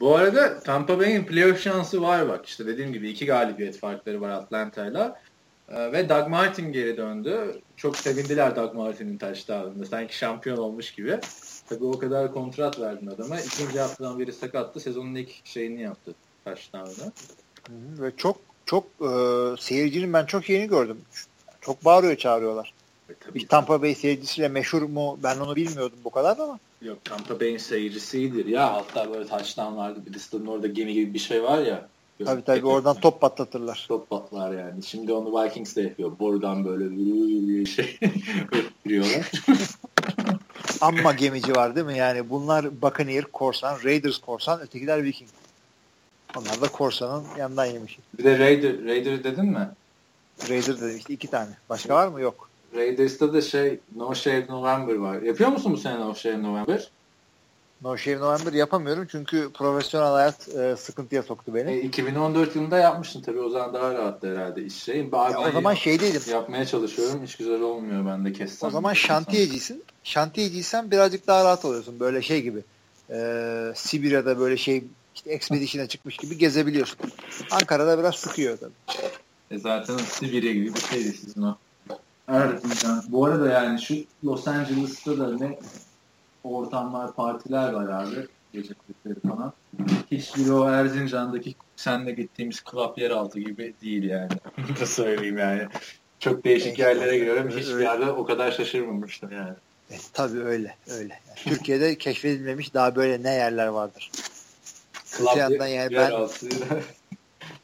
Bu 0.00 0.16
arada 0.16 0.60
Tampa 0.60 0.98
Bay'in 0.98 1.24
playoff 1.24 1.60
şansı 1.60 2.02
var 2.02 2.28
bak. 2.28 2.46
İşte 2.46 2.66
dediğim 2.66 2.92
gibi 2.92 3.10
iki 3.10 3.26
galibiyet 3.26 3.78
farkları 3.78 4.20
var 4.20 4.30
Atlanta'yla. 4.30 5.20
Ee, 5.72 5.92
ve 5.92 6.08
Doug 6.08 6.28
Martin 6.28 6.72
geri 6.72 6.96
döndü. 6.96 7.60
Çok 7.76 7.96
sevindiler 7.96 8.56
Doug 8.56 8.74
Martin'in 8.74 9.18
touchdown'ında. 9.18 9.86
Sanki 9.86 10.16
şampiyon 10.16 10.56
olmuş 10.56 10.94
gibi. 10.94 11.18
Tabii 11.68 11.84
o 11.84 11.98
kadar 11.98 12.32
kontrat 12.32 12.80
verdin 12.80 13.06
adama. 13.06 13.40
İkinci 13.40 13.80
haftadan 13.80 14.18
beri 14.18 14.32
sakattı. 14.32 14.80
Sezonun 14.80 15.14
ilk 15.14 15.46
şeyini 15.46 15.82
yaptı 15.82 16.14
touchdown'ı. 16.44 17.12
Ve 17.70 18.12
çok 18.16 18.36
çok 18.66 18.84
e, 19.00 19.10
seyircinin 19.60 20.12
ben 20.12 20.26
çok 20.26 20.50
yeni 20.50 20.68
gördüm. 20.68 21.00
Çok 21.60 21.84
bağırıyor 21.84 22.16
çağırıyorlar. 22.16 22.74
E, 23.10 23.12
tabii. 23.14 23.46
Tampa 23.46 23.82
Bay 23.82 23.94
seyircisiyle 23.94 24.48
meşhur 24.48 24.82
mu 24.82 25.18
ben 25.22 25.38
onu 25.38 25.56
bilmiyordum 25.56 25.98
bu 26.04 26.10
kadar 26.10 26.38
ama. 26.38 26.58
Yok 26.82 27.04
Tampa 27.04 27.40
Bay'in 27.40 27.58
seyircisidir 27.58 28.46
ya. 28.46 28.74
Hatta 28.74 29.14
böyle 29.14 29.26
touchdown'larda 29.26 30.06
bir 30.06 30.12
listenin 30.12 30.46
orada 30.46 30.66
gemi 30.66 30.92
gibi 30.92 31.14
bir 31.14 31.18
şey 31.18 31.42
var 31.42 31.58
ya. 31.58 31.88
Tabii 32.24 32.44
tabii 32.44 32.66
oradan 32.66 33.00
top 33.00 33.20
patlatırlar. 33.20 33.84
Top 33.88 34.10
patlar 34.10 34.52
yani. 34.52 34.82
Şimdi 34.82 35.12
onu 35.12 35.42
Vikings 35.44 35.76
de 35.76 35.82
yapıyor. 35.82 36.18
Borudan 36.18 36.64
böyle 36.64 36.90
bir 36.90 37.66
şey 37.66 37.98
öttürüyorlar. 38.52 39.30
Amma 40.80 41.12
gemici 41.12 41.54
var 41.54 41.76
değil 41.76 41.86
mi? 41.86 41.98
Yani 41.98 42.30
bunlar 42.30 42.82
Buccaneer, 42.82 43.24
Korsan, 43.24 43.78
Raiders 43.84 44.18
Korsan, 44.18 44.60
ötekiler 44.60 45.04
Viking. 45.04 45.30
Onlar 46.36 46.60
da 46.60 46.68
Korsan'ın 46.68 47.24
yanından 47.38 47.64
yemiş. 47.64 47.98
Bir 48.18 48.24
de 48.24 48.38
Raider, 48.38 48.84
Raider 48.84 49.24
dedin 49.24 49.44
mi? 49.44 49.68
Raider 50.48 50.80
dedim 50.80 50.96
işte 50.96 51.14
iki 51.14 51.28
tane. 51.30 51.50
Başka 51.68 51.94
var 51.94 52.08
mı? 52.08 52.20
Yok. 52.20 52.48
Raiders'ta 52.74 53.32
da 53.32 53.40
şey 53.40 53.78
No 53.96 54.14
Shave 54.14 54.46
November 54.48 54.94
var. 54.94 55.22
Yapıyor 55.22 55.50
musun 55.50 55.72
bu 55.72 55.76
sene 55.76 56.00
No 56.00 56.14
Shave 56.14 56.42
November? 56.42 56.90
No 57.84 57.96
Shave 57.96 58.20
November 58.20 58.52
yapamıyorum 58.52 59.06
çünkü 59.10 59.50
profesyonel 59.54 60.12
hayat 60.12 60.48
e, 60.48 60.76
sıkıntıya 60.76 61.22
soktu 61.22 61.54
beni. 61.54 61.70
E, 61.70 61.80
2014 61.80 62.56
yılında 62.56 62.78
yapmıştın 62.78 63.22
tabii 63.22 63.40
o 63.40 63.50
zaman 63.50 63.74
daha 63.74 63.94
rahattı 63.94 64.32
herhalde 64.32 64.64
iş 64.64 64.74
şey. 64.74 65.08
Ya 65.12 65.40
o 65.48 65.50
zaman 65.50 65.74
şeydeydim. 65.74 66.22
Yapmaya 66.30 66.66
çalışıyorum 66.66 67.22
hiç 67.24 67.36
güzel 67.36 67.60
olmuyor 67.60 68.06
ben 68.06 68.24
de 68.24 68.32
kessem. 68.32 68.68
O 68.68 68.70
zaman 68.70 68.92
şantiyecisin. 68.92 69.84
Şantiyeciysen 70.04 70.90
birazcık 70.90 71.26
daha 71.26 71.44
rahat 71.44 71.64
oluyorsun. 71.64 72.00
Böyle 72.00 72.22
şey 72.22 72.42
gibi. 72.42 72.62
E, 73.10 73.72
Sibirya'da 73.76 74.38
böyle 74.38 74.56
şey 74.56 74.84
işte 75.14 75.30
expedition'a 75.30 75.86
çıkmış 75.86 76.16
gibi 76.16 76.38
gezebiliyorsun. 76.38 76.98
Ankara'da 77.50 77.98
biraz 77.98 78.14
sıkıyor 78.14 78.58
tabii. 78.58 79.06
E 79.50 79.58
zaten 79.58 79.96
Sibirya 79.96 80.52
gibi 80.52 80.74
bir 80.74 80.80
şeydi 80.80 81.12
sizin 81.12 81.42
o. 81.42 81.56
Evet. 82.28 82.62
Bu 83.08 83.24
arada 83.24 83.48
yani 83.48 83.80
şu 83.80 83.94
Los 84.24 84.48
Angeles'ta 84.48 85.18
da 85.18 85.36
ne 85.36 85.58
ortamlar, 86.44 87.14
partiler 87.14 87.72
var 87.72 87.88
abi. 87.88 88.26
Gece 88.52 88.74
kulüpleri 88.74 89.28
falan. 89.28 89.52
Hiçbiri 90.10 90.52
o 90.52 90.68
Erzincan'daki 90.68 91.54
senle 91.76 92.12
gittiğimiz 92.12 92.62
club 92.70 92.98
yeraltı 92.98 93.40
gibi 93.40 93.74
değil 93.82 94.02
yani. 94.04 94.30
da 94.80 94.86
söyleyeyim 94.86 95.38
yani. 95.38 95.68
Çok 96.18 96.44
değişik 96.44 96.78
yerlere 96.78 97.18
giriyorum. 97.18 97.50
Hiçbir 97.50 97.80
yerde 97.80 98.10
o 98.10 98.24
kadar 98.24 98.52
şaşırmamıştım 98.52 99.32
yani. 99.32 99.54
E, 99.90 99.96
tabii 100.12 100.40
öyle. 100.40 100.76
öyle. 100.90 101.20
Yani 101.28 101.38
Türkiye'de 101.44 101.98
keşfedilmemiş 101.98 102.74
daha 102.74 102.96
böyle 102.96 103.22
ne 103.22 103.34
yerler 103.34 103.66
vardır. 103.66 104.10
Club 105.18 105.36
yandan 105.36 105.66
yani 105.66 105.96
ben 105.96 106.10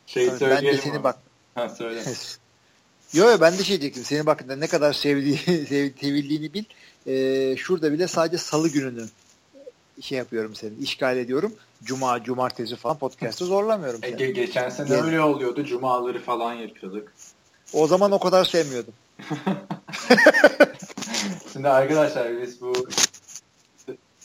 şey 0.06 0.30
ben 0.40 0.64
de 0.64 0.76
seni 0.76 0.92
ama. 0.92 1.04
bak 1.04 1.18
Ha 1.54 1.68
söyle. 1.68 2.02
Yo 3.12 3.30
yo 3.30 3.40
ben 3.40 3.52
de 3.52 3.64
şey 3.64 3.80
diyecektim. 3.80 4.04
Senin 4.04 4.26
bakın 4.26 4.60
ne 4.60 4.66
kadar 4.66 4.92
sevdiği, 4.92 5.36
sev, 5.38 5.90
sevildiğini 6.00 6.54
bil. 6.54 6.64
Ee, 7.08 7.56
şurada 7.56 7.92
bile 7.92 8.08
sadece 8.08 8.38
salı 8.38 8.68
gününü 8.68 9.04
şey 10.00 10.18
yapıyorum 10.18 10.54
senin. 10.54 10.82
işgal 10.82 11.16
ediyorum. 11.16 11.54
Cuma, 11.84 12.22
cumartesi 12.24 12.76
falan 12.76 12.98
podcast'ı 12.98 13.44
zorlamıyorum 13.44 14.00
E, 14.02 14.10
seni. 14.10 14.20
ge- 14.20 14.30
geçen 14.32 14.68
sene 14.68 14.88
Gel. 14.88 15.04
öyle 15.04 15.20
oluyordu. 15.20 15.64
Cumaları 15.64 16.20
falan 16.22 16.54
yapıyorduk. 16.54 17.12
O 17.72 17.86
zaman 17.86 18.12
o 18.12 18.18
kadar 18.18 18.44
sevmiyordum. 18.44 18.94
Şimdi 21.52 21.68
arkadaşlar 21.68 22.42
biz 22.42 22.60
bu 22.60 22.88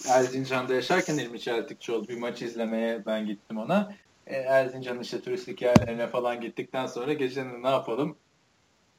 Erzincan'da 0.08 0.74
yaşarken 0.74 1.18
İlmi 1.18 1.40
Çeltikçioğlu 1.40 2.08
bir 2.08 2.18
maç 2.18 2.42
izlemeye 2.42 3.06
ben 3.06 3.26
gittim 3.26 3.58
ona. 3.58 3.96
E, 4.28 4.36
Erzincan'ın 4.36 5.02
işte 5.02 5.22
turistik 5.22 5.62
yerlerine 5.62 6.08
falan 6.08 6.42
gittikten 6.42 6.88
sonra 6.88 7.14
gecenin 7.14 7.64
ne 7.64 7.70
yapalım? 7.70 8.16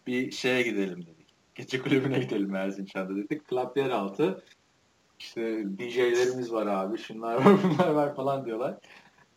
Bir 0.07 0.31
şeye 0.31 0.63
gidelim 0.63 1.03
dedik. 1.03 1.24
Gece 1.55 1.83
kulübüne 1.83 2.19
gidelim 2.21 2.55
Erzincan'da 2.55 3.17
dedik. 3.17 3.49
Club 3.49 3.77
Yeraltı. 3.77 4.43
İşte 5.19 5.65
DJ'lerimiz 5.79 6.53
var 6.53 6.67
abi. 6.67 6.99
Şunlar 6.99 7.35
var 7.35 7.57
bunlar 7.63 7.89
var 7.89 8.17
falan 8.17 8.47
diyorlar. 8.47 8.75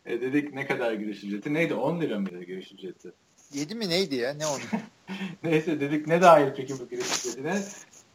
E, 0.06 0.20
dedik 0.20 0.54
ne 0.54 0.66
kadar 0.66 0.92
giriş 0.92 1.24
ücreti? 1.24 1.54
Neydi? 1.54 1.74
10 1.74 2.00
lira 2.00 2.18
mıydı 2.18 2.44
giriş 2.44 2.72
ücreti? 2.72 3.12
7 3.52 3.74
mi 3.74 3.88
neydi 3.88 4.14
ya? 4.14 4.34
Ne 4.34 4.46
onu? 4.46 4.60
Neyse 5.42 5.80
dedik 5.80 6.06
ne 6.06 6.22
dahil 6.22 6.52
peki 6.56 6.74
bu 6.78 6.88
giriş 6.88 7.26
ücretine? 7.26 7.62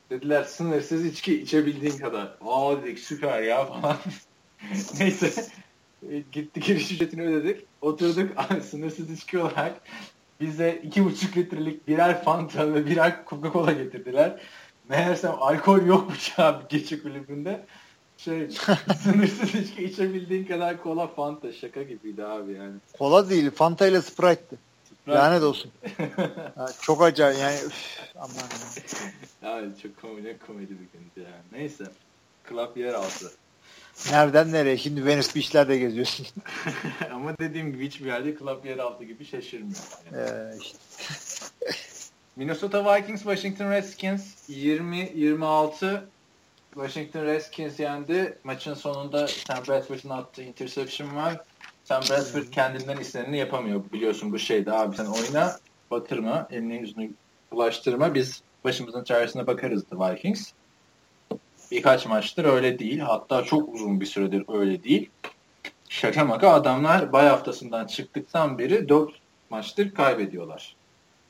Dediler 0.10 0.44
sınırsız 0.44 1.06
içki 1.06 1.42
içebildiğin 1.42 1.98
kadar. 1.98 2.38
Aa 2.42 2.82
dedik 2.82 3.00
süper 3.00 3.42
ya 3.42 3.66
falan. 3.66 3.98
Neyse 5.00 5.46
e, 6.10 6.24
gitti 6.32 6.60
giriş 6.60 6.92
ücretini 6.92 7.22
ödedik. 7.22 7.66
Oturduk 7.82 8.30
sınırsız 8.64 9.12
içki 9.12 9.40
olarak 9.40 9.82
bize 10.44 10.82
iki 10.84 11.06
buçuk 11.06 11.38
litrelik 11.38 11.88
birer 11.88 12.24
Fanta 12.24 12.74
ve 12.74 12.86
birer 12.86 13.20
Coca-Cola 13.28 13.72
getirdiler. 13.84 14.40
Meğersem 14.90 15.36
alkol 15.40 15.86
yokmuş 15.86 16.40
abi 16.40 16.64
gece 16.70 17.02
kulübünde. 17.02 17.66
Şey, 18.18 18.50
sınırsız 19.04 19.56
içki 19.56 19.84
içebildiğin 19.84 20.46
kadar 20.46 20.84
kola 20.84 21.08
Fanta 21.08 21.54
şaka 21.54 21.84
gibiydi 21.84 22.26
abi 22.26 22.54
yani. 22.54 22.74
Kola 22.98 23.30
değil. 23.30 23.52
Fanta 23.52 23.88
ile 23.88 24.02
Sprite'ti. 24.02 24.56
Lanet 25.08 25.44
olsun. 25.44 25.72
Ha, 26.56 26.68
çok 26.82 27.04
acayip 27.04 27.40
yani. 27.40 27.56
Üf, 27.56 28.00
aman 28.16 29.60
ya. 29.62 29.76
Çok 29.84 30.02
komedi, 30.02 30.38
komedi 30.48 30.70
bir 30.70 31.00
gündü 31.00 31.30
yani. 31.30 31.62
Neyse. 31.62 31.84
Club 32.50 32.78
yer 32.78 32.94
altı. 32.94 33.32
Nereden 34.12 34.52
nereye? 34.52 34.78
Şimdi 34.78 35.06
Venice 35.06 35.36
Beach'lerde 35.36 35.78
geziyorsun. 35.78 36.28
Ama 37.14 37.38
dediğim 37.40 37.72
gibi 37.72 37.86
hiçbir 37.88 38.06
yerde 38.06 38.38
club 38.38 38.66
yer 38.66 38.78
altı 38.78 39.04
gibi 39.04 39.26
şaşırmıyor. 39.26 39.78
Yani. 40.14 40.24
ee, 40.30 40.58
işte. 40.62 40.78
Minnesota 42.36 42.96
Vikings, 42.96 43.22
Washington 43.24 43.72
Redskins 43.72 44.50
20-26 44.50 46.02
Washington 46.74 47.24
Redskins 47.26 47.80
yendi. 47.80 48.38
Maçın 48.44 48.74
sonunda 48.74 49.28
Sam 49.28 49.64
Bradford'un 49.68 50.10
attığı 50.10 50.44
interception 50.44 51.16
var. 51.16 51.42
Sam 51.84 52.02
Bradford 52.10 52.52
kendinden 52.52 52.98
isteneni 52.98 53.38
yapamıyor. 53.38 53.82
Biliyorsun 53.94 54.32
bu 54.32 54.40
şeydi 54.40 54.72
abi 54.72 54.96
sen 54.96 55.06
oyna 55.06 55.58
batırma, 55.92 56.48
elini 56.52 56.76
yüzünü 56.76 57.12
bulaştırma. 57.52 58.16
Biz 58.16 58.42
başımızın 58.64 59.04
çaresine 59.04 59.48
bakarız 59.48 59.84
The 59.84 59.96
Vikings. 59.96 60.52
Birkaç 61.72 62.06
maçtır 62.06 62.46
öyle 62.46 62.80
değil. 62.80 63.00
Hatta 63.00 63.44
çok 63.44 63.74
uzun 63.74 64.02
bir 64.02 64.06
süredir 64.06 64.44
öyle 64.48 64.84
değil. 64.84 65.10
Şaka 65.90 66.26
maka 66.26 66.50
adamlar 66.50 67.12
bay 67.14 67.28
haftasından 67.28 67.88
çıktıktan 67.88 68.58
beri 68.60 68.90
4 68.90 69.12
maçtır 69.50 69.94
kaybediyorlar. 69.94 70.76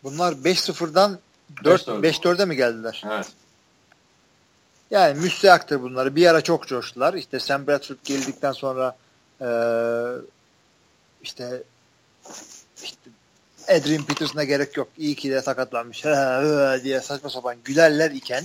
Bunlar 0.03 0.33
5-0'dan 0.33 1.19
4 1.63 1.81
5-4. 1.87 2.01
5-4'e 2.01 2.45
mi 2.45 2.55
geldiler? 2.55 3.03
Evet. 3.05 3.31
Yani 4.91 5.19
müstehaktır 5.19 5.81
bunları. 5.81 6.15
Bir 6.15 6.27
ara 6.27 6.41
çok 6.41 6.67
coştular. 6.67 7.13
İşte 7.13 7.39
Sam 7.39 7.67
Bradford 7.67 7.97
geldikten 8.03 8.51
sonra 8.51 8.95
eee 9.41 9.47
işte 11.23 11.63
işte 12.83 13.09
Adrian 13.67 14.03
Peterson'a 14.03 14.43
gerek 14.43 14.77
yok. 14.77 14.87
İyi 14.97 15.15
ki 15.15 15.31
de 15.31 15.41
sakatlanmış 15.41 16.03
diye 16.83 17.01
saçma 17.01 17.29
sapan 17.29 17.55
gülerler 17.63 18.11
iken 18.11 18.43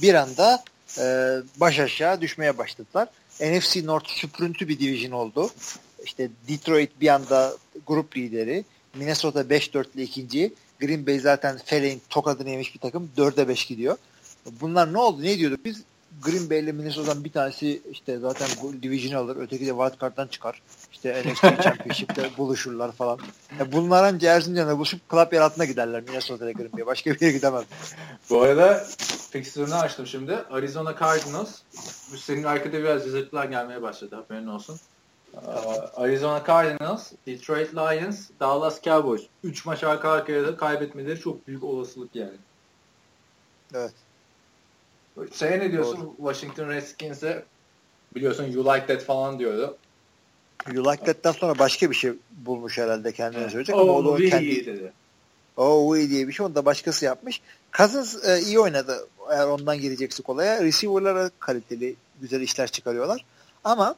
bir 0.00 0.14
anda 0.14 0.64
e, 0.98 1.36
baş 1.56 1.78
aşağı 1.78 2.20
düşmeye 2.20 2.58
başladılar. 2.58 3.08
NFC 3.40 3.86
North 3.86 4.08
süprüntü 4.08 4.68
bir 4.68 4.78
division 4.78 5.12
oldu. 5.12 5.50
İşte 6.04 6.28
Detroit 6.48 7.00
bir 7.00 7.08
anda 7.08 7.52
grup 7.86 8.16
lideri. 8.16 8.64
Minnesota 8.94 9.40
5-4 9.40 9.84
ile 9.94 10.02
ikinci. 10.02 10.52
Green 10.80 11.06
Bay 11.06 11.18
zaten 11.18 11.58
Feleğin 11.64 12.02
tokadını 12.10 12.50
yemiş 12.50 12.74
bir 12.74 12.80
takım. 12.80 13.10
4'e 13.16 13.48
5 13.48 13.66
gidiyor. 13.66 13.96
Bunlar 14.60 14.92
ne 14.92 14.98
oldu? 14.98 15.22
Ne 15.22 15.38
diyorduk 15.38 15.64
biz? 15.64 15.82
Green 16.22 16.50
Bay 16.50 16.58
ile 16.58 16.72
Minnesota'dan 16.72 17.24
bir 17.24 17.32
tanesi 17.32 17.82
işte 17.90 18.18
zaten 18.18 18.48
division 18.82 19.24
alır. 19.24 19.36
Öteki 19.36 19.66
de 19.66 19.70
wild 19.70 20.00
card'dan 20.00 20.26
çıkar. 20.26 20.62
İşte 20.92 21.22
NFC 21.26 21.40
Championship'te 21.62 22.30
buluşurlar 22.38 22.92
falan. 22.92 23.18
Ya 23.58 23.72
bunlar 23.72 24.04
anca 24.04 24.32
Erzincan'da 24.32 24.76
buluşup 24.76 25.10
club 25.10 25.32
yer 25.32 25.40
altına 25.40 25.64
giderler 25.64 26.02
Minnesota'ya 26.02 26.52
Green 26.52 26.72
Bay. 26.72 26.86
Başka 26.86 27.10
bir 27.10 27.20
yere 27.20 27.32
gidemez. 27.32 27.64
Bu 28.30 28.42
arada 28.42 28.86
fixture'ını 29.30 29.78
açtım 29.78 30.06
şimdi. 30.06 30.34
Arizona 30.34 30.96
Cardinals. 31.00 31.58
Bu 32.12 32.16
senin 32.16 32.42
arkada 32.44 32.78
biraz 32.78 33.06
yazıklar 33.06 33.44
gelmeye 33.44 33.82
başladı. 33.82 34.16
Haberin 34.16 34.46
olsun. 34.46 34.80
Aa, 35.36 36.02
Arizona 36.02 36.42
Cardinals, 36.46 37.12
Detroit 37.26 37.74
Lions, 37.74 38.28
Dallas 38.40 38.82
Cowboys. 38.82 39.22
3 39.44 39.66
maç 39.66 39.84
arka 39.84 40.10
arkaya 40.10 40.46
da 40.46 40.56
kaybetmeleri 40.56 41.20
çok 41.20 41.46
büyük 41.46 41.64
olasılık 41.64 42.16
yani. 42.16 42.36
Evet. 43.74 43.92
Şey 45.34 45.50
ne 45.50 45.72
diyorsun 45.72 46.14
Washington 46.16 46.68
Redskins'e 46.68 47.44
biliyorsun 48.14 48.44
you 48.44 48.64
like 48.64 48.86
that 48.86 49.02
falan 49.02 49.38
diyordu. 49.38 49.76
You 50.72 50.84
like 50.84 51.04
that'ten 51.04 51.32
sonra 51.32 51.58
başka 51.58 51.90
bir 51.90 51.96
şey 51.96 52.12
bulmuş 52.30 52.78
herhalde 52.78 53.12
kendine 53.12 53.50
söyleyecek 53.50 53.76
ama 53.76 53.92
o 53.92 54.04
da 54.04 54.08
Oh, 54.08 54.12
o 54.12 54.18
really 54.18 54.30
kendi, 54.30 54.66
dedi. 54.66 54.92
Oh 55.56 55.96
iyi 55.96 56.10
diye 56.10 56.28
bir 56.28 56.32
şey 56.32 56.46
onu 56.46 56.54
da 56.54 56.64
başkası 56.64 57.04
yapmış. 57.04 57.40
Cousins 57.72 58.24
e, 58.24 58.40
iyi 58.40 58.60
oynadı 58.60 59.08
eğer 59.30 59.46
ondan 59.46 59.80
gireceksin 59.80 60.22
kolaya. 60.22 60.64
Receiver'lara 60.64 61.30
kaliteli 61.38 61.94
güzel 62.20 62.40
işler 62.40 62.70
çıkarıyorlar. 62.70 63.24
Ama 63.64 63.94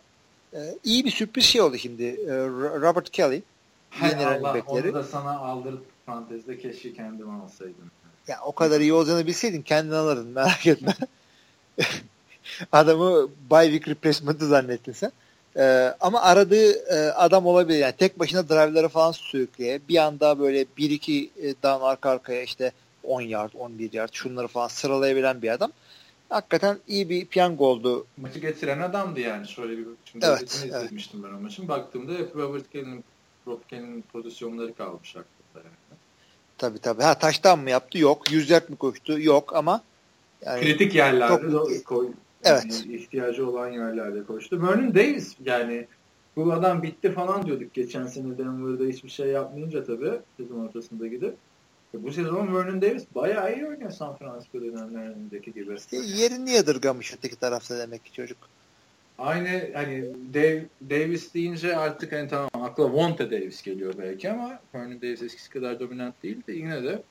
e, 0.55 0.59
iyi 0.85 1.05
bir 1.05 1.11
sürpriz 1.11 1.45
şey 1.45 1.61
oldu 1.61 1.79
şimdi. 1.79 2.05
E, 2.05 2.33
Robert 2.81 3.11
Kelly 3.11 3.43
Hay 3.91 4.25
Allah 4.25 4.63
onu 4.67 4.95
da 4.95 5.05
sana 5.05 5.39
aldırıp 5.39 5.85
fantezide 6.07 6.59
keşke 6.59 6.93
kendim 6.93 7.31
alsaydım. 7.31 7.91
Ya 8.29 8.41
o 8.45 8.53
kadar 8.53 8.81
iyi 8.81 8.93
olacağını 8.93 9.27
bilseydin 9.27 9.63
kendin 9.63 9.93
alırdın 9.93 10.27
merak 10.27 10.67
etme. 10.67 10.95
Adamı 12.73 13.29
bye 13.51 13.71
week 13.71 13.89
replacement'ı 13.89 14.47
zannettin 14.47 14.93
sen. 14.93 15.13
Ee, 15.57 15.95
ama 16.01 16.23
aradığı 16.23 16.73
e, 16.73 17.13
adam 17.13 17.47
olabilir. 17.47 17.79
Yani 17.79 17.93
tek 17.93 18.19
başına 18.19 18.49
drive'ları 18.49 18.89
falan 18.89 19.13
sürükleye 19.13 19.81
bir 19.89 19.97
anda 19.97 20.39
böyle 20.39 20.63
1-2 20.63 21.29
e, 21.43 21.55
down 21.63 21.85
arka 21.85 22.11
arkaya 22.11 22.43
işte 22.43 22.73
10 23.03 23.21
yard, 23.21 23.53
11 23.55 23.93
yard 23.93 24.11
şunları 24.13 24.49
falan 24.49 24.69
sıralayabilen 24.69 25.43
bir 25.43 25.49
adam. 25.49 25.73
Hakikaten 26.29 26.79
iyi 26.89 27.09
bir 27.09 27.27
piyango 27.27 27.67
oldu. 27.67 28.07
Maçı 28.17 28.39
getiren 28.39 28.81
adamdı 28.81 29.21
yani. 29.21 29.49
Şöyle 29.49 29.79
bir 29.79 29.87
şimdi 30.05 30.27
Evet, 30.27 30.65
evet. 30.65 30.85
izlemiştim 30.85 31.23
ben 31.23 31.29
o 31.29 31.41
maçın. 31.41 31.69
Baktığımda 31.69 32.13
hep 32.13 32.37
Robert 32.37 32.71
Kelly'nin 32.71 33.05
Robert 33.47 33.69
Kelly'nin 33.69 34.05
pozisyonları 34.13 34.75
kalmış 34.75 35.11
aklımda. 35.11 35.42
Tabii 36.63 36.79
tabii. 36.79 37.03
Ha 37.03 37.15
taştan 37.15 37.59
mı 37.59 37.71
yaptı? 37.71 37.99
Yok. 37.99 38.33
100 38.33 38.51
yard 38.51 38.69
mı 38.69 38.77
koştu? 38.77 39.21
Yok 39.21 39.57
ama 39.57 39.83
yani 40.47 40.61
Kritik 40.61 40.95
yerlerde 40.95 41.53
de 41.53 41.83
koy, 41.85 42.09
Evet. 42.45 42.65
Yani 42.71 42.97
ihtiyacı 42.97 43.49
olan 43.49 43.69
yerlerde 43.69 44.25
koştu. 44.25 44.63
Vernon 44.63 44.95
Davis 44.95 45.37
yani 45.45 45.87
bu 46.37 46.53
adam 46.53 46.83
bitti 46.83 47.13
falan 47.13 47.47
diyorduk 47.47 47.75
geçen 47.75 48.07
sene 48.07 48.39
Denver'da 48.39 48.85
hiçbir 48.85 49.09
şey 49.09 49.27
yapmayınca 49.27 49.85
tabii 49.85 50.13
sezon 50.37 50.67
ortasında 50.67 51.07
gidip. 51.07 51.35
E, 51.95 52.03
Bu 52.03 52.13
sezon 52.13 52.55
Vernon 52.55 52.83
Davis 52.83 53.05
bayağı 53.15 53.55
iyi 53.55 53.67
oynuyor 53.67 53.91
San 53.91 54.17
Francisco 54.17 54.61
dönemlerindeki 54.61 55.53
gibi. 55.53 55.75
İşte 55.75 55.97
yerini 55.97 56.53
yadırgamış 56.53 57.15
öteki 57.15 57.37
tarafta 57.37 57.79
demek 57.79 58.05
ki 58.05 58.13
çocuk. 58.13 58.39
Aynı 59.23 59.71
hani 59.75 60.05
Dave, 60.35 60.65
Davis 60.91 61.35
deyince 61.35 61.77
artık 61.77 62.13
hani 62.13 62.29
tamam 62.29 62.51
akla 62.55 62.85
Wonte 62.85 63.31
Davis 63.31 63.63
geliyor 63.63 63.95
belki 63.99 64.31
ama 64.31 64.61
Vernon 64.75 65.03
Davis 65.03 65.23
eskisi 65.23 65.51
kadar 65.51 65.81
dominant 65.81 66.23
değil 66.23 66.47
de 66.47 66.53
yine 66.53 66.83
de 66.83 67.03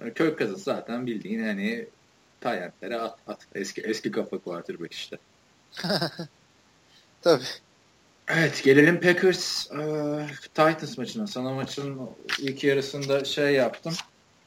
yani 0.00 0.14
Kirk 0.14 0.38
Cousins 0.38 0.62
zaten 0.64 1.06
bildiğin 1.06 1.44
hani 1.44 1.86
tayentlere 2.40 3.00
at 3.00 3.18
at. 3.26 3.46
Eski 3.54 3.80
eski 3.80 4.10
kafa 4.10 4.38
quarterback 4.38 4.92
işte. 4.92 5.18
Tabii. 7.22 7.44
Evet 8.28 8.62
gelelim 8.64 9.00
Packers 9.00 9.70
e, 9.72 10.26
Titans 10.42 10.98
maçına. 10.98 11.26
Sana 11.26 11.52
maçın 11.54 12.00
ilk 12.40 12.64
yarısında 12.64 13.24
şey 13.24 13.54
yaptım. 13.54 13.94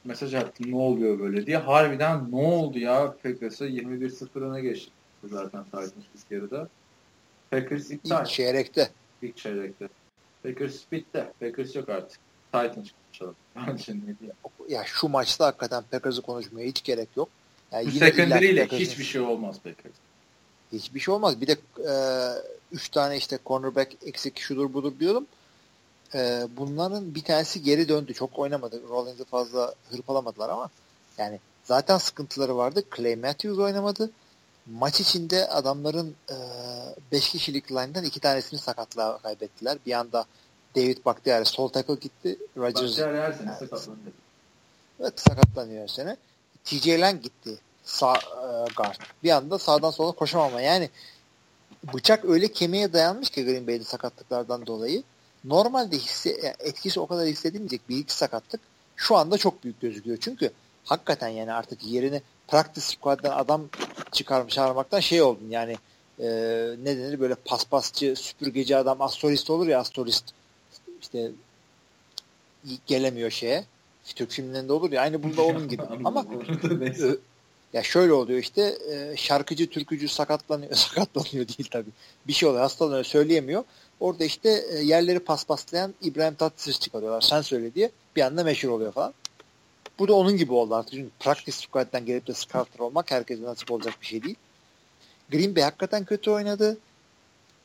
Mesaj 0.03 0.33
attım 0.33 0.71
ne 0.71 0.75
oluyor 0.75 1.19
böyle 1.19 1.45
diye. 1.45 1.57
Harbiden 1.57 2.31
ne 2.31 2.35
oldu 2.35 2.79
ya 2.79 3.15
Packers'a 3.23 3.65
21-0 3.67 4.39
öne 4.39 4.61
geçti 4.61 4.91
zaten 5.23 5.63
Titans 5.63 5.93
ilk 6.15 6.31
yarıda. 6.31 6.69
Packers 7.51 7.91
iptal. 7.91 8.21
İlk 8.21 8.29
çeyrekte. 8.29 8.89
İlk 9.21 9.37
çeyrekte. 9.37 9.87
Packers 10.43 10.75
bitti. 10.91 11.25
Packers 11.39 11.75
yok 11.75 11.89
artık. 11.89 12.19
Titans 12.51 12.91
konuşalım. 13.05 13.35
Bence 13.55 13.93
ne 13.93 14.19
diyeyim. 14.19 14.35
Ya 14.69 14.83
şu 14.85 15.07
maçta 15.07 15.45
hakikaten 15.45 15.83
Packers'ı 15.91 16.21
konuşmaya 16.21 16.67
hiç 16.67 16.83
gerek 16.83 17.09
yok. 17.15 17.29
Yani 17.71 17.87
Bu 17.87 17.91
secondary 17.91 18.67
hiçbir 18.79 19.03
şey 19.03 19.21
olmaz 19.21 19.55
Packers. 19.63 19.93
Hiçbir 20.71 20.99
şey 20.99 21.13
olmaz. 21.13 21.41
Bir 21.41 21.47
de 21.47 21.57
e, 21.77 21.93
üç 22.71 22.89
tane 22.89 23.17
işte 23.17 23.39
cornerback 23.45 23.95
eksik 24.05 24.39
şudur 24.39 24.73
budur 24.73 24.93
diyorum. 24.99 25.25
E, 26.15 26.47
bunların 26.57 27.15
bir 27.15 27.23
tanesi 27.23 27.63
geri 27.63 27.89
döndü. 27.89 28.13
Çok 28.13 28.39
oynamadı. 28.39 28.81
Rollins'i 28.89 29.25
fazla 29.25 29.73
hırpalamadılar 29.91 30.49
ama 30.49 30.69
yani 31.17 31.39
zaten 31.63 31.97
sıkıntıları 31.97 32.57
vardı. 32.57 32.83
Clay 32.95 33.15
Matthews 33.15 33.59
oynamadı. 33.59 34.11
Maç 34.71 34.99
içinde 34.99 35.47
adamların 35.47 36.15
5 37.11 37.29
kişilik 37.29 37.71
line'dan 37.71 38.03
iki 38.03 38.19
tanesini 38.19 38.59
sakatlığa 38.59 39.17
kaybettiler. 39.17 39.77
Bir 39.85 39.93
anda 39.93 40.25
David 40.75 41.05
Bakhtiari 41.05 41.45
sol 41.45 41.67
tackle 41.67 41.95
gitti. 41.95 42.37
Rodgers 42.57 42.91
Başlar 42.91 43.15
her 43.15 43.33
sene 43.33 43.55
sakatlanıyor. 43.59 44.13
Evet 44.99 45.19
sakatlanıyor 45.19 45.81
her 45.81 45.87
sene. 45.87 46.17
TJ 46.63 46.87
Lang 46.87 47.23
gitti. 47.23 47.57
Sağ 47.83 48.13
e, 48.15 48.73
guard. 48.77 48.95
Bir 49.23 49.29
anda 49.29 49.59
sağdan 49.59 49.91
sola 49.91 50.11
koşamama. 50.11 50.61
Yani 50.61 50.89
bıçak 51.93 52.25
öyle 52.25 52.51
kemiğe 52.51 52.93
dayanmış 52.93 53.29
ki 53.29 53.45
Green 53.45 53.67
Bay'de 53.67 53.83
sakatlıklardan 53.83 54.65
dolayı. 54.65 55.03
Normalde 55.43 55.97
hisse, 55.97 56.29
yani 56.29 56.55
etkisi 56.59 56.99
o 56.99 57.07
kadar 57.07 57.25
hissedilmeyecek 57.25 57.89
bir 57.89 57.97
iki 57.97 58.13
sakatlık 58.13 58.61
şu 58.95 59.15
anda 59.15 59.37
çok 59.37 59.63
büyük 59.63 59.81
gözüküyor. 59.81 60.17
Çünkü 60.21 60.51
hakikaten 60.83 61.27
yani 61.27 61.53
artık 61.53 61.83
yerini 61.83 62.21
practice 62.47 62.85
squad'dan 62.85 63.37
adam 63.37 63.69
çıkarmış 64.11 64.53
çağırmaktan 64.53 64.99
şey 64.99 65.21
oldun 65.21 65.49
yani 65.49 65.77
e, 66.19 66.27
ne 66.83 66.97
denir? 66.97 67.19
Böyle 67.19 67.35
paspasçı 67.35 68.15
süpürgeci 68.15 68.77
adam 68.77 69.01
astrolist 69.01 69.49
olur 69.49 69.67
ya 69.67 69.79
astrolist. 69.79 70.25
İşte 71.01 71.31
gelemiyor 72.87 73.29
şeye. 73.29 73.65
Türk 74.15 74.31
filmlerinde 74.31 74.73
olur 74.73 74.91
ya 74.91 75.01
aynı 75.01 75.23
bunda 75.23 75.41
onun 75.41 75.67
gibi. 75.67 75.83
Ama. 76.05 76.25
Ö- 76.99 77.17
ya 77.73 77.83
şöyle 77.83 78.13
oluyor 78.13 78.39
işte 78.39 78.77
e, 78.91 79.17
şarkıcı 79.17 79.69
türkücü 79.69 80.07
sakatlanıyor 80.07 80.71
sakatlanıyor 80.75 81.47
değil 81.47 81.69
tabi 81.71 81.89
bir 82.27 82.33
şey 82.33 82.49
oluyor 82.49 82.63
hastalanıyor 82.63 83.03
söyleyemiyor. 83.03 83.63
Orada 83.99 84.23
işte 84.25 84.63
e, 84.71 84.77
yerleri 84.77 85.19
paspaslayan 85.19 85.93
İbrahim 86.01 86.35
Tatlıses 86.35 86.79
çıkarıyorlar. 86.79 87.21
Sen 87.21 87.41
söyle 87.41 87.73
diye 87.73 87.91
bir 88.15 88.21
anda 88.21 88.43
meşhur 88.43 88.69
oluyor 88.69 88.91
falan 88.91 89.13
bu 89.99 90.07
da 90.07 90.13
onun 90.13 90.37
gibi 90.37 90.53
oldu 90.53 90.75
artık. 90.75 90.91
Çünkü 90.91 91.09
practice 91.19 91.57
squad'dan 91.57 92.05
gelip 92.05 92.27
de 92.27 92.33
starter 92.33 92.79
olmak 92.79 93.11
herkese 93.11 93.43
nasip 93.43 93.71
olacak 93.71 93.93
bir 94.01 94.05
şey 94.05 94.23
değil. 94.23 94.35
Green 95.31 95.55
Bay 95.55 95.63
hakikaten 95.63 96.05
kötü 96.05 96.31
oynadı. 96.31 96.77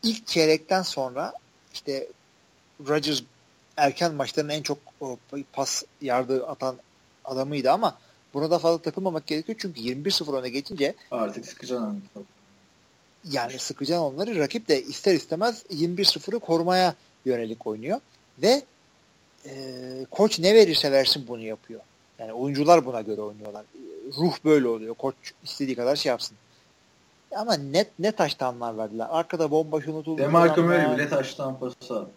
İlk 0.02 0.26
çeyrekten 0.26 0.82
sonra 0.82 1.32
işte 1.74 2.08
Rodgers 2.88 3.22
erken 3.76 4.14
maçların 4.14 4.48
en 4.48 4.62
çok 4.62 4.78
o, 5.00 5.18
pas 5.52 5.82
yardı 6.00 6.46
atan 6.46 6.76
adamıydı 7.24 7.70
ama 7.70 7.98
buna 8.34 8.50
da 8.50 8.58
fazla 8.58 8.82
takılmamak 8.82 9.26
gerekiyor. 9.26 9.58
Çünkü 9.60 9.80
21-0 9.80 10.38
öne 10.38 10.48
geçince 10.48 10.94
Artık 11.10 11.46
sıkacaksın 11.46 12.02
yani 13.30 13.58
sıkacaksın 13.58 14.04
onları 14.04 14.38
rakip 14.38 14.68
de 14.68 14.82
ister 14.82 15.14
istemez 15.14 15.64
21-0'ı 15.70 16.40
korumaya 16.40 16.94
yönelik 17.24 17.66
oynuyor. 17.66 18.00
Ve 18.38 18.62
e, 19.46 19.52
koç 20.10 20.38
ne 20.38 20.54
verirse 20.54 20.92
versin 20.92 21.24
bunu 21.28 21.42
yapıyor. 21.42 21.80
Yani 22.22 22.32
oyuncular 22.32 22.86
buna 22.86 23.00
göre 23.00 23.20
oynuyorlar. 23.20 23.64
Ruh 24.18 24.34
böyle 24.44 24.68
oluyor. 24.68 24.94
Koç 24.94 25.14
istediği 25.44 25.76
kadar 25.76 25.96
şey 25.96 26.10
yapsın. 26.10 26.36
Ama 27.36 27.54
net 27.54 27.90
ne 27.98 28.12
taştanlar 28.12 28.78
verdiler. 28.78 29.06
Arkada 29.10 29.50
bomboş 29.50 29.88
unutuldu. 29.88 30.18
Demarco 30.18 30.54
falanlar. 30.54 30.84
Murray 30.84 30.96
bile 30.96 31.08
taştan 31.08 31.58
pası 31.58 31.94
aldı. 31.96 32.10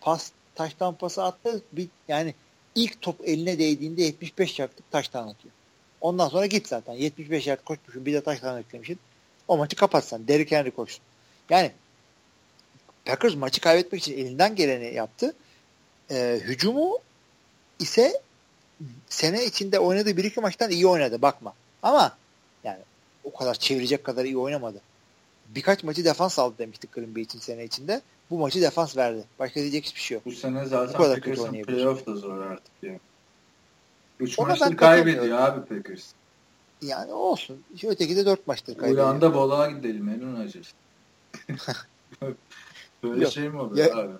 pas 0.00 0.30
taştan 0.54 0.94
pası 0.94 1.24
attı. 1.24 1.62
Bir, 1.72 1.88
yani 2.08 2.34
ilk 2.74 3.00
top 3.00 3.16
eline 3.24 3.58
değdiğinde 3.58 4.02
75 4.02 4.58
yardlık 4.58 4.90
taştan 4.90 5.28
atıyor. 5.28 5.54
Ondan 6.00 6.28
sonra 6.28 6.46
git 6.46 6.68
zaten. 6.68 6.92
75 6.92 7.46
yard 7.46 7.64
koşmuşsun 7.64 8.06
bir 8.06 8.12
de 8.12 8.20
taştan 8.20 8.60
eklemişsin. 8.60 8.98
O 9.48 9.56
maçı 9.56 9.76
kapatsan. 9.76 10.28
Derrick 10.28 10.56
Henry 10.56 10.70
koşsun. 10.70 11.02
Yani 11.50 11.72
Packers 13.04 13.34
maçı 13.34 13.60
kaybetmek 13.60 14.02
için 14.02 14.18
elinden 14.18 14.56
geleni 14.56 14.94
yaptı. 14.94 15.34
Ee, 16.10 16.40
hücumu 16.44 16.98
ise 17.78 18.20
sene 19.08 19.44
içinde 19.44 19.78
oynadığı 19.78 20.16
bir 20.16 20.24
iki 20.24 20.40
maçtan 20.40 20.70
iyi 20.70 20.86
oynadı. 20.86 21.22
Bakma. 21.22 21.54
Ama 21.82 22.16
yani 22.64 22.78
o 23.24 23.32
kadar 23.34 23.54
çevirecek 23.54 24.04
kadar 24.04 24.24
iyi 24.24 24.38
oynamadı. 24.38 24.80
Birkaç 25.48 25.84
maçı 25.84 26.04
defans 26.04 26.38
aldı 26.38 26.54
demiştik 26.58 26.92
Green 26.92 27.14
Bay 27.14 27.22
için 27.22 27.38
sene 27.38 27.64
içinde. 27.64 28.00
Bu 28.30 28.38
maçı 28.38 28.62
defans 28.62 28.96
verdi. 28.96 29.24
Başka 29.38 29.60
diyecek 29.60 29.84
hiçbir 29.84 30.00
şey 30.00 30.14
yok. 30.14 30.26
Bu 30.26 30.32
sene 30.32 30.64
Bu 30.64 30.68
zaten 30.68 30.96
kadar 30.96 31.20
kötü 31.20 31.42
Packers'ın 31.42 31.62
playoff 31.62 32.06
da 32.06 32.16
zor 32.16 32.38
artık 32.38 32.72
ya. 32.82 32.98
Üç 34.20 34.38
Ona 34.38 34.48
maçtır 34.48 34.76
kaybediyor 34.76 35.38
abi 35.38 35.66
Packers. 35.66 36.04
Yani 36.82 37.12
olsun. 37.12 37.62
Öteki 37.84 38.16
de 38.16 38.26
dört 38.26 38.46
maçtır 38.46 38.78
kaybediyor. 38.78 39.06
Uyan'da 39.06 39.34
balığa 39.34 39.70
gidelim 39.70 40.08
Emrun 40.08 40.36
Hacı. 40.36 40.62
Böyle 43.02 43.24
Yok. 43.24 43.32
şey 43.32 43.48
mi 43.48 43.60
olur 43.60 43.76
Ya- 43.76 43.96
abi? 43.96 44.12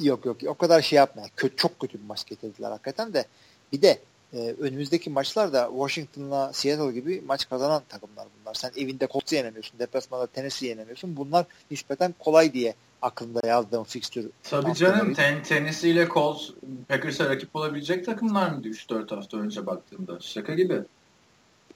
Yok 0.00 0.24
yok 0.26 0.36
o 0.46 0.54
kadar 0.54 0.82
şey 0.82 0.96
yapma. 0.96 1.22
Kötü, 1.36 1.56
çok 1.56 1.80
kötü 1.80 1.98
bir 1.98 2.06
maç 2.06 2.24
getirdiler 2.26 2.70
hakikaten 2.70 3.12
de. 3.14 3.24
Bir 3.72 3.82
de 3.82 3.98
e, 4.34 4.54
önümüzdeki 4.60 5.10
maçlarda 5.10 5.70
Washington'la 5.72 6.52
Seattle 6.52 6.92
gibi 6.92 7.22
maç 7.26 7.48
kazanan 7.48 7.82
takımlar 7.88 8.26
bunlar. 8.40 8.54
Sen 8.54 8.70
evinde 8.76 9.08
Colts'u 9.12 9.34
yenemiyorsun. 9.34 9.78
Deplasmanda 9.78 10.26
Tennessee'yi 10.26 10.70
yenemiyorsun. 10.70 11.16
Bunlar 11.16 11.46
nispeten 11.70 12.14
kolay 12.18 12.52
diye 12.52 12.74
aklımda 13.02 13.46
yazdığım 13.46 13.84
fikstür. 13.84 14.30
Tabii 14.42 14.74
canım 14.74 15.14
ten, 15.14 15.42
Tennessee 15.42 15.90
ile 15.90 16.08
Colts 16.08 16.50
Packers'a 16.88 17.28
rakip 17.28 17.56
olabilecek 17.56 18.06
takımlar 18.06 18.50
mıydı 18.50 18.68
3-4 18.68 19.14
hafta 19.14 19.36
önce 19.36 19.66
baktığımda? 19.66 20.20
Şaka 20.20 20.54
gibi. 20.54 20.82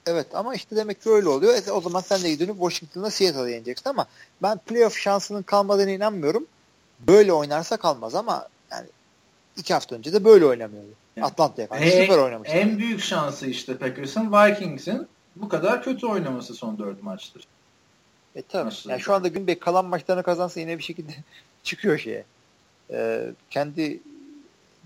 Evet 0.05 0.27
ama 0.33 0.55
işte 0.55 0.75
demek 0.75 1.03
ki 1.03 1.09
öyle 1.09 1.27
oluyor. 1.27 1.53
E, 1.67 1.71
o 1.71 1.81
zaman 1.81 2.01
sen 2.01 2.23
de 2.23 2.39
dönüp 2.39 2.55
Washington'la 2.57 3.09
Seattle'ı 3.09 3.49
yeneceksin 3.49 3.89
ama 3.89 4.07
ben 4.41 4.57
playoff 4.57 4.97
şansının 4.97 5.43
kalmadığına 5.43 5.91
inanmıyorum. 5.91 6.45
Böyle 7.07 7.33
oynarsa 7.33 7.77
kalmaz 7.77 8.15
ama 8.15 8.47
yani 8.71 8.87
iki 9.57 9.73
hafta 9.73 9.95
önce 9.95 10.13
de 10.13 10.23
böyle 10.25 10.45
oynamıyordu. 10.45 10.89
Yani- 11.17 11.25
Atlanta'ya 11.25 11.67
karşı 11.67 11.91
süper 11.91 12.17
oynamıştı. 12.17 12.55
En 12.55 12.77
büyük 12.77 13.01
şansı 13.01 13.47
işte 13.47 13.77
Packers'ın 13.77 14.31
Vikings'in 14.31 15.07
bu 15.35 15.49
kadar 15.49 15.83
kötü 15.83 16.07
oynaması 16.07 16.53
son 16.53 16.77
4 16.77 17.03
maçtır. 17.03 17.47
E 18.35 18.41
tabii. 18.41 18.73
Yani 18.87 19.01
şu 19.01 19.13
anda 19.13 19.27
Green 19.27 19.47
Bay 19.47 19.59
kalan 19.59 19.85
maçlarını 19.85 20.23
kazansa 20.23 20.59
yine 20.59 20.77
bir 20.77 20.83
şekilde 20.83 21.11
çıkıyor 21.63 21.97
şeye. 21.97 22.25
Ee, 22.91 23.31
kendi 23.49 23.99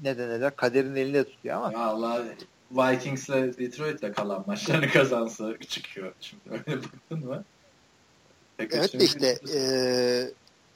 ne 0.03 0.17
denirler 0.17 0.55
kaderin 0.55 0.95
elinde 0.95 1.23
tutuyor 1.23 1.55
ama 1.55 1.73
Vallahi 1.73 2.23
Vikings'le 2.71 3.29
Detroit'le 3.29 4.13
kalan 4.15 4.43
maçlarını 4.47 4.89
kazansa 4.89 5.57
çıkıyor. 5.69 6.13
Şimdi 6.21 6.43
öyle 6.49 6.83
baktın 6.83 7.25
mı? 7.25 7.43
Packers 8.57 8.95
evet 8.95 9.01
de 9.01 9.05
işte 9.05 9.39
e, 9.57 9.61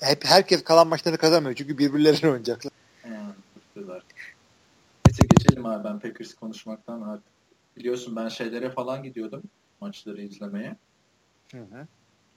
hep 0.08 0.26
herkes 0.26 0.64
kalan 0.64 0.88
maçlarını 0.88 1.18
kazanmıyor 1.18 1.56
çünkü 1.56 1.78
birbirleriyle 1.78 2.28
oynayacaklar. 2.28 2.72
Ha, 3.04 3.36
Neyse 5.16 5.28
geçelim 5.38 5.66
abi 5.66 5.84
ben 5.84 6.00
Packers 6.00 6.34
konuşmaktan 6.34 7.02
artık. 7.02 7.34
Biliyorsun 7.78 8.16
ben 8.16 8.28
şeylere 8.28 8.70
falan 8.70 9.04
gidiyordum 9.04 9.44
maçları 9.82 10.22
izlemeye. 10.22 10.76
Hı 11.52 11.58
hı. 11.58 11.88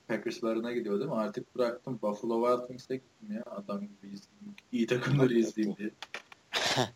Packers 0.09 0.43
barına 0.43 0.73
gidiyordum. 0.73 1.13
Artık 1.13 1.57
bıraktım. 1.57 1.99
Buffalo 2.03 2.43
Wild 2.45 2.61
Wings'e 2.61 2.97
gittim 2.97 3.37
ya. 3.37 3.43
Adam 3.51 3.81
gibi 3.81 4.15
izleyeyim. 4.15 4.55
İyi 4.73 4.87
takımları 4.87 5.35
izleyeyim 5.35 5.77
diye. 5.77 5.91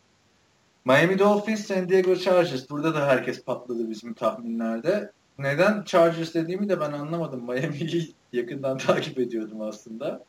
Miami 0.84 1.18
Dolphins, 1.18 1.66
San 1.66 1.88
Diego 1.88 2.16
Chargers. 2.16 2.70
Burada 2.70 2.94
da 2.94 3.06
herkes 3.06 3.44
patladı 3.44 3.90
bizim 3.90 4.14
tahminlerde. 4.14 5.12
neden 5.38 5.82
Chargers 5.82 6.34
dediğimi 6.34 6.68
de 6.68 6.80
ben 6.80 6.92
anlamadım. 6.92 7.44
Miami'yi 7.46 8.14
yakından 8.32 8.78
takip 8.86 9.18
ediyordum 9.18 9.60
aslında. 9.60 10.24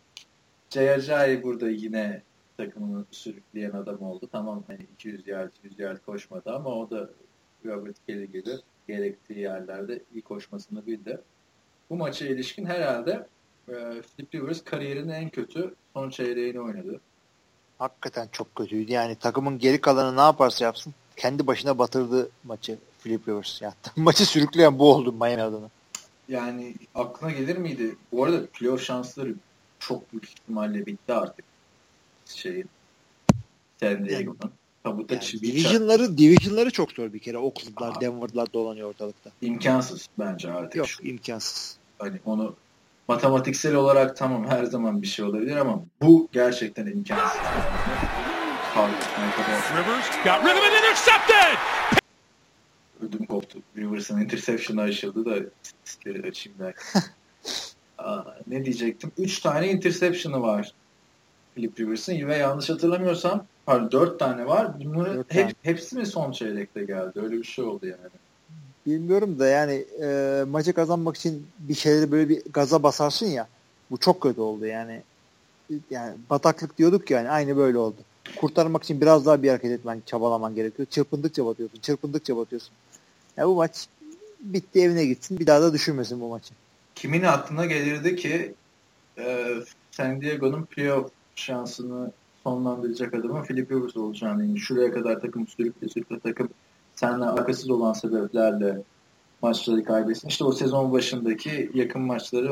Jay 0.70 0.90
Ajayi 0.90 1.44
burada 1.44 1.70
yine 1.70 2.22
takımını 2.58 3.06
sürükleyen 3.12 3.72
adam 3.72 4.02
oldu. 4.02 4.30
Tamam 4.32 4.64
hani 4.68 4.88
200 4.94 5.28
yard 5.28 5.52
100 5.64 5.80
yard 5.80 5.98
koşmadı 6.06 6.52
ama 6.52 6.70
o 6.70 6.90
da 6.90 7.10
Robert 7.66 7.96
Kelly 8.08 8.32
gibi 8.32 8.52
gerektiği 8.88 9.40
yerlerde 9.40 10.00
iyi 10.14 10.22
koşmasını 10.22 10.86
bildi. 10.86 11.22
Bu 11.90 11.96
maça 11.96 12.26
ilişkin 12.26 12.66
herhalde 12.66 13.28
e, 13.68 13.74
Philip 14.02 14.36
Rivers 14.36 14.64
kariyerinin 14.64 15.14
en 15.14 15.30
kötü 15.30 15.74
son 15.94 16.10
çeyreğini 16.10 16.62
oynadı. 16.62 17.02
Hakikaten 17.78 18.28
çok 18.32 18.56
kötüydü. 18.56 18.92
Yani 18.92 19.16
takımın 19.16 19.60
geri 19.60 19.82
kalanı 19.82 20.18
ne 20.18 20.22
yaparsa 20.22 20.66
yapsın 20.66 20.94
kendi 21.16 21.48
başına 21.48 21.78
batırdı 21.78 22.30
maçı 22.44 22.78
Philip 23.00 23.28
Rivers. 23.28 23.62
Yani 23.62 23.74
maçı 23.96 24.26
sürükleyen 24.26 24.80
bu 24.80 24.94
oldu 24.94 25.12
Miami 25.12 25.42
adına. 25.42 25.70
Yani 26.28 26.76
aklına 26.96 27.32
gelir 27.32 27.58
miydi? 27.58 27.96
Bu 28.12 28.24
arada 28.24 28.46
playoff 28.46 28.84
şansları 28.84 29.36
çok 29.80 30.12
büyük 30.12 30.26
ihtimalle 30.26 30.86
bitti 30.86 31.14
artık. 31.14 31.46
Şeyin 32.36 32.70
San 33.80 34.06
Diego'nun. 34.06 34.52
Tabuta 34.84 35.16
Yani 35.16 35.26
division'ları, 35.32 36.18
division'ları 36.18 36.72
çok 36.72 36.92
zor 36.92 37.14
bir 37.14 37.20
kere. 37.20 37.38
Oakland'lar. 37.38 38.02
Denver'lar 38.02 38.54
dolanıyor 38.54 38.90
ortalıkta. 38.90 39.32
imkansız 39.42 40.08
bence 40.20 40.52
artık. 40.52 40.76
Yok 40.76 40.88
imkansız. 41.04 41.78
Hani 42.00 42.20
onu 42.26 42.56
matematiksel 43.08 43.76
olarak 43.76 44.18
tamam 44.18 44.48
her 44.48 44.64
zaman 44.64 45.02
bir 45.02 45.08
şey 45.08 45.26
olabilir 45.26 45.56
ama 45.56 45.84
bu 46.02 46.30
gerçekten 46.32 46.86
imkansız. 46.88 47.42
Rivers 49.78 50.10
got 50.24 50.46
rid 50.46 50.58
of 50.58 50.68
it, 50.68 50.74
intercepted. 50.74 51.58
ödüm 53.02 53.26
koptu. 53.26 53.60
Rivers'ın 53.78 54.22
interception'ı 54.22 54.82
aşıldı 54.82 55.26
da 55.26 55.36
istatistikleri 55.64 56.28
açayım 56.28 56.60
derken. 56.60 56.84
Aa, 57.98 58.22
ne 58.48 58.66
diyecektim? 58.66 59.12
3 59.18 59.40
tane 59.40 59.72
interception'ı 59.72 60.42
var 60.42 60.74
Philip 61.56 61.80
Rivers'ın 61.80 62.28
ve 62.28 62.38
yanlış 62.38 62.70
hatırlamıyorsam 62.70 63.46
pardon 63.66 63.92
4 63.92 64.20
tane 64.20 64.46
var. 64.46 64.72
Bunların 64.86 65.18
Dört 65.18 65.34
hep, 65.34 65.42
tane. 65.42 65.54
hepsi 65.64 65.96
mi 65.96 66.06
son 66.06 66.32
çeyrekte 66.32 66.84
geldi? 66.84 67.12
Öyle 67.16 67.38
bir 67.38 67.44
şey 67.44 67.66
oldu 67.66 67.86
yani. 67.86 68.10
Bilmiyorum 68.86 69.40
da 69.40 69.48
yani 69.48 69.86
e, 70.02 70.44
maçı 70.50 70.74
kazanmak 70.74 71.18
için 71.18 71.48
bir 71.60 71.74
şeyleri 71.74 72.12
böyle 72.12 72.30
bir 72.30 72.42
gaza 72.54 72.84
basarsın 72.84 73.26
ya. 73.26 73.48
Bu 73.92 73.98
çok 73.98 74.22
kötü 74.22 74.42
oldu 74.42 74.66
yani. 74.66 75.02
Yani 75.90 76.14
bataklık 76.30 76.78
diyorduk 76.78 77.12
yani 77.12 77.30
aynı 77.30 77.58
böyle 77.58 77.78
oldu. 77.78 77.96
Kurtarmak 78.40 78.84
için 78.84 79.02
biraz 79.02 79.26
daha 79.26 79.44
bir 79.44 79.50
hareket 79.50 79.72
etmen, 79.72 80.02
çabalaman 80.06 80.56
gerekiyor. 80.56 80.88
Çırpındıkça 80.92 81.46
batıyorsun, 81.46 81.80
çırpındıkça 81.80 82.38
batıyorsun. 82.38 82.74
Ya 83.38 83.48
bu 83.48 83.56
maç 83.56 83.88
bitti 84.40 84.82
evine 84.82 85.06
gitsin. 85.06 85.40
Bir 85.40 85.48
daha 85.48 85.62
da 85.62 85.74
düşünmesin 85.74 86.22
bu 86.22 86.30
maçı. 86.30 86.54
Kimin 86.96 87.24
aklına 87.24 87.66
gelirdi 87.66 88.16
ki 88.16 88.54
e, 89.18 89.48
San 89.92 90.22
Diego'nun 90.22 90.64
playoff 90.64 91.12
şansını 91.36 92.12
sonlandıracak 92.44 93.14
adamın 93.14 93.44
Philip 93.44 93.72
Rivers 93.72 93.98
olacağını. 93.98 94.46
Yani 94.46 94.60
şuraya 94.60 94.92
kadar 94.92 95.20
takım 95.20 95.48
sürükle 95.48 95.90
sürükle 95.90 96.20
takım 96.20 96.50
seninle 96.96 97.26
alakasız 97.26 97.70
olan 97.70 97.94
sebeplerle 97.94 98.82
maçları 99.42 99.84
kaybetsin. 99.84 100.28
İşte 100.28 100.44
o 100.44 100.52
sezon 100.52 100.92
başındaki 100.92 101.72
yakın 101.74 102.02
maçları 102.02 102.52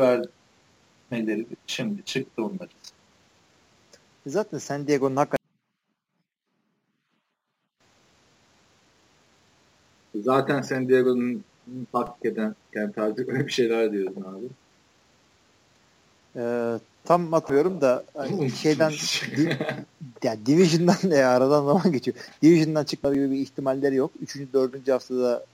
vermeleri 1.12 1.46
şimdi 1.68 2.04
çıktı 2.06 2.44
onlar. 2.44 2.70
Zaten 4.26 4.58
San 4.58 4.88
Diego'nun 4.88 5.16
hakikaten 5.16 5.42
Zaten 10.16 10.62
San 10.62 10.90
Diego'nun 10.90 11.44
hak 11.94 12.26
eden 12.26 12.56
kent 12.74 12.98
artık 12.98 13.30
öyle 13.30 13.48
bir 13.48 13.52
şeyler 13.52 13.92
diyordun 13.92 14.22
abi. 14.22 14.50
e, 16.36 16.44
tam 17.06 17.34
atıyorum 17.34 17.82
da 17.82 18.04
hani 18.14 18.52
şeyden 18.52 18.92
di, 19.38 19.58
yani 20.24 20.46
Division'dan 20.46 21.12
e, 21.12 21.24
aradan 21.24 21.66
zaman 21.66 21.92
geçiyor. 21.92 22.18
Division'dan 22.42 22.84
çıkma 22.84 23.14
gibi 23.14 23.32
bir 23.32 23.38
ihtimalleri 23.38 23.96
yok. 23.96 24.12
Üçüncü, 24.22 24.54
dördüncü 24.54 24.92
haftada 24.92 25.46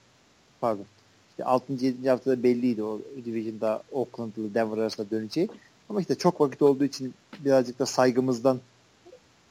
pardon. 0.60 0.84
İşte 1.30 1.44
altıncı, 1.44 1.86
yedinci 1.86 2.10
haftada 2.10 2.42
belliydi 2.42 2.82
o 2.82 3.00
Division'da 3.24 3.82
Oakland'lı 3.92 4.54
Denver 4.54 4.78
arasında 4.78 5.10
döneceği. 5.10 5.48
Ama 5.88 6.00
işte 6.00 6.14
çok 6.14 6.40
vakit 6.40 6.62
olduğu 6.62 6.84
için 6.84 7.14
birazcık 7.44 7.78
da 7.78 7.86
saygımızdan 7.86 8.60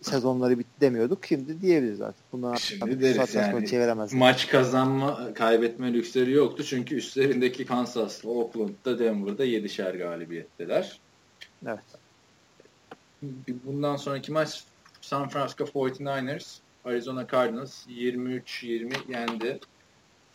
sezonları 0.02 0.60
bitti 0.60 0.82
demiyorduk. 0.82 1.26
Şimdi 1.26 1.62
diyebiliriz 1.62 2.02
artık. 2.02 2.24
Bundan 2.34 2.56
Şimdi 2.56 3.02
deriz 3.02 3.36
yani. 3.36 3.68
çeviremez. 3.68 4.14
Maç 4.14 4.48
kazanma, 4.48 5.34
kaybetme 5.34 5.94
lüksleri 5.94 6.32
yoktu. 6.32 6.64
Çünkü 6.64 6.96
üstlerindeki 6.96 7.66
Kansas'la 7.66 8.30
Oakland'da 8.30 9.00
Denver'da 9.00 9.46
7'şer 9.46 9.98
galibiyetteler. 9.98 11.00
Evet. 11.66 11.80
Bundan 13.48 13.96
sonraki 13.96 14.32
maç 14.32 14.64
San 15.02 15.30
Francisco 15.30 15.64
49ers 15.64 16.58
Arizona 16.86 17.28
Cardinals 17.28 17.88
23-20 17.88 18.94
yendi 19.10 19.60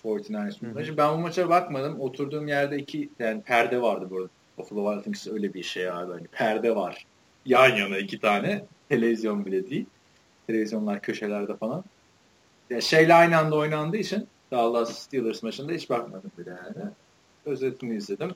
49ers 0.04 0.62
bu 0.62 0.66
Hı 0.66 0.70
hı. 0.70 0.74
maçı. 0.74 0.96
Ben 0.96 1.12
bu 1.12 1.18
maça 1.18 1.48
bakmadım. 1.48 2.00
Oturduğum 2.00 2.48
yerde 2.48 2.78
iki 2.78 3.08
yani 3.18 3.42
perde 3.42 3.82
vardı 3.82 4.06
burada. 4.10 4.28
Buffalo 4.58 5.02
Wild 5.02 5.32
öyle 5.32 5.54
bir 5.54 5.62
şey 5.62 5.90
abi. 5.90 6.12
Hani 6.12 6.26
perde 6.26 6.76
var. 6.76 7.06
Yan 7.46 7.76
yana 7.76 7.98
iki 7.98 8.20
tane. 8.20 8.64
Televizyon 8.88 9.46
bile 9.46 9.70
değil. 9.70 9.86
Televizyonlar 10.46 11.00
köşelerde 11.00 11.56
falan. 11.56 11.84
Ya 12.70 12.80
şeyle 12.80 13.14
aynı 13.14 13.38
anda 13.38 13.56
oynandığı 13.56 13.96
için 13.96 14.26
Dallas 14.50 14.98
Steelers 14.98 15.42
maçında 15.42 15.72
hiç 15.72 15.90
bakmadım 15.90 16.30
bile 16.38 16.50
yani. 16.50 16.90
Özetini 17.46 17.96
izledim. 17.96 18.34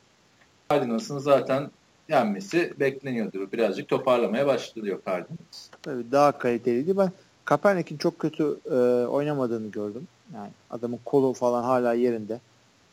Cardinals'ın 0.71 1.19
zaten 1.19 1.71
yenmesi 2.09 2.75
bekleniyordu. 2.81 3.53
Birazcık 3.53 3.89
toparlamaya 3.89 4.47
başlıyor 4.47 5.01
Cardinals. 5.07 5.69
Tabii 5.83 6.13
daha 6.13 6.39
kaliteliydi. 6.39 6.99
Ben 6.99 7.11
Kaepernick'in 7.45 7.97
çok 7.97 8.19
kötü 8.19 8.59
e, 8.71 8.75
oynamadığını 9.07 9.71
gördüm. 9.71 10.09
Yani 10.35 10.51
adamın 10.71 11.01
kolu 11.05 11.33
falan 11.33 11.63
hala 11.63 11.95
yerinde. 11.95 12.41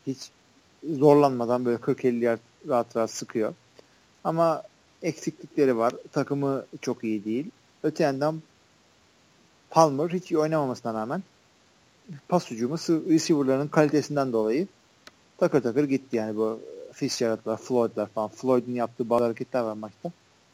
Hiç 0.06 0.30
zorlanmadan 0.90 1.64
böyle 1.64 1.78
40-50 1.78 2.24
yard 2.24 2.40
rahat 2.68 2.96
rahat 2.96 3.10
sıkıyor. 3.10 3.54
Ama 4.24 4.62
eksiklikleri 5.02 5.76
var. 5.76 5.92
Takımı 6.12 6.64
çok 6.80 7.04
iyi 7.04 7.24
değil. 7.24 7.50
Öte 7.82 8.04
yandan 8.04 8.42
Palmer 9.70 10.08
hiç 10.08 10.30
iyi 10.32 10.38
oynamamasına 10.38 10.94
rağmen 10.94 11.22
pas 12.28 12.50
hücumu 12.50 12.74
receiver'ların 13.10 13.68
kalitesinden 13.68 14.32
dolayı 14.32 14.66
takır 15.38 15.62
takır 15.62 15.84
gitti 15.84 16.16
yani 16.16 16.36
bu 16.36 16.60
Fitzgerald'lar, 16.94 17.56
Floyd'lar 17.56 18.06
falan. 18.06 18.28
Floyd'un 18.28 18.72
yaptığı 18.74 19.10
bazı 19.10 19.24
hareketler 19.24 19.60
var 19.60 19.72
maçta. 19.72 20.12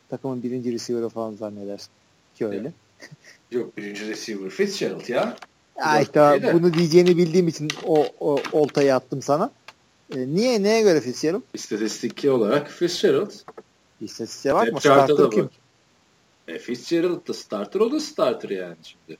Takımın 0.08 0.42
birinci 0.42 0.72
receiver'ı 0.72 1.08
falan 1.08 1.34
zannedersin. 1.34 1.90
Ki 2.34 2.46
öyle. 2.46 2.72
Yok 3.50 3.76
birinci 3.76 4.08
receiver 4.08 4.50
Fitzgerald 4.50 5.08
ya. 5.08 5.36
Ya 5.78 6.00
işte 6.00 6.20
de. 6.20 6.54
bunu 6.54 6.74
diyeceğini 6.74 7.16
bildiğim 7.16 7.48
için 7.48 7.68
o, 7.84 8.06
o 8.20 8.38
oltayı 8.52 8.94
attım 8.94 9.22
sana. 9.22 9.50
E, 10.16 10.18
niye? 10.18 10.62
Neye 10.62 10.82
göre 10.82 11.00
Fitzgerald? 11.00 11.42
İstatistik 11.54 12.24
olarak 12.24 12.70
Fitzgerald. 12.70 13.30
Depth 14.00 14.80
chart'a 14.80 15.08
da 15.08 15.14
Starter 15.14 15.30
kim? 15.30 15.50
E, 16.48 16.58
Fitzgerald 16.58 17.28
da 17.28 17.34
starter 17.34 17.80
o 17.80 17.92
da 17.92 18.00
starter 18.00 18.50
yani 18.50 18.76
şimdi. 18.82 19.18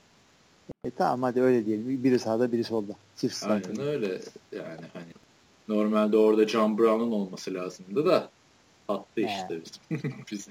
E, 0.84 0.90
tamam 0.90 1.22
hadi 1.22 1.42
öyle 1.42 1.66
diyelim. 1.66 2.04
Biri 2.04 2.18
sağda 2.18 2.52
biri 2.52 2.64
solda. 2.64 2.92
Çift 3.16 3.34
starter. 3.34 3.70
Aynen 3.70 3.86
öyle 3.86 4.20
yani 4.52 4.80
hani 4.92 5.12
normalde 5.70 6.16
orada 6.16 6.48
John 6.48 6.78
Brown'un 6.78 7.12
olması 7.12 7.54
lazımdı 7.54 8.06
da 8.06 8.30
attı 8.88 9.20
işte 9.20 9.60
bizim. 9.64 10.24
bizi. 10.30 10.50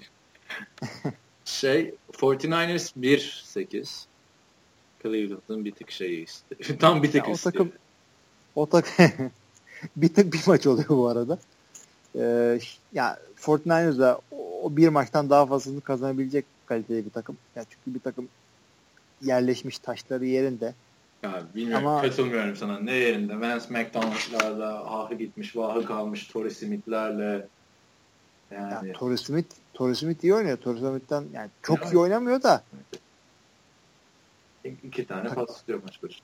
şey 1.46 1.94
49ers 2.12 2.94
1-8 3.00 4.06
Cleveland'ın 5.04 5.66
bir 5.66 5.72
tık 5.72 5.92
şeyi 5.92 6.26
işte. 6.26 6.78
Tam 6.80 7.04
bir 7.04 7.12
tık 7.12 7.28
Ya 7.28 7.34
o 7.34 7.38
takım 7.38 7.72
o 8.56 8.66
tak 8.66 8.98
bir 9.96 10.14
tık 10.14 10.34
bir 10.34 10.42
maç 10.48 10.68
oluyor 10.68 10.90
bu 10.90 11.08
arada. 11.08 11.40
Ee, 12.16 12.60
ya 12.94 13.20
49ers 13.42 14.00
da 14.00 14.20
o 14.32 14.50
o 14.64 14.78
bir 14.78 14.90
maçtan 14.90 15.30
daha 15.30 15.46
fazlasını 15.46 15.82
kazanabilecek 15.82 16.46
kaliteli 16.66 17.06
bir 17.06 17.10
takım. 17.10 17.38
Ya 17.56 17.66
çünkü 17.70 17.96
bir 17.96 18.04
takım 18.04 18.28
yerleşmiş 19.22 19.80
taşları 19.80 20.26
yerinde. 20.26 20.74
Ya 21.24 21.44
bilmiyorum 21.56 21.88
Ama- 21.88 22.02
katılmıyorum 22.02 22.56
sana. 22.56 22.80
Ne 22.80 22.94
yerinde? 22.94 23.40
Vance 23.42 23.66
McDonald'larla 23.70 25.00
ahı 25.00 25.16
gitmiş, 25.16 25.56
vahı 25.56 25.86
kalmış 25.86 26.28
Torrey 26.28 26.52
Smith'lerle 26.52 27.48
yani 28.52 28.88
Ya, 28.88 28.94
Torrey 28.94 29.18
Smith, 29.18 29.56
Torrey 29.74 29.96
Smith 29.96 30.24
iyi 30.24 30.34
oynuyor. 30.36 30.58
Torrey 30.58 30.80
Smith'ten 30.82 31.24
yani 31.34 31.50
çok 31.62 31.78
Evet. 31.82 31.94
iyi 31.94 31.98
oynamıyor 31.98 32.44
da 32.44 32.64
iki 34.84 35.08
tane 35.08 35.30
pas 35.30 35.58
tutuyor 35.60 35.84
maç 35.84 36.04
başı. 36.04 36.20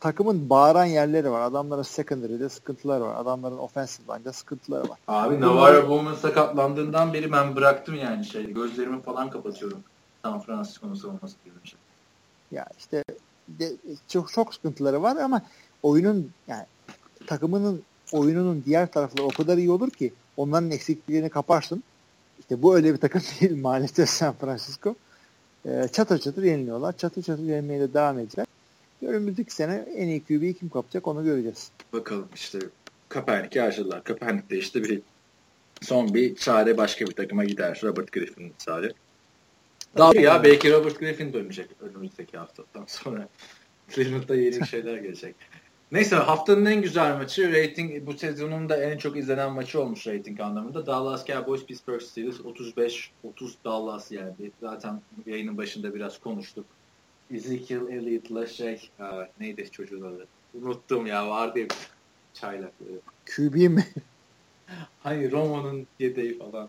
takımın 0.00 0.50
bağıran 0.50 0.84
yerleri 0.84 1.30
var. 1.30 1.40
Adamların 1.40 1.82
secondary'de 1.82 2.48
sıkıntılar 2.48 3.00
var. 3.00 3.14
Adamların 3.20 3.58
offensive 3.58 4.14
line'da 4.14 4.32
sıkıntıları 4.32 4.88
var. 4.88 4.98
Abi 5.08 5.40
Navarro 5.40 5.88
Bowman 5.88 6.14
sakatlandığından 6.14 7.12
beri 7.12 7.32
ben 7.32 7.56
bıraktım 7.56 7.94
yani 7.94 8.24
şey. 8.24 8.52
Gözlerimi 8.52 9.02
falan 9.02 9.30
kapatıyorum. 9.30 9.84
San 10.22 10.40
Francisco'nun 10.40 10.94
savunması 10.94 11.36
gibi 11.44 11.54
bir 11.64 11.68
şey. 11.68 11.78
Ya 12.50 12.66
işte 12.78 13.04
de, 13.48 13.72
çok 14.08 14.32
çok 14.32 14.54
sıkıntıları 14.54 15.02
var 15.02 15.16
ama 15.16 15.42
oyunun 15.82 16.30
yani 16.48 16.64
takımının 17.26 17.82
oyununun 18.12 18.62
diğer 18.66 18.92
tarafları 18.92 19.26
o 19.26 19.28
kadar 19.30 19.58
iyi 19.58 19.70
olur 19.70 19.90
ki 19.90 20.12
onların 20.36 20.70
eksikliklerini 20.70 21.28
kaparsın. 21.28 21.82
İşte 22.40 22.62
bu 22.62 22.76
öyle 22.76 22.92
bir 22.92 22.98
takım 22.98 23.22
değil 23.40 23.60
maalesef 23.60 24.08
San 24.08 24.34
Francisco. 24.34 24.94
E, 25.66 25.88
çatır 25.92 26.18
çatır 26.18 26.42
yeniliyorlar. 26.42 26.96
Çatır 26.96 27.22
çatır 27.22 27.42
yenmeye 27.42 27.80
de 27.80 27.94
devam 27.94 28.18
edecek. 28.18 28.48
Önümüzdeki 29.02 29.54
sene 29.54 29.86
en 29.96 30.08
iyi 30.08 30.24
QB'yi 30.24 30.54
kim 30.54 30.68
kapacak 30.68 31.08
onu 31.08 31.24
göreceğiz. 31.24 31.70
Bakalım 31.92 32.28
işte 32.34 32.58
Kaepernick'i 33.08 33.60
harcadılar. 33.60 34.04
Kaepernick 34.04 34.50
de 34.50 34.58
işte 34.58 34.84
bir 34.84 35.00
son 35.82 36.14
bir 36.14 36.36
çare 36.36 36.76
başka 36.76 37.06
bir 37.06 37.12
takıma 37.12 37.44
gider. 37.44 37.80
Robert 37.84 38.12
Griffin 38.12 38.44
misali. 38.44 38.92
Daha 39.98 40.16
ya 40.16 40.44
belki 40.44 40.72
Robert 40.72 40.98
Griffin 41.00 41.32
dönecek 41.32 41.68
önümüzdeki 41.80 42.38
haftadan 42.38 42.84
sonra. 42.86 43.28
Cleveland'da 43.94 44.36
yeni 44.36 44.66
şeyler 44.66 44.96
gelecek. 44.96 45.34
Neyse 45.92 46.16
haftanın 46.16 46.66
en 46.66 46.82
güzel 46.82 47.16
maçı 47.16 47.52
rating 47.52 48.06
bu 48.06 48.12
sezonun 48.12 48.68
da 48.68 48.76
en 48.82 48.98
çok 48.98 49.16
izlenen 49.16 49.52
maçı 49.52 49.80
olmuş 49.80 50.06
rating 50.06 50.40
anlamında. 50.40 50.86
Dallas 50.86 51.26
Cowboys 51.26 51.66
Pittsburgh 51.66 52.02
Steelers 52.02 52.40
35 52.40 53.10
30 53.24 53.56
Dallas 53.64 54.12
yani. 54.12 54.32
Zaten 54.60 55.00
yayının 55.26 55.56
başında 55.56 55.94
biraz 55.94 56.20
konuştuk. 56.20 56.66
Ezekiel 57.34 57.88
Elliott'la 57.88 58.46
şey 58.46 58.90
aa, 58.98 59.24
neydi 59.40 59.70
çocuğun 59.70 60.02
adı? 60.02 60.26
Unuttum 60.54 61.06
ya 61.06 61.28
vardı 61.28 61.58
ya 61.58 61.66
çaylak. 62.34 62.72
QB 63.36 63.54
mi? 63.54 63.86
Hayır 65.02 65.32
Romo'nun 65.32 65.86
yedeği 65.98 66.38
falan. 66.38 66.68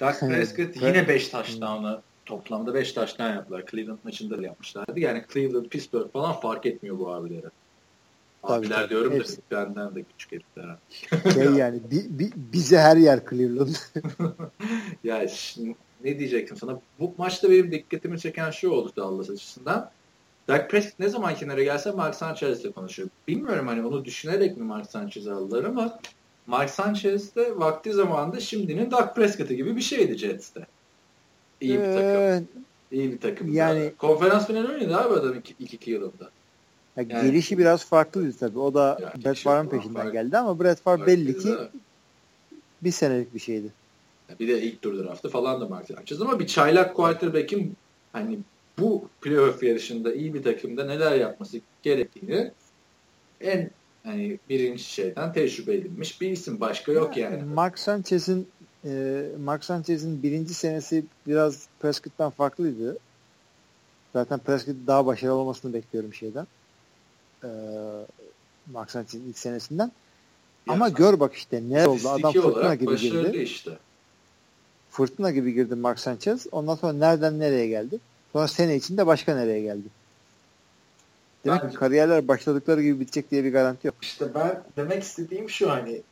Dak 0.00 0.20
Prescott 0.20 0.76
yine 0.76 1.08
5 1.08 1.28
touchdown'la 1.28 2.02
toplamda 2.26 2.74
5 2.74 2.92
touchdown 2.92 3.32
yaptılar. 3.32 3.64
Cleveland 3.70 3.98
maçında 4.04 4.38
da 4.38 4.42
yapmışlardı. 4.42 5.00
Yani 5.00 5.24
Cleveland, 5.32 5.66
Pittsburgh 5.66 6.12
falan 6.12 6.40
fark 6.40 6.66
etmiyor 6.66 6.98
bu 6.98 7.12
abilere. 7.12 7.50
Abiler 8.42 8.76
tabii. 8.76 8.90
diyorum 8.90 9.12
Hepsi. 9.12 9.36
da 9.36 9.42
benden 9.50 9.94
de 9.94 10.02
küçük 10.02 10.32
herifler. 10.32 10.76
Şey 11.34 11.52
yani 11.58 11.80
bi, 11.90 12.18
bi, 12.18 12.30
bize 12.36 12.78
her 12.78 12.96
yer 12.96 13.20
Cleveland. 13.30 13.74
ya 15.04 15.28
şimdi 15.28 15.76
ne 16.04 16.18
diyecektim 16.18 16.56
sana? 16.56 16.80
Bu 17.00 17.14
maçta 17.18 17.50
benim 17.50 17.72
dikkatimi 17.72 18.20
çeken 18.20 18.50
şey 18.50 18.70
oldu 18.70 18.92
Dallas 18.96 19.30
açısından. 19.30 19.90
Dak 20.48 20.70
Prescott 20.70 20.98
ne 20.98 21.08
zaman 21.08 21.34
kenara 21.34 21.62
gelse 21.62 21.90
Mark 21.90 22.14
Sanchez'le 22.14 22.72
konuşuyor. 22.74 23.08
Bilmiyorum 23.28 23.66
hani 23.66 23.86
onu 23.86 24.04
düşünerek 24.04 24.56
mi 24.56 24.64
Mark 24.64 24.90
Sanchez'i 24.90 25.32
aldılar 25.32 25.64
ama 25.64 25.98
Mark 26.46 26.70
Sanchez 26.70 27.36
de 27.36 27.58
vakti 27.58 27.92
zamanında 27.92 28.40
şimdinin 28.40 28.90
Dak 28.90 29.16
Prescott'ı 29.16 29.54
gibi 29.54 29.76
bir 29.76 29.80
şeydi 29.80 30.18
Jets'te. 30.18 30.66
İyi 31.62 31.78
bir 31.78 31.84
takım. 31.84 32.02
Ee, 32.06 32.42
İyi 32.92 33.12
bir 33.12 33.18
takım. 33.20 33.52
yani- 33.52 33.92
Konferans 33.98 34.46
finali 34.46 34.68
oynadı 34.68 34.96
abi 34.96 35.14
adam 35.14 35.34
2 35.60 35.90
yılında. 35.90 36.30
ya 36.96 37.04
Yani- 37.08 37.26
gelişi 37.30 37.58
biraz 37.58 37.84
farklıydı 37.84 38.36
tabii. 38.38 38.58
O 38.58 38.74
da 38.74 38.98
Ya, 39.02 39.12
Brett 39.24 39.38
Favre'ın 39.38 39.68
peşinden 39.68 39.94
farklı. 39.94 40.12
geldi 40.12 40.38
ama 40.38 40.60
Brett 40.60 40.80
Favre 40.80 41.06
belli 41.06 41.38
ki 41.38 41.48
da. 41.48 41.68
bir 42.82 42.90
senelik 42.90 43.34
bir 43.34 43.38
şeydi. 43.40 43.66
Bir 44.40 44.48
de 44.48 44.62
ilk 44.62 44.82
tur 44.82 44.98
draftı 45.04 45.28
falan 45.28 45.60
da 45.60 45.68
Mark 45.68 45.86
Sanchez 45.86 46.22
ama 46.22 46.38
bir 46.38 46.46
çaylak 46.46 46.94
quarterback'in 46.96 47.76
hani 48.12 48.38
bu 48.78 49.08
playoff 49.20 49.62
yarışında 49.62 50.14
iyi 50.14 50.34
bir 50.34 50.42
takımda 50.42 50.84
neler 50.84 51.16
yapması 51.16 51.60
gerektiğini 51.82 52.50
en 53.40 53.70
hani 54.04 54.38
birinci 54.48 54.84
şeyden 54.84 55.32
tecrübe 55.32 55.74
edilmiş 55.74 56.20
bir 56.20 56.30
isim. 56.30 56.60
Başka 56.60 56.92
yok 56.92 57.16
yani. 57.16 57.42
Mark 57.42 57.78
Sanchez'in 57.78 58.48
e, 58.84 59.22
Mark 59.44 59.64
Sanchez'in 59.64 60.22
birinci 60.22 60.54
senesi 60.54 61.04
biraz 61.26 61.66
Prescott'tan 61.80 62.30
farklıydı. 62.30 62.98
Zaten 64.12 64.38
Prescott 64.38 64.76
daha 64.86 65.06
başarılı 65.06 65.34
olmasını 65.34 65.72
bekliyorum 65.74 66.14
şeyden. 66.14 66.46
E, 67.44 67.48
Mark 68.72 68.90
Sanchez'in 68.90 69.28
ilk 69.28 69.38
senesinden. 69.38 69.92
Ama 70.68 70.88
Ya, 70.88 70.94
gör 70.94 71.20
bak 71.20 71.34
işte 71.34 71.62
ne 71.68 71.88
oldu. 71.88 72.08
Adam 72.08 72.32
fırtına 72.32 72.74
gibi 72.74 72.96
girdi. 72.96 73.36
işte. 73.38 73.70
Fırtına 74.90 75.30
gibi 75.30 75.52
girdi 75.54 75.74
Mark 75.74 75.98
Sanchez. 75.98 76.46
Ondan 76.52 76.74
sonra 76.74 76.92
nereden 76.92 77.38
nereye 77.38 77.66
geldi? 77.68 77.98
Sonra 78.32 78.48
sene 78.48 78.76
içinde 78.76 79.06
başka 79.06 79.34
nereye 79.34 79.62
geldi? 79.62 79.86
Demek 81.44 81.62
Bence- 81.62 81.72
ki 81.72 81.78
kariyerler 81.78 82.28
başladıkları 82.28 82.82
gibi 82.82 83.00
bitecek 83.00 83.30
diye 83.30 83.44
bir 83.44 83.52
garanti 83.52 83.86
yok. 83.86 83.96
İşte 84.02 84.34
ben 84.34 84.62
demek 84.76 85.02
istediğim 85.02 85.50
şu 85.50 85.70
hani 85.70 86.02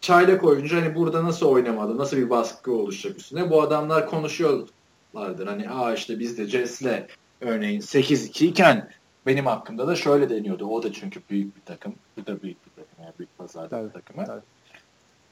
çaylak 0.00 0.44
oyuncu 0.44 0.76
hani 0.76 0.94
burada 0.94 1.24
nasıl 1.24 1.46
oynamalı, 1.46 1.98
nasıl 1.98 2.16
bir 2.16 2.30
baskı 2.30 2.72
oluşacak 2.72 3.18
üstüne. 3.18 3.50
Bu 3.50 3.62
adamlar 3.62 4.06
konuşuyorlardır. 4.06 5.46
Hani 5.46 5.70
aa 5.70 5.94
işte 5.94 6.18
biz 6.18 6.38
de 6.38 6.46
Jets'le 6.46 7.06
örneğin 7.40 7.80
8-2 7.80 8.44
iken 8.44 8.90
benim 9.26 9.46
hakkımda 9.46 9.86
da 9.86 9.96
şöyle 9.96 10.30
deniyordu. 10.30 10.66
O 10.66 10.82
da 10.82 10.92
çünkü 10.92 11.20
büyük 11.30 11.56
bir 11.56 11.62
takım. 11.62 11.94
Bu 12.16 12.26
da 12.26 12.42
büyük 12.42 12.66
bir 12.66 12.70
takım. 12.70 13.04
Yani 13.04 13.12
büyük 13.18 13.38
pazarda 13.38 13.84
bir 13.84 13.92
takımı. 13.92 14.26
tabii. 14.26 14.40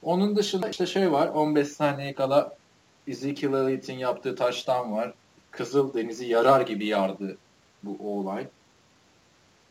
Onun 0.03 0.37
dışında 0.37 0.69
işte 0.69 0.87
şey 0.87 1.13
var. 1.13 1.29
15 1.29 1.69
saniye 1.69 2.15
kala 2.15 2.57
Ezekiel 3.09 3.53
Elliott'in 3.53 3.99
yaptığı 3.99 4.37
taştan 4.37 4.93
var. 4.93 5.15
Kızıl 5.51 5.95
Deniz'i 5.95 6.27
yarar 6.27 6.61
gibi 6.61 6.87
yardı 6.87 7.37
bu 7.83 8.19
olay. 8.19 8.47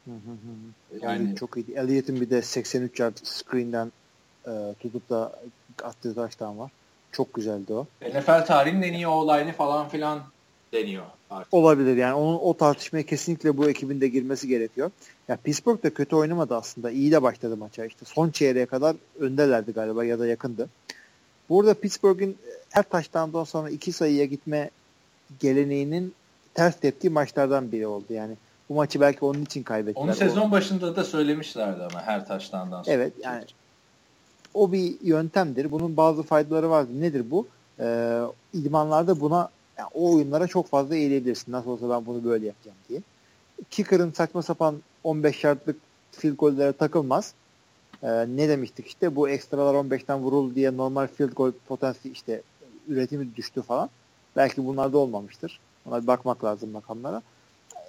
Hı 0.05 0.11
hı 0.11 0.15
hı. 0.15 1.01
Yani 1.01 1.23
Yani 1.23 1.35
çok 1.35 1.57
iyiydi. 1.57 1.71
Elliott'in 1.71 2.21
bir 2.21 2.29
de 2.29 2.41
83 2.41 2.99
yard 2.99 3.17
screen'den 3.23 3.91
e, 4.47 4.73
tutup 4.79 5.09
da 5.09 5.31
attığı 5.83 6.15
taştan 6.15 6.59
var. 6.59 6.71
Çok 7.11 7.33
güzeldi 7.33 7.73
o. 7.73 7.85
NFL 8.01 8.45
tarihinin 8.45 8.81
en 8.81 8.93
iyi 8.93 9.07
olayını 9.07 9.51
falan 9.51 9.89
filan 9.89 10.19
deniyor 10.73 11.05
artık. 11.29 11.53
Olabilir 11.53 11.97
yani 11.97 12.13
onun 12.13 12.37
o 12.37 12.57
tartışmaya 12.57 13.03
kesinlikle 13.03 13.57
bu 13.57 13.69
ekibin 13.69 14.01
de 14.01 14.07
girmesi 14.07 14.47
gerekiyor. 14.47 14.91
Ya 15.27 15.37
Pittsburgh 15.43 15.83
da 15.83 15.93
kötü 15.93 16.15
oynamadı 16.15 16.55
aslında. 16.55 16.91
İyi 16.91 17.11
de 17.11 17.21
başladı 17.21 17.57
maça. 17.57 17.85
İşte 17.85 18.05
son 18.05 18.29
çeyreğe 18.29 18.65
kadar 18.65 18.95
öndelerdi 19.19 19.71
galiba 19.71 20.05
ya 20.05 20.19
da 20.19 20.27
yakındı. 20.27 20.69
Burada 21.49 21.73
Pittsburgh'in 21.73 22.37
her 22.69 22.83
taştandan 22.83 23.43
sonra 23.43 23.69
iki 23.69 23.91
sayıya 23.91 24.25
gitme 24.25 24.69
geleneğinin 25.39 26.13
ters 26.53 26.79
teptiği 26.79 27.11
maçlardan 27.11 27.71
biri 27.71 27.87
oldu. 27.87 28.05
Yani 28.09 28.35
bu 28.69 28.73
maçı 28.73 29.01
belki 29.01 29.25
onun 29.25 29.41
için 29.41 29.63
kaybettiler. 29.63 30.03
Onu 30.03 30.11
O- 30.11 30.15
sezon 30.15 30.51
başında 30.51 30.95
da 30.95 31.03
söylemişlerdi 31.03 31.83
ama 31.83 32.01
her 32.01 32.27
taştandan 32.27 32.83
sonra. 32.83 32.95
Evet 32.95 33.13
yani 33.23 33.43
o 34.57 34.71
bir 34.71 35.01
yöntemdir. 35.01 35.71
Bunun 35.71 35.97
bazı 35.97 36.23
faydaları 36.23 36.69
vardır. 36.69 36.93
Nedir 36.93 37.31
bu? 37.31 37.47
Ee, 37.79 38.21
idmanlarda 38.53 39.19
buna 39.19 39.49
yani 39.77 39.89
o 39.93 40.15
oyunlara 40.15 40.47
çok 40.47 40.67
fazla 40.67 40.95
eğilebilirsin. 40.95 41.51
Nasıl 41.51 41.69
olsa 41.69 41.89
ben 41.89 42.05
bunu 42.05 42.23
böyle 42.23 42.45
yapacağım 42.45 42.77
diye. 42.89 43.01
Kicker'ın 43.69 44.11
saçma 44.11 44.41
sapan 44.41 44.75
15 45.03 45.43
yardlık 45.43 45.75
field 46.11 46.35
gollere 46.35 46.73
takılmaz. 46.73 47.33
Ee, 48.03 48.07
ne 48.07 48.49
demiştik 48.49 48.87
işte 48.87 49.15
bu 49.15 49.29
ekstralar 49.29 49.73
15'ten 49.73 50.19
vurul 50.19 50.55
diye 50.55 50.77
normal 50.77 51.07
field 51.07 51.33
goal 51.33 51.51
potansiyeli 51.67 52.13
işte 52.13 52.41
üretimi 52.87 53.35
düştü 53.35 53.61
falan. 53.61 53.89
Belki 54.35 54.65
bunlarda 54.65 54.97
olmamıştır. 54.97 55.59
Ona 55.85 56.01
bir 56.01 56.07
bakmak 56.07 56.43
lazım 56.43 56.73
rakamlara. 56.73 57.21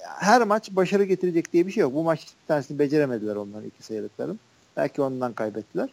Her 0.03 0.43
maç 0.43 0.70
başarı 0.70 1.05
getirecek 1.05 1.53
diye 1.53 1.66
bir 1.66 1.73
şey 1.73 1.81
yok. 1.81 1.95
Bu 1.95 2.03
maç 2.03 2.20
bir 2.20 2.49
tanesini 2.49 2.78
beceremediler 2.78 3.36
onların 3.36 3.66
iki 3.66 3.82
sayılıkların. 3.82 4.40
Belki 4.77 5.03
ondan 5.03 5.32
kaybettiler. 5.32 5.89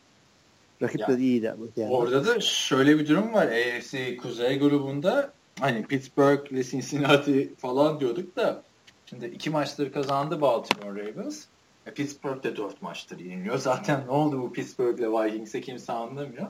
Rakipler 0.82 1.10
Yani, 1.10 1.22
iyi 1.22 1.42
de. 1.42 1.56
Yani. 1.76 1.92
Orada 1.92 2.26
da 2.26 2.40
şöyle 2.40 3.00
bir 3.00 3.08
durum 3.08 3.34
var. 3.34 3.48
AFC 3.48 4.18
Kuzey 4.18 4.60
grubunda 4.60 5.34
hani 5.60 5.84
Pittsburgh 5.84 6.52
ile 6.52 6.64
Cincinnati 6.64 7.56
falan 7.58 8.00
diyorduk 8.00 8.36
da 8.36 8.64
şimdi 9.06 9.26
iki 9.26 9.50
maçları 9.50 9.92
kazandı 9.92 10.42
Baltimore 10.42 11.02
Ravens. 11.02 11.46
E, 11.86 11.94
Pittsburgh 11.94 12.44
de 12.44 12.56
dört 12.56 12.82
maçtır 12.82 13.20
yeniliyor. 13.20 13.58
Zaten 13.72 14.06
ne 14.08 14.12
oldu 14.12 14.42
bu 14.42 14.54
Pittsburgh 14.54 15.00
ile 15.00 15.08
Vikings'e 15.12 15.62
kimse 15.62 15.94
anlamıyor. 15.94 16.48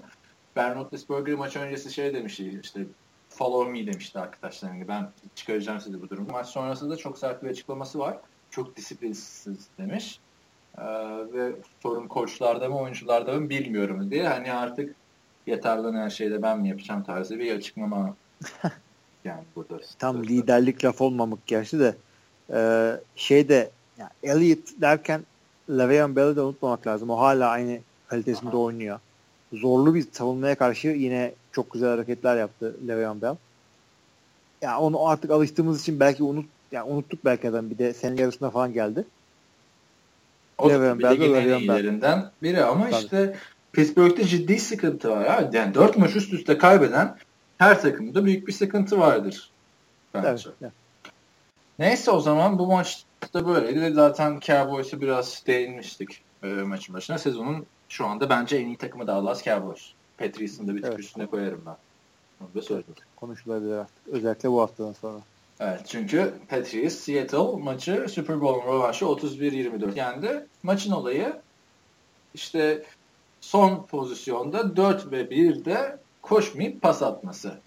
Ben 0.56 0.76
Roethlisberger 0.76 1.35
maç 1.35 1.56
öncesi 1.56 1.93
şey 1.93 2.14
demişti 2.14 2.60
işte 2.64 2.85
follow 3.30 3.72
me 3.72 3.88
demişti 3.88 4.19
arkadaşlarına. 4.19 4.88
Ben 4.88 5.11
çıkaracağım 5.35 5.80
sizi 5.80 6.02
bu 6.02 6.10
durumu. 6.10 6.31
Maç 6.31 6.47
sonrasında 6.47 6.89
da 6.89 6.97
çok 6.97 7.18
sert 7.18 7.43
bir 7.43 7.49
açıklaması 7.49 7.99
var. 7.99 8.18
Çok 8.49 8.76
disiplinsiz 8.76 9.68
demiş. 9.77 10.19
Ee, 10.77 10.84
ve 11.34 11.52
sorun 11.84 12.07
koçlarda 12.07 12.69
mı 12.69 12.80
oyuncularda 12.80 13.34
mı 13.39 13.49
bilmiyorum 13.49 14.11
diye. 14.11 14.27
Hani 14.27 14.53
artık 14.53 14.95
yeter 15.47 15.77
lan 15.77 15.95
her 15.95 16.10
şeyde 16.10 16.41
ben 16.41 16.60
mi 16.60 16.69
yapacağım 16.69 17.03
tarzı 17.03 17.39
bir 17.39 17.56
açıklama 17.56 18.15
yani 19.26 19.43
burada. 19.56 19.80
Tam 19.99 20.23
liderlik 20.23 20.85
laf 20.85 21.02
olmamak 21.02 21.47
gerçi 21.47 21.80
de 21.80 21.95
e, 22.53 22.91
şeyde 23.15 23.72
yani 23.97 24.10
Elliot 24.23 24.81
derken 24.81 25.22
Le'Veon 25.69 26.15
Bell'i 26.15 26.35
de 26.35 26.41
unutmamak 26.41 26.88
lazım. 26.88 27.10
O 27.10 27.18
hala 27.18 27.49
aynı 27.49 27.80
kalitesinde 28.07 28.49
Aha. 28.49 28.57
oynuyor. 28.57 28.99
Zorlu 29.53 29.95
bir 29.95 30.07
savunmaya 30.11 30.56
karşı 30.56 30.88
yine 30.88 31.34
çok 31.52 31.73
güzel 31.73 31.89
hareketler 31.89 32.38
yaptı 32.38 32.76
Le'Veon 32.88 33.22
Bell. 33.22 33.35
Ya 34.61 34.80
onu 34.80 35.07
artık 35.07 35.31
alıştığımız 35.31 35.81
için 35.81 35.99
belki 35.99 36.23
unut 36.23 36.45
yani 36.72 36.91
unuttuk 36.91 37.26
belki 37.26 37.49
adam 37.49 37.69
bir 37.69 37.77
de 37.77 37.93
senin 37.93 38.18
yarısına 38.18 38.49
falan 38.49 38.73
geldi. 38.73 39.06
O 40.57 40.69
da 40.69 40.99
de 40.99 41.10
ligin 41.10 41.34
en 41.34 41.60
iyilerinden 41.60 42.32
biri 42.44 42.64
ama 42.64 42.90
Tabii. 42.90 43.03
işte 43.03 43.36
Pittsburgh'te 43.73 44.23
ciddi 44.23 44.60
sıkıntı 44.60 45.10
var. 45.10 45.26
Abi. 45.26 45.57
Yani 45.57 45.73
dört 45.73 45.98
maç 45.98 46.15
üst 46.15 46.34
üste 46.34 46.57
kaybeden 46.57 47.18
her 47.57 47.82
takımda 47.82 48.26
büyük 48.26 48.48
bir 48.48 48.53
sıkıntı 48.53 48.99
vardır. 48.99 49.49
Bence. 50.14 50.27
Evet, 50.30 50.45
evet. 50.61 50.72
Neyse 51.80 52.11
o 52.11 52.19
zaman 52.19 52.60
bu 52.60 52.68
maçta 52.68 53.48
böyleydi. 53.48 53.94
Zaten 53.94 54.40
Cowboys'a 54.40 55.02
biraz 55.02 55.44
değinmiştik 55.48 56.22
e, 56.44 56.48
maçın 56.48 56.95
başına. 56.95 57.18
Sezonun 57.18 57.65
şu 57.90 58.06
anda 58.06 58.30
bence 58.30 58.57
en 58.57 58.68
iyi 58.68 58.77
takımı 58.77 59.07
Dallas 59.07 59.44
Cowboys. 59.44 59.91
Patriots'ın 60.18 60.68
da 60.68 60.76
bir 60.76 60.82
tık 60.82 60.91
Evet. 60.91 60.99
üstüne 60.99 61.26
koyarım 61.26 61.61
ben. 61.65 61.76
Onu 62.41 62.49
da 62.56 62.61
söyledim. 62.61 62.94
Konuşulabilir 63.15 63.77
artık. 63.77 64.07
Özellikle 64.11 64.52
bu 64.52 64.61
haftadan 64.61 64.94
sonra. 64.94 65.19
Evet 65.60 65.82
çünkü 65.88 66.34
Patriots 66.49 66.95
Seattle 66.95 67.64
maçı 67.64 68.06
Super 68.10 68.41
Bowl'un 68.41 68.73
rövanşı 68.73 69.06
31-24 69.06 69.98
yendi. 69.98 70.45
Maçın 70.64 70.91
olayı 70.91 71.34
işte 72.34 72.84
son 73.41 73.86
pozisyonda 73.86 74.76
4 74.76 75.11
ve 75.11 75.22
1'de 75.22 75.98
koşmayıp 76.22 76.82
pas 76.82 77.03
atması. 77.03 77.57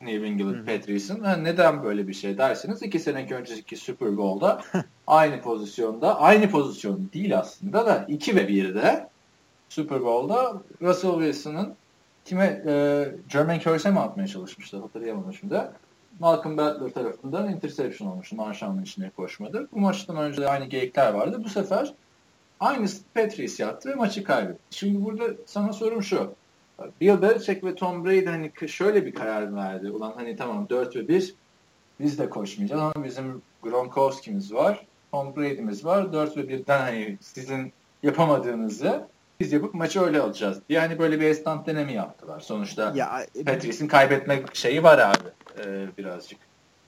New 0.00 0.26
England. 0.26 0.66
Patriots'ın. 0.66 1.20
Ha, 1.20 1.36
neden 1.36 1.82
böyle 1.82 2.08
bir 2.08 2.14
şey 2.14 2.38
derseniz 2.38 2.82
2 2.82 2.98
sene 2.98 3.34
önceki 3.34 3.76
Super 3.76 4.16
Bowl'da 4.16 4.62
aynı 5.06 5.40
pozisyonda 5.40 6.20
aynı 6.20 6.50
pozisyon 6.50 7.10
değil 7.14 7.38
aslında 7.38 7.86
da 7.86 8.04
2 8.08 8.36
ve 8.36 8.40
1'de 8.40 9.08
Super 9.68 10.00
Bowl'da 10.04 10.62
Russell 10.82 11.12
Wilson'ın 11.12 11.74
kime 12.24 12.62
e, 12.66 13.04
Jermaine 13.28 13.62
Kearse'e 13.62 13.92
mi 13.92 14.00
atmaya 14.00 14.26
çalışmıştı 14.26 14.78
hatırlayamadım 14.78 15.34
şimdi. 15.34 15.60
Malcolm 16.20 16.58
Butler 16.58 16.92
tarafından 16.92 17.48
interception 17.48 18.08
olmuştu. 18.08 18.36
Marshall'ın 18.36 18.82
içine 18.82 19.10
koşmadı. 19.10 19.68
Bu 19.72 19.80
maçtan 19.80 20.16
önce 20.16 20.42
de 20.42 20.48
aynı 20.48 20.64
geyikler 20.64 21.12
vardı. 21.12 21.40
Bu 21.44 21.48
sefer 21.48 21.94
aynısı 22.60 23.02
Patriots 23.14 23.60
yaptı 23.60 23.90
ve 23.90 23.94
maçı 23.94 24.24
kaybetti. 24.24 24.60
Şimdi 24.70 25.04
burada 25.04 25.24
sana 25.46 25.72
sorum 25.72 26.02
şu. 26.02 26.34
Bill 27.00 27.22
Belichick 27.22 27.64
ve 27.64 27.74
Tom 27.74 28.04
Brady 28.04 28.26
hani 28.26 28.52
şöyle 28.66 29.06
bir 29.06 29.14
karar 29.14 29.54
verdi. 29.54 29.90
Ulan 29.90 30.12
hani 30.16 30.36
tamam 30.36 30.68
4 30.68 30.96
ve 30.96 31.08
1 31.08 31.34
biz 32.00 32.18
de 32.18 32.30
koşmayacağız 32.30 32.82
ama 32.82 33.04
bizim 33.04 33.42
Gronkowski'miz 33.62 34.54
var. 34.54 34.86
Tom 35.12 35.36
Brady'miz 35.36 35.84
var. 35.84 36.12
4 36.12 36.36
ve 36.36 36.40
1'den 36.40 36.80
hani 36.80 37.18
sizin 37.20 37.72
yapamadığınızı 38.02 39.08
biz 39.40 39.52
yapıp 39.52 39.74
maçı 39.74 40.00
öyle 40.00 40.20
alacağız. 40.20 40.58
Yani 40.68 40.98
böyle 40.98 41.20
bir 41.20 41.24
esnaf 41.24 41.66
denemi 41.66 41.92
yaptılar. 41.92 42.40
Sonuçta 42.40 42.92
Ya 42.94 43.26
Patrice'in 43.46 43.88
kaybetme 43.88 44.42
şeyi 44.52 44.82
var 44.82 44.98
abi 44.98 45.28
e, 45.64 45.86
birazcık. 45.98 46.38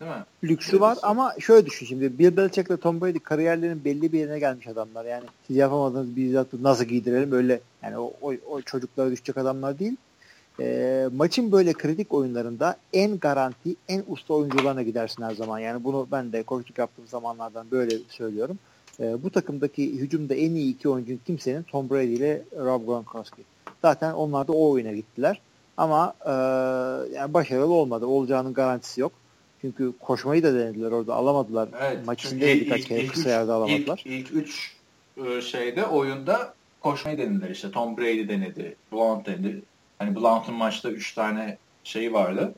Değil 0.01 0.11
mi? 0.11 0.25
lüksü 0.45 0.81
var 0.81 0.99
ama 1.03 1.35
şöyle 1.41 1.67
düşün 1.67 1.87
şimdi 1.87 2.19
Bill 2.19 2.37
Belichick 2.37 2.71
ile 2.71 2.77
Tom 2.77 3.01
Brady 3.01 3.19
kariyerlerinin 3.19 3.85
belli 3.85 4.13
bir 4.13 4.19
yerine 4.19 4.39
gelmiş 4.39 4.67
adamlar. 4.67 5.05
Yani 5.05 5.25
siz 5.47 5.57
yapamadığınız 5.57 6.17
bir 6.17 6.33
zatı 6.33 6.63
nasıl 6.63 6.85
giydirelim 6.85 7.33
öyle 7.33 7.61
yani 7.83 7.99
o, 7.99 8.13
o, 8.23 8.33
o 8.51 8.61
çocuklara 8.61 9.11
düşecek 9.11 9.37
adamlar 9.37 9.79
değil. 9.79 9.97
Ee, 10.61 11.09
maçın 11.17 11.53
böyle 11.53 11.73
kritik 11.73 12.15
oyunlarında 12.15 12.77
en 12.93 13.19
garanti, 13.19 13.77
en 13.89 14.03
usta 14.09 14.35
oyuncularına 14.35 14.83
gidersin 14.83 15.23
her 15.23 15.35
zaman. 15.35 15.59
Yani 15.59 15.85
bunu 15.85 16.07
ben 16.13 16.33
de 16.33 16.43
koçluk 16.43 16.79
yaptığım 16.79 17.07
zamanlardan 17.07 17.71
böyle 17.71 17.99
söylüyorum. 18.09 18.59
Ee, 19.01 19.23
bu 19.23 19.31
takımdaki 19.31 19.93
hücumda 19.93 20.35
en 20.35 20.55
iyi 20.55 20.75
iki 20.75 20.89
oyuncu 20.89 21.15
kimsenin 21.27 21.63
Tom 21.63 21.91
Brady 21.91 22.15
ile 22.15 22.43
Rob 22.59 22.87
Gronkowski. 22.87 23.43
Zaten 23.83 24.13
onlar 24.13 24.49
da 24.49 24.53
o 24.53 24.71
oyuna 24.71 24.93
gittiler. 24.93 25.41
Ama 25.77 26.15
e, 26.27 26.31
yani 27.17 27.35
başarılı 27.35 27.73
olmadı. 27.73 28.07
Olacağının 28.07 28.55
garantisi 28.55 29.01
yok. 29.01 29.13
Çünkü 29.61 29.93
koşmayı 30.01 30.43
da 30.43 30.55
denediler 30.55 30.91
orada 30.91 31.15
alamadılar. 31.15 31.69
Maç 32.07 32.19
çünkü 32.19 32.37
içinde 32.37 32.47
de 32.47 32.55
ilk- 32.57 32.65
birkaç 32.65 32.81
ilk- 32.81 32.89
kere 32.89 33.01
ilk 33.03 33.13
kısa 33.13 33.31
yerde 33.31 33.53
alamadılar. 33.53 34.03
İlk, 34.05 34.07
ilk 34.07 34.33
üç 34.35 34.77
e, 35.27 35.41
şeyde 35.41 35.87
oyunda 35.87 36.55
koşmayı 36.81 37.19
denediler 37.19 37.51
işte. 37.51 37.71
Tom 37.71 37.97
Brady 37.97 38.29
denedi. 38.29 38.77
Blount 38.93 39.27
denedi. 39.27 39.63
Hani 39.99 40.17
Blount'un 40.17 40.55
maçta 40.55 40.91
üç 40.91 41.15
tane 41.15 41.59
şeyi 41.85 42.13
vardı. 42.13 42.55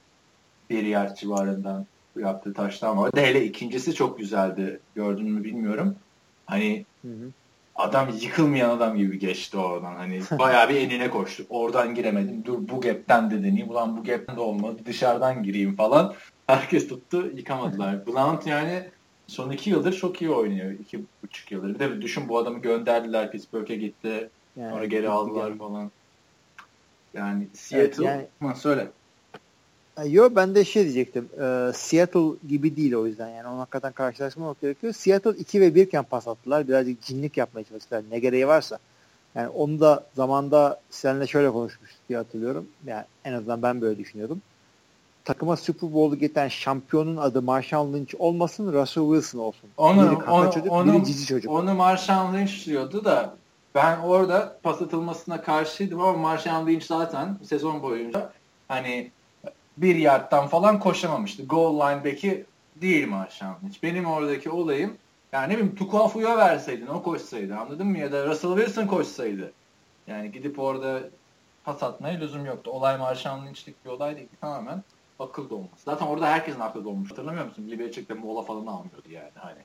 Bir 0.71 0.83
yer 0.83 1.15
civarından 1.15 1.87
yaptığı 2.17 2.55
taştan 2.55 2.99
vardı. 2.99 3.21
Hele 3.21 3.45
ikincisi 3.45 3.95
çok 3.95 4.19
güzeldi. 4.19 4.81
Gördün 4.95 5.31
mü 5.31 5.45
bilmiyorum. 5.45 5.97
Hani 6.49 6.87
Hı 7.05 7.09
hı. 7.09 7.33
adam 7.75 8.09
yıkılmayan 8.21 8.71
adam 8.71 8.97
gibi 8.97 9.19
geçti 9.19 9.57
oradan. 9.59 9.95
Hani 9.97 10.21
bayağı 10.39 10.69
bir 10.69 10.75
enine 10.75 11.11
koştu. 11.11 11.45
Oradan 11.49 11.95
giremedim. 11.95 12.45
Dur 12.45 12.69
bu 12.69 12.81
gapten 12.81 13.31
de 13.31 13.39
deneyeyim. 13.39 13.71
Ulan 13.71 13.97
bu 13.97 14.05
gapten 14.05 14.37
de 14.37 14.41
olmadı. 14.41 14.83
Dışarıdan 14.85 15.43
gireyim 15.43 15.77
falan. 15.77 16.15
Herkes 16.47 16.89
tuttu. 16.89 17.31
Yıkamadılar. 17.37 18.07
Blount 18.07 18.47
yani 18.47 18.91
son 19.27 19.51
iki 19.51 19.71
yıldır 19.71 19.93
çok 19.93 20.23
iyi 20.23 20.31
oynuyor. 20.31 20.73
iki 20.73 21.07
buçuk 21.23 21.53
yıldır. 21.53 21.75
Bir 21.75 21.79
de 21.79 22.01
düşün 22.03 22.29
bu 22.29 22.39
adamı 22.39 22.59
gönderdiler. 22.63 23.31
Pittsburgh'e 23.31 23.77
gitti. 23.77 24.31
Yani 24.57 24.71
Sonra 24.73 24.85
geri 24.85 25.09
aldılar 25.09 25.49
yani. 25.49 25.59
falan. 25.59 25.93
Yani 27.15 27.51
Seattle. 27.55 28.05
yani- 28.05 28.31
Ha, 28.43 28.55
söyle. 28.55 28.93
Yo 30.07 30.31
ben 30.37 30.55
de 30.55 30.65
şey 30.65 30.83
diyecektim. 30.83 31.29
Ee, 31.41 31.73
Seattle 31.75 32.49
gibi 32.49 32.77
değil 32.77 32.95
o 32.95 33.07
yüzden. 33.07 33.29
Yani 33.29 33.49
onu 33.49 33.61
hakikaten 33.61 33.93
karşılaştırmamak 33.93 34.61
gerekiyor. 34.61 34.93
Seattle 34.93 35.31
2 35.31 35.61
ve 35.61 35.75
1 35.75 35.83
iken 35.83 36.05
pas 36.05 36.29
attılar. 36.29 36.69
Birazcık 36.69 37.03
cinlik 37.03 37.37
yapmaya 37.37 37.65
çalıştılar. 37.65 38.03
Ne 38.11 38.19
gereği 38.19 38.49
varsa. 38.49 38.79
Yani 39.35 39.49
onu 39.49 39.81
da 39.81 40.05
zamanda 40.17 40.81
seninle 40.91 41.27
şöyle 41.27 41.51
konuşmuştuk 41.51 42.01
diye 42.09 42.19
hatırlıyorum. 42.19 42.67
Yani 42.87 43.05
en 43.25 43.33
azından 43.33 43.63
ben 43.63 43.81
böyle 43.81 43.99
düşünüyordum. 43.99 44.43
Takıma 45.25 45.57
Super 45.57 45.93
Bowl'u 45.93 46.19
getiren 46.19 46.49
şampiyonun 46.49 47.17
adı 47.17 47.43
Marshall 47.43 47.93
Lynch 47.93 48.15
olmasın 48.19 48.73
Russell 48.73 49.05
Wilson 49.05 49.39
olsun. 49.39 49.71
Onu, 49.77 50.11
biri 50.11 50.19
kaka 50.19 50.33
onu, 50.33 50.53
çocuk, 50.53 50.73
onu, 50.73 50.95
biri 50.95 51.05
cici 51.05 51.27
çocuk. 51.27 51.53
onu 51.53 51.75
Marshawn 51.75 52.37
Lynch 52.37 52.67
diyordu 52.67 53.05
da 53.05 53.37
ben 53.75 53.99
orada 53.99 54.59
pas 54.63 54.83
atılmasına 54.83 55.43
karşıydım 55.43 56.01
ama 56.01 56.19
Marshawn 56.19 56.71
Lynch 56.71 56.85
zaten 56.85 57.39
sezon 57.45 57.83
boyunca 57.83 58.33
hani 58.69 59.11
bir 59.83 59.97
yardtan 59.97 60.47
falan 60.47 60.81
koşamamıştı. 60.81 61.47
Goal 61.47 61.75
line 61.75 62.05
back'i 62.05 62.47
değil 62.77 63.09
Marshawn 63.09 63.67
Lynch. 63.67 63.83
Benim 63.83 64.07
oradaki 64.07 64.51
olayım 64.51 64.97
yani 65.33 65.53
ne 65.53 65.59
bileyim 65.59 65.75
Tukuafu'ya 65.75 66.39
verseydin 66.39 66.87
o 66.87 67.03
koşsaydı 67.03 67.57
anladın 67.57 67.87
mı? 67.87 67.99
Ya 67.99 68.13
da 68.13 68.27
Russell 68.27 68.57
Wilson 68.57 68.87
koşsaydı. 68.87 69.53
Yani 70.07 70.33
gidip 70.33 70.59
orada 70.59 71.01
pas 71.65 71.83
atmaya 71.83 72.19
lüzum 72.19 72.47
yoktu. 72.47 72.71
Olay 72.71 72.99
Marshawn 72.99 73.47
Lynch'lik 73.47 73.85
bir 73.85 73.91
olay 73.91 74.17
değil. 74.17 74.29
Tamamen 74.41 74.83
akıl 75.19 75.51
dolması. 75.51 75.85
Zaten 75.85 76.07
orada 76.07 76.27
herkesin 76.27 76.61
akıl 76.61 76.85
dolmuş. 76.85 77.11
Hatırlamıyor 77.11 77.45
musun? 77.47 77.71
Belichick 77.71 78.09
de 78.09 78.15
mola 78.15 78.43
falan 78.43 78.67
almıyordu 78.67 79.11
yani. 79.11 79.33
Hani. 79.35 79.61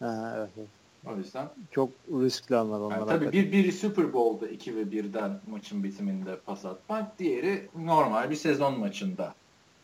Ha, 0.00 0.34
evet, 0.36 0.50
evet. 0.58 0.79
O 1.06 1.16
yüzden 1.16 1.48
Çok 1.70 1.90
riskli 2.10 2.56
anlar 2.56 2.80
onlar. 2.80 2.96
yani 2.96 3.06
tabii 3.06 3.24
hakikaten. 3.24 3.32
bir, 3.32 3.52
biri 3.52 3.72
Super 3.72 4.12
Bowl'da 4.12 4.48
2 4.48 4.76
ve 4.76 4.82
1'den 4.82 5.40
maçın 5.50 5.84
bitiminde 5.84 6.36
pas 6.36 6.64
atmak. 6.64 7.18
Diğeri 7.18 7.68
normal 7.78 8.30
bir 8.30 8.36
sezon 8.36 8.78
maçında 8.78 9.34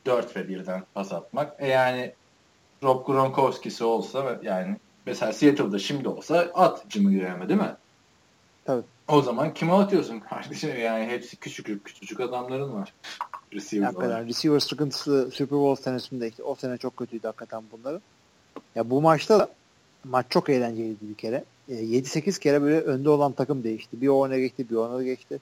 4 0.07 0.37
ve 0.37 0.41
1'den 0.41 0.83
pas 0.95 1.13
atmak. 1.13 1.55
E 1.59 1.69
yani 1.69 2.13
Rob 2.83 3.07
Gronkowski'si 3.07 3.85
olsa 3.85 4.41
yani 4.43 4.77
mesela 5.07 5.33
Seattle'da 5.33 5.79
şimdi 5.79 6.09
olsa 6.09 6.49
at 6.55 6.85
Jimmy 6.89 7.19
Graham'e 7.19 7.49
değil 7.49 7.61
mi? 7.61 7.77
Tabii. 8.65 8.83
O 9.09 9.23
zaman 9.23 9.55
kime 9.55 9.73
atıyorsun 9.73 10.21
kardeşim? 10.21 10.81
Yani 10.81 11.07
hepsi 11.07 11.37
küçük 11.37 11.85
küçücük 11.85 12.21
adamların 12.21 12.75
var. 12.75 12.95
Receiver 13.53 13.87
olarak. 13.87 14.03
Hakikaten 14.03 14.29
receiver 14.29 14.59
sıkıntısı 14.59 15.31
Super 15.33 15.59
Bowl 15.59 15.83
senesinde 15.83 16.29
işte 16.29 16.43
o 16.43 16.55
sene 16.55 16.79
çok 16.79 16.97
kötüydü 16.97 17.27
hakikaten 17.27 17.63
bunların. 17.73 18.01
Ya 18.75 18.91
bu 18.91 19.03
maçta 19.03 19.39
da 19.39 19.49
maç 20.11 20.27
çok 20.31 20.49
eğlenceliydi 20.49 20.97
bir 21.09 21.15
kere. 21.15 21.45
E, 21.69 21.75
7-8 21.75 22.41
kere 22.41 22.63
böyle 22.63 22.81
önde 22.81 23.11
olan 23.11 23.33
takım 23.33 23.65
değişti. 23.65 24.01
Bir 24.01 24.09
o 24.09 24.27
öne 24.27 24.41
geçti, 24.41 24.67
bir 24.71 24.77
o 24.77 24.89
öne 24.89 25.05
geçti. 25.05 25.39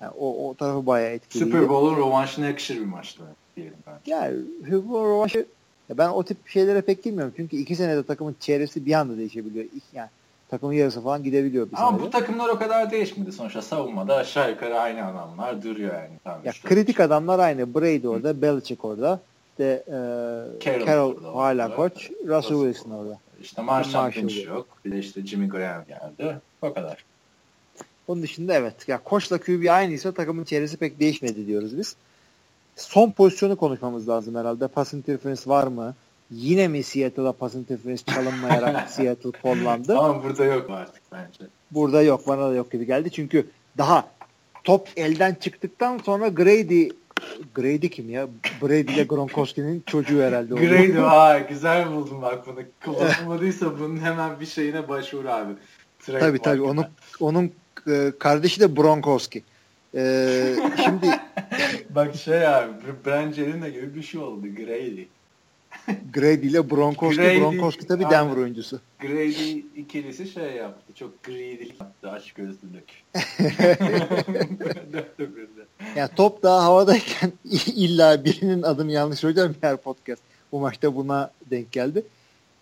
Yani 0.00 0.12
o, 0.18 0.48
o 0.48 0.54
tarafı 0.54 0.86
bayağı 0.86 1.10
etkiliydi. 1.10 1.50
Super 1.50 1.68
Bowl'un 1.68 1.96
rövanşına 1.96 2.46
yakışır 2.46 2.74
bir 2.76 2.84
maçtı 2.84 3.22
diyelim 3.56 3.74
ben. 3.86 3.92
Yani 4.06 4.36
Super 4.64 4.88
Bowl 4.88 5.04
rövanşı 5.08 5.46
ben 5.90 6.08
o 6.08 6.24
tip 6.24 6.48
şeylere 6.48 6.80
pek 6.80 7.02
girmiyorum. 7.04 7.34
Çünkü 7.36 7.56
iki 7.56 7.76
senede 7.76 8.02
takımın 8.02 8.36
çevresi 8.40 8.86
bir 8.86 8.92
anda 8.92 9.16
değişebiliyor. 9.16 9.64
Yani 9.94 10.08
takımın 10.48 10.72
yarısı 10.72 11.00
falan 11.02 11.22
gidebiliyor 11.24 11.70
bir 11.70 11.76
Ama 11.76 11.88
senede. 11.90 12.02
bu 12.02 12.10
takımlar 12.10 12.48
o 12.48 12.58
kadar 12.58 12.90
değişmedi 12.90 13.32
sonuçta. 13.32 13.62
Savunmada 13.62 14.16
aşağı 14.16 14.50
yukarı 14.50 14.78
aynı 14.80 15.06
adamlar 15.06 15.62
duruyor 15.62 15.94
yani. 15.94 16.10
Tamam, 16.24 16.40
Ya 16.44 16.52
işte. 16.52 16.68
kritik 16.68 17.00
adamlar 17.00 17.38
aynı. 17.38 17.74
Brady 17.74 18.08
orada, 18.08 18.42
Belichick 18.42 18.84
orada. 18.84 19.20
İşte 19.50 19.84
e, 19.86 19.92
Carroll 20.60 20.86
Carroll, 20.86 21.24
hala 21.34 21.64
orada. 21.66 21.76
koç, 21.76 22.10
Russell 22.10 22.28
Russell 22.28 22.56
Wilson 22.72 22.90
orada. 22.90 23.18
İşte 23.44 23.62
Marshall 23.62 24.12
Lynch 24.12 24.46
yok. 24.46 24.66
Bir 24.84 24.92
de 24.92 24.98
işte 24.98 25.26
Jimmy 25.26 25.48
Graham 25.48 25.84
geldi. 25.84 26.40
O 26.62 26.74
kadar. 26.74 27.04
Onun 28.08 28.22
dışında 28.22 28.54
evet. 28.54 28.88
Ya 28.88 28.98
koçla 28.98 29.38
QB 29.38 29.66
aynıysa 29.70 30.12
takımın 30.12 30.44
çevresi 30.44 30.76
pek 30.76 31.00
değişmedi 31.00 31.46
diyoruz 31.46 31.78
biz. 31.78 31.96
Son 32.76 33.10
pozisyonu 33.10 33.56
konuşmamız 33.56 34.08
lazım 34.08 34.34
herhalde. 34.34 34.68
Pass 34.68 34.94
interference 34.94 35.42
var 35.46 35.66
mı? 35.66 35.94
Yine 36.30 36.68
mi 36.68 36.82
Seattle'a 36.82 37.32
pass 37.32 37.54
interference 37.54 38.02
çalınmayarak 38.04 38.90
Seattle 38.90 39.30
kullandı? 39.30 39.98
Ama 39.98 40.24
burada 40.24 40.44
yok 40.44 40.70
artık 40.70 41.02
bence. 41.12 41.50
Burada 41.70 42.02
yok. 42.02 42.28
Bana 42.28 42.50
da 42.50 42.54
yok 42.54 42.72
gibi 42.72 42.86
geldi. 42.86 43.10
Çünkü 43.10 43.46
daha 43.78 44.08
top 44.64 44.88
elden 44.96 45.34
çıktıktan 45.34 45.98
sonra 45.98 46.28
Grady 46.28 46.88
Grady 47.54 47.88
kim 47.88 48.10
ya? 48.10 48.28
Brady 48.62 48.92
ile 48.92 49.04
Gronkowski'nin 49.04 49.82
çocuğu 49.86 50.22
herhalde. 50.22 50.54
Grady 50.54 50.92
ha 50.92 51.38
güzel 51.38 51.92
buldum 51.92 52.22
bak 52.22 52.46
bunu. 52.46 52.60
Kullanılmadıysa 52.84 53.78
bunun 53.78 54.00
hemen 54.00 54.40
bir 54.40 54.46
şeyine 54.46 54.88
başvur 54.88 55.24
abi. 55.24 55.52
Track 56.00 56.20
Tabii 56.20 56.38
tabii. 56.38 56.60
markına. 56.60 56.90
Onun 57.20 57.44
onun 57.44 57.52
e, 57.94 58.12
kardeşi 58.18 58.60
de 58.60 58.76
Bronkowski. 58.76 59.42
E, 59.94 60.56
şimdi 60.84 61.06
Bak 61.90 62.16
şey 62.16 62.46
abi 62.46 62.72
Brand 63.06 63.32
Jelena 63.32 63.68
gibi 63.68 63.94
bir 63.94 64.02
şey 64.02 64.20
oldu 64.20 64.46
Grady. 64.56 65.04
Grady 66.14 66.46
ile 66.46 66.70
Bronkowski. 66.70 67.22
Grady- 67.22 67.40
Bronkowski 67.40 67.86
tabii 67.86 68.06
Aynen. 68.06 68.28
Denver 68.28 68.36
oyuncusu. 68.42 68.80
Grady 69.00 69.58
ikilisi 69.76 70.26
şey 70.28 70.52
yaptı. 70.52 70.92
Çok 70.94 71.22
greedylik 71.22 71.80
yaptı. 71.80 72.10
Aç 72.10 72.32
gözlülük. 72.32 73.04
Yani 75.96 76.10
top 76.16 76.42
daha 76.42 76.64
havadayken 76.64 77.32
illa 77.66 78.24
birinin 78.24 78.62
adını 78.62 78.92
yanlış 78.92 79.24
hocam 79.24 79.54
her 79.60 79.76
podcast. 79.76 80.22
Bu 80.52 80.60
maçta 80.60 80.96
buna 80.96 81.30
denk 81.50 81.72
geldi. 81.72 82.02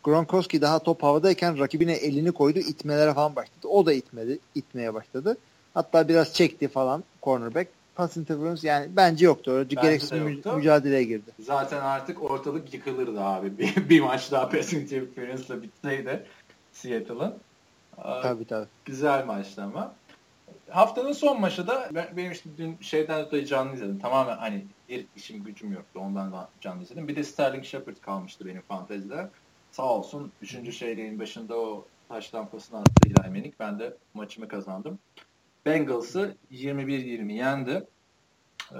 Gronkowski 0.04 0.60
daha 0.60 0.78
top 0.78 1.02
havadayken 1.02 1.58
rakibine 1.58 1.92
elini 1.92 2.32
koydu. 2.32 2.58
itmelere 2.58 3.14
falan 3.14 3.36
başladı. 3.36 3.68
O 3.68 3.86
da 3.86 3.92
itmedi. 3.92 4.38
itmeye 4.54 4.94
başladı. 4.94 5.36
Hatta 5.74 6.08
biraz 6.08 6.34
çekti 6.34 6.68
falan 6.68 7.04
cornerback. 7.22 7.68
Pass 7.94 8.16
interference 8.16 8.68
yani 8.68 8.86
bence 8.96 9.24
yoktu. 9.24 9.50
Önce 9.50 9.76
Bence 9.76 9.88
gereksiz 9.88 10.18
yoktu. 10.18 10.52
mücadeleye 10.56 11.04
girdi. 11.04 11.30
Zaten 11.40 11.80
artık 11.80 12.30
ortalık 12.30 12.74
yıkılırdı 12.74 13.20
abi. 13.20 13.58
Bir, 13.58 13.88
bir 13.88 14.00
maç 14.00 14.32
daha 14.32 14.48
pass 14.48 14.72
interference'la 14.72 15.62
bitseydi 15.62 16.26
Seattle'ın. 16.72 17.34
Tabii 17.96 18.44
tabii. 18.44 18.66
Güzel 18.84 19.26
maçtı 19.26 19.62
ama. 19.62 19.94
Haftanın 20.70 21.12
son 21.12 21.40
maçı 21.40 21.66
da 21.66 21.88
ben, 21.94 22.08
benim 22.16 22.32
işte 22.32 22.50
dün 22.58 22.76
şeyden 22.80 23.26
dolayı 23.26 23.46
canlı 23.46 23.74
izledim. 23.74 23.98
Tamamen 23.98 24.36
hani 24.36 24.64
bir 24.88 25.06
işim 25.16 25.44
gücüm 25.44 25.72
yoktu. 25.72 26.00
Ondan 26.00 26.32
da 26.32 26.48
canlı 26.60 26.82
izledim. 26.82 27.08
Bir 27.08 27.16
de 27.16 27.24
Sterling 27.24 27.64
Shepard 27.64 27.96
kalmıştı 27.96 28.46
benim 28.46 28.60
fantezide. 28.60 29.28
Sağ 29.70 29.94
olsun. 29.94 30.32
Üçüncü 30.42 30.72
şeylerin 30.72 31.18
başında 31.20 31.56
o 31.56 31.84
taş 32.08 32.28
tampasını 32.30 32.80
attı 32.80 32.92
Eli 33.06 33.28
Manning. 33.28 33.54
Ben 33.60 33.78
de 33.78 33.96
maçımı 34.14 34.48
kazandım. 34.48 34.98
Bengals'ı 35.66 36.36
21-20 36.50 37.32
yendi. 37.32 37.86
Ee, 38.72 38.76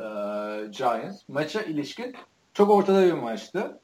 Giants. 0.71 1.29
Maça 1.29 1.63
ilişkin 1.63 2.15
çok 2.55 2.71
ortada 2.71 3.07
bir 3.07 3.13
maçtı. 3.13 3.81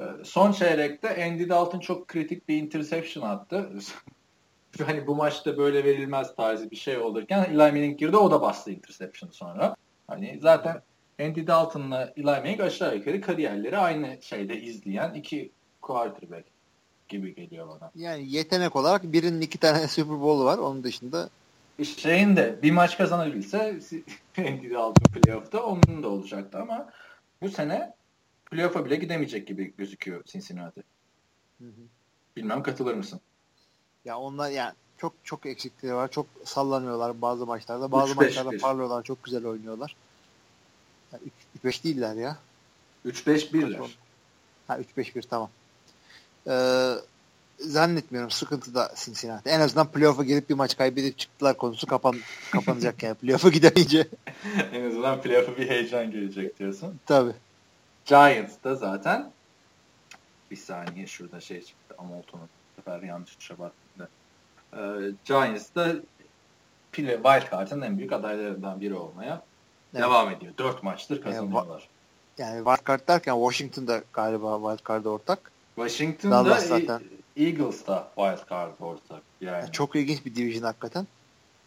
Ee, 0.00 0.02
son 0.24 0.52
çeyrekte 0.52 1.24
Andy 1.26 1.48
Dalton 1.48 1.80
çok 1.80 2.08
kritik 2.08 2.48
bir 2.48 2.56
interception 2.56 3.28
attı. 3.28 3.70
hani 4.86 5.06
bu 5.06 5.16
maçta 5.16 5.56
böyle 5.56 5.84
verilmez 5.84 6.36
tarzı 6.36 6.70
bir 6.70 6.76
şey 6.76 6.98
olurken 6.98 7.44
Eli 7.44 7.56
Manning 7.56 7.98
girdi 7.98 8.16
o 8.16 8.30
da 8.30 8.40
bastı 8.40 8.70
interception 8.70 9.30
sonra. 9.30 9.76
Hani 10.06 10.38
zaten 10.42 10.82
Andy 11.20 11.46
Dalton'la 11.46 12.12
Eli 12.16 12.24
Manning 12.24 12.60
aşağı 12.60 12.96
yukarı 12.96 13.20
kariyerleri 13.20 13.78
aynı 13.78 14.18
şeyde 14.22 14.60
izleyen 14.60 15.14
iki 15.14 15.52
quarterback 15.82 16.46
gibi 17.08 17.34
geliyor 17.34 17.68
bana. 17.68 17.90
Yani 17.94 18.32
yetenek 18.32 18.76
olarak 18.76 19.12
birinin 19.12 19.40
iki 19.40 19.58
tane 19.58 19.88
Super 19.88 20.20
Bowl 20.20 20.44
var. 20.44 20.58
Onun 20.58 20.84
dışında 20.84 21.28
şeyin 21.84 22.36
de 22.36 22.58
bir 22.62 22.70
maç 22.70 22.98
kazanabilse 22.98 23.58
Andy 24.38 24.70
Dalton 24.70 25.20
playoff'ta 25.20 25.62
onun 25.62 26.02
da 26.02 26.08
olacaktı 26.08 26.58
ama 26.58 26.90
bu 27.42 27.48
sene 27.48 27.94
playoff'a 28.50 28.84
bile 28.84 28.96
gidemeyecek 28.96 29.46
gibi 29.46 29.74
gözüküyor 29.78 30.24
Cincinnati. 30.24 30.82
Bilmem 32.36 32.62
katılır 32.62 32.94
mısın? 32.94 33.20
ya 34.04 34.18
onlar 34.18 34.50
yani 34.50 34.72
çok 34.98 35.12
çok 35.24 35.46
eksikleri 35.46 35.94
var. 35.94 36.10
Çok 36.10 36.26
sallanıyorlar 36.44 37.22
bazı 37.22 37.46
maçlarda. 37.46 37.92
Bazı 37.92 38.12
3-5-1. 38.12 38.16
maçlarda 38.16 38.58
parlıyorlar. 38.58 39.02
Çok 39.02 39.24
güzel 39.24 39.46
oynuyorlar. 39.46 39.96
Ya 41.12 41.18
3-5 41.64 41.84
değiller 41.84 42.14
ya. 42.14 42.36
3-5-1'ler. 43.06 43.88
Ha 44.66 44.80
3-5-1 44.96 45.22
tamam. 45.30 45.50
Ee, 46.46 46.94
zannetmiyorum 47.58 48.30
sıkıntı 48.30 48.74
da 48.74 48.92
Cincinnati. 49.04 49.48
En 49.48 49.60
azından 49.60 49.86
playoff'a 49.86 50.24
girip 50.24 50.50
bir 50.50 50.54
maç 50.54 50.76
kaybedip 50.76 51.18
çıktılar 51.18 51.56
konusu 51.56 51.86
kapan 51.86 52.16
kapanacak 52.52 53.02
yani 53.02 53.14
playoff'a 53.14 53.48
gidemeyince. 53.48 54.08
en 54.72 54.88
azından 54.88 55.20
playoff'a 55.20 55.56
bir 55.56 55.68
heyecan 55.68 56.10
gelecek 56.10 56.58
diyorsun. 56.58 57.00
Tabii. 57.06 57.32
Giants 58.04 58.52
da 58.64 58.74
zaten 58.74 59.30
bir 60.50 60.56
saniye 60.56 61.06
şurada 61.06 61.40
şey 61.40 61.62
çıktı 61.62 61.94
Amolton'un 61.98 62.44
bu 62.78 62.82
sefer 62.82 63.02
yanlış 63.02 63.36
tuşa 63.36 63.54
baktığında. 63.58 64.08
Ee, 64.76 65.10
Giants 65.24 65.66
da 65.74 65.94
Pile 66.92 67.14
Wildcard'ın 67.14 67.80
en 67.80 67.98
büyük 67.98 68.12
adaylarından 68.12 68.80
biri 68.80 68.94
olmaya 68.94 69.42
Evet. 69.94 70.04
devam 70.04 70.30
ediyor. 70.30 70.52
Dört 70.58 70.82
maçtır 70.82 71.22
kazanıyorlar. 71.22 71.88
Yani 72.38 72.56
wildcard 72.64 73.08
derken 73.08 73.34
Washington 73.34 73.86
da 73.86 74.02
galiba 74.12 74.60
wildcard'a 74.60 75.08
ortak. 75.08 75.52
Washington'da 75.76 76.44
Dallas 76.44 76.70
E- 76.70 76.86
zaten. 77.36 77.46
Eagles'da 77.46 78.08
wildcard 78.16 78.72
ortak. 78.80 79.22
Yani. 79.40 79.72
Çok 79.72 79.96
ilginç 79.96 80.24
bir 80.24 80.34
division 80.34 80.62
hakikaten. 80.62 81.06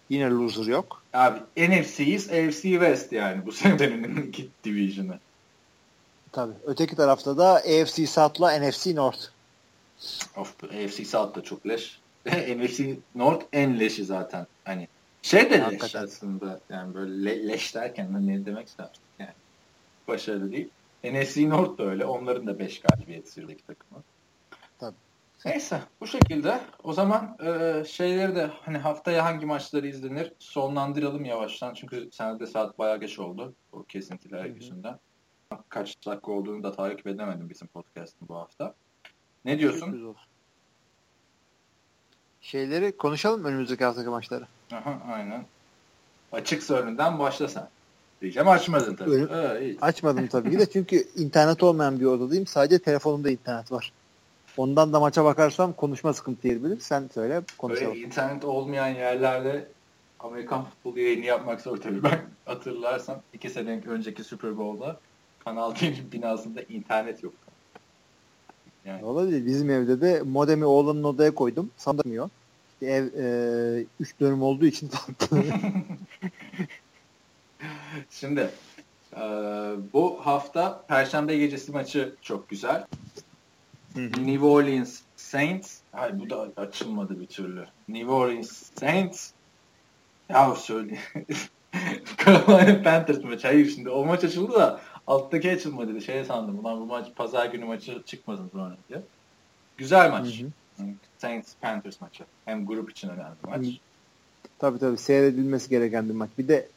Yine 0.09 0.29
loser 0.29 0.65
yok. 0.65 1.03
Abi 1.13 1.39
NFC'yiz, 1.57 2.29
AFC 2.29 2.61
West 2.61 3.11
yani 3.11 3.45
bu 3.45 3.51
senenin 3.51 4.27
iki 4.27 4.49
division'ı. 4.63 5.19
Tabii. 6.31 6.53
Öteki 6.65 6.95
tarafta 6.95 7.37
da 7.37 7.53
AFC 7.55 8.07
South'la 8.07 8.59
NFC 8.59 8.95
North. 8.95 9.19
Of 10.35 10.63
AFC 10.63 11.05
South 11.05 11.35
da 11.37 11.43
çok 11.43 11.67
leş. 11.67 11.99
NFC 12.57 12.97
North 13.15 13.45
en 13.53 13.79
leşi 13.79 14.05
zaten. 14.05 14.47
Hani 14.65 14.87
şey 15.21 15.49
de 15.49 15.53
leş 15.53 15.61
Hakikaten. 15.61 16.03
aslında. 16.03 16.59
Yani 16.69 16.93
böyle 16.93 17.25
le- 17.25 17.47
leş 17.47 17.75
derken 17.75 18.13
de 18.15 18.33
ne 18.33 18.45
demek 18.45 18.67
istersin? 18.67 19.01
Yani 19.19 19.33
başarılı 20.07 20.51
değil. 20.51 20.69
NFC 21.03 21.49
North 21.49 21.77
da 21.77 21.83
öyle. 21.83 22.05
Onların 22.05 22.47
da 22.47 22.59
5 22.59 22.81
galibiyet 22.81 23.29
sürdeki 23.29 23.63
takımı. 23.67 24.03
Tabii. 24.79 24.95
Neyse 25.45 25.81
bu 26.01 26.07
şekilde. 26.07 26.61
O 26.83 26.93
zaman 26.93 27.37
e, 27.45 27.83
şeyleri 27.87 28.35
de 28.35 28.49
hani 28.61 28.77
haftaya 28.77 29.25
hangi 29.25 29.45
maçları 29.45 29.87
izlenir 29.87 30.33
sonlandıralım 30.39 31.25
yavaştan. 31.25 31.73
Çünkü 31.73 32.09
senede 32.11 32.47
saat 32.47 32.79
bayağı 32.79 32.99
geç 32.99 33.19
oldu. 33.19 33.53
O 33.71 33.83
kesintiler 33.83 34.45
yüzünden. 34.45 34.99
Kaç 35.69 35.95
dakika 36.07 36.31
olduğunu 36.31 36.63
da 36.63 36.71
takip 36.71 37.07
edemedim 37.07 37.49
bizim 37.49 37.67
podcast'ın 37.67 38.27
bu 38.27 38.35
hafta. 38.35 38.75
Ne 39.45 39.59
diyorsun? 39.59 40.15
Şeyleri 42.41 42.97
konuşalım 42.97 43.45
önümüzdeki 43.45 43.85
haftaki 43.85 44.09
maçları. 44.09 44.47
Aha, 44.73 45.01
aynen. 45.13 45.45
Açık 46.31 46.63
sorundan 46.63 47.19
başla 47.19 47.47
sen. 47.47 47.69
Diyeceğim 48.21 48.49
açmadın 48.49 48.95
tabii. 48.95 49.11
Öyle- 49.11 49.65
iyi. 49.65 49.77
Açmadım 49.81 50.27
tabii 50.27 50.51
ki 50.51 50.59
de 50.59 50.69
çünkü 50.69 51.07
internet 51.15 51.63
olmayan 51.63 51.99
bir 51.99 52.05
odadayım. 52.05 52.47
Sadece 52.47 52.79
telefonumda 52.79 53.29
internet 53.29 53.71
var. 53.71 53.91
Ondan 54.57 54.93
da 54.93 54.99
maça 54.99 55.25
bakarsam 55.25 55.73
konuşma 55.73 56.13
sıkıntı 56.13 56.47
yiyebilir. 56.47 56.79
Sen 56.79 57.09
söyle 57.13 57.41
konuşalım. 57.57 57.91
Böyle 57.91 58.05
internet 58.05 58.45
olmayan 58.45 58.87
yerlerde 58.87 59.67
Amerikan 60.19 60.65
futbolu 60.65 60.99
yayını 60.99 61.25
yapmak 61.25 61.61
zor 61.61 61.77
tabii. 61.77 62.03
Ben 62.03 62.21
hatırlarsam 62.45 63.21
iki 63.33 63.49
sene 63.49 63.81
önceki 63.87 64.23
Super 64.23 64.57
Bowl'da 64.57 64.99
Kanal 65.43 65.75
D'nin 65.75 66.11
binasında 66.11 66.61
internet 66.61 67.23
yok. 67.23 67.33
Yani 68.85 69.05
Olabilir. 69.05 69.45
Bizim 69.45 69.69
evde 69.69 70.01
de 70.01 70.21
modemi 70.21 70.65
oğlanın 70.65 71.03
odaya 71.03 71.35
koydum. 71.35 71.71
Sanmıyor. 71.77 72.29
İşte 72.73 72.85
ev 72.85 73.85
3 73.99 74.19
dönüm 74.19 74.41
olduğu 74.41 74.65
için 74.65 74.89
Şimdi 78.09 78.49
e, 79.13 79.21
bu 79.93 80.19
hafta 80.23 80.83
Perşembe 80.87 81.37
gecesi 81.37 81.71
maçı 81.71 82.15
çok 82.21 82.49
güzel. 82.49 82.85
New 83.95 84.45
Orleans 84.45 85.01
Saints. 85.15 85.79
Ay 85.93 86.19
bu 86.19 86.29
da 86.29 86.47
açılmadı 86.57 87.19
bir 87.19 87.25
türlü. 87.25 87.65
New 87.89 88.11
Orleans 88.11 88.63
Saints. 88.79 89.31
Ya 90.29 90.55
söyle. 90.55 90.99
Carolina 92.25 92.83
Panthers 92.83 93.23
maçı. 93.23 93.47
Hayır 93.47 93.69
şimdi 93.69 93.89
o 93.89 94.05
maç 94.05 94.23
açıldı 94.23 94.53
da 94.53 94.81
alttaki 95.07 95.51
açılmadı. 95.51 96.01
Şey 96.01 96.23
sandım. 96.23 96.59
Ulan 96.59 96.79
bu 96.79 96.85
maç 96.85 97.07
pazar 97.15 97.45
günü 97.45 97.65
maçı 97.65 98.03
çıkmasın 98.05 98.49
sonra 98.53 98.77
diye. 98.89 99.01
Güzel 99.77 100.11
maç. 100.11 100.41
Hı 100.77 100.83
hı. 100.83 100.87
Saints 101.17 101.53
Panthers 101.61 102.01
maçı. 102.01 102.23
Hem 102.45 102.65
grup 102.65 102.91
için 102.91 103.09
önemli 103.09 103.35
maç. 103.47 103.65
Hı. 103.65 103.71
tabii 104.59 104.79
tabii 104.79 104.97
seyredilmesi 104.97 105.69
gereken 105.69 106.09
bir 106.09 106.13
maç. 106.13 106.29
Bir 106.37 106.47
de 106.47 106.67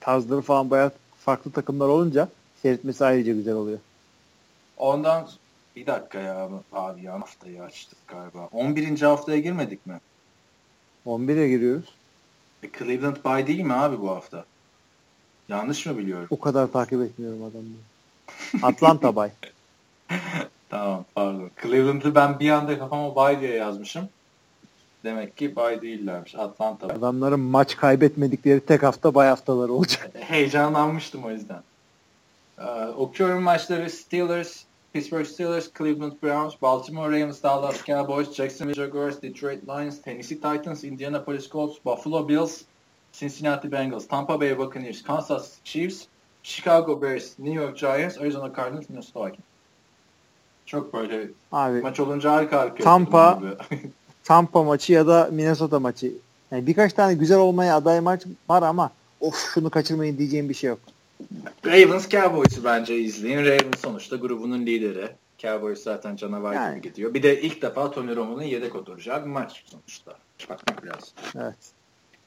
tarzları 0.00 0.40
falan 0.40 0.70
bayağı 0.70 0.90
farklı 1.18 1.50
takımlar 1.50 1.88
olunca 1.88 2.28
seyretmesi 2.62 3.04
ayrıca 3.04 3.32
güzel 3.32 3.54
oluyor. 3.54 3.78
Ondan 4.76 5.28
bir 5.76 5.86
dakika 5.86 6.18
ya 6.18 6.50
abi 6.72 7.02
yan 7.02 7.20
haftayı 7.20 7.62
açtık 7.62 7.98
galiba. 8.08 8.48
11. 8.52 9.00
haftaya 9.00 9.38
girmedik 9.38 9.86
mi? 9.86 10.00
11'e 11.06 11.48
giriyoruz. 11.48 11.94
E, 12.62 12.70
Cleveland 12.78 13.16
bay 13.24 13.46
değil 13.46 13.60
mi 13.60 13.72
abi 13.72 14.00
bu 14.00 14.10
hafta? 14.10 14.44
Yanlış 15.48 15.86
mı 15.86 15.98
biliyorum? 15.98 16.26
O 16.30 16.40
kadar 16.40 16.66
takip 16.72 17.02
etmiyorum 17.02 17.42
adamı. 17.42 17.66
Atlanta 18.62 19.16
bay. 19.16 19.30
Tamam 20.68 21.04
pardon. 21.14 21.50
Cleveland'ı 21.62 22.14
ben 22.14 22.40
bir 22.40 22.50
anda 22.50 22.78
kafama 22.78 23.16
bay 23.16 23.40
diye 23.40 23.54
yazmışım. 23.54 24.08
Demek 25.04 25.36
ki 25.36 25.56
bay 25.56 25.82
değillermiş. 25.82 26.34
Atlanta. 26.34 26.88
bay. 26.88 26.96
Adamların 26.96 27.40
maç 27.40 27.76
kaybetmedikleri 27.76 28.60
tek 28.60 28.82
hafta 28.82 29.14
bay 29.14 29.28
haftaları 29.28 29.72
olacak. 29.72 30.10
Heyecanlanmıştım 30.20 31.24
o 31.24 31.30
yüzden. 31.30 31.62
Ee, 32.58 32.64
okuyorum 32.96 33.42
maçları 33.42 33.90
Steelers, 33.90 34.65
Pittsburgh 34.96 35.26
Steelers, 35.26 35.68
Cleveland 35.68 36.18
Browns, 36.22 36.54
Baltimore 36.54 37.10
Ravens, 37.10 37.38
Dallas 37.38 37.82
Cowboys, 37.82 38.34
Jacksonville 38.34 38.74
Jaguars, 38.74 39.18
Detroit 39.18 39.68
Lions, 39.68 39.98
Tennessee 39.98 40.36
Titans, 40.36 40.84
Indianapolis 40.84 41.46
Colts, 41.46 41.78
Buffalo 41.84 42.22
Bills, 42.22 42.64
Cincinnati 43.12 43.68
Bengals, 43.68 44.06
Tampa 44.06 44.38
Bay 44.38 44.54
Buccaneers, 44.54 45.02
Kansas 45.02 45.60
Chiefs, 45.64 46.08
Chicago 46.42 46.96
Bears, 46.96 47.38
New 47.38 47.52
York 47.52 47.76
Giants, 47.76 48.16
Arizona 48.16 48.48
Cardinals, 48.48 48.88
Minnesota 48.88 49.26
Vikings. 49.26 49.44
Çok 50.66 50.94
böyle 50.94 51.28
Abi 51.52 51.80
maç 51.80 52.00
olunca 52.00 52.30
arka 52.32 52.58
arkaya. 52.58 52.84
Tampa-. 52.84 53.56
Tampa 54.24 54.62
maçı 54.62 54.92
ya 54.92 55.06
da 55.06 55.28
Minnesota 55.32 55.80
maçı. 55.80 56.12
Yani 56.50 56.66
birkaç 56.66 56.92
tane 56.92 57.14
güzel 57.14 57.38
olmaya 57.38 57.76
aday 57.76 58.00
maç 58.00 58.22
var 58.48 58.62
ama 58.62 58.90
of 59.20 59.54
şunu 59.54 59.70
kaçırmayın 59.70 60.18
diyeceğim 60.18 60.48
bir 60.48 60.54
şey 60.54 60.68
yok. 60.70 60.78
Ravens 61.66 62.08
Cowboys'u 62.08 62.64
bence 62.64 62.98
izleyin. 62.98 63.38
Ravens 63.38 63.80
sonuçta 63.80 64.16
grubunun 64.16 64.66
lideri. 64.66 65.08
Cowboys 65.38 65.82
zaten 65.82 66.16
canavar 66.16 66.54
Yani. 66.54 66.74
gibi 66.74 66.88
gidiyor. 66.88 67.14
Bir 67.14 67.22
de 67.22 67.42
ilk 67.42 67.62
defa 67.62 67.90
Tony 67.90 68.16
Romo'nun 68.16 68.42
yedek 68.42 68.76
oturacağı 68.76 69.22
bir 69.22 69.30
maç 69.30 69.64
sonuçta. 69.66 70.18
Bakmak 70.50 70.86
lazım. 70.86 71.08
Evet. 71.36 71.72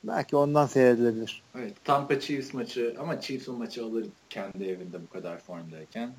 Belki 0.04 0.36
ondan 0.36 0.66
seyredilebilir. 0.66 1.44
Evet, 1.56 1.74
Tampa 1.84 2.20
Chiefs 2.20 2.54
maçı 2.54 2.96
ama 3.00 3.22
Chiefs 3.22 3.50
o 3.50 3.54
maçı 3.54 3.86
alır 3.86 4.06
kendi 4.30 4.64
evinde 4.64 5.02
bu 5.02 5.10
kadar 5.10 5.40
formdayken. 5.40 6.14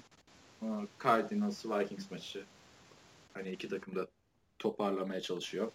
Cardinals 1.04 1.66
Vikings 1.66 2.10
maçı 2.10 2.44
hani 3.34 3.50
iki 3.50 3.68
takım 3.68 3.96
da 3.96 4.06
toparlamaya 4.58 5.20
çalışıyor. 5.20 5.70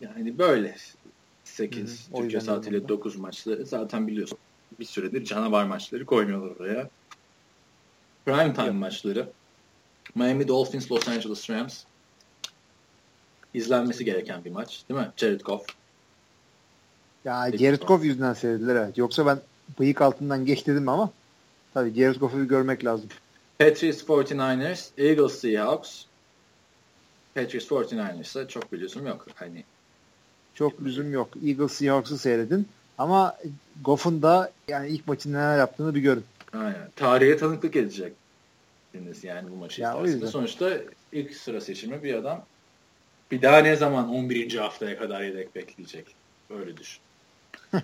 Yani 0.00 0.38
böyle 0.38 0.76
8 1.44 2.08
Hı 2.08 2.10
hı, 2.10 2.16
o 2.16 2.20
Türkiye 2.20 2.40
saatiyle 2.40 2.76
öyle. 2.76 2.88
9 2.88 3.16
maçları 3.16 3.66
zaten 3.66 4.06
biliyorsun. 4.06 4.38
Bir 4.80 4.84
süredir 4.84 5.24
canavar 5.24 5.64
maçları 5.64 6.06
koymuyorlar 6.06 6.56
oraya. 6.60 6.88
Prime 8.24 8.54
time 8.54 8.70
maçları. 8.70 9.28
Miami 10.14 10.48
Dolphins 10.48 10.92
Los 10.92 11.08
Angeles 11.08 11.50
Rams. 11.50 11.84
İzlenmesi 13.54 14.04
gereken 14.04 14.44
bir 14.44 14.50
maç 14.50 14.82
değil 14.88 15.00
mi? 15.00 15.10
Jared 15.16 15.40
Goff. 15.40 15.66
Ya 17.24 17.50
Jared. 17.58 17.82
Goff 17.82 18.04
yüzünden 18.04 18.34
seyredilir 18.34 18.76
evet. 18.76 18.98
Yoksa 18.98 19.26
ben 19.26 19.40
bıyık 19.78 20.02
altından 20.02 20.46
geç 20.46 20.66
dedim 20.66 20.88
ama 20.88 21.10
tabii 21.74 21.94
Jared 21.94 22.16
Goff'u 22.16 22.48
görmek 22.48 22.84
lazım. 22.84 23.08
Patriots 23.58 24.02
49ers, 24.02 24.88
Eagles 24.98 25.38
Seahawks. 25.40 26.04
Patriots 27.34 27.70
49ers'a 27.70 28.48
çok 28.48 28.72
bir 28.72 28.80
lüzum 28.80 29.06
yok. 29.06 29.26
Hani 29.34 29.64
Çok 30.54 30.82
lüzum 30.82 31.12
yok. 31.12 31.28
Eagles 31.44 31.72
Seahawks'ı 31.72 32.18
seyredin. 32.18 32.68
Ama 32.98 33.36
Goff'un 33.82 34.22
da 34.22 34.52
yani 34.68 34.88
ilk 34.88 35.08
maçın 35.08 35.32
neler 35.32 35.58
yaptığını 35.58 35.94
bir 35.94 36.00
görün. 36.00 36.24
aynen. 36.52 36.88
Tarihe 36.96 37.36
tanıklık 37.36 37.76
edecek. 37.76 38.12
Yani 39.22 39.50
bu 39.50 39.56
maçı 39.56 39.82
Ya, 39.82 40.00
yüzden. 40.04 40.26
Sonuçta 40.26 40.78
ilk 41.12 41.36
sıra 41.36 41.60
seçimi 41.60 42.02
bir 42.02 42.14
adam. 42.14 42.44
Bir 43.30 43.42
daha 43.42 43.58
ne 43.58 43.76
zaman 43.76 44.08
11. 44.08 44.54
haftaya 44.56 44.98
kadar 44.98 45.20
yedek 45.22 45.54
bekleyecek? 45.54 46.06
Öyle 46.50 46.76
düşün. 46.76 47.00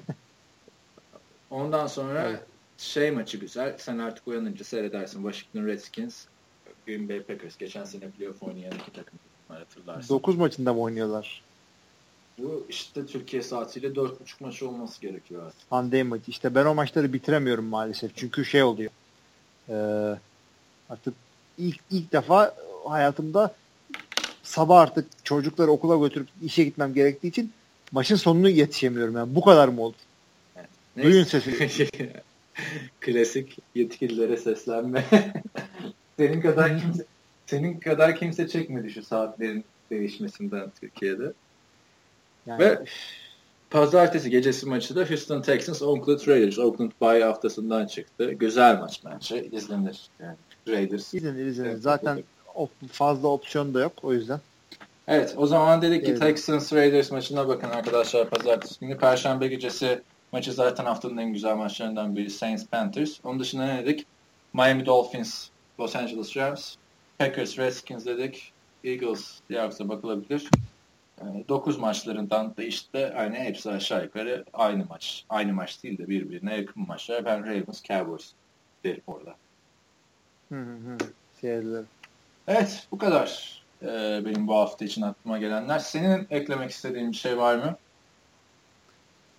Ondan 1.50 1.86
sonra 1.86 2.22
Evet. 2.30 2.40
şey 2.78 3.10
maçı 3.10 3.38
güzel. 3.38 3.74
Sen 3.78 3.98
artık 3.98 4.28
uyanınca 4.28 4.64
seyredersin. 4.64 5.22
Washington 5.22 5.66
Redskins, 5.68 6.24
Green 6.86 7.08
Bay 7.08 7.22
Packers. 7.22 7.58
Geçen 7.58 7.84
sene 7.84 8.10
playoff 8.10 8.42
oynayan 8.42 8.72
iki 8.72 8.92
takım. 8.92 9.18
Hatırlarsın. 9.48 10.08
9 10.14 10.36
maçında 10.36 10.74
mı 10.74 10.80
oynuyorlar? 10.80 11.42
Bu 12.42 12.66
işte 12.68 13.06
Türkiye 13.06 13.42
saatiyle 13.42 13.94
dört 13.94 14.20
buçuk 14.20 14.40
maç 14.40 14.62
olması 14.62 15.00
gerekiyor 15.00 15.42
aslında. 15.46 15.82
Sunday 15.82 16.02
maçı. 16.02 16.30
İşte 16.30 16.54
ben 16.54 16.64
o 16.66 16.74
maçları 16.74 17.12
bitiremiyorum 17.12 17.64
maalesef. 17.64 18.16
Çünkü 18.16 18.44
şey 18.44 18.62
oluyor. 18.62 18.90
Ee, 19.68 20.18
artık 20.90 21.14
ilk 21.58 21.80
ilk 21.90 22.12
defa 22.12 22.54
hayatımda 22.84 23.54
sabah 24.42 24.80
artık 24.80 25.24
çocukları 25.24 25.70
okula 25.70 26.06
götürüp 26.06 26.28
işe 26.42 26.64
gitmem 26.64 26.94
gerektiği 26.94 27.28
için 27.28 27.52
maçın 27.92 28.16
sonunu 28.16 28.48
yetişemiyorum. 28.48 29.16
Yani 29.16 29.34
bu 29.34 29.40
kadar 29.40 29.68
mı 29.68 29.82
oldu? 29.82 29.96
Duyun 31.02 31.24
sesini. 31.24 31.88
Klasik 33.00 33.58
yetkililere 33.74 34.36
seslenme. 34.36 35.04
senin 36.16 36.40
kadar 36.40 36.80
kimse 36.80 37.04
senin 37.46 37.80
kadar 37.80 38.16
kimse 38.16 38.48
çekmedi 38.48 38.90
şu 38.90 39.02
saatlerin 39.02 39.64
değişmesinden 39.90 40.72
Türkiye'de. 40.80 41.32
Yani 42.46 42.60
Ve 42.60 42.78
pazartesi 43.70 44.30
gecesi 44.30 44.66
maçı 44.66 44.96
da 44.96 45.04
Houston 45.10 45.42
Texans 45.42 45.82
Oakland 45.82 46.26
Raiders. 46.28 46.58
Oakland 46.58 46.92
bye 47.02 47.24
haftasından 47.24 47.86
çıktı. 47.86 48.32
Güzel 48.32 48.78
maç 48.78 49.00
bence. 49.04 49.44
İzlenir. 49.52 50.08
Yani 50.20 50.36
Raiders. 50.68 51.14
izlenir 51.14 51.46
izlenir. 51.46 51.68
Evet, 51.70 51.82
Zaten 51.82 52.22
op- 52.54 52.88
fazla 52.92 53.28
opsiyon 53.28 53.74
da 53.74 53.80
yok 53.80 53.92
o 54.02 54.12
yüzden. 54.12 54.40
Evet 55.08 55.34
o 55.36 55.46
zaman 55.46 55.82
dedik 55.82 56.04
ki 56.04 56.10
Evet. 56.10 56.20
Texans 56.20 56.72
Raiders 56.72 57.10
maçına 57.10 57.48
bakın 57.48 57.68
arkadaşlar 57.70 58.30
pazartesi 58.30 58.80
günü. 58.80 58.98
Perşembe 58.98 59.46
gecesi 59.48 60.02
maçı 60.32 60.52
zaten 60.52 60.84
haftanın 60.84 61.16
en 61.16 61.32
güzel 61.32 61.56
maçlarından 61.56 62.16
biri 62.16 62.30
Saints 62.30 62.66
Panthers. 62.66 63.20
Onun 63.24 63.40
dışında 63.40 63.66
ne 63.66 63.82
dedik? 63.86 64.06
Miami 64.52 64.86
Dolphins, 64.86 65.48
Los 65.80 65.96
Angeles 65.96 66.36
Rams, 66.36 66.74
Packers 67.18 67.58
Redskins 67.58 68.06
dedik. 68.06 68.52
Eagles 68.84 69.40
Seahawks'a 69.48 69.88
bakılabilir. 69.88 70.48
9 71.48 71.78
maçlarından 71.78 72.56
da 72.56 72.62
işte 72.62 73.14
aynı 73.14 73.34
hepsi 73.34 73.70
aşağı 73.70 74.04
yukarı 74.04 74.44
aynı 74.52 74.84
maç. 74.84 75.24
Aynı 75.28 75.52
maç 75.52 75.82
değil 75.82 75.98
de 75.98 76.08
birbirine 76.08 76.56
yakın 76.56 76.86
maçlar. 76.86 77.24
Ben 77.24 77.46
Ravens 77.46 77.82
Cowboys 77.82 78.32
derim 78.84 79.02
orada. 79.06 79.34
Hı 80.48 80.60
hı 80.60 80.74
hı. 80.74 80.98
Evet 82.48 82.86
bu 82.90 82.98
kadar 82.98 83.60
ee, 83.82 84.20
benim 84.24 84.46
bu 84.46 84.54
hafta 84.54 84.84
için 84.84 85.02
aklıma 85.02 85.38
gelenler. 85.38 85.78
Senin 85.78 86.26
eklemek 86.30 86.70
istediğin 86.70 87.12
bir 87.12 87.16
şey 87.16 87.38
var 87.38 87.54
mı? 87.54 87.76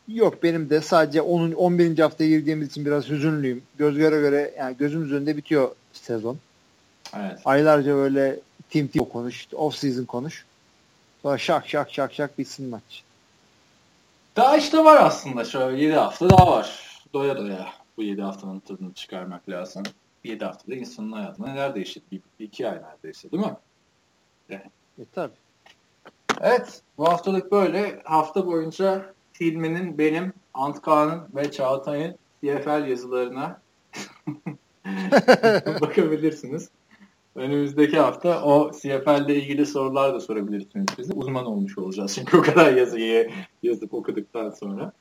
Yok 0.07 0.43
benim 0.43 0.69
de 0.69 0.81
sadece 0.81 1.21
10. 1.21 1.51
11. 1.51 1.99
haftaya 1.99 2.29
girdiğimiz 2.29 2.67
için 2.67 2.85
biraz 2.85 3.09
hüzünlüyüm. 3.09 3.63
Göz 3.77 3.97
göre 3.97 4.19
göre 4.19 4.53
yani 4.57 4.77
gözümüz 4.77 5.11
önünde 5.11 5.37
bitiyor 5.37 5.71
sezon. 5.93 6.37
Evet. 7.17 7.39
Aylarca 7.45 7.95
böyle 7.95 8.39
team 8.69 8.87
team 8.87 9.05
konuş, 9.05 9.47
off 9.53 9.75
season 9.75 10.05
konuş. 10.05 10.45
Sonra 11.21 11.37
şak 11.37 11.69
şak 11.69 11.91
şak 11.91 12.13
şak 12.13 12.37
bitsin 12.37 12.69
maç. 12.69 13.03
Daha 14.35 14.57
işte 14.57 14.83
var 14.83 14.97
aslında 15.05 15.45
şöyle 15.45 15.83
7 15.83 15.93
hafta 15.93 16.29
daha 16.29 16.51
var. 16.51 16.97
Doya 17.13 17.37
doya 17.37 17.73
bu 17.97 18.03
7 18.03 18.21
haftanın 18.21 18.59
tadını 18.59 18.93
çıkarmak 18.93 19.49
lazım. 19.49 19.83
7 20.23 20.45
haftada 20.45 20.75
insanın 20.75 21.11
hayatında 21.11 21.47
neler 21.47 21.75
değişti? 21.75 22.01
Bir, 22.11 22.21
iki 22.39 22.69
ay 22.69 22.81
neredeyse 22.81 23.31
değil 23.31 23.43
mi? 23.43 23.55
E 24.99 25.05
tabi. 25.15 25.33
Evet 26.41 26.81
bu 26.97 27.07
haftalık 27.07 27.51
böyle. 27.51 28.01
Hafta 28.03 28.47
boyunca 28.47 29.13
Hilmi'nin, 29.39 29.97
benim, 29.97 30.33
Antkan'ın 30.53 31.27
ve 31.35 31.51
Çağatay'ın 31.51 32.15
CFL 32.43 32.87
yazılarına 32.87 33.61
bakabilirsiniz. 35.81 36.69
Önümüzdeki 37.35 37.99
hafta 37.99 38.43
o 38.43 38.71
CFL 38.71 39.25
ile 39.25 39.35
ilgili 39.35 39.65
sorular 39.65 40.13
da 40.13 40.19
sorabilirsiniz 40.19 40.85
bize. 40.97 41.13
Uzman 41.13 41.45
olmuş 41.45 41.77
olacağız 41.77 42.15
çünkü 42.15 42.37
o 42.37 42.41
kadar 42.41 42.73
yazıyı 42.73 43.31
yazıp 43.63 43.93
okuduktan 43.93 44.49
sonra. 44.49 44.91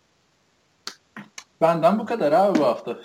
Benden 1.61 1.98
bu 1.98 2.07
kadar 2.07 2.32
abi 2.32 2.59
bu 2.59 2.65
hafta. 2.65 2.98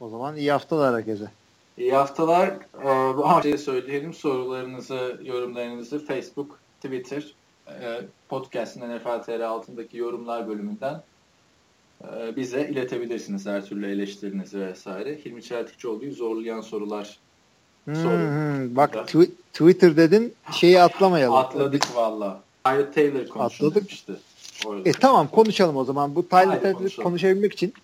O 0.00 0.08
zaman 0.08 0.36
iyi 0.36 0.52
haftalar 0.52 0.94
herkese. 0.94 1.30
İyi 1.78 1.92
haftalar. 1.92 2.48
Ee, 2.48 3.16
bu 3.16 3.28
haftayı 3.28 3.58
söyleyelim. 3.58 4.14
Sorularınızı, 4.14 5.20
yorumlarınızı 5.24 6.06
Facebook, 6.06 6.58
Twitter, 6.80 7.34
e, 7.68 8.00
podcast'ın 8.28 8.96
NFL 8.96 9.22
TR 9.22 9.40
altındaki 9.40 9.96
yorumlar 9.96 10.48
bölümünden 10.48 11.02
e, 12.04 12.36
bize 12.36 12.68
iletebilirsiniz 12.68 13.46
her 13.46 13.64
türlü 13.64 13.92
eleştirinizi 13.92 14.60
vesaire. 14.60 15.18
Hilmi 15.24 15.42
Çeltikçioğlu'yu 15.42 16.12
zorlayan 16.12 16.60
sorular 16.60 17.18
Soru. 17.86 18.10
hmm. 18.10 18.76
Bak 18.76 18.94
tw- 18.94 19.30
Twitter 19.52 19.96
dedin 19.96 20.34
şeyi 20.52 20.82
atlamayalım. 20.82 21.36
atladık 21.36 21.96
valla. 21.96 22.40
Tyler 22.64 22.92
Taylor 22.92 23.74
demişti. 23.74 24.12
Orada. 24.66 24.88
E 24.88 24.92
tamam 24.92 25.28
konuşalım 25.28 25.76
o 25.76 25.84
zaman. 25.84 26.14
Bu 26.14 26.28
Tyler 26.28 26.72
konuşalım. 26.72 27.04
konuşabilmek 27.04 27.52
için 27.52 27.74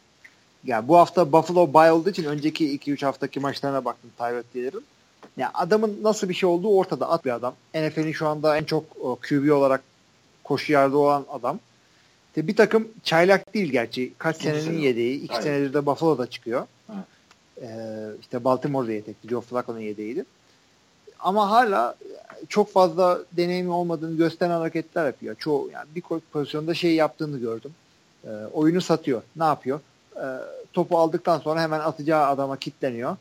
ya 0.64 0.88
bu 0.88 0.96
hafta 0.96 1.32
Buffalo 1.32 1.74
bye 1.74 1.92
olduğu 1.92 2.10
için 2.10 2.24
önceki 2.24 2.78
2-3 2.78 3.04
haftaki 3.04 3.40
maçlarına 3.40 3.84
baktım 3.84 4.10
Tyler 4.18 4.42
Taylor'ın. 4.52 4.84
Ya 5.36 5.50
adamın 5.54 5.98
nasıl 6.02 6.28
bir 6.28 6.34
şey 6.34 6.48
olduğu 6.48 6.76
ortada 6.76 7.10
at 7.10 7.24
bir 7.24 7.30
adam. 7.30 7.54
NFL'in 7.74 8.12
şu 8.12 8.26
anda 8.28 8.56
en 8.56 8.64
çok 8.64 8.84
o, 9.00 9.16
QB 9.28 9.52
olarak 9.52 9.82
koşu 10.44 10.72
yardı 10.72 10.96
olan 10.96 11.26
adam. 11.32 11.58
İşte 12.28 12.46
bir 12.46 12.56
takım 12.56 12.88
çaylak 13.04 13.54
değil 13.54 13.72
gerçi. 13.72 14.12
Kaç 14.18 14.36
senenin 14.36 14.78
yedeği. 14.78 15.20
iki 15.20 15.32
Aynen. 15.32 15.44
senedir 15.44 15.74
de 15.74 15.86
Buffalo'da 15.86 16.26
çıkıyor. 16.26 16.66
Ee, 17.62 17.66
işte 18.20 18.44
Baltimore'da 18.44 18.92
yedekti. 18.92 19.28
Joe 19.28 19.40
Flacco'nun 19.40 19.80
yedeğiydi. 19.80 20.24
Ama 21.20 21.50
hala 21.50 21.96
çok 22.48 22.72
fazla 22.72 23.20
deneyimi 23.32 23.70
olmadığını 23.70 24.16
gösteren 24.16 24.50
hareketler 24.50 25.06
yapıyor. 25.06 25.34
Çoğu 25.34 25.70
yani 25.72 25.86
bir 25.94 26.02
pozisyonda 26.32 26.74
şey 26.74 26.94
yaptığını 26.94 27.38
gördüm. 27.38 27.74
Ee, 28.24 28.28
oyunu 28.52 28.80
satıyor. 28.80 29.22
Ne 29.36 29.44
yapıyor? 29.44 29.80
Ee, 30.16 30.20
topu 30.72 30.98
aldıktan 30.98 31.38
sonra 31.38 31.62
hemen 31.62 31.80
atacağı 31.80 32.26
adama 32.26 32.56
kitleniyor. 32.56 33.16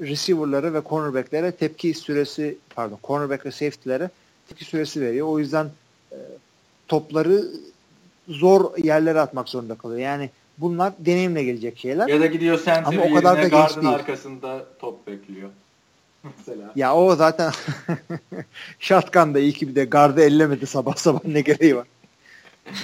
Receiver'ları 0.00 0.74
ve 0.74 0.82
cornerback'lere 0.88 1.52
tepki 1.52 1.94
süresi 1.94 2.58
pardon 2.74 2.98
cornerback 3.04 3.46
ve 3.46 3.50
safety'lere 3.50 4.10
tepki 4.48 4.64
süresi 4.64 5.00
veriyor. 5.00 5.26
O 5.28 5.38
yüzden 5.38 5.70
e, 6.12 6.16
topları 6.88 7.44
zor 8.28 8.78
yerlere 8.78 9.20
atmak 9.20 9.48
zorunda 9.48 9.74
kalıyor. 9.74 10.00
Yani 10.00 10.30
bunlar 10.58 10.92
deneyimle 10.98 11.44
gelecek 11.44 11.78
şeyler. 11.78 12.08
Ya 12.08 12.20
da 12.20 12.26
gidiyor 12.26 12.56
center 12.64 12.84
Ama 12.84 13.02
o 13.02 13.14
kadar 13.14 13.42
da 13.42 13.48
gardın 13.48 13.86
arkasında 13.86 14.64
top 14.78 15.06
bekliyor. 15.06 15.50
Mesela. 16.38 16.72
Ya 16.76 16.94
o 16.94 17.16
zaten 17.16 17.52
şatkan 18.78 19.34
da 19.34 19.38
iyi 19.38 19.52
ki 19.52 19.68
bir 19.68 19.74
de 19.74 19.84
gardı 19.84 20.22
ellemedi 20.22 20.66
sabah 20.66 20.96
sabah 20.96 21.24
ne 21.24 21.40
gereği 21.40 21.76
var. 21.76 21.86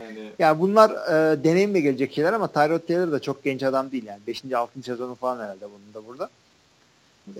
Yani, 0.00 0.30
Ya 0.38 0.60
bunlar 0.60 0.90
e, 0.90 1.44
deneyimle 1.44 1.80
gelecek 1.80 2.14
şeyler 2.14 2.32
ama 2.32 2.48
Tyrod 2.48 2.78
Taylor 2.78 3.12
da 3.12 3.20
çok 3.20 3.44
genç 3.44 3.62
adam 3.62 3.92
değil 3.92 4.04
yani. 4.06 4.20
5. 4.26 4.42
6. 4.54 4.82
sezonu 4.82 5.14
falan 5.14 5.44
herhalde 5.44 5.64
bunun 5.64 5.94
da 5.94 6.08
burada. 6.08 6.30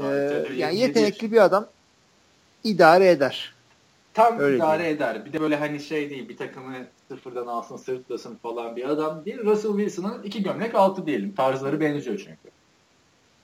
Ee, 0.00 0.54
yani 0.56 0.78
yetenekli 0.78 1.32
bir 1.32 1.44
adam 1.44 1.66
idare 2.64 3.08
eder. 3.08 3.54
Tam 4.16 4.38
Öyle 4.38 4.56
idare 4.56 4.78
diyeyim. 4.78 4.96
eder. 4.96 5.24
Bir 5.24 5.32
de 5.32 5.40
böyle 5.40 5.56
hani 5.56 5.80
şey 5.80 6.10
değil 6.10 6.28
bir 6.28 6.36
takımı 6.36 6.74
sıfırdan 7.08 7.46
alsın 7.46 7.76
sırtlasın 7.76 8.34
falan 8.34 8.76
bir 8.76 8.88
adam 8.88 9.24
değil. 9.24 9.38
Russell 9.44 9.70
Wilson'ın 9.76 10.22
iki 10.22 10.42
gömlek 10.42 10.74
altı 10.74 11.06
diyelim. 11.06 11.34
Tarzları 11.34 11.80
benziyor 11.80 12.18
çünkü. 12.18 12.50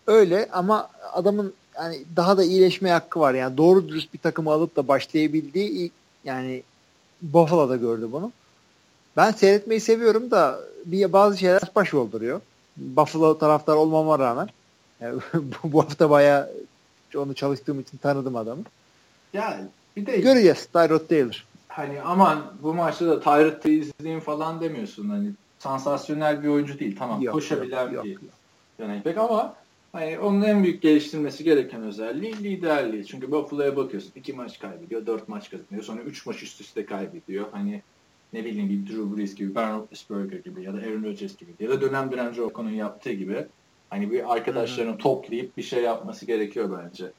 Öyle 0.07 0.49
ama 0.53 0.89
adamın 1.13 1.53
yani 1.77 1.99
daha 2.17 2.37
da 2.37 2.45
iyileşme 2.45 2.91
hakkı 2.91 3.21
var. 3.21 3.35
Yani 3.35 3.57
doğru 3.57 3.89
dürüst 3.89 4.15
bir 4.15 4.19
takımı 4.19 4.53
alıp 4.53 4.77
da 4.77 4.89
başlayabildiği 4.89 5.69
ilk- 5.71 5.93
yani 6.25 6.63
Buffalo'da 7.23 7.77
gördü 7.77 8.09
bunu. 8.13 8.33
Ben 9.17 9.31
seyretmeyi 9.33 9.81
seviyorum 9.81 10.31
da 10.31 10.61
bir 10.85 11.13
bazı 11.13 11.39
şeyler 11.39 11.63
baş 11.75 11.95
olduruyor. 11.95 12.41
Buffalo 12.77 13.39
taraftar 13.39 13.77
olmama 13.77 14.19
rağmen. 14.19 14.49
Yani 15.01 15.21
bu, 15.35 15.73
bu 15.73 15.83
hafta 15.83 16.11
bayağı 16.11 16.51
onu 17.17 17.35
çalıştığım 17.35 17.81
için 17.81 17.99
tanıdım 17.99 18.37
adamı. 18.37 18.63
Yani 19.33 19.65
bir 19.97 20.07
de 20.07 20.21
Göreceğiz 20.21 20.67
Tyrod 20.67 21.09
Taylor. 21.09 21.45
hani 21.69 22.01
aman 22.01 22.53
bu 22.63 22.75
maçta 22.75 23.07
da 23.07 23.21
Tyrod 23.21 23.65
izleyeyim 23.65 24.21
falan 24.21 24.61
demiyorsun. 24.61 25.09
Hani 25.09 25.31
sansasyonel 25.59 26.43
bir 26.43 26.49
oyuncu 26.49 26.79
değil. 26.79 26.97
Tamam 26.99 27.23
Yok, 27.23 27.35
koşabilen 27.35 27.91
yok, 27.91 28.05
bir 28.05 28.19
running 28.81 29.05
back 29.07 29.19
ama 29.19 29.55
hani 29.93 30.19
onun 30.19 30.43
en 30.43 30.63
büyük 30.63 30.83
geliştirmesi 30.83 31.45
gereken 31.45 31.83
özelliği 31.83 32.37
liderliği. 32.37 33.07
Çünkü 33.07 33.31
Buffalo'ya 33.31 33.77
bakıyorsun. 33.77 34.13
iki 34.17 34.33
maç 34.33 34.59
kaybediyor, 34.59 35.07
dört 35.07 35.29
maç 35.29 35.51
kazanıyor. 35.51 35.83
Sonra 35.83 36.03
üç 36.03 36.27
maç 36.27 36.43
üst 36.43 36.61
üste 36.61 36.87
kaybediyor. 36.87 37.47
Hani 37.53 37.83
ne 38.33 38.45
bileyim 38.45 38.69
bir 38.69 38.93
Drew 38.93 39.17
Brees 39.17 39.35
gibi, 39.35 39.55
Ben 39.55 39.75
Roethlisberger 39.75 40.39
gibi 40.39 40.63
ya 40.63 40.73
da 40.75 40.79
Aaron 40.79 41.05
Rodgers 41.05 41.37
gibi 41.37 41.51
ya 41.61 41.71
da 41.71 41.81
dönem 41.81 42.13
dönem 42.13 42.35
Joe 42.35 42.45
Ocon'un 42.47 42.71
yaptığı 42.71 43.13
gibi 43.13 43.47
hani 43.91 44.11
bir 44.11 44.33
arkadaşlarını 44.33 44.99
toplayıp 44.99 45.57
bir 45.57 45.63
şey 45.63 45.83
yapması 45.83 46.27
gerekiyor 46.27 46.79
bence. 46.85 47.11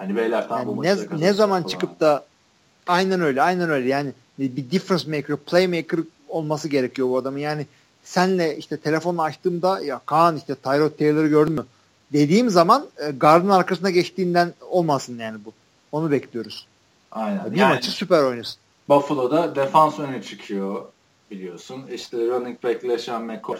Hani 0.00 0.16
beyler 0.16 0.46
bu 0.66 0.84
Yani 0.84 1.00
da 1.10 1.14
ne, 1.14 1.20
ne 1.20 1.32
zaman 1.32 1.62
falan. 1.62 1.70
çıkıp 1.70 2.00
da 2.00 2.24
aynen 2.86 3.20
öyle 3.20 3.42
aynen 3.42 3.70
öyle 3.70 3.88
yani 3.88 4.12
bir 4.38 4.70
difference 4.70 5.10
maker 5.16 5.36
playmaker 5.36 6.00
olması 6.28 6.68
gerekiyor 6.68 7.08
bu 7.08 7.18
adamın 7.18 7.38
yani 7.38 7.66
senle 8.04 8.56
işte 8.56 8.76
telefonu 8.76 9.22
açtığımda 9.22 9.80
ya 9.80 10.00
Kaan 10.06 10.36
işte 10.36 10.54
Tyrod 10.54 10.90
Taylor'ı 10.98 11.28
gördün 11.28 11.52
mü 11.52 11.64
dediğim 12.12 12.50
zaman 12.50 12.86
e, 13.06 13.10
gardın 13.10 13.48
arkasına 13.48 13.90
geçtiğinden 13.90 14.52
olmasın 14.70 15.18
yani 15.18 15.38
bu. 15.44 15.52
Onu 15.92 16.10
bekliyoruz. 16.10 16.66
Aynen. 17.12 17.52
Bir 17.52 17.56
Yani- 17.56 17.74
maçı 17.74 17.90
süper 17.90 18.22
oynasın. 18.22 18.56
Buffalo'da 18.88 19.54
defans 19.56 19.98
öne 19.98 20.22
çıkıyor 20.22 20.84
biliyorsun. 21.30 21.86
İşte 21.92 22.16
running 22.16 22.62
back 22.64 22.84
LeSean 22.84 23.24
McCoy. 23.24 23.58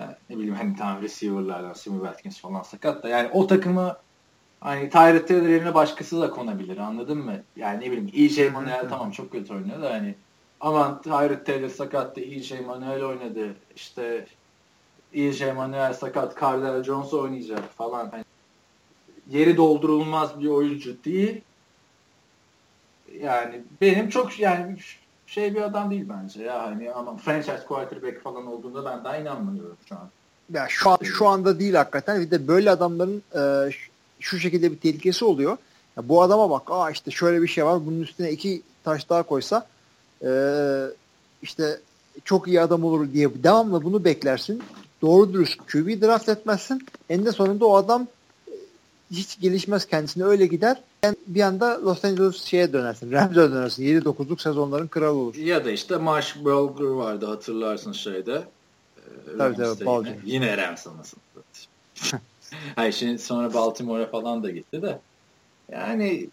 Yani 0.00 0.12
ne 0.30 0.36
bileyim 0.36 0.54
hani 0.54 0.76
tamam 0.76 1.02
receiver'lardan 1.02 1.72
Sammy 1.72 1.98
Watkins 1.98 2.40
falan 2.40 2.62
sakat 2.62 3.02
da 3.02 3.08
yani 3.08 3.28
o 3.32 3.46
takımı 3.46 3.96
hani 4.60 4.90
Tyrod 4.90 5.26
Taylor 5.26 5.48
yerine 5.48 5.74
başkası 5.74 6.20
da 6.20 6.30
konabilir 6.30 6.78
anladın 6.78 7.18
mı? 7.18 7.42
Yani 7.56 7.80
ne 7.80 7.92
bileyim 7.92 8.10
EJ 8.14 8.52
Manuel 8.52 8.88
tamam 8.88 9.10
çok 9.10 9.32
kötü 9.32 9.54
oynuyor 9.54 9.82
da 9.82 9.90
hani 9.90 10.14
aman 10.60 11.02
Tyrod 11.02 11.44
Taylor 11.46 11.68
sakattı 11.68 12.20
EJ 12.20 12.52
Manuel 12.66 13.04
oynadı 13.04 13.54
işte 13.76 14.26
EJ 15.12 15.40
Manuel 15.40 15.94
sakat 15.94 16.40
Cardell 16.40 16.84
Jones 16.84 17.14
oynayacak 17.14 17.72
falan. 17.76 18.10
Hani 18.10 18.24
yeri 19.30 19.56
doldurulmaz 19.56 20.40
bir 20.40 20.48
oyuncu 20.48 21.04
değil 21.04 21.40
yani 23.20 23.62
benim 23.80 24.08
çok 24.08 24.40
yani 24.40 24.76
şey 25.26 25.54
bir 25.54 25.62
adam 25.62 25.90
değil 25.90 26.06
bence 26.08 26.42
ya 26.42 26.62
hani 26.62 26.92
ama 26.92 27.16
franchise 27.16 27.64
quarterback 27.68 28.22
falan 28.22 28.46
olduğunda 28.46 28.84
ben 28.84 29.04
daha 29.04 29.16
inanmıyorum 29.16 29.76
şu 29.88 29.94
an. 29.94 30.08
Ya 30.54 30.66
şu 30.68 30.90
an, 30.90 30.98
şu 31.02 31.26
anda 31.26 31.58
değil 31.58 31.74
hakikaten. 31.74 32.20
Bir 32.20 32.30
de 32.30 32.48
böyle 32.48 32.70
adamların 32.70 33.22
e, 33.34 33.70
şu- 34.20 34.38
şekilde 34.38 34.72
bir 34.72 34.78
tehlikesi 34.78 35.24
oluyor. 35.24 35.56
Ya 35.96 36.08
bu 36.08 36.22
adama 36.22 36.50
bak, 36.50 36.62
aa 36.70 36.90
işte 36.90 37.10
şöyle 37.10 37.42
bir 37.42 37.48
şey 37.48 37.64
var. 37.64 37.86
Bunun 37.86 38.00
üstüne 38.02 38.30
iki 38.32 38.62
taş 38.84 39.08
daha 39.08 39.22
koysa 39.22 39.66
e, 40.24 40.30
işte 41.42 41.80
çok 42.24 42.48
iyi 42.48 42.60
adam 42.60 42.84
olur 42.84 43.12
diye 43.12 43.42
devamlı 43.42 43.84
bunu 43.84 44.04
beklersin. 44.04 44.62
Doğru 45.02 45.32
dürüst 45.32 45.58
QB 45.72 46.02
draft 46.02 46.28
etmezsin. 46.28 46.86
Eninde 47.10 47.32
sonunda 47.32 47.66
o 47.66 47.76
adam 47.76 48.06
hiç 49.10 49.40
gelişmez 49.40 49.86
kendisine 49.86 50.24
öyle 50.24 50.46
gider. 50.46 50.82
Yani 51.02 51.16
bir 51.26 51.40
anda 51.40 51.84
Los 51.84 52.04
Angeles 52.04 52.44
şeye 52.44 52.72
dönersin. 52.72 53.12
Rams'e 53.12 53.34
dönersin. 53.34 53.82
7-9'luk 53.84 54.42
sezonların 54.42 54.86
kralı 54.86 55.18
olur. 55.18 55.34
Ya 55.34 55.64
da 55.64 55.70
işte 55.70 55.96
Marsh 55.96 56.36
Bulger 56.44 56.84
vardı 56.84 57.26
hatırlarsın 57.26 57.92
şeyde. 57.92 58.42
Tabii, 59.38 59.56
tabii, 59.56 60.16
yine. 60.24 60.56
Rams 60.56 60.86
anasını. 60.86 61.20
Hayır 62.76 62.92
şimdi 62.92 63.18
sonra 63.18 63.54
Baltimore'a 63.54 64.06
falan 64.06 64.42
da 64.42 64.50
gitti 64.50 64.82
de. 64.82 64.98
Yani 65.72 66.28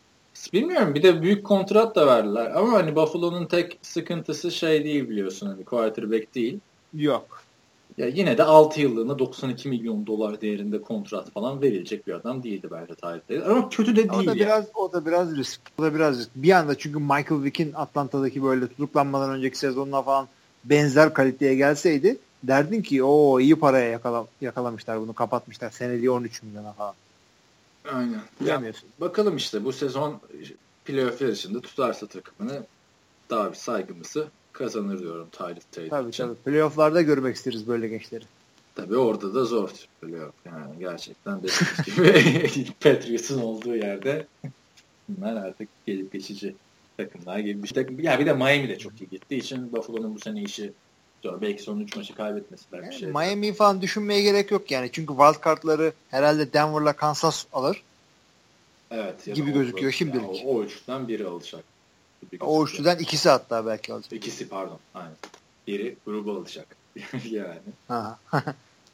bilmiyorum 0.54 0.96
bir 0.96 1.04
de 1.04 1.22
büyük 1.22 1.44
kontrat 1.46 1.96
da 1.96 2.08
verdiler. 2.08 2.52
Ama 2.56 2.72
hani 2.74 2.96
Buffalo'nun 2.96 3.46
tek 3.46 3.80
sıkıntısı 3.82 4.52
şey 4.52 4.84
değil 4.84 5.10
biliyorsun 5.10 5.48
hani 5.48 5.64
quarterback 5.64 6.36
değil. 6.36 6.60
Yok. 6.94 7.46
Ya 7.98 8.08
yine 8.08 8.38
de 8.38 8.44
6 8.44 8.82
yıllığına 8.82 9.20
92 9.20 9.70
milyon 9.70 10.08
dolar 10.08 10.42
değerinde 10.42 10.82
kontrat 10.82 11.32
falan 11.32 11.62
verilecek 11.62 12.08
bir 12.08 12.14
adam 12.14 12.44
değildi 12.44 12.68
bence 12.72 12.96
tarihte. 12.96 13.44
Ama 13.44 13.70
kötü 13.70 13.96
de 13.96 14.10
değil 14.10 14.24
O 14.24 14.26
da 14.26 14.30
ya. 14.32 14.36
biraz 14.36 14.66
o 14.76 14.94
da 14.94 15.06
biraz 15.06 15.38
risk. 15.38 15.62
O 15.80 15.84
da 15.84 15.96
biraz 15.96 16.20
risk. 16.20 16.30
Bir 16.36 16.52
anda 16.52 16.78
çünkü 16.78 17.00
Michael 17.00 17.44
Vick'in 17.44 17.74
Atlanta'daki 17.74 18.44
böyle 18.44 18.68
tutuklanmadan 18.68 19.30
önceki 19.30 19.58
sezonuna 19.58 20.02
falan 20.02 20.28
benzer 20.66 21.14
kaliteye 21.14 21.56
gelseydi 21.56 22.18
derdin 22.48 22.82
ki 22.82 23.04
o 23.04 23.40
iyi 23.40 23.56
paraya 23.56 23.90
yakala, 23.90 24.28
yakalamışlar 24.42 25.02
bunu 25.02 25.14
kapatmışlar. 25.14 25.70
Seneliği 25.72 26.12
13 26.12 26.44
milyona 26.44 26.74
falan. 26.74 26.94
Aynen. 27.94 28.12
Ya, 28.14 28.22
Bilemiyorsun. 28.42 28.90
bakalım 29.02 29.38
işte 29.38 29.64
bu 29.66 29.74
sezon 29.74 30.20
playoff 30.86 31.22
yarışında 31.22 31.62
tutarsa 31.62 32.08
takımını 32.08 32.64
daha 33.30 33.50
bir 33.52 33.56
saygımızı 33.58 34.28
kazanır 34.54 35.00
diyorum 35.00 35.28
Tyrod 35.32 35.62
Taylor 35.72 35.90
Tabii 35.90 36.10
için. 36.10 36.24
tabii. 36.24 36.36
Playoff'larda 36.36 37.02
görmek 37.02 37.36
isteriz 37.36 37.68
böyle 37.68 37.88
gençleri. 37.88 38.24
Tabii 38.76 38.98
orada 38.98 39.34
da 39.34 39.46
zor 39.46 39.70
playoff. 40.02 40.34
Yani 40.46 40.80
gerçekten 40.80 41.38
dediğimiz 41.44 41.86
gibi 42.56 42.66
Patriots'ın 42.80 43.42
olduğu 43.42 43.76
yerde 43.76 44.28
bunlar 45.10 45.36
artık 45.36 45.70
gelip 45.86 46.14
geçici 46.14 46.56
takımlar 46.98 47.40
gibi 47.40 47.64
bir 47.64 47.68
şey. 47.68 47.86
Ya 48.00 48.20
bir 48.20 48.26
de 48.26 48.34
Miami 48.34 48.70
de 48.70 48.78
çok 48.78 49.02
iyi 49.02 49.10
gittiği 49.10 49.38
için 49.38 49.72
Buffalo'nun 49.72 50.16
bu 50.16 50.20
sene 50.20 50.42
işi 50.42 50.74
zor. 51.26 51.42
Belki 51.42 51.64
son 51.64 51.80
3 51.80 51.96
maçı 51.96 52.16
kaybetmesi 52.16 52.64
belki 52.72 52.90
bir 52.90 52.96
şey. 52.96 53.10
Miami 53.10 53.54
falan 53.54 53.82
düşünmeye 53.82 54.22
gerek 54.22 54.52
yok 54.52 54.72
yani. 54.72 54.90
Çünkü 54.92 55.14
wildcard'ları 55.14 55.94
herhalde 56.10 56.54
Denver'la 56.54 56.94
Kansas 56.94 57.46
alır. 57.54 57.84
Evet. 58.92 59.26
gibi 59.26 59.48
da 59.48 59.52
gözüküyor 59.58 59.90
o- 59.90 59.96
şimdilik. 59.96 60.44
ya 60.44 60.48
o, 60.48 60.56
o 60.56 60.64
üçten 60.64 61.08
biri 61.08 61.28
alacak. 61.28 61.64
O 62.42 62.66
üçlüden 62.66 62.98
ikisi 62.98 63.30
hatta 63.30 63.66
belki 63.66 63.94
alacak. 63.94 64.14
İkisi 64.14 64.50
pardon. 64.50 64.80
Aynen. 64.94 65.16
Biri 65.68 65.96
grubu 66.06 66.32
alacak. 66.32 66.68
yani. 67.30 67.60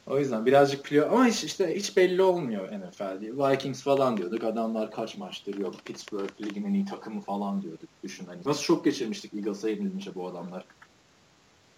O 0.06 0.18
yüzden 0.18 0.46
birazcık 0.46 0.84
playoff 0.84 1.12
ama 1.12 1.26
hiç, 1.26 1.44
işte 1.44 1.76
hiç 1.76 1.96
belli 1.96 2.22
olmuyor 2.22 2.68
NFL'de. 2.68 3.50
Vikings 3.50 3.82
falan 3.82 4.16
diyorduk. 4.16 4.44
Adamlar 4.44 4.90
kaç 4.90 5.16
maçtır 5.16 5.58
yok. 5.58 5.74
Pittsburgh 5.84 6.30
ligin 6.42 6.64
en 6.64 6.74
iyi 6.74 6.84
takımı 6.84 7.20
falan 7.20 7.62
diyorduk. 7.62 7.88
Düşün 8.02 8.26
hani. 8.26 8.40
Nasıl 8.46 8.62
çok 8.62 8.84
geçirmiştik 8.84 9.34
Eagles'a 9.34 9.68
yenilince 9.68 10.14
bu 10.14 10.26
adamlar. 10.26 10.64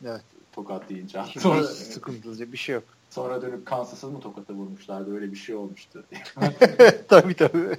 Evet. 0.05 0.23
Tokat 0.55 0.89
deyince. 0.89 1.23
Sonra, 1.39 1.65
sıkıntılı 1.65 2.53
bir 2.53 2.57
şey 2.57 2.75
yok. 2.75 2.85
sonra 3.11 3.43
dönüp 3.43 3.67
Kansas'a 3.67 4.07
mı 4.07 4.21
tokata 4.21 4.55
vurmuşlardı? 4.55 5.15
Öyle 5.15 5.33
bir 5.33 5.37
şey 5.37 5.55
olmuştu. 5.55 6.05
tabii 7.09 7.35
tabii. 7.35 7.79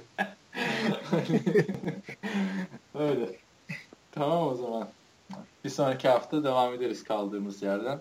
Öyle. 2.94 3.36
Tamam 4.12 4.48
o 4.48 4.54
zaman. 4.54 4.88
Bir 5.64 5.70
sonraki 5.70 6.08
hafta 6.08 6.44
devam 6.44 6.74
ederiz 6.74 7.04
kaldığımız 7.04 7.62
yerden. 7.62 8.00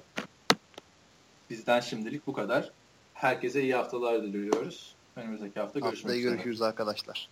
Bizden 1.49 1.79
şimdilik 1.79 2.27
bu 2.27 2.33
kadar. 2.33 2.71
Herkese 3.13 3.61
iyi 3.61 3.75
haftalar 3.75 4.23
diliyoruz. 4.23 4.95
Önümüzdeki 5.15 5.59
hafta 5.59 5.79
görüşmek 5.79 6.03
Haftaya 6.03 6.19
üzere. 6.19 6.31
görüşürüz 6.31 6.61
arkadaşlar. 6.61 7.29